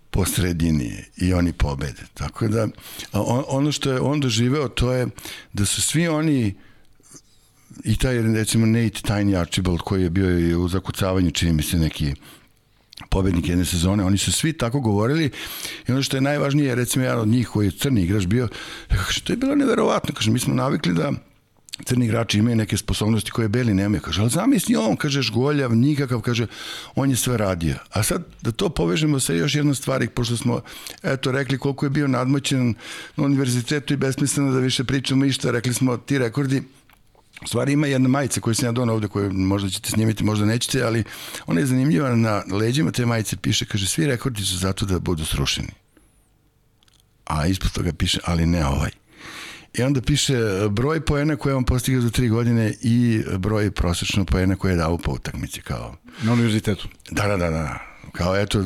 po 0.09 0.26
sredini 0.26 1.03
i 1.18 1.34
oni 1.34 1.53
pobede. 1.53 2.03
Tako 2.14 2.47
da, 2.47 2.68
on, 3.14 3.43
ono 3.47 3.72
što 3.72 3.91
je 3.91 3.99
on 3.99 4.20
doživeo, 4.20 4.68
to 4.68 4.91
je 4.91 5.07
da 5.53 5.66
su 5.66 5.82
svi 5.82 6.07
oni 6.07 6.55
i 7.84 7.97
taj 7.97 8.22
recimo 8.22 8.65
Nate 8.65 9.01
Tiny 9.01 9.39
Archibald 9.39 9.80
koji 9.80 10.03
je 10.03 10.09
bio 10.09 10.59
u 10.59 10.67
zakucavanju 10.67 11.32
čini 11.32 11.53
mi 11.53 11.63
se 11.63 11.78
neki 11.78 12.13
pobednik 13.09 13.49
jedne 13.49 13.65
sezone, 13.65 14.03
oni 14.03 14.17
su 14.17 14.32
svi 14.32 14.53
tako 14.53 14.80
govorili 14.80 15.32
i 15.88 15.91
ono 15.91 16.03
što 16.03 16.17
je 16.17 16.22
najvažnije, 16.22 16.76
recimo 16.76 17.05
jedan 17.05 17.19
od 17.19 17.28
njih 17.28 17.47
koji 17.47 17.67
je 17.67 17.72
crni 17.72 18.01
igrač 18.01 18.26
bio, 18.26 18.47
kaže, 19.05 19.24
to 19.24 19.34
je 19.34 19.38
bilo 19.38 19.55
neverovatno, 19.55 20.13
kaže, 20.15 20.32
mi 20.32 20.39
smo 20.39 20.53
navikli 20.53 20.93
da 20.93 21.11
crni 21.86 22.05
igrači 22.05 22.39
imaju 22.39 22.55
neke 22.55 22.78
sposobnosti 22.78 23.32
koje 23.32 23.47
beli 23.47 23.74
nemaju. 23.74 24.01
Kaže, 24.01 24.22
ali 24.22 24.30
zamisli 24.30 24.76
on, 24.76 24.95
kažeš, 24.95 25.32
goljav, 25.32 25.76
nikakav, 25.76 26.22
kaže, 26.22 26.47
on 26.95 27.09
je 27.09 27.15
sve 27.15 27.38
radio. 27.38 27.76
A 27.89 28.03
sad, 28.03 28.24
da 28.41 28.51
to 28.51 28.69
povežemo 28.69 29.19
sa 29.19 29.34
još 29.34 29.55
jednom 29.55 29.76
stvari, 29.76 30.07
pošto 30.07 30.38
smo, 30.38 30.61
eto, 31.03 31.32
rekli 31.32 31.57
koliko 31.57 31.86
je 31.86 31.89
bio 31.89 32.07
nadmoćen 32.07 32.74
na 33.15 33.24
univerzitetu 33.24 33.93
i 33.93 33.97
besmisleno 33.97 34.51
da 34.51 34.59
više 34.59 34.84
pričamo 34.84 35.26
išta, 35.26 35.51
rekli 35.51 35.74
smo 35.74 35.97
ti 35.97 36.17
rekordi, 36.17 36.63
U 37.41 37.47
stvari 37.47 37.73
ima 37.73 37.87
jedna 37.87 38.09
majica 38.09 38.41
koju 38.41 38.55
sam 38.55 38.65
ja 38.65 38.71
donao 38.71 38.95
ovde, 38.95 39.07
koju 39.07 39.33
možda 39.33 39.69
ćete 39.69 39.89
snimiti, 39.89 40.23
možda 40.23 40.45
nećete, 40.45 40.83
ali 40.83 41.03
ona 41.45 41.59
je 41.59 41.65
zanimljiva, 41.65 42.15
na 42.15 42.43
leđima 42.51 42.91
te 42.91 43.05
majice 43.05 43.37
piše, 43.37 43.65
kaže, 43.65 43.87
svi 43.87 44.07
rekordi 44.07 44.45
su 44.45 44.57
zato 44.57 44.85
da 44.85 44.99
budu 44.99 45.25
srušeni. 45.25 45.71
A 47.25 47.47
ispod 47.47 47.71
toga 47.71 47.91
piše, 47.97 48.19
ali 48.25 48.45
ne 48.45 48.65
ovaj. 48.65 48.91
I 49.73 49.83
onda 49.83 50.01
piše 50.01 50.35
broj 50.69 51.05
poena 51.05 51.35
koje 51.35 51.55
on 51.55 51.63
postigao 51.63 52.01
za 52.01 52.09
tri 52.09 52.29
godine 52.29 52.73
i 52.81 53.23
broj 53.37 53.71
prosečno 53.71 54.25
poena 54.25 54.55
koje 54.55 54.71
je 54.71 54.75
dao 54.75 54.97
po 54.97 55.11
utakmici. 55.11 55.61
Kao... 55.61 55.95
Na 56.21 56.33
univerzitetu? 56.33 56.87
Da, 57.11 57.27
da, 57.27 57.37
da, 57.37 57.49
da. 57.49 57.79
Kao 58.11 58.37
eto, 58.37 58.65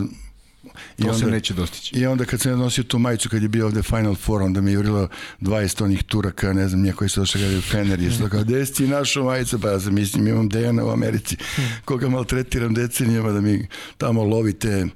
I 0.97 1.01
to 1.01 1.07
onda, 1.07 1.19
se 1.19 1.25
neće 1.25 1.53
dostići. 1.53 1.95
I 1.95 2.05
onda 2.05 2.25
kad 2.25 2.41
sam 2.41 2.59
nosio 2.59 2.83
tu 2.83 2.99
majicu 2.99 3.29
kad 3.29 3.41
je 3.41 3.47
bio 3.47 3.65
ovde 3.65 3.83
Final 3.83 4.15
Four, 4.15 4.41
onda 4.41 4.61
mi 4.61 4.71
je 4.71 4.75
jurilo 4.75 5.07
20 5.41 5.83
onih 5.83 6.03
turaka, 6.03 6.53
ne 6.53 6.67
znam, 6.67 6.81
nije 6.81 6.93
koji 6.93 7.09
su 7.09 7.19
došli 7.19 7.41
gledaju 7.41 7.61
Fener, 7.61 8.01
je 8.01 8.17
to 8.19 8.29
kao, 8.29 8.41
gde 8.41 8.65
si 8.65 8.87
našu 8.87 9.23
majicu? 9.23 9.59
Pa 9.59 9.69
ja 9.69 9.79
sam 9.79 9.93
mislim, 9.93 10.27
imam 10.27 10.49
Dejana 10.49 10.85
u 10.85 10.89
Americi, 10.89 11.37
koga 11.85 12.09
maltretiram 12.09 12.73
decenijama 12.73 13.31
da 13.31 13.41
mi 13.41 13.67
tamo 13.97 14.23
lovi 14.23 14.53
te 14.53 14.87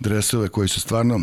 dresove 0.00 0.48
koji 0.48 0.68
su 0.68 0.80
stvarno 0.80 1.20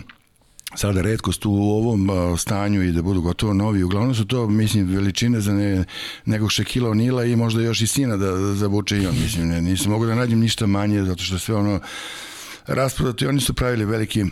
sada 0.75 1.01
redkost 1.01 1.45
u 1.45 1.53
ovom 1.53 2.09
stanju 2.37 2.83
i 2.83 2.91
da 2.91 3.01
budu 3.01 3.21
gotovo 3.21 3.53
novi. 3.53 3.83
Uglavnom 3.83 4.15
su 4.15 4.25
to, 4.25 4.47
mislim, 4.47 4.95
veličine 4.95 5.41
za 5.41 5.53
ne, 5.53 5.85
nekog 6.25 6.51
Šekila 6.51 6.89
Onila 6.89 7.25
i 7.25 7.35
možda 7.35 7.61
još 7.61 7.81
i 7.81 7.87
sina 7.87 8.17
da, 8.17 8.31
da 8.31 8.53
zavuče 8.53 8.97
i 8.97 9.07
on. 9.07 9.15
Mislim, 9.23 9.47
ne, 9.47 9.61
nisam 9.61 9.91
mogu 9.91 10.05
da 10.05 10.15
nađem 10.15 10.39
ništa 10.39 10.65
manje, 10.65 11.03
zato 11.03 11.23
što 11.23 11.39
sve 11.39 11.55
ono 11.55 11.79
rasprodato 12.67 13.25
i 13.25 13.27
oni 13.27 13.41
su 13.41 13.53
pravili 13.53 13.85
veliki 13.85 14.25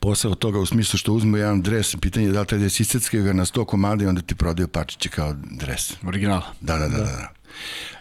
posao 0.00 0.34
toga 0.34 0.58
u 0.58 0.66
smislu 0.66 0.98
što 0.98 1.12
uzmu 1.12 1.36
jedan 1.36 1.62
dres, 1.62 1.96
pitanje 1.96 2.26
je 2.26 2.32
da 2.32 2.40
li 2.40 2.46
taj 2.46 2.58
dres 2.58 2.80
iscecke 2.80 3.18
ga 3.18 3.32
na 3.32 3.44
100 3.44 3.64
komada 3.64 4.04
i 4.04 4.06
onda 4.06 4.22
ti 4.22 4.34
prodaju 4.34 4.68
pačiće 4.68 5.08
kao 5.08 5.34
dres. 5.50 5.92
Original. 6.06 6.42
Da, 6.60 6.78
da, 6.78 6.88
da. 6.88 6.96
da. 6.96 7.04
da. 7.04 7.28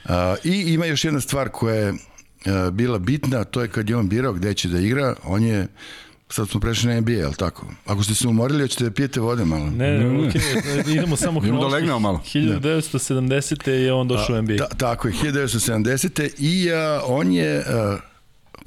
Uh, 0.03 0.45
I 0.45 0.73
ima 0.73 0.85
još 0.85 1.05
jedna 1.05 1.21
stvar 1.21 1.49
koja 1.49 1.75
je 1.75 1.91
uh, 1.91 1.97
bila 2.71 2.99
bitna, 2.99 3.43
to 3.43 3.61
je 3.61 3.67
kad 3.67 3.89
je 3.89 3.97
on 3.97 4.09
birao 4.09 4.33
gde 4.33 4.53
će 4.53 4.67
da 4.67 4.79
igra, 4.79 5.15
on 5.23 5.43
je 5.43 5.67
Sad 6.29 6.49
smo 6.49 6.59
prešli 6.59 6.89
na 6.89 7.01
NBA, 7.01 7.11
je 7.11 7.27
li 7.27 7.35
tako? 7.35 7.65
Ako 7.85 8.03
ste 8.03 8.15
se 8.15 8.27
umorili, 8.27 8.61
hoćete 8.61 8.83
da 8.83 8.91
pijete 8.91 9.19
vode 9.19 9.45
malo? 9.45 9.65
Ne, 9.65 9.91
ne, 9.91 10.09
ne. 10.09 10.29
Okay, 10.29 10.91
idemo 10.95 11.15
samo 11.15 11.39
Idemo 11.43 11.61
da 11.61 11.67
legnemo 11.67 11.99
malo. 11.99 12.21
1970. 12.33 13.69
je 13.69 13.93
on 13.93 14.07
došao 14.07 14.35
u 14.35 14.41
NBA. 14.41 14.55
Ta, 14.57 14.67
tako 14.67 15.07
je, 15.07 15.13
1970. 15.13 16.29
i 16.37 16.71
a, 16.71 17.01
on 17.05 17.31
je 17.31 17.63
a, 17.67 17.97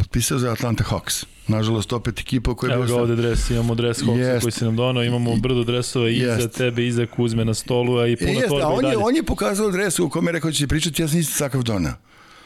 potpisao 0.00 0.38
za 0.38 0.52
Atlanta 0.52 0.84
Hawks. 0.84 1.26
Nažalost, 1.48 1.92
opet 1.92 2.20
ekipa 2.20 2.54
koja 2.54 2.70
je 2.70 2.74
Evo 2.74 2.84
ga 2.84 2.94
ovde 2.94 3.16
dres, 3.16 3.50
imamo 3.50 3.74
dres 3.74 4.02
Hawksa 4.02 4.18
Jest. 4.18 4.42
koji 4.42 4.52
si 4.52 4.64
nam 4.64 4.76
donao, 4.76 5.04
imamo 5.04 5.36
brdo 5.36 5.64
dresova 5.64 6.08
i 6.10 6.18
Jest. 6.18 6.42
za 6.42 6.48
tebe, 6.48 6.86
i 6.86 6.92
za 6.92 7.06
Kuzme 7.06 7.44
na 7.44 7.54
stolu, 7.54 7.98
a 7.98 8.06
i 8.06 8.16
puno 8.16 8.30
Jeste, 8.30 8.48
torbe 8.48 8.64
a 8.64 8.68
i 8.68 8.76
on 8.76 8.84
je, 8.84 8.96
on 8.96 9.16
je 9.16 9.22
pokazao 9.22 9.70
dres 9.70 9.98
u 9.98 10.08
kome 10.08 10.28
je 10.28 10.32
rekao 10.32 10.50
da 10.50 10.56
će 10.56 10.66
pričati, 10.66 11.02
ja 11.02 11.08
sam 11.08 11.18
isti 11.18 11.38
takav 11.38 11.62
donao. 11.62 11.92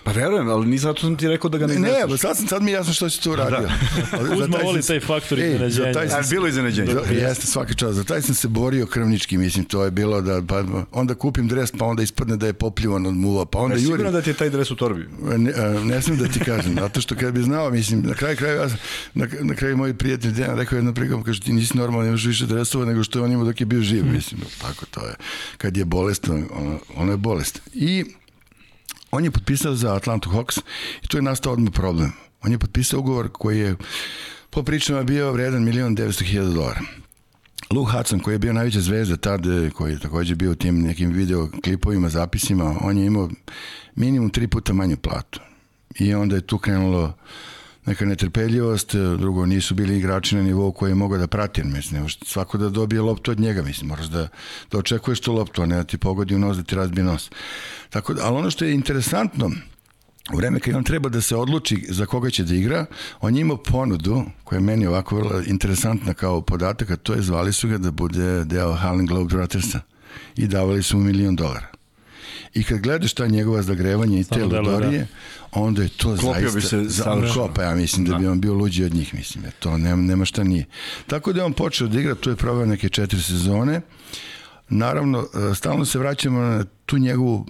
Pa 0.05 0.13
verujem, 0.13 0.49
ali 0.49 0.67
ni 0.67 0.79
zato 0.79 1.01
sam 1.01 1.17
ti 1.17 1.29
rekao 1.29 1.51
da 1.51 1.59
ga 1.59 1.67
ne 1.67 1.75
Ne, 1.75 1.81
ne, 2.09 2.19
sad, 2.19 2.37
sam, 2.37 2.47
sad 2.47 2.63
mi 2.63 2.71
je 2.71 2.75
jasno 2.75 2.93
što 2.93 3.11
si 3.11 3.23
to 3.23 3.33
uradio. 3.33 3.57
Ali 4.13 4.29
za 4.29 4.35
Uzma 4.35 4.49
taj 4.49 4.65
voli 4.65 4.83
sam- 4.83 4.89
taj 4.89 5.01
faktor 5.03 5.39
Ej, 5.41 5.45
za 5.49 5.55
iznenađenja. 5.57 5.93
taj 5.95 6.09
sam 6.09 6.31
bilo 6.31 6.49
iznenađenje. 6.49 6.93
Za, 6.93 7.01
jeste 7.13 7.47
svaki 7.47 7.75
čas. 7.75 7.91
Za 7.91 8.05
taj 8.05 8.23
sam 8.23 8.35
se 8.35 8.49
borio 8.49 8.87
krvnički, 8.87 9.39
mislim, 9.39 9.65
to 9.65 9.85
je 9.85 9.91
bilo 9.93 10.21
da 10.21 10.43
pa, 10.43 10.65
onda 10.93 11.15
kupim 11.15 11.49
dres, 11.49 11.73
pa 11.73 11.85
onda 11.85 12.03
ispadne 12.03 12.37
da 12.37 12.47
je 12.47 12.53
popljivan 12.53 13.07
od 13.07 13.15
muva, 13.15 13.45
pa 13.47 13.59
onda 13.59 13.75
Ja, 13.75 13.79
jurim. 13.79 13.87
sigurno 13.89 14.13
da 14.13 14.23
ti 14.23 14.31
je 14.31 14.35
taj 14.35 14.51
dres 14.51 14.71
u 14.71 14.77
torbi. 14.77 15.09
Ne, 15.29 15.53
a, 15.53 15.69
ne 15.81 16.03
smijem 16.03 16.23
da 16.23 16.29
ti 16.29 16.41
kažem, 16.41 16.75
zato 16.75 17.01
što 17.01 17.15
kad 17.15 17.33
bi 17.33 17.43
znao, 17.43 17.71
mislim, 17.71 18.03
na 18.03 18.15
kraju 18.15 18.37
kraju, 18.37 18.57
ja, 18.57 18.69
sam- 18.69 18.79
na, 19.15 19.27
na 19.41 19.55
kraju 19.55 19.77
moj 19.77 19.95
prijatelj 19.95 20.33
Dejan 20.33 20.57
rekao 20.57 20.77
jednom 20.77 20.95
prikom, 20.95 21.23
kaže, 21.23 21.41
ti 21.41 21.53
nisi 21.53 21.77
normalno, 21.77 22.09
imaš 22.09 22.25
više 22.25 22.47
dresova 22.47 22.85
nego 22.85 23.05
što 23.05 23.19
je 23.19 23.23
on 23.23 23.33
imao 23.33 23.45
dok 23.45 23.61
je 23.61 23.67
bio 23.67 23.81
živ, 23.83 24.05
mislim, 24.07 24.41
tako 24.61 24.87
to 24.87 25.01
je. 25.01 25.15
Kad 25.57 25.77
je 25.77 25.85
bolest, 25.85 26.29
ono, 26.29 26.47
ono 26.97 27.13
je 27.13 27.19
bolest. 27.19 27.61
I 27.75 28.05
on 29.15 29.25
je 29.25 29.31
potpisao 29.31 29.75
za 29.75 29.95
Atlantu 29.95 30.31
Hawks 30.31 30.61
i 31.03 31.07
tu 31.07 31.17
je 31.19 31.23
nastao 31.23 31.53
odmah 31.53 31.73
problem. 31.73 32.13
On 32.43 32.53
je 32.53 32.59
potpisao 32.59 33.01
ugovor 33.01 33.29
koji 33.33 33.59
je 33.59 33.77
po 34.51 34.63
pričama 34.63 35.03
bio 35.03 35.33
vredan 35.33 35.65
milion 35.65 35.97
900 35.97 36.25
hiljada 36.25 36.51
dolara. 36.51 36.81
Luke 37.71 37.93
Hudson, 37.93 38.21
koji 38.21 38.35
je 38.35 38.39
bio 38.39 38.53
najveća 38.53 38.81
zvezda 38.81 39.17
tad, 39.17 39.47
eh, 39.47 39.71
koji 39.71 39.93
je 39.93 39.99
takođe 39.99 40.35
bio 40.35 40.51
u 40.51 40.55
tim 40.55 40.83
nekim 40.83 41.13
video 41.13 41.49
klipovima, 41.65 42.09
zapisima, 42.09 42.77
on 42.81 42.99
je 42.99 43.07
imao 43.07 43.31
minimum 43.95 44.31
tri 44.31 44.49
puta 44.49 44.73
manju 44.73 44.97
platu. 44.97 45.41
I 45.99 46.15
onda 46.15 46.37
je 46.37 46.47
tu 46.47 46.59
krenulo 46.59 47.13
neka 47.87 48.05
netrpeljivost, 48.05 48.95
eh, 48.95 48.99
drugo 48.99 49.47
nisu 49.47 49.75
bili 49.75 49.99
igrači 49.99 50.37
na 50.37 50.43
nivou 50.43 50.73
koji 50.73 50.91
je 50.91 50.95
mogao 50.95 51.19
da 51.19 51.27
prati, 51.27 51.61
jer 51.61 51.67
mislim, 51.67 52.09
svako 52.09 52.59
da 52.59 52.69
dobije 52.69 53.03
loptu 53.03 53.31
od 53.31 53.41
njega, 53.41 53.63
mislim, 53.63 53.89
moraš 53.89 54.07
da, 54.07 54.29
da 54.71 54.79
očekuješ 54.79 55.21
tu 55.21 55.33
loptu, 55.33 55.63
a 55.63 55.67
ne 55.67 55.77
da 55.77 55.85
ti 55.85 55.99
pogodi 55.99 56.35
u 56.35 56.39
nos, 56.39 56.57
da 56.57 56.63
ti 56.63 56.75
razbije 56.75 57.05
nos. 57.05 57.31
Tako 57.91 58.15
da, 58.15 58.27
ali 58.27 58.37
ono 58.37 58.51
što 58.51 58.65
je 58.65 58.75
interesantno, 58.75 59.51
u 60.33 60.37
vreme 60.37 60.61
kad 60.61 60.75
on 60.75 60.85
treba 60.85 61.09
da 61.09 61.21
se 61.21 61.37
odluči 61.37 61.87
za 61.89 62.07
koga 62.07 62.31
će 62.31 62.45
da 62.45 62.55
igra, 62.55 62.87
on 63.21 63.37
je 63.37 63.41
imao 63.41 63.57
ponudu, 63.57 64.23
koja 64.45 64.57
je 64.57 64.61
meni 64.61 64.87
ovako 64.87 65.17
vrlo 65.17 65.43
interesantna 65.47 66.15
kao 66.15 66.41
podatak, 66.41 66.91
a 66.91 66.97
to 66.97 67.15
je 67.15 67.23
zvali 67.23 67.53
su 67.53 67.69
ga 67.69 67.79
da 67.79 67.91
bude 67.91 68.45
deo 68.45 68.73
Harlem 68.73 69.07
Globetrottersa 69.07 69.81
i 70.37 70.47
davali 70.47 70.83
su 70.83 70.99
mu 70.99 71.05
milion 71.05 71.37
dolara. 71.37 71.67
I 72.55 72.65
kad 72.65 72.79
gledaš 72.81 73.13
ta 73.13 73.27
njegova 73.27 73.63
zagrevanje 73.63 74.21
i 74.21 74.25
te 74.25 74.45
ludorije, 74.45 75.07
onda 75.53 75.83
je 75.83 75.89
to 75.89 76.17
Klopio 76.17 76.51
zaista... 76.51 76.57
bi 76.57 76.63
se 76.63 76.85
za-. 76.85 77.33
Klopa, 77.33 77.63
ja 77.63 77.75
mislim 77.75 78.05
da 78.05 78.19
bi 78.19 78.27
on 78.27 78.41
bio 78.41 78.55
luđi 78.55 78.85
od 78.85 78.95
njih, 78.95 79.15
mislim. 79.15 79.45
jer 79.45 79.53
To 79.53 79.79
nema, 79.79 80.03
nema 80.03 80.25
šta 80.25 80.45
nije. 80.45 80.65
Tako 81.07 81.33
da 81.33 81.41
je 81.41 81.45
on 81.45 81.53
počeo 81.53 81.89
da 81.89 82.01
igra, 82.01 82.15
tu 82.15 82.31
je 82.31 82.37
proveo 82.37 82.67
neke 82.67 82.89
četiri 82.89 83.23
sezone. 83.23 83.81
Naravno, 84.69 85.27
e, 85.51 85.55
stalno 85.55 85.85
se 85.85 85.99
vraćamo 85.99 86.41
na 86.41 86.65
tu 86.87 86.99
njegovu 86.99 87.47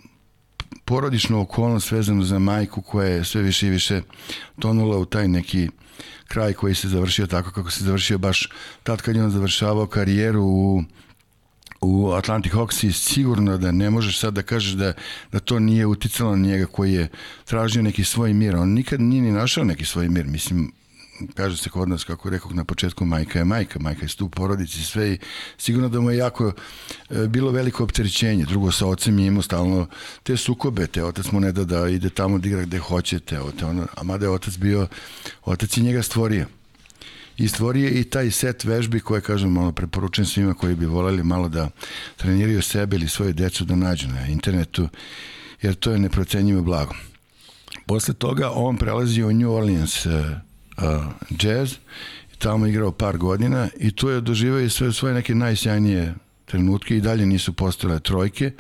porodičnu 0.85 1.41
okolnost 1.41 1.91
vezanu 1.91 2.23
za 2.23 2.39
majku 2.39 2.83
koja 2.83 3.09
je 3.09 3.25
sve 3.25 3.43
više 3.43 3.67
i 3.67 3.71
više 3.71 4.03
tonula 4.61 4.99
u 4.99 5.05
taj 5.05 5.29
neki 5.29 5.69
kraj 6.29 6.53
koji 6.53 6.75
se 6.75 6.89
završio 6.89 7.27
tako 7.27 7.51
kako 7.51 7.71
se 7.71 7.85
završio 7.85 8.19
baš 8.19 8.49
tad 8.83 9.03
kad 9.03 9.17
je 9.17 9.25
on 9.25 9.31
završavao 9.31 9.87
karijeru 9.87 10.43
u 10.43 10.83
u 11.85 12.13
Atlantic 12.13 12.53
Hawks 12.53 12.85
i 12.87 12.93
sigurno 12.93 13.59
da 13.59 13.73
ne 13.73 13.91
možeš 13.91 14.19
sad 14.19 14.35
da 14.35 14.43
kažeš 14.43 14.73
da, 14.73 14.93
da 15.33 15.41
to 15.41 15.59
nije 15.59 15.87
uticalo 15.87 16.37
na 16.37 16.47
njega 16.47 16.67
koji 16.67 16.93
je 16.93 17.09
tražio 17.45 17.83
neki 17.83 18.05
svoj 18.05 18.33
mir. 18.33 18.57
On 18.57 18.69
nikad 18.69 19.01
nije 19.01 19.23
ni 19.23 19.33
našao 19.33 19.65
neki 19.65 19.85
svoj 19.85 20.09
mir. 20.09 20.27
Mislim, 20.27 20.73
kaže 21.35 21.57
se 21.57 21.71
kod 21.71 21.89
nas, 21.89 22.05
kako 22.05 22.31
rekao 22.31 22.51
na 22.51 22.65
početku, 22.65 23.05
majka 23.05 23.39
je 23.39 23.45
majka, 23.45 23.79
majka 23.79 24.05
je 24.05 24.09
stup 24.09 24.35
porodici 24.35 24.83
sve 24.83 25.13
i 25.13 25.19
sigurno 25.59 25.89
da 25.89 26.01
mu 26.01 26.11
je 26.11 26.17
jako 26.17 26.53
e, 27.11 27.27
bilo 27.27 27.51
veliko 27.51 27.85
opterećenje. 27.85 28.45
Drugo, 28.45 28.73
sa 28.73 28.87
ocem 28.87 29.19
je 29.19 29.27
imao 29.27 29.43
stalno 29.43 29.87
te 30.23 30.37
sukobe, 30.37 30.87
te 30.87 31.05
otac 31.05 31.33
mu 31.33 31.41
ne 31.41 31.53
da 31.53 31.65
da 31.65 31.89
ide 31.89 32.11
tamo 32.11 32.39
da 32.39 32.49
igra 32.49 32.63
gde 32.63 32.79
hoće, 32.79 33.21
te, 33.21 33.39
te 33.59 33.65
ono, 33.65 33.87
a 33.97 34.03
mada 34.03 34.27
je 34.27 34.31
otac 34.31 34.57
bio, 34.57 34.87
otac 35.45 35.77
je 35.77 35.83
njega 35.83 36.03
stvorio 36.03 36.47
i 37.37 37.49
stvorio 37.49 37.89
i 37.89 38.05
taj 38.05 38.31
set 38.31 38.65
vežbi 38.65 39.01
koje, 39.01 39.21
kažem, 39.21 39.53
malo 39.53 39.73
preporučujem 39.73 40.27
svima 40.27 40.55
koji 40.55 40.75
bi 40.75 40.87
voleli 40.87 41.23
malo 41.23 41.49
da 41.49 41.71
treniraju 42.17 42.63
sebe 42.63 42.97
ili 42.97 43.09
svoje 43.09 43.33
decu 43.33 43.65
da 43.65 43.75
nađu 43.75 44.09
na 44.09 44.27
internetu, 44.27 44.89
jer 45.63 45.75
to 45.75 45.93
je 45.93 45.99
neprocenjivo 45.99 46.63
blago. 46.63 46.95
Posle 47.87 48.15
toga 48.15 48.51
on 48.51 48.77
prelazi 48.77 49.23
u 49.23 49.33
New 49.33 49.53
Orleans 49.53 50.07
uh, 50.07 50.13
uh, 50.13 51.05
jazz 51.31 51.75
tamo 52.39 52.67
igrao 52.67 52.93
par 52.93 53.19
godina 53.19 53.69
i 53.79 53.91
tu 53.91 54.09
je 54.09 54.21
doživao 54.21 54.69
sve 54.69 54.93
svoje 54.93 55.15
neke 55.15 55.35
najsjajnije 55.35 56.15
trenutke 56.45 56.97
i 56.97 57.01
dalje 57.01 57.27
nisu 57.27 57.53
postale 57.53 58.01
trojke 58.01 58.53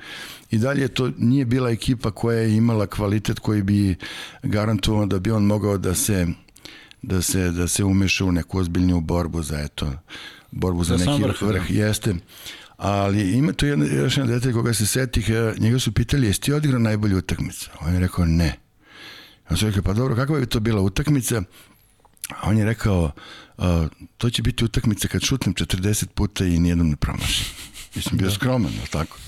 i 0.50 0.58
dalje 0.58 0.88
to 0.88 1.10
nije 1.18 1.44
bila 1.44 1.70
ekipa 1.70 2.10
koja 2.10 2.38
je 2.38 2.56
imala 2.56 2.86
kvalitet 2.86 3.38
koji 3.38 3.62
bi 3.62 3.96
garantovao 4.42 5.06
da 5.06 5.18
bi 5.18 5.30
on 5.30 5.44
mogao 5.44 5.78
da 5.78 5.94
se 5.94 6.26
da 7.06 7.22
se 7.22 7.50
da 7.50 7.68
se 7.68 7.84
umeša 7.84 8.24
u 8.24 8.32
neku 8.32 8.58
ozbiljniju 8.58 9.00
borbu 9.00 9.42
za 9.42 9.60
eto 9.60 9.92
borbu 10.50 10.84
za, 10.84 10.96
Za 10.96 11.04
neki 11.04 11.22
vrh, 11.22 11.42
vrh, 11.42 11.68
da. 11.68 11.74
jeste 11.74 12.14
ali 12.76 13.30
ima 13.30 13.52
tu 13.52 13.66
jedan, 13.66 13.88
još 13.96 14.16
jedan 14.16 14.32
detalj 14.32 14.52
koga 14.52 14.74
se 14.74 14.86
setih, 14.86 15.30
eh, 15.30 15.54
njega 15.58 15.78
su 15.78 15.92
pitali 15.92 16.26
jesi 16.26 16.40
ti 16.40 16.52
odigrao 16.52 16.80
najbolju 16.80 17.18
utakmicu? 17.18 17.70
On 17.80 17.94
je 17.94 18.00
rekao 18.00 18.24
ne. 18.24 18.58
On 19.50 19.56
su 19.56 19.66
rekli, 19.66 19.82
pa 19.82 19.92
dobro, 19.92 20.16
kakva 20.16 20.40
bi 20.40 20.46
to 20.46 20.60
bila 20.60 20.80
utakmica? 20.80 21.42
A 22.28 22.48
on 22.48 22.58
je 22.58 22.64
rekao, 22.64 23.10
uh, 23.58 23.64
to 24.16 24.30
će 24.30 24.42
biti 24.42 24.64
utakmica 24.64 25.08
kad 25.08 25.22
šutnem 25.22 25.54
40 25.54 26.06
puta 26.06 26.44
i 26.44 26.58
nijednom 26.58 26.90
ne 26.90 26.96
promašim. 26.96 27.46
Mislim, 27.96 28.18
bio 28.18 28.30
skroman, 28.30 28.72
ali 28.80 28.88
tako? 28.90 29.18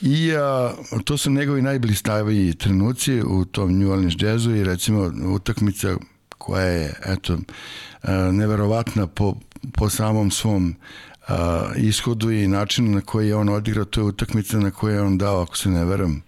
I 0.00 0.32
a, 0.36 0.74
to 1.04 1.16
su 1.16 1.30
njegovi 1.30 1.62
najblistaviji 1.62 2.54
trenuci 2.54 3.22
u 3.22 3.44
tom 3.44 3.78
New 3.78 3.90
Orleans 3.90 4.14
jazzu 4.18 4.54
i 4.54 4.64
recimo 4.64 5.12
utakmica 5.34 5.96
koja 6.40 6.66
je 6.66 6.94
eto 7.06 7.38
a, 8.02 8.30
neverovatna 8.32 9.06
po, 9.06 9.34
po 9.72 9.90
samom 9.90 10.30
svom 10.30 10.74
a, 11.28 11.70
ishodu 11.76 12.30
i 12.30 12.48
načinu 12.48 12.94
na 12.94 13.00
koji 13.00 13.28
je 13.28 13.36
on 13.36 13.48
odigrao, 13.48 13.84
to 13.84 14.00
je 14.00 14.04
utakmica 14.04 14.58
na 14.58 14.70
kojoj 14.70 14.96
je 14.96 15.02
on 15.02 15.18
dao, 15.18 15.42
ako 15.42 15.56
se 15.56 15.68
ne 15.68 15.84
veram, 15.84 16.22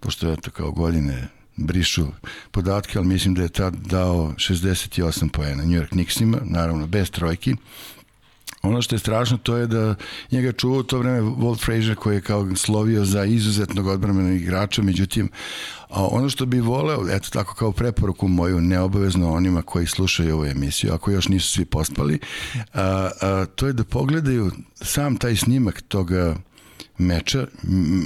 pošto 0.00 0.28
je 0.28 0.36
to 0.36 0.50
kao 0.50 0.70
godine 0.70 1.28
brišu 1.56 2.06
podatke, 2.50 2.98
ali 2.98 3.06
mislim 3.06 3.34
da 3.34 3.42
je 3.42 3.48
tad 3.48 3.74
dao 3.74 4.34
68 4.36 5.28
poena 5.28 5.64
New 5.64 5.80
York 5.80 5.88
Knicksima, 5.88 6.38
naravno 6.44 6.86
bez 6.86 7.10
trojki. 7.10 7.56
Ono 8.64 8.82
što 8.82 8.94
je 8.94 8.98
strašno 8.98 9.38
to 9.42 9.56
je 9.56 9.66
da 9.66 9.94
njega 10.30 10.52
čuvao 10.52 10.82
to 10.82 10.98
vreme 10.98 11.20
Walt 11.20 11.64
Frazier 11.64 11.96
koji 11.96 12.14
je 12.14 12.20
kao 12.20 12.56
slovio 12.56 13.04
za 13.04 13.24
izuzetnog 13.24 13.86
odbramenog 13.86 14.32
igrača, 14.32 14.82
međutim 14.82 15.28
a 15.88 16.06
ono 16.06 16.30
što 16.30 16.46
bi 16.46 16.60
voleo, 16.60 17.08
eto 17.10 17.28
tako 17.30 17.54
kao 17.54 17.72
preporuku 17.72 18.28
moju, 18.28 18.60
neobavezno 18.60 19.32
onima 19.32 19.62
koji 19.62 19.86
slušaju 19.86 20.34
ovu 20.34 20.44
emisiju, 20.44 20.92
ako 20.92 21.10
još 21.10 21.28
nisu 21.28 21.48
svi 21.48 21.64
pospali, 21.64 22.18
a, 22.72 23.10
a, 23.20 23.46
to 23.54 23.66
je 23.66 23.72
da 23.72 23.84
pogledaju 23.84 24.50
sam 24.74 25.16
taj 25.16 25.36
snimak 25.36 25.82
toga 25.82 26.36
meča. 26.98 27.46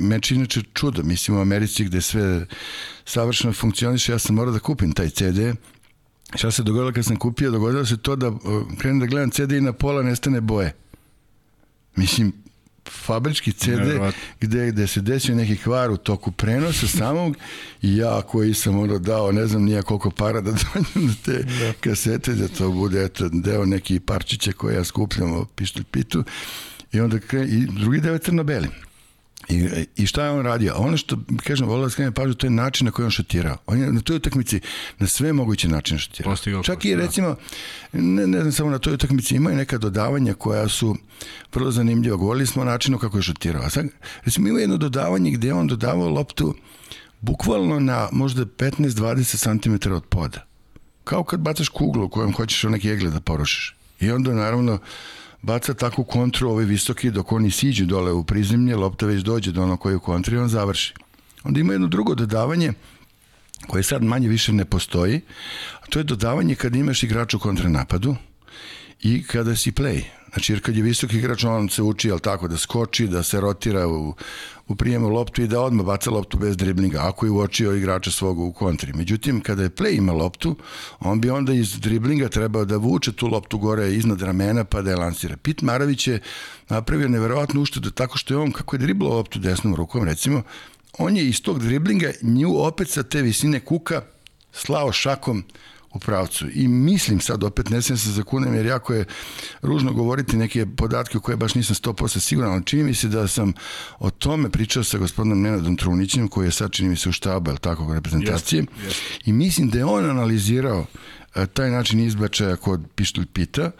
Meč 0.02 0.30
je 0.30 0.34
inače 0.34 0.61
čudo, 0.74 1.02
mislim 1.02 1.36
u 1.36 1.40
Americi 1.40 1.84
gde 1.84 2.00
sve 2.00 2.46
savršeno 3.04 3.52
funkcioniše, 3.52 4.12
ja 4.12 4.18
sam 4.18 4.36
morao 4.36 4.52
da 4.52 4.59
kupim 4.59 4.92
taj 4.92 5.09
CD, 5.09 5.38
Šta 6.34 6.50
se 6.50 6.62
dogodilo 6.62 6.92
kad 6.92 7.04
sam 7.04 7.16
kupio? 7.16 7.50
Dogodilo 7.50 7.86
se 7.86 7.96
to 7.96 8.16
da 8.16 8.28
uh, 8.28 8.38
krenem 8.78 9.00
da 9.00 9.06
gledam 9.06 9.30
CD 9.30 9.52
i 9.52 9.60
na 9.60 9.72
pola 9.72 10.02
nestane 10.02 10.40
boje. 10.40 10.74
Mislim, 11.96 12.32
fabrički 12.88 13.52
CD 13.52 14.00
gde, 14.40 14.70
gde 14.70 14.86
se 14.86 15.00
desio 15.00 15.34
neki 15.34 15.56
kvar 15.56 15.90
u 15.90 15.96
toku 15.96 16.32
prenosa 16.32 16.86
samog 16.86 17.36
i 17.82 17.96
ja 17.96 18.22
koji 18.22 18.55
sam 18.55 18.78
ono 18.78 18.98
dao 18.98 19.32
ne 19.32 19.46
znam 19.46 19.62
nija 19.62 19.82
koliko 19.82 20.10
para 20.10 20.40
da 20.40 20.50
dođem 20.74 21.06
na 21.06 21.14
te 21.24 21.32
da. 21.32 21.72
kasete 21.80 22.34
da 22.34 22.48
to 22.48 22.70
bude 22.70 23.05
eto, 23.05 23.28
deo 23.28 23.64
neki 23.64 24.00
parčića 24.00 24.52
koje 24.52 24.74
ja 24.74 24.84
skupljam 24.84 25.32
o 25.32 25.44
pištolj 25.44 25.84
pitu 25.84 26.24
i 26.92 27.00
onda 27.00 27.18
kre, 27.18 27.44
i 27.44 27.66
drugi 27.66 28.00
deo 28.00 28.12
je 28.12 28.18
crno-beli. 28.18 28.68
I, 29.48 29.86
I 29.96 30.06
šta 30.06 30.24
je 30.24 30.30
on 30.30 30.42
radio? 30.42 30.74
Ono 30.76 30.96
što, 30.96 31.18
kažem, 31.44 31.68
volio 31.68 31.84
da 31.84 31.90
skrenem 31.90 32.12
pažnju, 32.12 32.34
to 32.34 32.46
je 32.46 32.50
način 32.50 32.84
na 32.84 32.90
koji 32.90 33.04
on 33.04 33.10
šutirao. 33.10 33.56
On 33.66 33.80
je 33.80 33.92
na 33.92 34.00
toj 34.00 34.16
utakmici 34.16 34.60
na 34.98 35.06
sve 35.06 35.32
moguće 35.32 35.68
načine 35.68 35.98
šutirao. 35.98 36.32
Postigao 36.32 36.62
Čak 36.62 36.74
posto, 36.74 36.88
i 36.88 36.96
da. 36.96 37.02
recimo, 37.02 37.36
ne, 37.92 38.26
ne 38.26 38.40
znam 38.40 38.52
samo 38.52 38.70
na 38.70 38.78
toj 38.78 38.94
utakmici, 38.94 39.34
imaju 39.36 39.56
neka 39.56 39.78
dodavanja 39.78 40.34
koja 40.34 40.68
su 40.68 40.96
vrlo 41.54 41.70
zanimljiva. 41.70 42.16
Govorili 42.16 42.46
smo 42.46 42.62
o 42.62 42.64
načinu 42.64 42.98
kako 42.98 43.16
je 43.16 43.22
šutirao. 43.22 43.62
A 43.62 43.70
sad, 43.70 43.86
recimo, 44.24 44.48
ima 44.48 44.60
jedno 44.60 44.76
dodavanje 44.76 45.30
gde 45.30 45.52
on 45.52 45.66
dodavao 45.66 46.08
loptu 46.08 46.54
bukvalno 47.20 47.80
na 47.80 48.08
možda 48.12 48.44
15-20 48.44 49.82
cm 49.82 49.92
od 49.92 50.04
poda. 50.04 50.46
Kao 51.04 51.24
kad 51.24 51.40
bacaš 51.40 51.68
kuglu 51.68 52.04
u 52.04 52.08
kojem 52.08 52.32
hoćeš 52.32 52.64
onake 52.64 52.88
egle 52.88 53.10
da 53.10 53.20
porušiš. 53.20 53.76
I 54.00 54.10
onda 54.10 54.32
naravno 54.32 54.78
baca 55.43 55.74
takvu 55.74 56.05
kontru 56.05 56.51
ovaj 56.51 56.65
visoki 56.65 57.10
dok 57.10 57.32
oni 57.32 57.51
siđu 57.51 57.86
dole 57.86 58.12
u 58.12 58.24
prizemlje, 58.24 58.77
lopta 58.77 59.06
već 59.06 59.23
dođe 59.23 59.52
do 59.52 59.62
ono 59.62 59.77
koji 59.77 59.97
u 59.97 60.01
kontri 60.01 60.39
on 60.39 60.48
završi. 60.48 60.94
Onda 61.44 61.60
ima 61.60 61.73
jedno 61.73 61.89
drugo 61.89 62.15
dodavanje 62.15 62.73
koje 63.66 63.82
sad 63.82 64.02
manje 64.02 64.28
više 64.28 64.52
ne 64.52 64.65
postoji, 64.65 65.20
a 65.81 65.86
to 65.86 65.98
je 65.98 66.05
dodavanje 66.05 66.55
kada 66.55 66.78
imaš 66.78 67.02
igrača 67.02 67.36
u 67.36 67.40
kontranapadu 67.40 68.16
i 69.02 69.23
kada 69.23 69.56
si 69.56 69.73
play. 69.73 70.02
Znači, 70.32 70.52
jer 70.52 70.62
kad 70.62 70.77
je 70.77 70.82
visoki 70.82 71.19
igrač, 71.19 71.44
on 71.44 71.69
se 71.69 71.82
uči, 71.82 72.09
jel 72.09 72.19
tako, 72.19 72.48
da 72.48 72.56
skoči, 72.56 73.06
da 73.06 73.23
se 73.23 73.40
rotira 73.40 73.89
u, 73.89 74.15
u 74.69 74.74
prijemu 74.74 75.09
loptu 75.09 75.43
i 75.43 75.47
da 75.47 75.61
odmah 75.61 75.86
baca 75.86 76.11
loptu 76.11 76.39
bez 76.39 76.57
driblinga, 76.57 76.99
ako 77.03 77.27
je 77.27 77.31
uočio 77.32 77.74
igrača 77.74 78.11
svog 78.11 78.39
u 78.39 78.53
kontri. 78.53 78.93
Međutim, 78.93 79.40
kada 79.40 79.62
je 79.62 79.70
play 79.70 79.97
ima 79.97 80.12
loptu, 80.12 80.57
on 81.01 81.20
bi 81.20 81.31
onda 81.31 81.53
iz 81.53 81.81
driblinga 81.81 82.28
trebao 82.28 82.65
da 82.65 82.77
vuče 82.77 83.12
tu 83.12 83.27
loptu 83.27 83.59
gore 83.59 83.95
iznad 83.95 84.23
ramena 84.23 84.65
pa 84.65 84.82
da 84.82 84.90
je 84.90 84.97
lansira. 84.97 85.36
Pit 85.36 85.62
Maravić 85.62 86.07
je 86.07 86.20
napravio 86.69 87.09
neverovatnu 87.09 87.61
uštedu 87.61 87.90
tako 87.90 88.19
što 88.19 88.35
je 88.35 88.39
on, 88.39 88.53
kako 88.53 88.77
je 88.77 88.81
driblao 88.81 89.15
loptu 89.15 89.39
desnom 89.39 89.74
rukom, 89.74 90.05
recimo, 90.05 90.43
on 90.99 91.16
je 91.16 91.28
iz 91.28 91.43
tog 91.43 91.59
driblinga 91.59 92.11
nju 92.23 92.57
opet 92.57 92.89
sa 92.89 93.03
te 93.03 93.23
visine 93.23 93.61
kuka 93.61 94.03
slao 94.53 94.93
šakom 94.93 95.45
u 95.93 95.98
pravcu. 95.98 96.47
I 96.55 96.69
mislim 96.69 97.20
sad, 97.20 97.44
opet 97.44 97.70
ne 97.70 97.82
smijem 97.82 97.98
se 97.98 98.10
zakunem, 98.10 98.55
jer 98.55 98.66
jako 98.66 98.94
je 98.94 99.05
ružno 99.62 99.93
govoriti 99.93 100.36
neke 100.36 100.66
podatke 100.66 101.19
koje 101.19 101.36
baš 101.36 101.55
nisam 101.55 101.77
100% 101.77 102.20
siguran, 102.20 102.52
ali 102.52 102.65
čini 102.65 102.82
mi 102.82 102.94
se 102.94 103.09
da 103.09 103.28
sam 103.28 103.52
o 103.98 104.10
tome 104.10 104.51
pričao 104.51 104.85
sa 104.85 104.98
gospodinom 104.98 105.43
Nenadom 105.43 105.77
Trunićem, 105.77 106.28
koji 106.28 106.47
je 106.47 106.51
sad 106.51 106.70
čini 106.70 106.89
mi 106.89 106.97
se 106.97 107.09
u 107.09 107.12
štabu, 107.12 107.56
tako, 107.56 107.94
reprezentacije. 107.94 108.62
Yes, 108.62 108.66
yes. 108.89 109.20
I 109.24 109.32
mislim 109.32 109.70
da 109.70 109.78
je 109.78 109.85
on 109.85 110.10
analizirao 110.10 110.86
a, 111.35 111.43
e, 111.43 111.47
taj 111.47 111.70
način 111.70 112.01
izbačaja 112.01 112.56
kod 112.56 112.81
pištolj 112.94 113.27
pita 113.27 113.70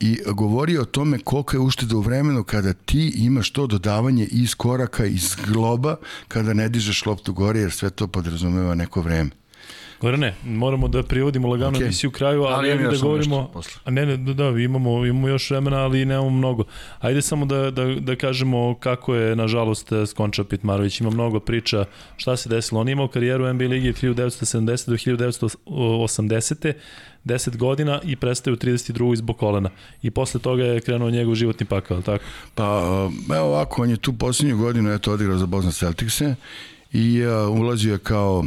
i 0.00 0.18
govori 0.26 0.78
o 0.78 0.84
tome 0.84 1.18
koliko 1.18 1.56
je 1.56 1.60
ušteda 1.60 1.96
u 1.96 2.00
vremenu 2.00 2.44
kada 2.44 2.72
ti 2.72 3.12
imaš 3.16 3.50
to 3.50 3.66
dodavanje 3.66 4.24
iz 4.24 4.54
koraka, 4.54 5.04
iz 5.04 5.34
globa, 5.46 5.96
kada 6.28 6.52
ne 6.54 6.68
dižeš 6.68 7.06
loptu 7.06 7.32
gore, 7.32 7.60
jer 7.60 7.72
sve 7.72 7.90
to 7.90 8.06
podrazumeva 8.06 8.74
neko 8.74 9.00
vreme. 9.00 9.30
Gorane, 10.00 10.34
moramo 10.44 10.88
da 10.88 11.02
privodimo 11.02 11.48
lagano 11.48 11.78
okay. 11.78 11.82
emisiju 11.82 12.10
kraju, 12.10 12.42
ali, 12.42 12.72
ali 12.72 12.82
da 12.82 12.96
govorimo... 13.02 13.50
A 13.84 13.90
ne, 13.90 14.06
ne, 14.06 14.16
da, 14.16 14.32
da, 14.32 14.48
imamo, 14.48 15.06
imamo 15.06 15.28
još 15.28 15.50
vremena, 15.50 15.76
ali 15.76 16.04
nemamo 16.04 16.30
mnogo. 16.30 16.64
Ajde 16.98 17.22
samo 17.22 17.46
da, 17.46 17.70
da, 17.70 17.84
da 17.84 18.16
kažemo 18.16 18.74
kako 18.74 19.14
je, 19.14 19.36
nažalost, 19.36 19.92
skončao 20.06 20.44
Pitmarović. 20.44 21.00
Ima 21.00 21.10
mnogo 21.10 21.40
priča 21.40 21.84
šta 22.16 22.36
se 22.36 22.48
desilo. 22.48 22.80
On 22.80 22.88
je 22.88 22.92
imao 22.92 23.08
karijeru 23.08 23.44
u 23.44 23.52
NBA 23.52 23.64
ligi 23.64 23.92
1970. 23.92 24.88
do 24.88 24.96
1980. 24.96 26.72
10 27.24 27.56
godina 27.56 28.00
i 28.04 28.16
prestaje 28.16 28.54
u 28.54 28.56
32. 28.56 29.12
izbog 29.12 29.38
kolena. 29.38 29.70
I 30.02 30.10
posle 30.10 30.40
toga 30.40 30.64
je 30.64 30.80
krenuo 30.80 31.10
njegov 31.10 31.34
životni 31.34 31.66
pakao, 31.66 32.02
tako? 32.02 32.24
Pa, 32.54 32.82
evo 33.36 33.46
ovako, 33.46 33.82
on 33.82 33.90
je 33.90 33.96
tu 33.96 34.12
poslednju 34.12 34.56
godinu 34.56 34.92
eto, 34.92 35.12
odigrao 35.12 35.38
za 35.38 35.46
Bosna 35.46 35.72
Celticse 35.72 36.34
i 36.92 37.22
uh, 37.24 37.60
ulazio 37.60 37.92
je 37.92 37.98
kao 37.98 38.44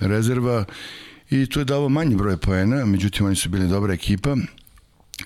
rezerva 0.00 0.64
i 1.30 1.46
tu 1.46 1.58
je 1.58 1.64
davo 1.64 1.88
manji 1.88 2.16
broj 2.16 2.36
poena, 2.36 2.84
međutim 2.84 3.26
oni 3.26 3.36
su 3.36 3.48
bili 3.48 3.68
dobra 3.68 3.94
ekipa. 3.94 4.36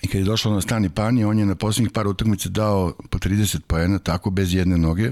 I 0.01 0.07
kad 0.07 0.21
je 0.21 0.25
došlo 0.25 0.53
na 0.53 0.61
stani 0.61 0.89
pani, 0.89 1.23
on 1.23 1.39
je 1.39 1.45
na 1.45 1.55
poslednjih 1.55 1.91
par 1.91 2.07
utakmica 2.07 2.49
dao 2.49 2.93
po 3.09 3.17
30 3.19 3.59
poena, 3.67 3.99
tako 3.99 4.29
bez 4.29 4.53
jedne 4.53 4.77
noge, 4.77 5.11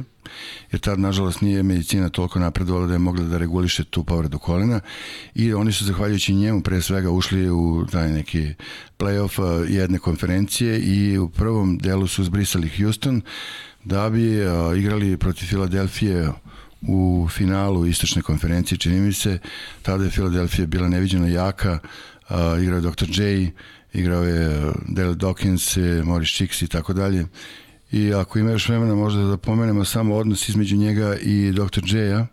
jer 0.72 0.80
tad 0.80 1.00
nažalost 1.00 1.42
nije 1.42 1.64
medicina 1.64 2.10
toliko 2.10 2.40
napredovala 2.40 2.88
da 2.88 2.94
je 2.94 3.00
mogla 3.00 3.24
da 3.24 3.38
reguliše 3.38 3.84
tu 3.84 4.04
povredu 4.04 4.40
kolena. 4.40 4.80
I 5.36 5.54
oni 5.54 5.72
su 5.72 5.86
zahvaljujući 5.86 6.34
njemu 6.34 6.62
pre 6.62 6.82
svega 6.82 7.12
ušli 7.12 7.50
u 7.50 7.86
taj 7.92 8.12
neki 8.12 8.54
playoff 9.00 9.66
jedne 9.70 10.00
konferencije 10.00 10.80
i 10.80 11.18
u 11.18 11.30
prvom 11.30 11.78
delu 11.78 12.08
su 12.08 12.24
zbrisali 12.24 12.70
Houston 12.78 13.22
da 13.84 14.10
bi 14.10 14.36
igrali 14.78 15.18
protiv 15.18 15.46
Filadelfije 15.46 16.30
u 16.82 17.28
finalu 17.32 17.86
istočne 17.86 18.22
konferencije, 18.22 18.78
čini 18.78 19.00
mi 19.00 19.14
se, 19.14 19.40
tada 19.82 20.04
je 20.04 20.10
Philadelphia 20.10 20.66
bila 20.66 20.90
neviđeno 20.90 21.28
jaka, 21.28 21.80
uh, 22.30 22.36
igrao 22.64 22.78
je 22.78 22.82
Dr. 22.82 23.22
J, 23.22 23.52
igrao 23.94 24.24
je 24.24 24.72
Dale 24.88 25.16
Dawkins, 25.16 26.04
Morris 26.04 26.30
Chicks 26.30 26.62
i 26.62 26.68
tako 26.68 26.94
dalje. 26.94 27.26
I 27.92 28.14
ako 28.14 28.40
ima 28.40 28.52
još 28.52 28.70
vremena 28.70 28.96
možda 28.96 29.24
da 29.24 29.38
pomenemo 29.38 29.86
samo 29.86 30.16
odnos 30.16 30.50
između 30.50 30.76
njega 30.76 31.16
i 31.16 31.52
Dr. 31.52 31.96
J-a, 31.96 32.28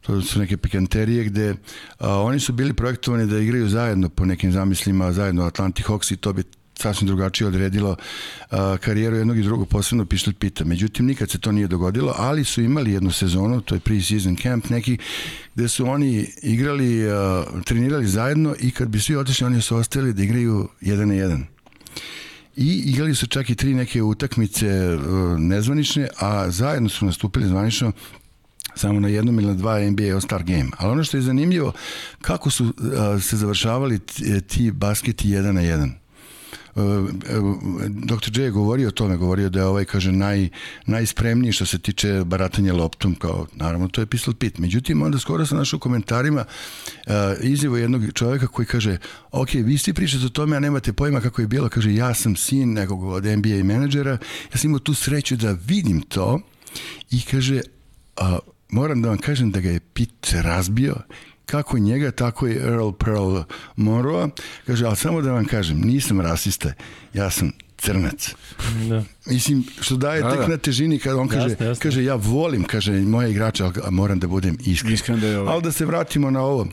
to 0.00 0.22
su 0.22 0.38
neke 0.38 0.56
pikanterije 0.56 1.24
gde 1.24 1.54
a, 1.98 2.20
oni 2.20 2.40
su 2.40 2.52
bili 2.52 2.74
projektovani 2.74 3.26
da 3.26 3.38
igraju 3.38 3.68
zajedno 3.68 4.08
po 4.08 4.24
nekim 4.24 4.52
zamislima, 4.52 5.12
zajedno 5.12 5.44
Atlantic 5.44 5.86
Hawks 5.86 6.12
i 6.12 6.16
to 6.16 6.32
bi 6.32 6.42
sasvim 6.82 7.06
drugačije 7.06 7.48
odredilo 7.48 7.96
a, 8.50 8.76
karijeru 8.80 9.16
jednog 9.16 9.38
i 9.38 9.42
drugog, 9.42 9.68
posebno 9.68 10.06
pištolj 10.06 10.34
pita. 10.34 10.64
Međutim, 10.64 11.06
nikad 11.06 11.30
se 11.30 11.38
to 11.38 11.52
nije 11.52 11.68
dogodilo, 11.68 12.14
ali 12.16 12.44
su 12.44 12.62
imali 12.62 12.92
jednu 12.92 13.10
sezonu, 13.10 13.60
to 13.60 13.74
je 13.74 13.80
pre-season 13.80 14.42
camp 14.42 14.68
neki, 14.68 14.98
gde 15.54 15.68
su 15.68 15.86
oni 15.86 16.26
igrali, 16.42 17.10
a, 17.10 17.44
trenirali 17.64 18.06
zajedno 18.06 18.54
i 18.60 18.70
kad 18.70 18.88
bi 18.88 19.00
svi 19.00 19.16
otišli, 19.16 19.46
oni 19.46 19.62
su 19.62 19.76
ostali 19.76 20.12
da 20.12 20.22
igraju 20.22 20.68
jedan 20.80 21.08
na 21.08 21.14
jedan. 21.14 21.46
I 22.56 22.82
igrali 22.86 23.14
su 23.14 23.26
čak 23.26 23.50
i 23.50 23.54
tri 23.54 23.74
neke 23.74 24.02
utakmice 24.02 24.94
uh, 24.94 25.38
nezvanične, 25.38 26.08
a 26.18 26.50
zajedno 26.50 26.88
su 26.88 27.06
nastupili 27.06 27.46
zvanično 27.46 27.92
samo 28.74 29.00
na 29.00 29.08
jednom 29.08 29.38
ili 29.38 29.46
na 29.46 29.54
dva 29.54 29.80
NBA 29.80 30.02
All-Star 30.02 30.42
game. 30.44 30.70
Ali 30.78 30.92
ono 30.92 31.04
što 31.04 31.16
je 31.16 31.22
zanimljivo, 31.22 31.72
kako 32.20 32.50
su 32.50 32.64
uh, 32.64 33.22
se 33.22 33.36
završavali 33.36 33.98
ti 34.48 34.70
basketi 34.70 35.30
jedan 35.30 35.54
na 35.54 35.60
jedan. 35.60 36.01
Dr. 37.88 38.38
J 38.38 38.44
je 38.44 38.50
govorio 38.50 38.88
o 38.88 38.90
tome, 38.90 39.16
govorio 39.16 39.48
da 39.48 39.58
je 39.58 39.66
ovaj, 39.66 39.84
kaže, 39.84 40.12
naj, 40.12 40.48
najspremniji 40.86 41.52
što 41.52 41.66
se 41.66 41.78
tiče 41.78 42.24
baratanja 42.24 42.74
loptom, 42.74 43.14
kao, 43.14 43.46
naravno, 43.52 43.88
to 43.88 44.00
je 44.00 44.06
Pistol 44.06 44.34
Pit. 44.34 44.58
Međutim, 44.58 45.02
onda 45.02 45.18
skoro 45.18 45.46
sam 45.46 45.58
našao 45.58 45.76
u 45.76 45.80
komentarima 45.80 46.44
uh, 46.44 47.12
izjevo 47.40 47.76
jednog 47.76 48.02
čoveka 48.14 48.46
koji 48.46 48.66
kaže, 48.66 48.98
ok, 49.30 49.48
vi 49.54 49.78
svi 49.78 49.92
pričate 49.92 50.26
o 50.26 50.28
tome, 50.28 50.56
a 50.56 50.60
nemate 50.60 50.92
pojma 50.92 51.20
kako 51.20 51.40
je 51.40 51.46
bilo, 51.46 51.68
kaže, 51.68 51.94
ja 51.94 52.14
sam 52.14 52.36
sin 52.36 52.72
nekog 52.72 53.04
od 53.04 53.24
NBA 53.24 53.64
menadžera, 53.64 54.18
ja 54.52 54.58
sam 54.58 54.70
imao 54.70 54.78
tu 54.78 54.94
sreću 54.94 55.36
da 55.36 55.56
vidim 55.66 56.02
to 56.02 56.40
i 57.10 57.22
kaže, 57.30 57.60
uh, 58.20 58.38
moram 58.68 59.02
da 59.02 59.08
vam 59.08 59.18
kažem 59.18 59.50
da 59.50 59.60
ga 59.60 59.70
je 59.70 59.80
Pit 59.80 60.32
razbio 60.32 60.96
kako 61.46 61.78
njega, 61.78 62.10
tako 62.10 62.48
i 62.48 62.56
Earl 62.56 62.90
Pearl 62.90 63.38
Monroe. 63.76 64.28
Kaže, 64.66 64.86
ali 64.86 64.96
samo 64.96 65.22
da 65.22 65.32
vam 65.32 65.44
kažem, 65.44 65.80
nisam 65.80 66.20
rasista, 66.20 66.72
ja 67.14 67.30
sam 67.30 67.52
crnac. 67.78 68.34
Da. 68.88 69.04
Mislim, 69.26 69.64
što 69.80 69.96
daje 69.96 70.22
da, 70.22 70.30
tek 70.30 70.40
da. 70.40 70.48
na 70.48 70.56
težini 70.56 70.98
kada 70.98 71.16
on 71.16 71.28
kaže, 71.28 71.48
jasne, 71.48 71.66
jasne. 71.66 71.82
kaže, 71.82 72.04
ja 72.04 72.14
volim, 72.14 72.64
kaže, 72.64 72.92
moje 72.92 73.30
igrače, 73.30 73.64
ali 73.64 73.72
moram 73.90 74.18
da 74.18 74.26
budem 74.26 74.56
iskren. 74.64 74.94
iskren 74.94 75.20
da 75.20 75.26
je 75.26 75.38
ovo. 75.38 75.50
Ali 75.50 75.62
da 75.62 75.72
se 75.72 75.86
vratimo 75.86 76.30
na 76.30 76.40
ovo. 76.40 76.66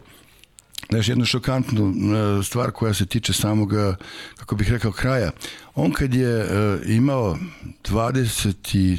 Znaš, 0.89 1.09
jednu 1.09 1.25
šokantnu 1.25 1.93
e, 1.93 2.43
stvar 2.43 2.71
koja 2.71 2.93
se 2.93 3.05
tiče 3.05 3.33
samog, 3.33 3.73
e, 3.73 3.95
kako 4.35 4.55
bih 4.55 4.71
rekao, 4.71 4.91
kraja. 4.91 5.31
On 5.75 5.91
kad 5.91 6.13
je 6.13 6.43
uh, 6.43 6.89
imao 6.89 7.37
20 7.83 8.77
i 8.77 8.97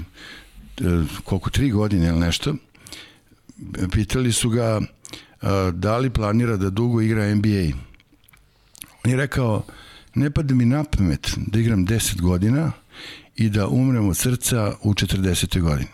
uh, 0.80 1.06
koliko, 1.24 1.50
3 1.50 1.72
godine 1.72 2.08
ili 2.08 2.20
nešto, 2.20 2.54
pitali 3.92 4.32
su 4.32 4.50
ga 4.50 4.80
da 5.72 5.98
li 5.98 6.10
planira 6.10 6.56
da 6.56 6.70
dugo 6.70 7.00
igra 7.00 7.34
NBA. 7.34 7.76
On 9.04 9.10
je 9.10 9.16
rekao, 9.16 9.62
ne 10.14 10.30
pada 10.30 10.54
mi 10.54 10.64
na 10.64 10.84
pamet 10.84 11.30
da 11.36 11.60
igram 11.60 11.86
10 11.86 12.20
godina 12.20 12.72
i 13.36 13.48
da 13.48 13.68
umrem 13.68 14.08
od 14.08 14.16
srca 14.16 14.72
u 14.82 14.94
40. 14.94 15.60
godini. 15.60 15.90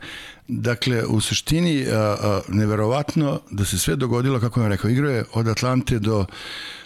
dakle 0.48 1.06
u 1.06 1.22
suštini 1.22 1.82
uh, 1.82 1.88
uh, 1.88 2.56
neverovatno 2.56 3.40
da 3.52 3.66
se 3.66 3.78
sve 3.78 3.96
dogodilo 3.96 4.40
kako 4.40 4.62
je 4.62 4.70
rekao 4.70 4.90
igrao 4.90 5.12
je 5.12 5.26
od 5.34 5.48
Atlante 5.48 6.00
do 6.00 6.26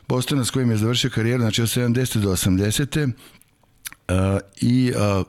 Bostona 0.07 0.45
s 0.45 0.52
kojim 0.52 0.72
je 0.72 0.78
završio 0.78 1.10
karijeru 1.10 1.41
znači 1.41 1.61
od 1.61 1.68
70. 1.68 2.18
do 2.18 2.32
80. 2.32 3.11
Uh, 4.09 4.39
I 4.61 4.91
uh, 4.95 5.25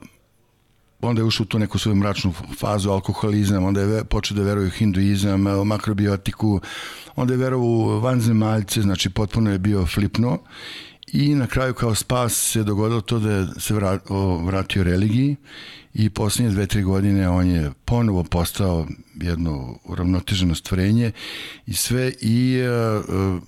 onda 1.00 1.20
je 1.20 1.24
ušao 1.24 1.44
u 1.44 1.46
tu 1.46 1.58
neku 1.58 1.78
svoju 1.78 1.96
mračnu 1.96 2.32
fazu 2.58 2.90
alkoholizam, 2.90 3.64
onda 3.64 3.80
je 3.80 4.04
počeo 4.04 4.36
da 4.36 4.42
veruje 4.42 4.66
u 4.66 4.70
hinduizam, 4.70 5.46
u 5.46 5.64
makrobiotiku, 5.64 6.60
onda 7.16 7.34
je 7.34 7.38
verovao 7.38 7.68
u 7.68 8.00
vanzemaljce, 8.00 8.82
znači 8.82 9.10
potpuno 9.10 9.52
je 9.52 9.58
bio 9.58 9.86
flipno 9.86 10.38
i 11.12 11.34
na 11.34 11.46
kraju 11.46 11.74
kao 11.74 11.94
spas 11.94 12.32
se 12.32 12.64
dogodilo 12.64 13.00
to 13.00 13.18
da 13.18 13.60
se 13.60 13.74
vratio 14.44 14.82
religiji 14.82 15.36
i 15.94 16.10
poslednje 16.10 16.52
dve, 16.52 16.66
tri 16.66 16.82
godine 16.82 17.28
on 17.28 17.46
je 17.46 17.70
ponovo 17.84 18.24
postao 18.24 18.86
jedno 19.20 19.78
uravnoteženo 19.84 20.54
stvorenje 20.54 21.12
i 21.66 21.74
sve 21.74 22.12
i 22.20 22.62
uh, 23.08 23.42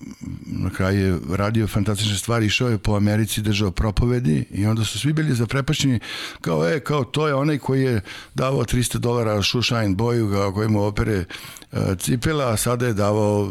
na 0.46 0.70
kraju 0.70 0.98
je 0.98 1.36
radio 1.36 1.66
fantastične 1.66 2.16
stvari, 2.18 2.46
išao 2.46 2.68
je 2.68 2.78
po 2.78 2.96
Americi, 2.96 3.42
držao 3.42 3.70
propovedi 3.70 4.44
i 4.50 4.66
onda 4.66 4.84
su 4.84 4.98
svi 4.98 5.12
bili 5.12 5.34
zaprepašćeni 5.34 6.00
kao, 6.40 6.68
e, 6.68 6.80
kao 6.80 7.04
to 7.04 7.28
je 7.28 7.34
onaj 7.34 7.58
koji 7.58 7.82
je 7.82 8.00
davao 8.34 8.64
300 8.64 8.98
dolara 8.98 9.42
Shoeshine 9.42 9.88
boju, 9.88 10.30
kao 10.30 10.52
koji 10.52 10.68
mu 10.68 10.82
opere 10.82 11.24
uh, 11.72 11.78
cipela, 11.98 12.52
a 12.52 12.56
sada 12.56 12.86
je 12.86 12.94
davao 12.94 13.42
uh, 13.42 13.50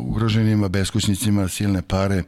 ugroženima, 0.00 0.68
beskućnicima 0.68 1.48
silne 1.48 1.82
pare 1.82 2.22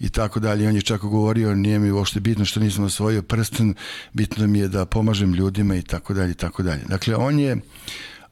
i 0.00 0.08
tako 0.08 0.40
dalje. 0.40 0.68
On 0.68 0.74
je 0.74 0.82
čak 0.82 1.00
govorio, 1.00 1.54
nije 1.54 1.78
mi 1.78 1.90
uopšte 1.90 2.20
bitno 2.20 2.44
što 2.44 2.60
nisam 2.60 2.84
osvojio 2.84 3.22
prsten, 3.22 3.74
bitno 4.12 4.46
mi 4.46 4.58
je 4.58 4.68
da 4.68 4.86
pomažem 4.86 5.34
ljudima 5.34 5.76
i 5.76 5.82
tako 5.82 6.14
dalje 6.14 6.30
i 6.30 6.34
tako 6.34 6.62
dalje. 6.62 6.82
Dakle, 6.88 7.16
on 7.16 7.38
je 7.38 7.56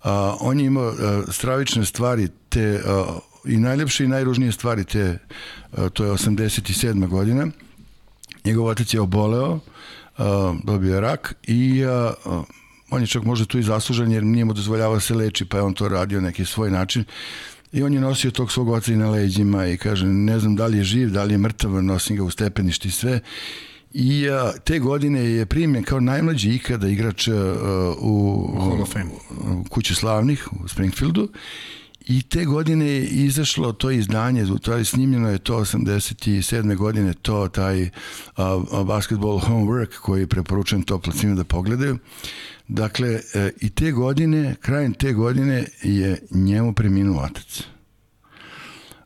a, 0.03 0.37
on 0.41 0.61
je 0.61 0.67
imao 0.67 0.89
a, 0.89 1.23
stravične 1.33 1.85
stvari 1.85 2.29
te 2.49 2.81
a, 2.87 3.19
i 3.45 3.57
najlepše 3.57 4.05
i 4.05 4.09
najružnije 4.09 4.53
stvari 4.53 4.85
te 4.85 5.19
a, 5.73 5.89
to 5.89 6.05
je 6.05 6.11
87. 6.11 7.09
godina 7.09 7.47
njegov 8.45 8.67
otac 8.67 8.95
je 8.95 9.01
oboleo 9.01 9.59
a, 10.19 10.55
dobio 10.65 10.95
je 10.95 11.01
rak 11.01 11.35
i 11.43 11.85
a, 11.85 12.13
a, 12.25 12.43
on 12.91 13.01
je 13.01 13.07
čak 13.07 13.25
možda 13.25 13.47
tu 13.47 13.59
i 13.59 13.63
zaslužen 13.63 14.13
jer 14.13 14.25
nije 14.25 14.45
mu 14.45 14.53
dozvoljavao 14.53 14.95
da 14.95 15.01
se 15.01 15.15
leči 15.15 15.45
pa 15.45 15.57
je 15.57 15.63
on 15.63 15.75
to 15.75 15.89
radio 15.89 16.21
neki 16.21 16.45
svoj 16.45 16.71
način 16.71 17.05
I 17.73 17.83
on 17.83 17.95
je 17.95 18.01
nosio 18.01 18.31
tog 18.31 18.53
svog 18.53 18.69
oca 18.69 18.93
i 18.93 18.97
na 18.97 19.11
leđima 19.11 19.67
i 19.67 19.77
kaže, 19.77 20.07
ne 20.07 20.39
znam 20.39 20.57
da 20.57 20.67
li 20.67 20.79
je 20.79 20.85
živ, 20.85 21.11
da 21.11 21.25
li 21.25 21.35
je 21.35 21.39
mrtav, 21.39 21.71
nosim 21.71 22.17
ga 22.17 22.23
u 22.25 22.31
stepeništi 22.31 22.89
i 22.89 22.91
sve. 22.91 23.21
I 23.93 24.29
a, 24.29 24.53
te 24.65 24.79
godine 24.79 25.21
je 25.21 25.47
primjen 25.47 25.85
kao 25.85 26.01
najmlađi 26.01 26.55
ikada 26.55 26.89
igrač 26.89 27.29
a, 27.29 27.33
u, 28.01 28.47
Hall 28.59 28.83
of 28.83 28.93
Fame. 28.93 29.11
u 29.61 29.65
kući 29.65 29.95
slavnih 29.95 30.49
u 30.65 30.69
Springfieldu. 30.69 31.29
I 32.07 32.23
te 32.23 32.45
godine 32.45 32.87
je 32.87 33.07
izašlo 33.07 33.73
to 33.73 33.91
izdanje, 33.91 34.47
to 34.63 34.73
je 34.73 34.85
snimljeno 34.85 35.31
je 35.31 35.39
to 35.39 35.59
87. 35.59 36.77
godine, 36.77 37.15
to 37.15 37.49
taj 37.49 37.91
a, 38.37 38.63
a 38.73 38.85
basketball 38.85 39.41
homework 39.41 39.95
koji 40.03 40.27
preporučujem 40.27 40.83
to 40.83 40.99
placima 40.99 41.35
da 41.35 41.45
pogledaju. 41.45 41.99
Dakle, 42.69 43.21
e, 43.35 43.51
i 43.61 43.71
te 43.71 43.93
godine, 43.93 44.55
krajem 44.61 44.95
te 44.95 45.13
godine 45.13 45.65
je 45.83 46.19
njemu 46.31 46.75
preminuo 46.75 47.23
otac. 47.23 47.63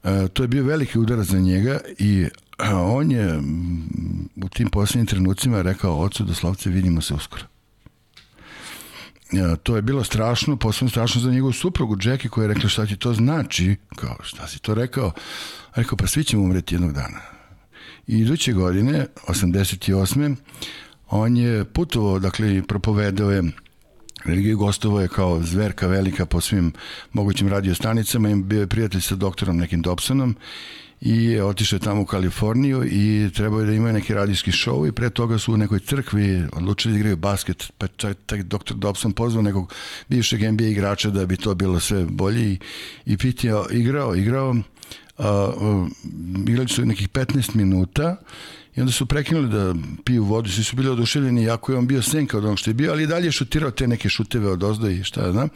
E, 0.04 0.28
to 0.28 0.42
je 0.42 0.48
bio 0.48 0.64
veliki 0.64 0.98
udar 0.98 1.22
za 1.22 1.38
njega 1.38 1.80
i 1.98 2.26
on 2.96 3.10
je 3.10 3.40
u 4.36 4.48
tim 4.48 4.68
posljednjim 4.68 5.06
trenucima 5.06 5.62
rekao 5.62 6.00
ocu 6.00 6.24
doslovce 6.24 6.70
vidimo 6.70 7.00
se 7.00 7.14
uskoro. 7.14 7.44
Ja, 9.32 9.56
to 9.56 9.76
je 9.76 9.82
bilo 9.82 10.04
strašno, 10.04 10.56
posebno 10.56 10.90
strašno 10.90 11.20
za 11.20 11.30
njegovu 11.30 11.52
suprugu 11.52 11.96
Jackie 12.02 12.30
koja 12.30 12.44
je 12.44 12.54
rekla 12.54 12.68
šta 12.68 12.86
ti 12.86 12.96
to 12.96 13.14
znači, 13.14 13.76
kao 13.96 14.16
šta 14.22 14.48
si 14.48 14.58
to 14.58 14.74
rekao, 14.74 15.12
rekao 15.74 15.96
pa 15.96 16.06
svi 16.06 16.24
ćemo 16.24 16.42
umreti 16.42 16.74
jednog 16.74 16.92
dana. 16.92 17.20
I 18.06 18.18
iduće 18.18 18.52
godine, 18.52 19.06
88. 19.26 20.36
on 21.08 21.36
je 21.36 21.64
putovao, 21.64 22.18
dakle 22.18 22.62
propovedao 22.62 23.30
je 23.30 23.42
religiju 24.24 24.58
gostovo 24.58 25.00
je 25.00 25.08
kao 25.08 25.42
zverka 25.42 25.86
velika 25.86 26.26
po 26.26 26.40
svim 26.40 26.72
mogućim 27.12 27.48
radiostanicama 27.48 28.30
i 28.30 28.34
bio 28.34 28.60
je 28.60 28.66
prijatelj 28.66 29.00
sa 29.00 29.14
doktorom 29.14 29.56
nekim 29.56 29.82
Dobsonom 29.82 30.36
i 31.04 31.40
otišao 31.40 31.76
je 31.76 31.80
tamo 31.80 32.02
u 32.02 32.06
Kaliforniju 32.06 32.84
i 32.84 33.30
trebao 33.34 33.60
je 33.60 33.66
da 33.66 33.72
imaju 33.72 33.92
neki 33.92 34.14
radijski 34.14 34.50
show 34.50 34.88
i 34.88 34.92
pre 34.92 35.10
toga 35.10 35.38
su 35.38 35.54
u 35.54 35.56
nekoj 35.56 35.78
crkvi 35.78 36.42
odlučili 36.52 36.92
da 36.92 36.98
igraju 36.98 37.16
basket, 37.16 37.72
pa 37.78 37.86
čak 37.86 38.16
taj 38.26 38.42
doktor 38.42 38.76
Dobson 38.76 39.12
pozvao 39.12 39.42
nekog 39.42 39.74
bivšeg 40.08 40.52
NBA 40.52 40.64
igrača 40.64 41.10
da 41.10 41.26
bi 41.26 41.36
to 41.36 41.54
bilo 41.54 41.80
sve 41.80 42.06
bolje 42.06 42.52
i, 42.52 42.58
i 43.06 43.16
je 43.42 43.54
igrao, 43.70 44.14
igrao, 44.14 44.56
a, 45.18 45.28
a, 45.28 45.86
igrali 46.48 46.68
su 46.68 46.84
nekih 46.84 47.08
15 47.08 47.56
minuta 47.56 48.16
i 48.76 48.80
onda 48.80 48.92
su 48.92 49.06
prekinuli 49.06 49.48
da 49.48 49.74
piju 50.04 50.24
vodu, 50.24 50.50
svi 50.50 50.64
su 50.64 50.76
bili 50.76 50.88
oduševljeni, 50.88 51.44
jako 51.44 51.72
je 51.72 51.78
on 51.78 51.86
bio 51.86 52.02
senka 52.02 52.38
od 52.38 52.44
onog 52.44 52.58
što 52.58 52.70
je 52.70 52.74
bio, 52.74 52.92
ali 52.92 53.02
i 53.02 53.06
dalje 53.06 53.26
je 53.26 53.32
šutirao 53.32 53.70
te 53.70 53.86
neke 53.86 54.08
šuteve 54.08 54.50
od 54.50 54.62
ozdo 54.62 54.88
i 54.88 55.04
šta 55.04 55.26
ja 55.26 55.32
znam. 55.32 55.48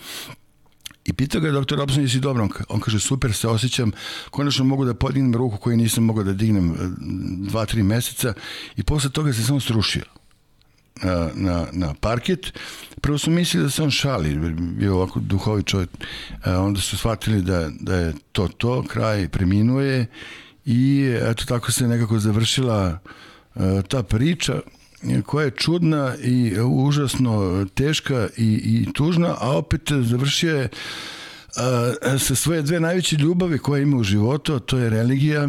I 1.09 1.13
pitao 1.13 1.41
ga 1.41 1.47
je 1.47 1.53
doktor 1.53 1.79
Robson, 1.79 2.03
jesi 2.03 2.21
dobro? 2.21 2.49
On 2.69 2.81
kaže, 2.81 3.01
super 3.01 3.33
se 3.33 3.49
osjećam, 3.49 3.93
konačno 4.31 4.65
mogu 4.65 4.85
da 4.85 4.95
podignem 4.95 5.35
ruku 5.35 5.57
koju 5.57 5.77
nisam 5.77 6.05
mogao 6.05 6.25
da 6.25 6.33
dignem 6.33 6.71
e, 6.71 6.75
dva, 7.51 7.67
tri 7.67 7.83
meseca 7.83 8.35
i 8.77 8.83
posle 8.83 9.11
toga 9.11 9.33
se 9.33 9.43
samo 9.43 9.61
strušio 9.61 10.05
na, 11.03 11.31
na, 11.35 11.67
na 11.73 11.95
parket. 11.95 12.59
Prvo 13.01 13.19
su 13.19 13.31
mislili 13.31 13.65
da 13.65 13.71
se 13.71 13.83
on 13.83 13.91
šali, 13.91 14.53
bio 14.79 14.97
ovako 14.97 15.21
duhovi 15.21 15.63
čovjek. 15.63 15.91
E, 16.45 16.51
onda 16.53 16.81
su 16.81 16.97
shvatili 16.97 17.43
da, 17.43 17.71
da 17.81 17.97
je 17.97 18.15
to 18.33 18.49
to, 18.49 18.83
kraj 18.89 19.29
preminuje 19.29 20.07
i 20.65 21.13
eto 21.23 21.45
tako 21.45 21.73
se 21.73 21.89
nekako 21.89 22.19
završila 22.19 22.99
e, 23.55 23.83
ta 23.89 24.03
priča 24.03 24.61
koja 25.27 25.45
je 25.45 25.51
čudna 25.51 26.15
i 26.23 26.61
užasno 26.61 27.67
teška 27.75 28.29
i, 28.37 28.45
i 28.45 28.93
tužna, 28.93 29.37
a 29.41 29.57
opet 29.57 29.93
završio 29.93 30.57
je 30.57 30.69
a, 31.57 32.19
sa 32.19 32.35
svoje 32.35 32.63
dve 32.63 32.81
najveće 32.81 33.17
ljubavi 33.17 33.59
koje 33.59 33.83
ima 33.83 33.97
u 33.97 34.03
životu, 34.03 34.55
a 34.55 34.59
to 34.59 34.79
je 34.79 34.91
religija 34.91 35.49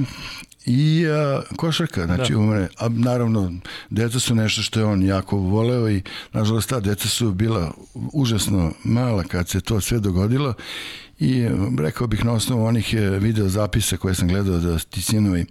i 0.65 1.05
a, 1.07 1.41
košarka, 1.55 2.05
znači 2.05 2.34
da. 2.34 2.39
umre. 2.39 2.67
A 2.77 2.89
naravno, 2.89 3.53
deca 3.89 4.19
su 4.19 4.35
nešto 4.35 4.61
što 4.61 4.80
je 4.80 4.85
on 4.85 5.03
jako 5.03 5.38
voleo 5.38 5.89
i 5.89 6.01
nažalost 6.34 6.69
ta 6.69 6.80
deca 6.80 7.07
su 7.07 7.31
bila 7.31 7.71
užasno 8.13 8.71
mala 8.84 9.23
kad 9.23 9.49
se 9.49 9.61
to 9.61 9.81
sve 9.81 9.99
dogodilo 9.99 10.53
i 11.19 11.47
rekao 11.77 12.07
bih 12.07 12.26
na 12.26 12.31
osnovu 12.31 12.65
onih 12.65 12.93
e, 12.93 12.99
video 12.99 13.49
zapisa 13.49 13.97
koje 13.97 14.15
sam 14.15 14.27
gledao 14.27 14.57
da 14.57 14.80
ti 14.80 15.01
sinovi 15.01 15.45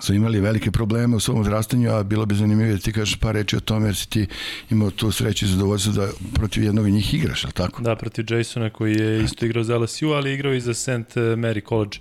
su 0.00 0.14
imali 0.14 0.40
velike 0.40 0.70
probleme 0.70 1.16
u 1.16 1.20
svom 1.20 1.40
odrastanju, 1.40 1.90
a 1.90 2.02
bilo 2.02 2.26
bi 2.26 2.34
zanimljivo 2.34 2.72
da 2.72 2.78
ti 2.78 2.92
kažeš 2.92 3.16
par 3.16 3.34
reči 3.34 3.56
o 3.56 3.60
tome, 3.60 3.88
jer 3.88 3.96
si 3.96 4.10
ti 4.10 4.26
imao 4.70 4.90
tu 4.90 5.12
sreću 5.12 5.44
i 5.44 5.48
zadovoljstvo 5.48 5.92
da 5.92 6.08
protiv 6.34 6.64
jednog 6.64 6.84
od 6.84 6.92
njih 6.92 7.14
igraš, 7.14 7.44
ali 7.44 7.52
tako? 7.52 7.82
Da, 7.82 7.96
protiv 7.96 8.24
Jasona 8.30 8.70
koji 8.70 8.94
je 8.94 9.24
isto 9.24 9.46
igrao 9.46 9.64
za 9.64 9.78
LSU, 9.78 10.08
ali 10.08 10.34
igrao 10.34 10.54
i 10.54 10.60
za 10.60 10.74
St. 10.74 11.14
Mary 11.16 11.68
College 11.68 11.98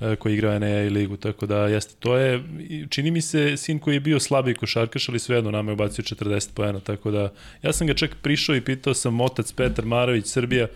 e, 0.00 0.16
koji 0.16 0.34
igrao 0.34 0.58
NAA 0.58 0.88
ligu, 0.90 1.16
tako 1.16 1.46
da 1.46 1.56
jeste, 1.56 1.94
to 1.98 2.16
je, 2.16 2.42
čini 2.88 3.10
mi 3.10 3.22
se 3.22 3.56
sin 3.56 3.78
koji 3.78 3.94
je 3.94 4.00
bio 4.00 4.20
slabiji 4.20 4.54
košarkaš, 4.54 5.08
ali 5.08 5.18
svejedno 5.18 5.50
nama 5.50 5.70
je 5.70 5.74
ubacio 5.74 6.04
40 6.04 6.48
poena, 6.54 6.80
tako 6.80 7.10
da 7.10 7.32
ja 7.62 7.72
sam 7.72 7.86
ga 7.86 7.94
čak 7.94 8.10
prišao 8.22 8.56
i 8.56 8.60
pitao 8.60 8.94
sam 8.94 9.20
otac 9.20 9.52
Petar 9.52 9.84
Marović, 9.84 10.26
Srbija, 10.26 10.66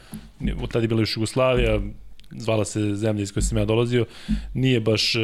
tada 0.72 0.84
je 0.84 0.88
bila 0.88 1.00
još 1.00 1.16
Jugoslavija, 1.16 1.80
zvala 2.30 2.64
se 2.64 2.94
zemlja 2.94 3.22
iz 3.22 3.32
koje 3.32 3.42
sam 3.42 3.58
ja 3.58 3.64
dolazio, 3.64 4.06
nije 4.54 4.80
baš, 4.80 5.14
e, 5.14 5.20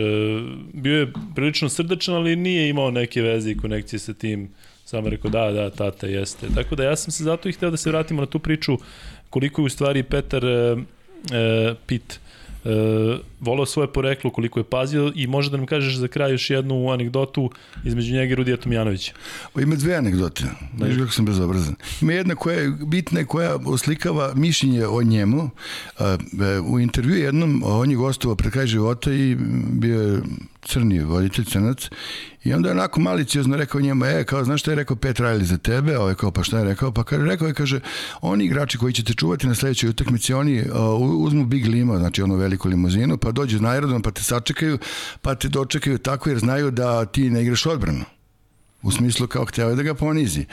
bio 0.72 0.98
je 0.98 1.12
prilično 1.34 1.68
srdačan, 1.68 2.14
ali 2.14 2.36
nije 2.36 2.68
imao 2.68 2.90
neke 2.90 3.22
veze 3.22 3.50
i 3.50 3.56
konekcije 3.56 3.98
sa 3.98 4.14
tim, 4.14 4.48
samo 4.84 5.08
rekao 5.08 5.30
da, 5.30 5.52
da, 5.52 5.70
tata 5.70 6.06
jeste. 6.06 6.46
Tako 6.54 6.74
da 6.74 6.84
ja 6.84 6.96
sam 6.96 7.12
se 7.12 7.24
zato 7.24 7.48
i 7.48 7.52
hteo 7.52 7.70
da 7.70 7.76
se 7.76 7.90
vratimo 7.90 8.20
na 8.20 8.26
tu 8.26 8.38
priču 8.38 8.78
koliko 9.30 9.62
je 9.62 9.66
u 9.66 9.68
stvari 9.68 10.02
Petar 10.02 10.44
e, 10.44 10.76
e, 11.32 11.74
Pitt 12.66 12.76
e, 12.76 13.18
volao 13.40 13.66
svoje 13.66 13.92
poreklo, 13.92 14.30
koliko 14.30 14.60
je 14.60 14.64
pazio 14.64 15.12
i 15.14 15.26
može 15.26 15.50
da 15.50 15.56
nam 15.56 15.66
kažeš 15.66 15.96
za 15.96 16.08
kraj 16.08 16.32
još 16.32 16.50
jednu 16.50 16.90
anegdotu 16.90 17.50
između 17.84 18.14
njega 18.14 18.32
i 18.32 18.34
Rudija 18.34 18.56
Tomjanovića. 18.56 19.12
Ima 19.58 19.76
dve 19.76 19.94
anegdote, 19.94 20.44
znaš 20.76 20.96
kako 20.98 21.12
sam 21.12 21.24
bezobrazan. 21.24 21.74
Ima 22.00 22.12
jedna 22.12 22.34
koja 22.34 22.60
je 22.60 22.70
bitna 22.86 23.24
koja 23.24 23.56
oslikava 23.66 24.32
mišljenje 24.34 24.86
o 24.86 25.02
njemu. 25.02 25.50
E, 25.98 26.60
u 26.60 26.80
intervju 26.80 27.16
jednom 27.16 27.62
on 27.64 27.90
je 27.90 27.96
gostovao 27.96 28.36
pred 28.36 28.52
kraj 28.52 28.66
života 28.66 29.12
i 29.12 29.36
bio 29.70 30.02
je 30.02 30.20
crni 30.66 31.00
voditelj, 31.00 31.44
crnac, 31.44 31.88
i 32.44 32.52
onda 32.54 32.68
je 32.68 32.72
onako 32.72 33.00
maliciozno 33.00 33.56
rekao 33.56 33.80
njemu, 33.80 34.04
e, 34.04 34.24
kao, 34.24 34.44
znaš 34.44 34.60
šta 34.60 34.70
je 34.70 34.74
rekao 34.74 34.96
Pet 34.96 35.16
Riley 35.16 35.42
za 35.42 35.58
tebe? 35.58 35.94
A 35.94 36.00
ovaj 36.00 36.14
kao, 36.14 36.30
pa 36.30 36.42
šta 36.42 36.58
je 36.58 36.64
rekao? 36.64 36.92
Pa 36.92 37.04
kaže, 37.04 37.24
rekao 37.24 37.48
je, 37.48 37.54
kaže, 37.54 37.80
oni 38.20 38.44
igrači 38.44 38.78
koji 38.78 38.92
ćete 38.92 39.14
čuvati 39.14 39.46
na 39.46 39.54
sledećoj 39.54 39.90
utakmici, 39.90 40.34
oni 40.34 40.60
uh, 40.60 40.66
uzmu 41.00 41.44
Big 41.44 41.66
Lima, 41.66 41.98
znači 41.98 42.22
onu 42.22 42.36
veliku 42.36 42.68
limuzinu, 42.68 43.16
pa 43.18 43.32
dođu 43.32 43.60
na 43.60 43.70
aerodrom, 43.70 44.02
pa 44.02 44.10
te 44.10 44.22
sačekaju, 44.22 44.78
pa 45.22 45.34
te 45.34 45.48
dočekaju 45.48 45.98
tako 45.98 46.28
jer 46.28 46.38
znaju 46.38 46.70
da 46.70 47.04
ti 47.04 47.30
ne 47.30 47.42
igraš 47.42 47.66
odbranu. 47.66 48.04
U 48.82 48.92
smislu 48.92 49.26
kao 49.26 49.44
hteo 49.44 49.74
da 49.74 49.82
ga 49.82 49.94
ponizi. 49.94 50.46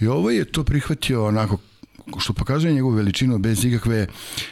I 0.00 0.06
ovo 0.06 0.30
je 0.30 0.44
to 0.44 0.64
prihvatio 0.64 1.26
onako 1.26 1.58
što 2.18 2.32
pokazuje 2.32 2.74
njegovu 2.74 2.94
veličinu 2.94 3.38
bez 3.38 3.64
ikakve 3.64 4.06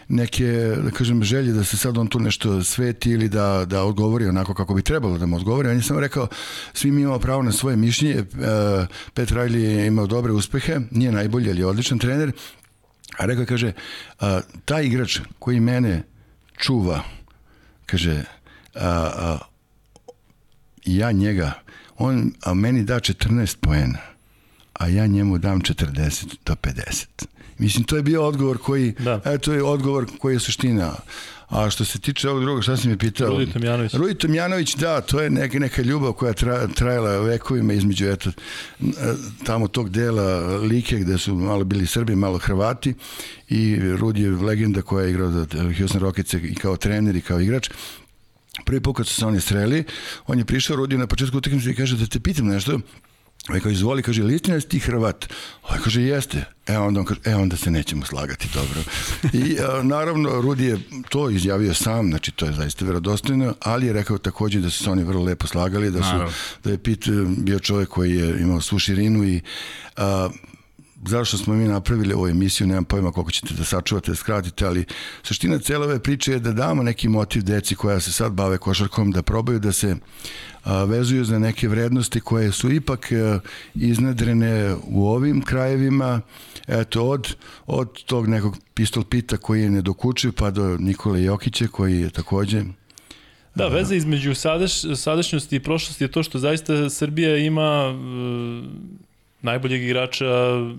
neke, 0.09 0.47
da 0.85 0.91
kažem, 0.91 1.25
želje 1.25 1.53
da 1.53 1.65
se 1.65 1.77
sad 1.77 1.99
on 1.99 2.07
tu 2.07 2.21
nešto 2.21 2.63
sveti 2.63 3.11
ili 3.11 3.29
da, 3.29 3.65
da 3.65 3.85
odgovori 3.85 4.27
onako 4.27 4.55
kako 4.55 4.75
bi 4.75 4.83
trebalo 4.83 5.19
da 5.19 5.27
mu 5.27 5.37
odgovori. 5.37 5.69
On 5.69 5.77
je 5.77 5.83
samo 5.83 6.01
rekao, 6.01 6.29
svi 6.73 6.91
mi 6.91 7.03
imamo 7.03 7.19
pravo 7.19 7.43
na 7.43 7.53
svoje 7.53 7.77
mišljenje. 7.77 8.15
E, 8.15 8.25
Pet 9.15 9.31
Riley 9.31 9.57
je 9.57 9.87
imao 9.87 10.07
dobre 10.07 10.33
uspehe, 10.33 10.81
nije 10.91 11.13
najbolji, 11.13 11.51
ali 11.51 11.61
je 11.61 11.67
odličan 11.67 11.99
trener. 11.99 12.33
A 13.19 13.27
rekao 13.27 13.43
je, 13.43 13.47
kaže, 13.47 13.73
taj 14.65 14.85
igrač 14.85 15.21
koji 15.39 15.61
mene 15.61 16.03
čuva, 16.59 17.01
kaže, 17.87 18.25
a, 18.75 19.11
a, 19.19 19.39
ja 20.85 21.13
njega, 21.13 21.53
on 21.99 22.33
a 22.43 22.55
meni 22.55 22.85
da 22.85 22.95
14 22.95 23.57
poena 23.61 24.17
a 24.79 24.89
ja 24.89 25.07
njemu 25.07 25.39
dam 25.39 25.61
40 25.61 26.37
do 26.47 26.55
50. 26.55 27.07
Mislim, 27.59 27.85
to 27.85 27.97
je 27.97 28.03
bio 28.03 28.27
odgovor 28.27 28.59
koji, 28.59 28.95
da. 28.99 29.21
e, 29.25 29.39
to 29.39 29.53
je 29.53 29.63
odgovor 29.63 30.07
koji 30.19 30.35
je 30.35 30.41
suština. 30.41 30.95
A 31.49 31.71
što 31.71 31.85
se 31.85 31.99
tiče 31.99 32.29
ovog 32.29 32.43
drugog, 32.43 32.63
šta 32.63 32.77
si 32.77 32.89
mi 32.89 32.99
pitao? 32.99 33.29
Rudi 33.29 33.53
Tomjanović. 33.53 33.95
Rudi 33.95 34.15
Tomjanović, 34.15 34.75
da, 34.75 35.01
to 35.01 35.21
je 35.21 35.31
neka, 35.31 35.59
neka 35.59 35.83
ljubav 35.83 36.13
koja 36.13 36.33
tra, 36.33 36.67
trajala 36.69 37.21
vekovima 37.21 37.73
između 37.73 38.07
eto, 38.07 38.31
tamo 39.45 39.69
tog 39.69 39.91
dela 39.91 40.57
Like 40.57 40.99
gde 40.99 41.19
su 41.19 41.35
malo 41.35 41.65
bili 41.65 41.87
Srbi, 41.87 42.17
malo 42.17 42.39
Hrvati 42.39 42.95
i 43.49 43.79
Rudi 43.97 44.23
je 44.23 44.31
legenda 44.31 44.83
koja 44.83 45.05
je 45.05 45.11
igrao 45.11 45.31
za 45.31 45.47
Houston 45.79 46.01
Rockets 46.01 46.35
i 46.35 46.55
kao 46.55 46.77
trener 46.77 47.17
i 47.17 47.21
kao 47.21 47.41
igrač. 47.41 47.71
Prvi 48.65 48.81
put 48.81 48.97
kad 48.97 49.07
su 49.07 49.15
se 49.15 49.27
oni 49.27 49.41
sreli, 49.41 49.85
on 50.27 50.39
je 50.39 50.45
prišao 50.45 50.77
Rudi 50.77 50.99
na 50.99 51.07
početku 51.07 51.39
utakmice 51.39 51.71
i 51.71 51.75
kaže 51.75 51.97
da 51.97 52.07
te 52.07 52.21
pitam 52.21 52.47
nešto, 52.47 52.81
Ovaj 53.49 53.61
kaže, 53.61 53.75
izvoli, 53.75 54.03
kaže, 54.03 54.23
li 54.23 54.35
istina 54.35 54.57
da 54.57 54.61
ti 54.61 54.79
Hrvat? 54.79 55.27
Ovaj 55.63 55.79
kaže, 55.85 56.03
jeste. 56.03 56.45
E 56.67 56.79
onda, 56.79 57.01
on 57.01 57.07
kaže, 57.07 57.21
e 57.25 57.35
onda 57.35 57.57
se 57.57 57.71
nećemo 57.71 58.05
slagati, 58.05 58.49
dobro. 58.55 58.81
I 59.33 59.59
a, 59.61 59.83
naravno, 59.83 60.41
Rudi 60.41 60.65
je 60.65 60.79
to 61.09 61.31
izjavio 61.31 61.75
sam, 61.75 62.09
znači 62.09 62.31
to 62.31 62.47
je 62.47 62.53
zaista 62.53 62.85
verodostojno, 62.85 63.55
ali 63.61 63.87
je 63.87 63.93
rekao 63.93 64.19
takođe 64.19 64.61
da 64.61 64.71
su 64.71 64.85
se 64.85 64.91
oni 64.91 65.05
vrlo 65.05 65.25
lepo 65.25 65.47
slagali, 65.47 65.91
da, 65.91 66.03
su, 66.03 66.37
da 66.65 66.71
je 66.71 66.79
Pit 66.79 67.09
bio 67.27 67.59
čovjek 67.59 67.89
koji 67.89 68.15
je 68.17 68.41
imao 68.41 68.61
svu 68.61 68.79
širinu 68.79 69.25
i 69.25 69.41
a, 69.97 70.29
zašto 71.07 71.39
smo 71.39 71.55
mi 71.55 71.69
napravili 71.69 72.15
ovu 72.15 72.29
emisiju, 72.29 72.67
nemam 72.67 72.85
pojma 72.85 73.13
koliko 73.13 73.31
ćete 73.31 73.55
da 73.55 73.65
sačuvate, 73.65 74.11
da 74.11 74.17
skratite, 74.17 74.67
ali 74.67 74.85
suština 75.23 75.59
cele 75.59 75.87
ove 75.87 76.03
priče 76.03 76.33
je 76.33 76.39
da 76.39 76.53
damo 76.53 76.83
neki 76.83 77.09
motiv 77.09 77.43
deci 77.43 77.75
koja 77.75 78.01
se 78.01 78.13
sad 78.13 78.33
bave 78.33 78.59
košarkom, 78.59 79.11
da 79.11 79.23
probaju 79.23 79.59
da 79.59 79.73
se 79.73 79.97
a, 80.65 80.85
vezuju 80.85 81.25
za 81.25 81.39
neke 81.39 81.69
vrednosti 81.69 82.21
koje 82.21 82.53
su 82.53 82.73
ipak 82.73 83.13
a, 83.13 83.41
iznedrene 83.75 84.75
u 84.85 85.09
ovim 85.09 85.43
krajevima, 85.43 86.21
eto, 86.69 87.09
od, 87.09 87.37
od 87.67 88.05
tog 88.05 88.29
nekog 88.29 88.57
pistol 88.75 89.05
pita 89.05 89.37
koji 89.37 89.63
je 89.63 89.71
nedokučiv, 89.71 90.33
pa 90.33 90.51
do 90.51 90.77
Nikole 90.79 91.23
Jokića 91.23 91.67
koji 91.69 92.01
je 92.01 92.11
takođe 92.11 92.65
Da, 93.57 93.69
veza 93.69 93.95
između 93.95 94.35
sadaš, 94.35 94.73
sadašnjosti 94.97 95.57
i 95.57 95.61
prošlosti 95.61 96.05
je 96.05 96.09
to 96.09 96.23
što 96.23 96.39
zaista 96.39 96.91
Srbija 96.91 97.37
ima 97.37 97.95
najboljeg 99.43 99.83
igrača 99.83 100.25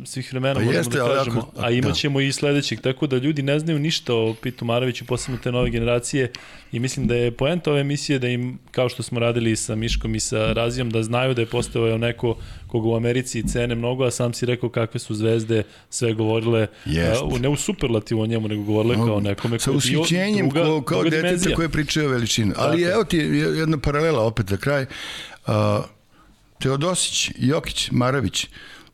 svih 0.05 0.31
vremena, 0.31 0.53
pa 0.53 0.59
možemo 0.59 0.79
jeste, 0.79 0.97
da 0.97 1.15
kažemo. 1.15 1.39
Ako, 1.39 1.61
a 1.61 1.71
imaćemo 1.71 2.19
da. 2.19 2.25
i 2.25 2.31
sledećeg, 2.31 2.81
tako 2.81 3.07
da 3.07 3.17
ljudi 3.17 3.41
ne 3.41 3.59
znaju 3.59 3.79
ništa 3.79 4.13
o 4.13 4.33
Pitu 4.41 4.65
Maraviću, 4.65 5.05
posebno 5.05 5.39
te 5.43 5.51
nove 5.51 5.69
generacije 5.69 6.31
i 6.71 6.79
mislim 6.79 7.07
da 7.07 7.15
je 7.15 7.31
poenta 7.31 7.71
ove 7.71 7.81
emisije 7.81 8.19
da 8.19 8.27
im, 8.27 8.59
kao 8.71 8.89
što 8.89 9.03
smo 9.03 9.19
radili 9.19 9.55
sa 9.55 9.75
Miškom 9.75 10.15
i 10.15 10.19
sa 10.19 10.53
Razijom, 10.53 10.89
da 10.89 11.03
znaju 11.03 11.33
da 11.33 11.41
je 11.41 11.45
postao 11.45 11.97
neko 11.97 12.37
koga 12.67 12.87
u 12.87 12.95
Americi 12.95 13.47
cene 13.47 13.75
mnogo, 13.75 14.03
a 14.03 14.11
sam 14.11 14.33
si 14.33 14.45
rekao 14.45 14.69
kakve 14.69 14.99
su 14.99 15.15
zvezde 15.15 15.63
sve 15.89 16.13
govorile, 16.13 16.67
a, 16.85 17.39
ne 17.39 17.49
u 17.49 17.55
superlativu 17.55 18.21
o 18.21 18.27
njemu, 18.27 18.47
nego 18.47 18.63
govorile 18.63 18.95
kao 18.95 19.19
nekome 19.19 19.57
koji 19.59 19.75
je 20.11 20.49
druga, 20.49 20.63
kao, 20.63 20.81
kao 20.81 21.03
deteca 21.03 21.49
koje 21.55 21.69
pričaju 21.69 22.07
o 22.07 22.09
veličini. 22.09 22.53
Ali 22.57 22.83
tako. 22.83 22.93
evo 22.93 23.03
ti 23.03 23.17
jedna 23.57 23.77
paralela 23.77 24.23
opet 24.23 24.49
za 24.49 24.57
kraj. 24.57 24.85
Uh, 25.47 25.53
Teodosić, 26.59 27.31
Jokić, 27.35 27.91
Maravić, 27.91 28.47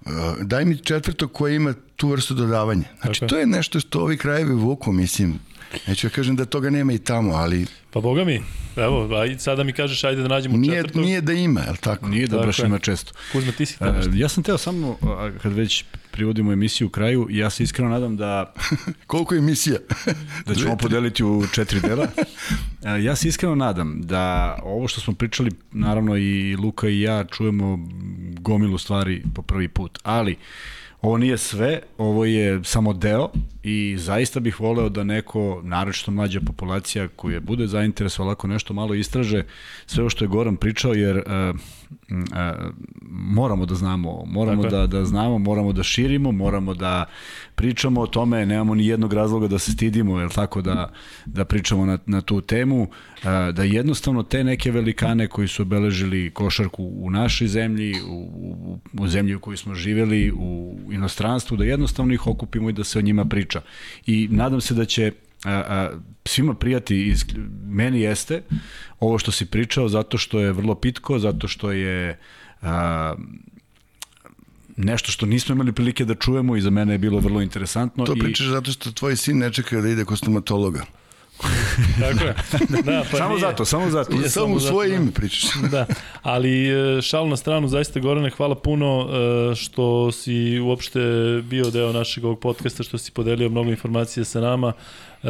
uh, 0.05 0.11
daj 0.41 0.65
mi 0.65 0.77
četvrtog 0.77 1.31
koji 1.31 1.55
ima 1.55 1.73
tu 1.95 2.09
vrstu 2.09 2.33
dodavanja. 2.33 2.85
Znači, 3.01 3.21
okay. 3.21 3.29
to 3.29 3.37
je 3.37 3.45
nešto 3.45 3.79
što 3.79 4.01
ovi 4.01 4.17
krajevi 4.17 4.53
vuku, 4.53 4.91
mislim. 4.91 5.39
Neću 5.87 6.07
ja 6.07 6.09
da 6.09 6.15
kažem 6.15 6.35
da 6.35 6.45
toga 6.45 6.69
nema 6.69 6.93
i 6.93 6.97
tamo, 6.97 7.33
ali... 7.33 7.65
Pa 7.91 7.99
boga 8.01 8.23
mi, 8.23 8.41
evo, 8.75 9.09
a 9.15 9.39
sada 9.39 9.63
mi 9.63 9.73
kažeš 9.73 10.03
ajde 10.03 10.21
da 10.21 10.27
nađemo 10.27 10.57
nije, 10.57 10.75
četvrtog. 10.75 11.01
Nije 11.01 11.21
da 11.21 11.33
ima, 11.33 11.61
je 11.61 11.71
li 11.71 11.77
tako? 11.77 12.07
Nije 12.07 12.27
da 12.27 12.37
baš 12.37 12.59
ima 12.59 12.79
često. 12.79 13.13
Kuzma, 13.31 13.51
ti 13.51 13.65
si 13.65 13.77
uh, 13.79 13.87
Ja 14.15 14.29
sam 14.29 14.43
teo 14.43 14.57
samo, 14.57 14.97
kad 15.41 15.53
već 15.53 15.85
privodimo 16.11 16.53
emisiju 16.53 16.87
u 16.87 16.89
kraju, 16.89 17.27
ja 17.29 17.49
se 17.49 17.63
iskreno 17.63 17.89
nadam 17.89 18.17
da... 18.17 18.53
Koliko 19.07 19.35
emisija? 19.35 19.77
da 20.47 20.55
ćemo 20.55 20.77
podeliti 20.77 21.23
u 21.23 21.43
četiri 21.53 21.79
dela. 21.79 22.07
Uh, 22.17 23.03
ja 23.05 23.15
se 23.15 23.27
iskreno 23.27 23.55
nadam 23.55 24.01
da 24.01 24.57
ovo 24.63 24.87
što 24.87 25.01
smo 25.01 25.13
pričali, 25.13 25.51
naravno 25.71 26.17
i 26.17 26.55
Luka 26.55 26.89
i 26.89 27.01
ja 27.01 27.23
čujemo 27.23 27.79
gomilu 28.39 28.77
stvari 28.77 29.23
po 29.35 29.41
prvi 29.41 29.67
put, 29.67 29.99
ali 30.03 30.37
Ovo 31.03 31.17
nije 31.17 31.37
sve, 31.37 31.79
ovo 31.97 32.25
je 32.25 32.63
samo 32.63 32.93
deo 32.93 33.29
i 33.63 33.95
zaista 33.97 34.39
bih 34.39 34.59
voleo 34.59 34.89
da 34.89 35.03
neko, 35.03 35.61
naročito 35.63 36.11
mlađa 36.11 36.41
populacija 36.41 37.07
koja 37.07 37.39
bude 37.39 37.67
zainteresovala 37.67 38.31
ako 38.31 38.47
nešto 38.47 38.73
malo 38.73 38.93
istraže 38.93 39.43
sve 39.85 40.01
ovo 40.01 40.09
što 40.09 40.25
je 40.25 40.29
Goran 40.29 40.55
pričao, 40.55 40.93
jer 40.93 41.17
uh, 41.17 41.23
uh, 42.09 42.17
moramo 43.11 43.65
da 43.65 43.75
znamo, 43.75 44.23
moramo 44.25 44.63
da, 44.63 44.87
da 44.87 45.05
znamo, 45.05 45.37
moramo 45.37 45.73
da 45.73 45.83
širimo, 45.83 46.31
moramo 46.31 46.73
da 46.73 47.05
pričamo 47.55 48.01
o 48.01 48.07
tome, 48.07 48.45
nemamo 48.45 48.75
ni 48.75 48.87
jednog 48.87 49.13
razloga 49.13 49.47
da 49.47 49.59
se 49.59 49.71
stidimo, 49.71 50.19
jel 50.19 50.29
tako, 50.29 50.61
da, 50.61 50.91
da 51.25 51.45
pričamo 51.45 51.85
na, 51.85 51.97
na 52.05 52.21
tu 52.21 52.41
temu, 52.41 52.81
uh, 52.81 52.89
da 53.53 53.63
jednostavno 53.63 54.23
te 54.23 54.43
neke 54.43 54.71
velikane 54.71 55.27
koji 55.27 55.47
su 55.47 55.61
obeležili 55.61 56.31
košarku 56.31 56.83
u 56.95 57.11
našoj 57.11 57.47
zemlji, 57.47 57.93
u, 58.07 58.15
u, 58.33 58.79
u 58.99 59.07
zemlji 59.07 59.35
u 59.35 59.39
kojoj 59.39 59.57
smo 59.57 59.75
živeli, 59.75 60.31
u 60.31 60.77
inostranstvu, 60.91 61.57
da 61.57 61.63
jednostavno 61.63 62.13
ih 62.13 62.27
okupimo 62.27 62.69
i 62.69 62.73
da 62.73 62.83
se 62.83 62.99
o 62.99 63.01
njima 63.01 63.23
priča. 63.53 63.61
I 64.05 64.27
nadam 64.31 64.61
se 64.61 64.73
da 64.73 64.85
će 64.85 65.11
a, 65.43 65.51
a, 65.51 65.89
svima 66.25 66.53
prijati, 66.53 67.07
iz, 67.07 67.25
meni 67.65 68.01
jeste 68.01 68.43
ovo 68.99 69.17
što 69.17 69.31
si 69.31 69.45
pričao, 69.45 69.89
zato 69.89 70.17
što 70.17 70.39
je 70.39 70.51
vrlo 70.51 70.75
pitko, 70.75 71.19
zato 71.19 71.47
što 71.47 71.71
je 71.71 72.19
a, 72.61 73.15
nešto 74.77 75.11
što 75.11 75.25
nismo 75.25 75.55
imali 75.55 75.71
prilike 75.71 76.05
da 76.05 76.15
čujemo 76.15 76.55
i 76.55 76.61
za 76.61 76.69
mene 76.69 76.93
je 76.93 76.97
bilo 76.97 77.19
vrlo 77.19 77.41
interesantno. 77.41 78.05
To 78.05 78.15
pričaš 78.15 78.47
i... 78.47 78.49
zato 78.49 78.71
što 78.71 78.91
tvoj 78.91 79.15
sin 79.15 79.37
ne 79.37 79.51
čeka 79.53 79.81
da 79.81 79.89
ide 79.89 80.05
kod 80.05 80.17
stomatologa. 80.17 80.85
Tako 81.99 82.25
je. 82.25 82.35
Da, 82.83 83.03
pa 83.11 83.17
samo 83.17 83.29
nije. 83.29 83.39
zato, 83.39 83.65
samo 83.65 83.89
zato. 83.89 84.13
Je, 84.13 84.29
samo 84.29 84.55
u 84.55 84.59
svoje 84.59 84.89
zato, 84.89 85.01
ime 85.01 85.11
pričaš. 85.11 85.41
da, 85.71 85.85
ali 86.21 86.69
e, 86.69 87.01
šal 87.01 87.27
na 87.27 87.37
stranu, 87.37 87.67
zaista 87.67 87.99
Gorane, 87.99 88.29
hvala 88.29 88.55
puno 88.55 89.09
e, 89.09 89.55
što 89.55 90.11
si 90.11 90.59
uopšte 90.59 90.99
bio 91.43 91.69
deo 91.69 91.91
našeg 91.93 92.25
ovog 92.25 92.39
podcasta, 92.39 92.83
što 92.83 92.97
si 92.97 93.11
podelio 93.11 93.49
mnogo 93.49 93.69
informacije 93.69 94.25
sa 94.25 94.41
nama. 94.41 94.73
E, 95.23 95.27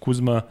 Kuzma, 0.00 0.42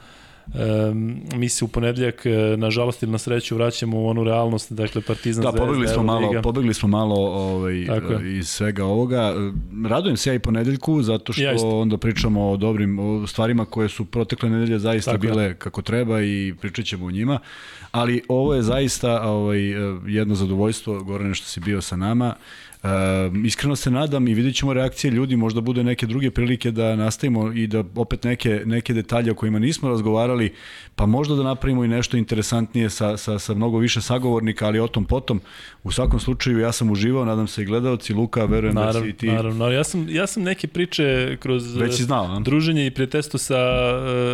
Um, 0.54 1.22
mi 1.36 1.50
se 1.50 1.66
u 1.66 1.68
ponedljak, 1.68 2.26
e, 2.26 2.58
nažalost 2.58 3.04
ili 3.04 3.12
na 3.12 3.18
sreću, 3.18 3.56
vraćamo 3.56 4.02
u 4.02 4.08
onu 4.08 4.24
realnost, 4.24 4.72
dakle 4.72 5.02
Partizan 5.02 5.44
da, 5.44 5.52
pobegli 5.52 5.88
smo 5.88 6.04
malo, 6.04 6.42
pobegli 6.44 6.74
smo 6.74 6.90
malo 6.90 7.16
ovaj, 7.16 7.88
iz 8.38 8.50
svega 8.50 8.86
ovoga. 8.86 9.34
Radujem 9.90 10.18
se 10.18 10.30
ja 10.30 10.34
i 10.34 10.40
ponedeljku, 10.40 11.02
zato 11.02 11.34
što 11.34 11.44
ja 11.44 11.56
onda 11.64 11.98
pričamo 11.98 12.50
o 12.50 12.58
dobrim 12.58 13.00
o 13.00 13.28
stvarima 13.28 13.66
koje 13.66 13.90
su 13.90 14.06
protekle 14.06 14.50
nedelje 14.50 14.80
zaista 14.80 15.12
Tako 15.12 15.22
bile 15.22 15.44
je. 15.44 15.56
kako 15.56 15.82
treba 15.82 16.22
i 16.22 16.54
pričat 16.62 16.86
ćemo 16.86 17.06
o 17.06 17.12
njima. 17.12 17.40
Ali 17.92 18.22
ovo 18.28 18.54
je 18.54 18.62
zaista 18.62 19.22
ovaj, 19.22 19.62
jedno 20.08 20.36
zadovoljstvo, 20.36 21.04
Gorane, 21.04 21.34
što 21.34 21.46
si 21.46 21.60
bio 21.60 21.82
sa 21.82 21.96
nama. 21.96 22.36
E, 22.84 22.88
iskreno 23.46 23.76
se 23.76 23.92
nadam 23.92 24.28
i 24.28 24.34
vidjet 24.34 24.56
ćemo 24.56 24.74
reakcije 24.74 25.12
ljudi, 25.12 25.36
možda 25.36 25.62
bude 25.62 25.84
neke 25.84 26.06
druge 26.06 26.32
prilike 26.32 26.72
da 26.72 26.96
nastavimo 26.96 27.52
i 27.52 27.68
da 27.68 27.84
opet 27.96 28.24
neke, 28.24 28.62
neke 28.66 28.94
detalje 28.94 29.32
o 29.32 29.36
kojima 29.36 29.60
nismo 29.60 29.90
razgovarali, 29.90 30.54
pa 30.96 31.06
možda 31.06 31.36
da 31.36 31.44
napravimo 31.44 31.84
i 31.84 31.88
nešto 31.88 32.18
interesantnije 32.18 32.90
sa, 32.90 33.18
sa, 33.18 33.40
sa 33.40 33.54
mnogo 33.54 33.78
više 33.78 34.02
sagovornika, 34.02 34.68
ali 34.68 34.80
o 34.80 34.88
tom 34.88 35.06
potom. 35.06 35.42
U 35.84 35.92
svakom 35.92 36.20
slučaju 36.20 36.60
ja 36.60 36.72
sam 36.72 36.92
uživao, 36.92 37.26
nadam 37.26 37.48
se 37.48 37.62
i 37.62 37.66
gledalci, 37.66 38.14
Luka, 38.14 38.46
verujem 38.46 38.76
naravno, 38.76 39.00
da 39.00 39.06
si 39.06 39.10
i 39.10 39.14
ti. 39.14 39.28
Naravno, 39.28 39.68
ja 39.68 39.84
sam, 39.84 40.10
ja 40.10 40.28
sam 40.28 40.44
neke 40.44 40.68
priče 40.68 41.38
kroz 41.40 41.76
već 41.76 42.02
znao, 42.02 42.40
druženje 42.40 42.86
i 42.86 42.92
prijateljstvo 42.92 43.40
sa 43.40 43.58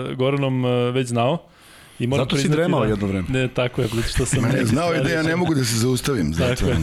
uh, 0.09 0.17
Goranom 0.17 0.65
uh, 0.65 0.72
već 0.93 1.07
znao. 1.07 1.55
I 1.99 2.07
moram 2.07 2.26
zato 2.26 2.38
si 2.38 2.49
dremao 2.49 2.80
da, 2.80 2.89
jedno 2.89 3.07
vreme. 3.07 3.27
Ne, 3.30 3.47
tako 3.47 3.81
je, 3.81 3.88
zato 3.88 4.07
što 4.07 4.26
sam... 4.26 4.43
ne, 4.43 4.65
znao 4.65 4.93
je 4.93 5.03
da 5.03 5.09
ja 5.09 5.23
ne 5.23 5.35
mogu 5.35 5.55
da 5.55 5.65
se 5.65 5.77
zaustavim. 5.77 6.34
Zato. 6.34 6.55
Tako 6.55 6.69
je. 6.69 6.77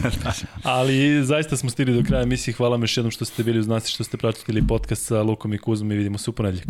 Ali 0.63 1.23
zaista 1.23 1.57
smo 1.57 1.69
stigli 1.69 1.95
do 1.95 2.03
kraja 2.07 2.23
emisije. 2.23 2.53
Hvala 2.53 2.71
vam 2.71 2.81
još 2.83 2.97
jednom 2.97 3.11
što 3.11 3.25
ste 3.25 3.43
bili 3.43 3.59
uz 3.59 3.67
nas 3.67 3.89
i 3.89 3.91
što 3.91 4.03
ste 4.03 4.17
pratili 4.17 4.67
podcast 4.67 5.05
sa 5.05 5.21
Lukom 5.21 5.53
i 5.53 5.57
Kuzom 5.57 5.91
i 5.91 5.95
vidimo 5.95 6.17
se 6.17 6.29
u 6.29 6.33
ponedljak. 6.33 6.67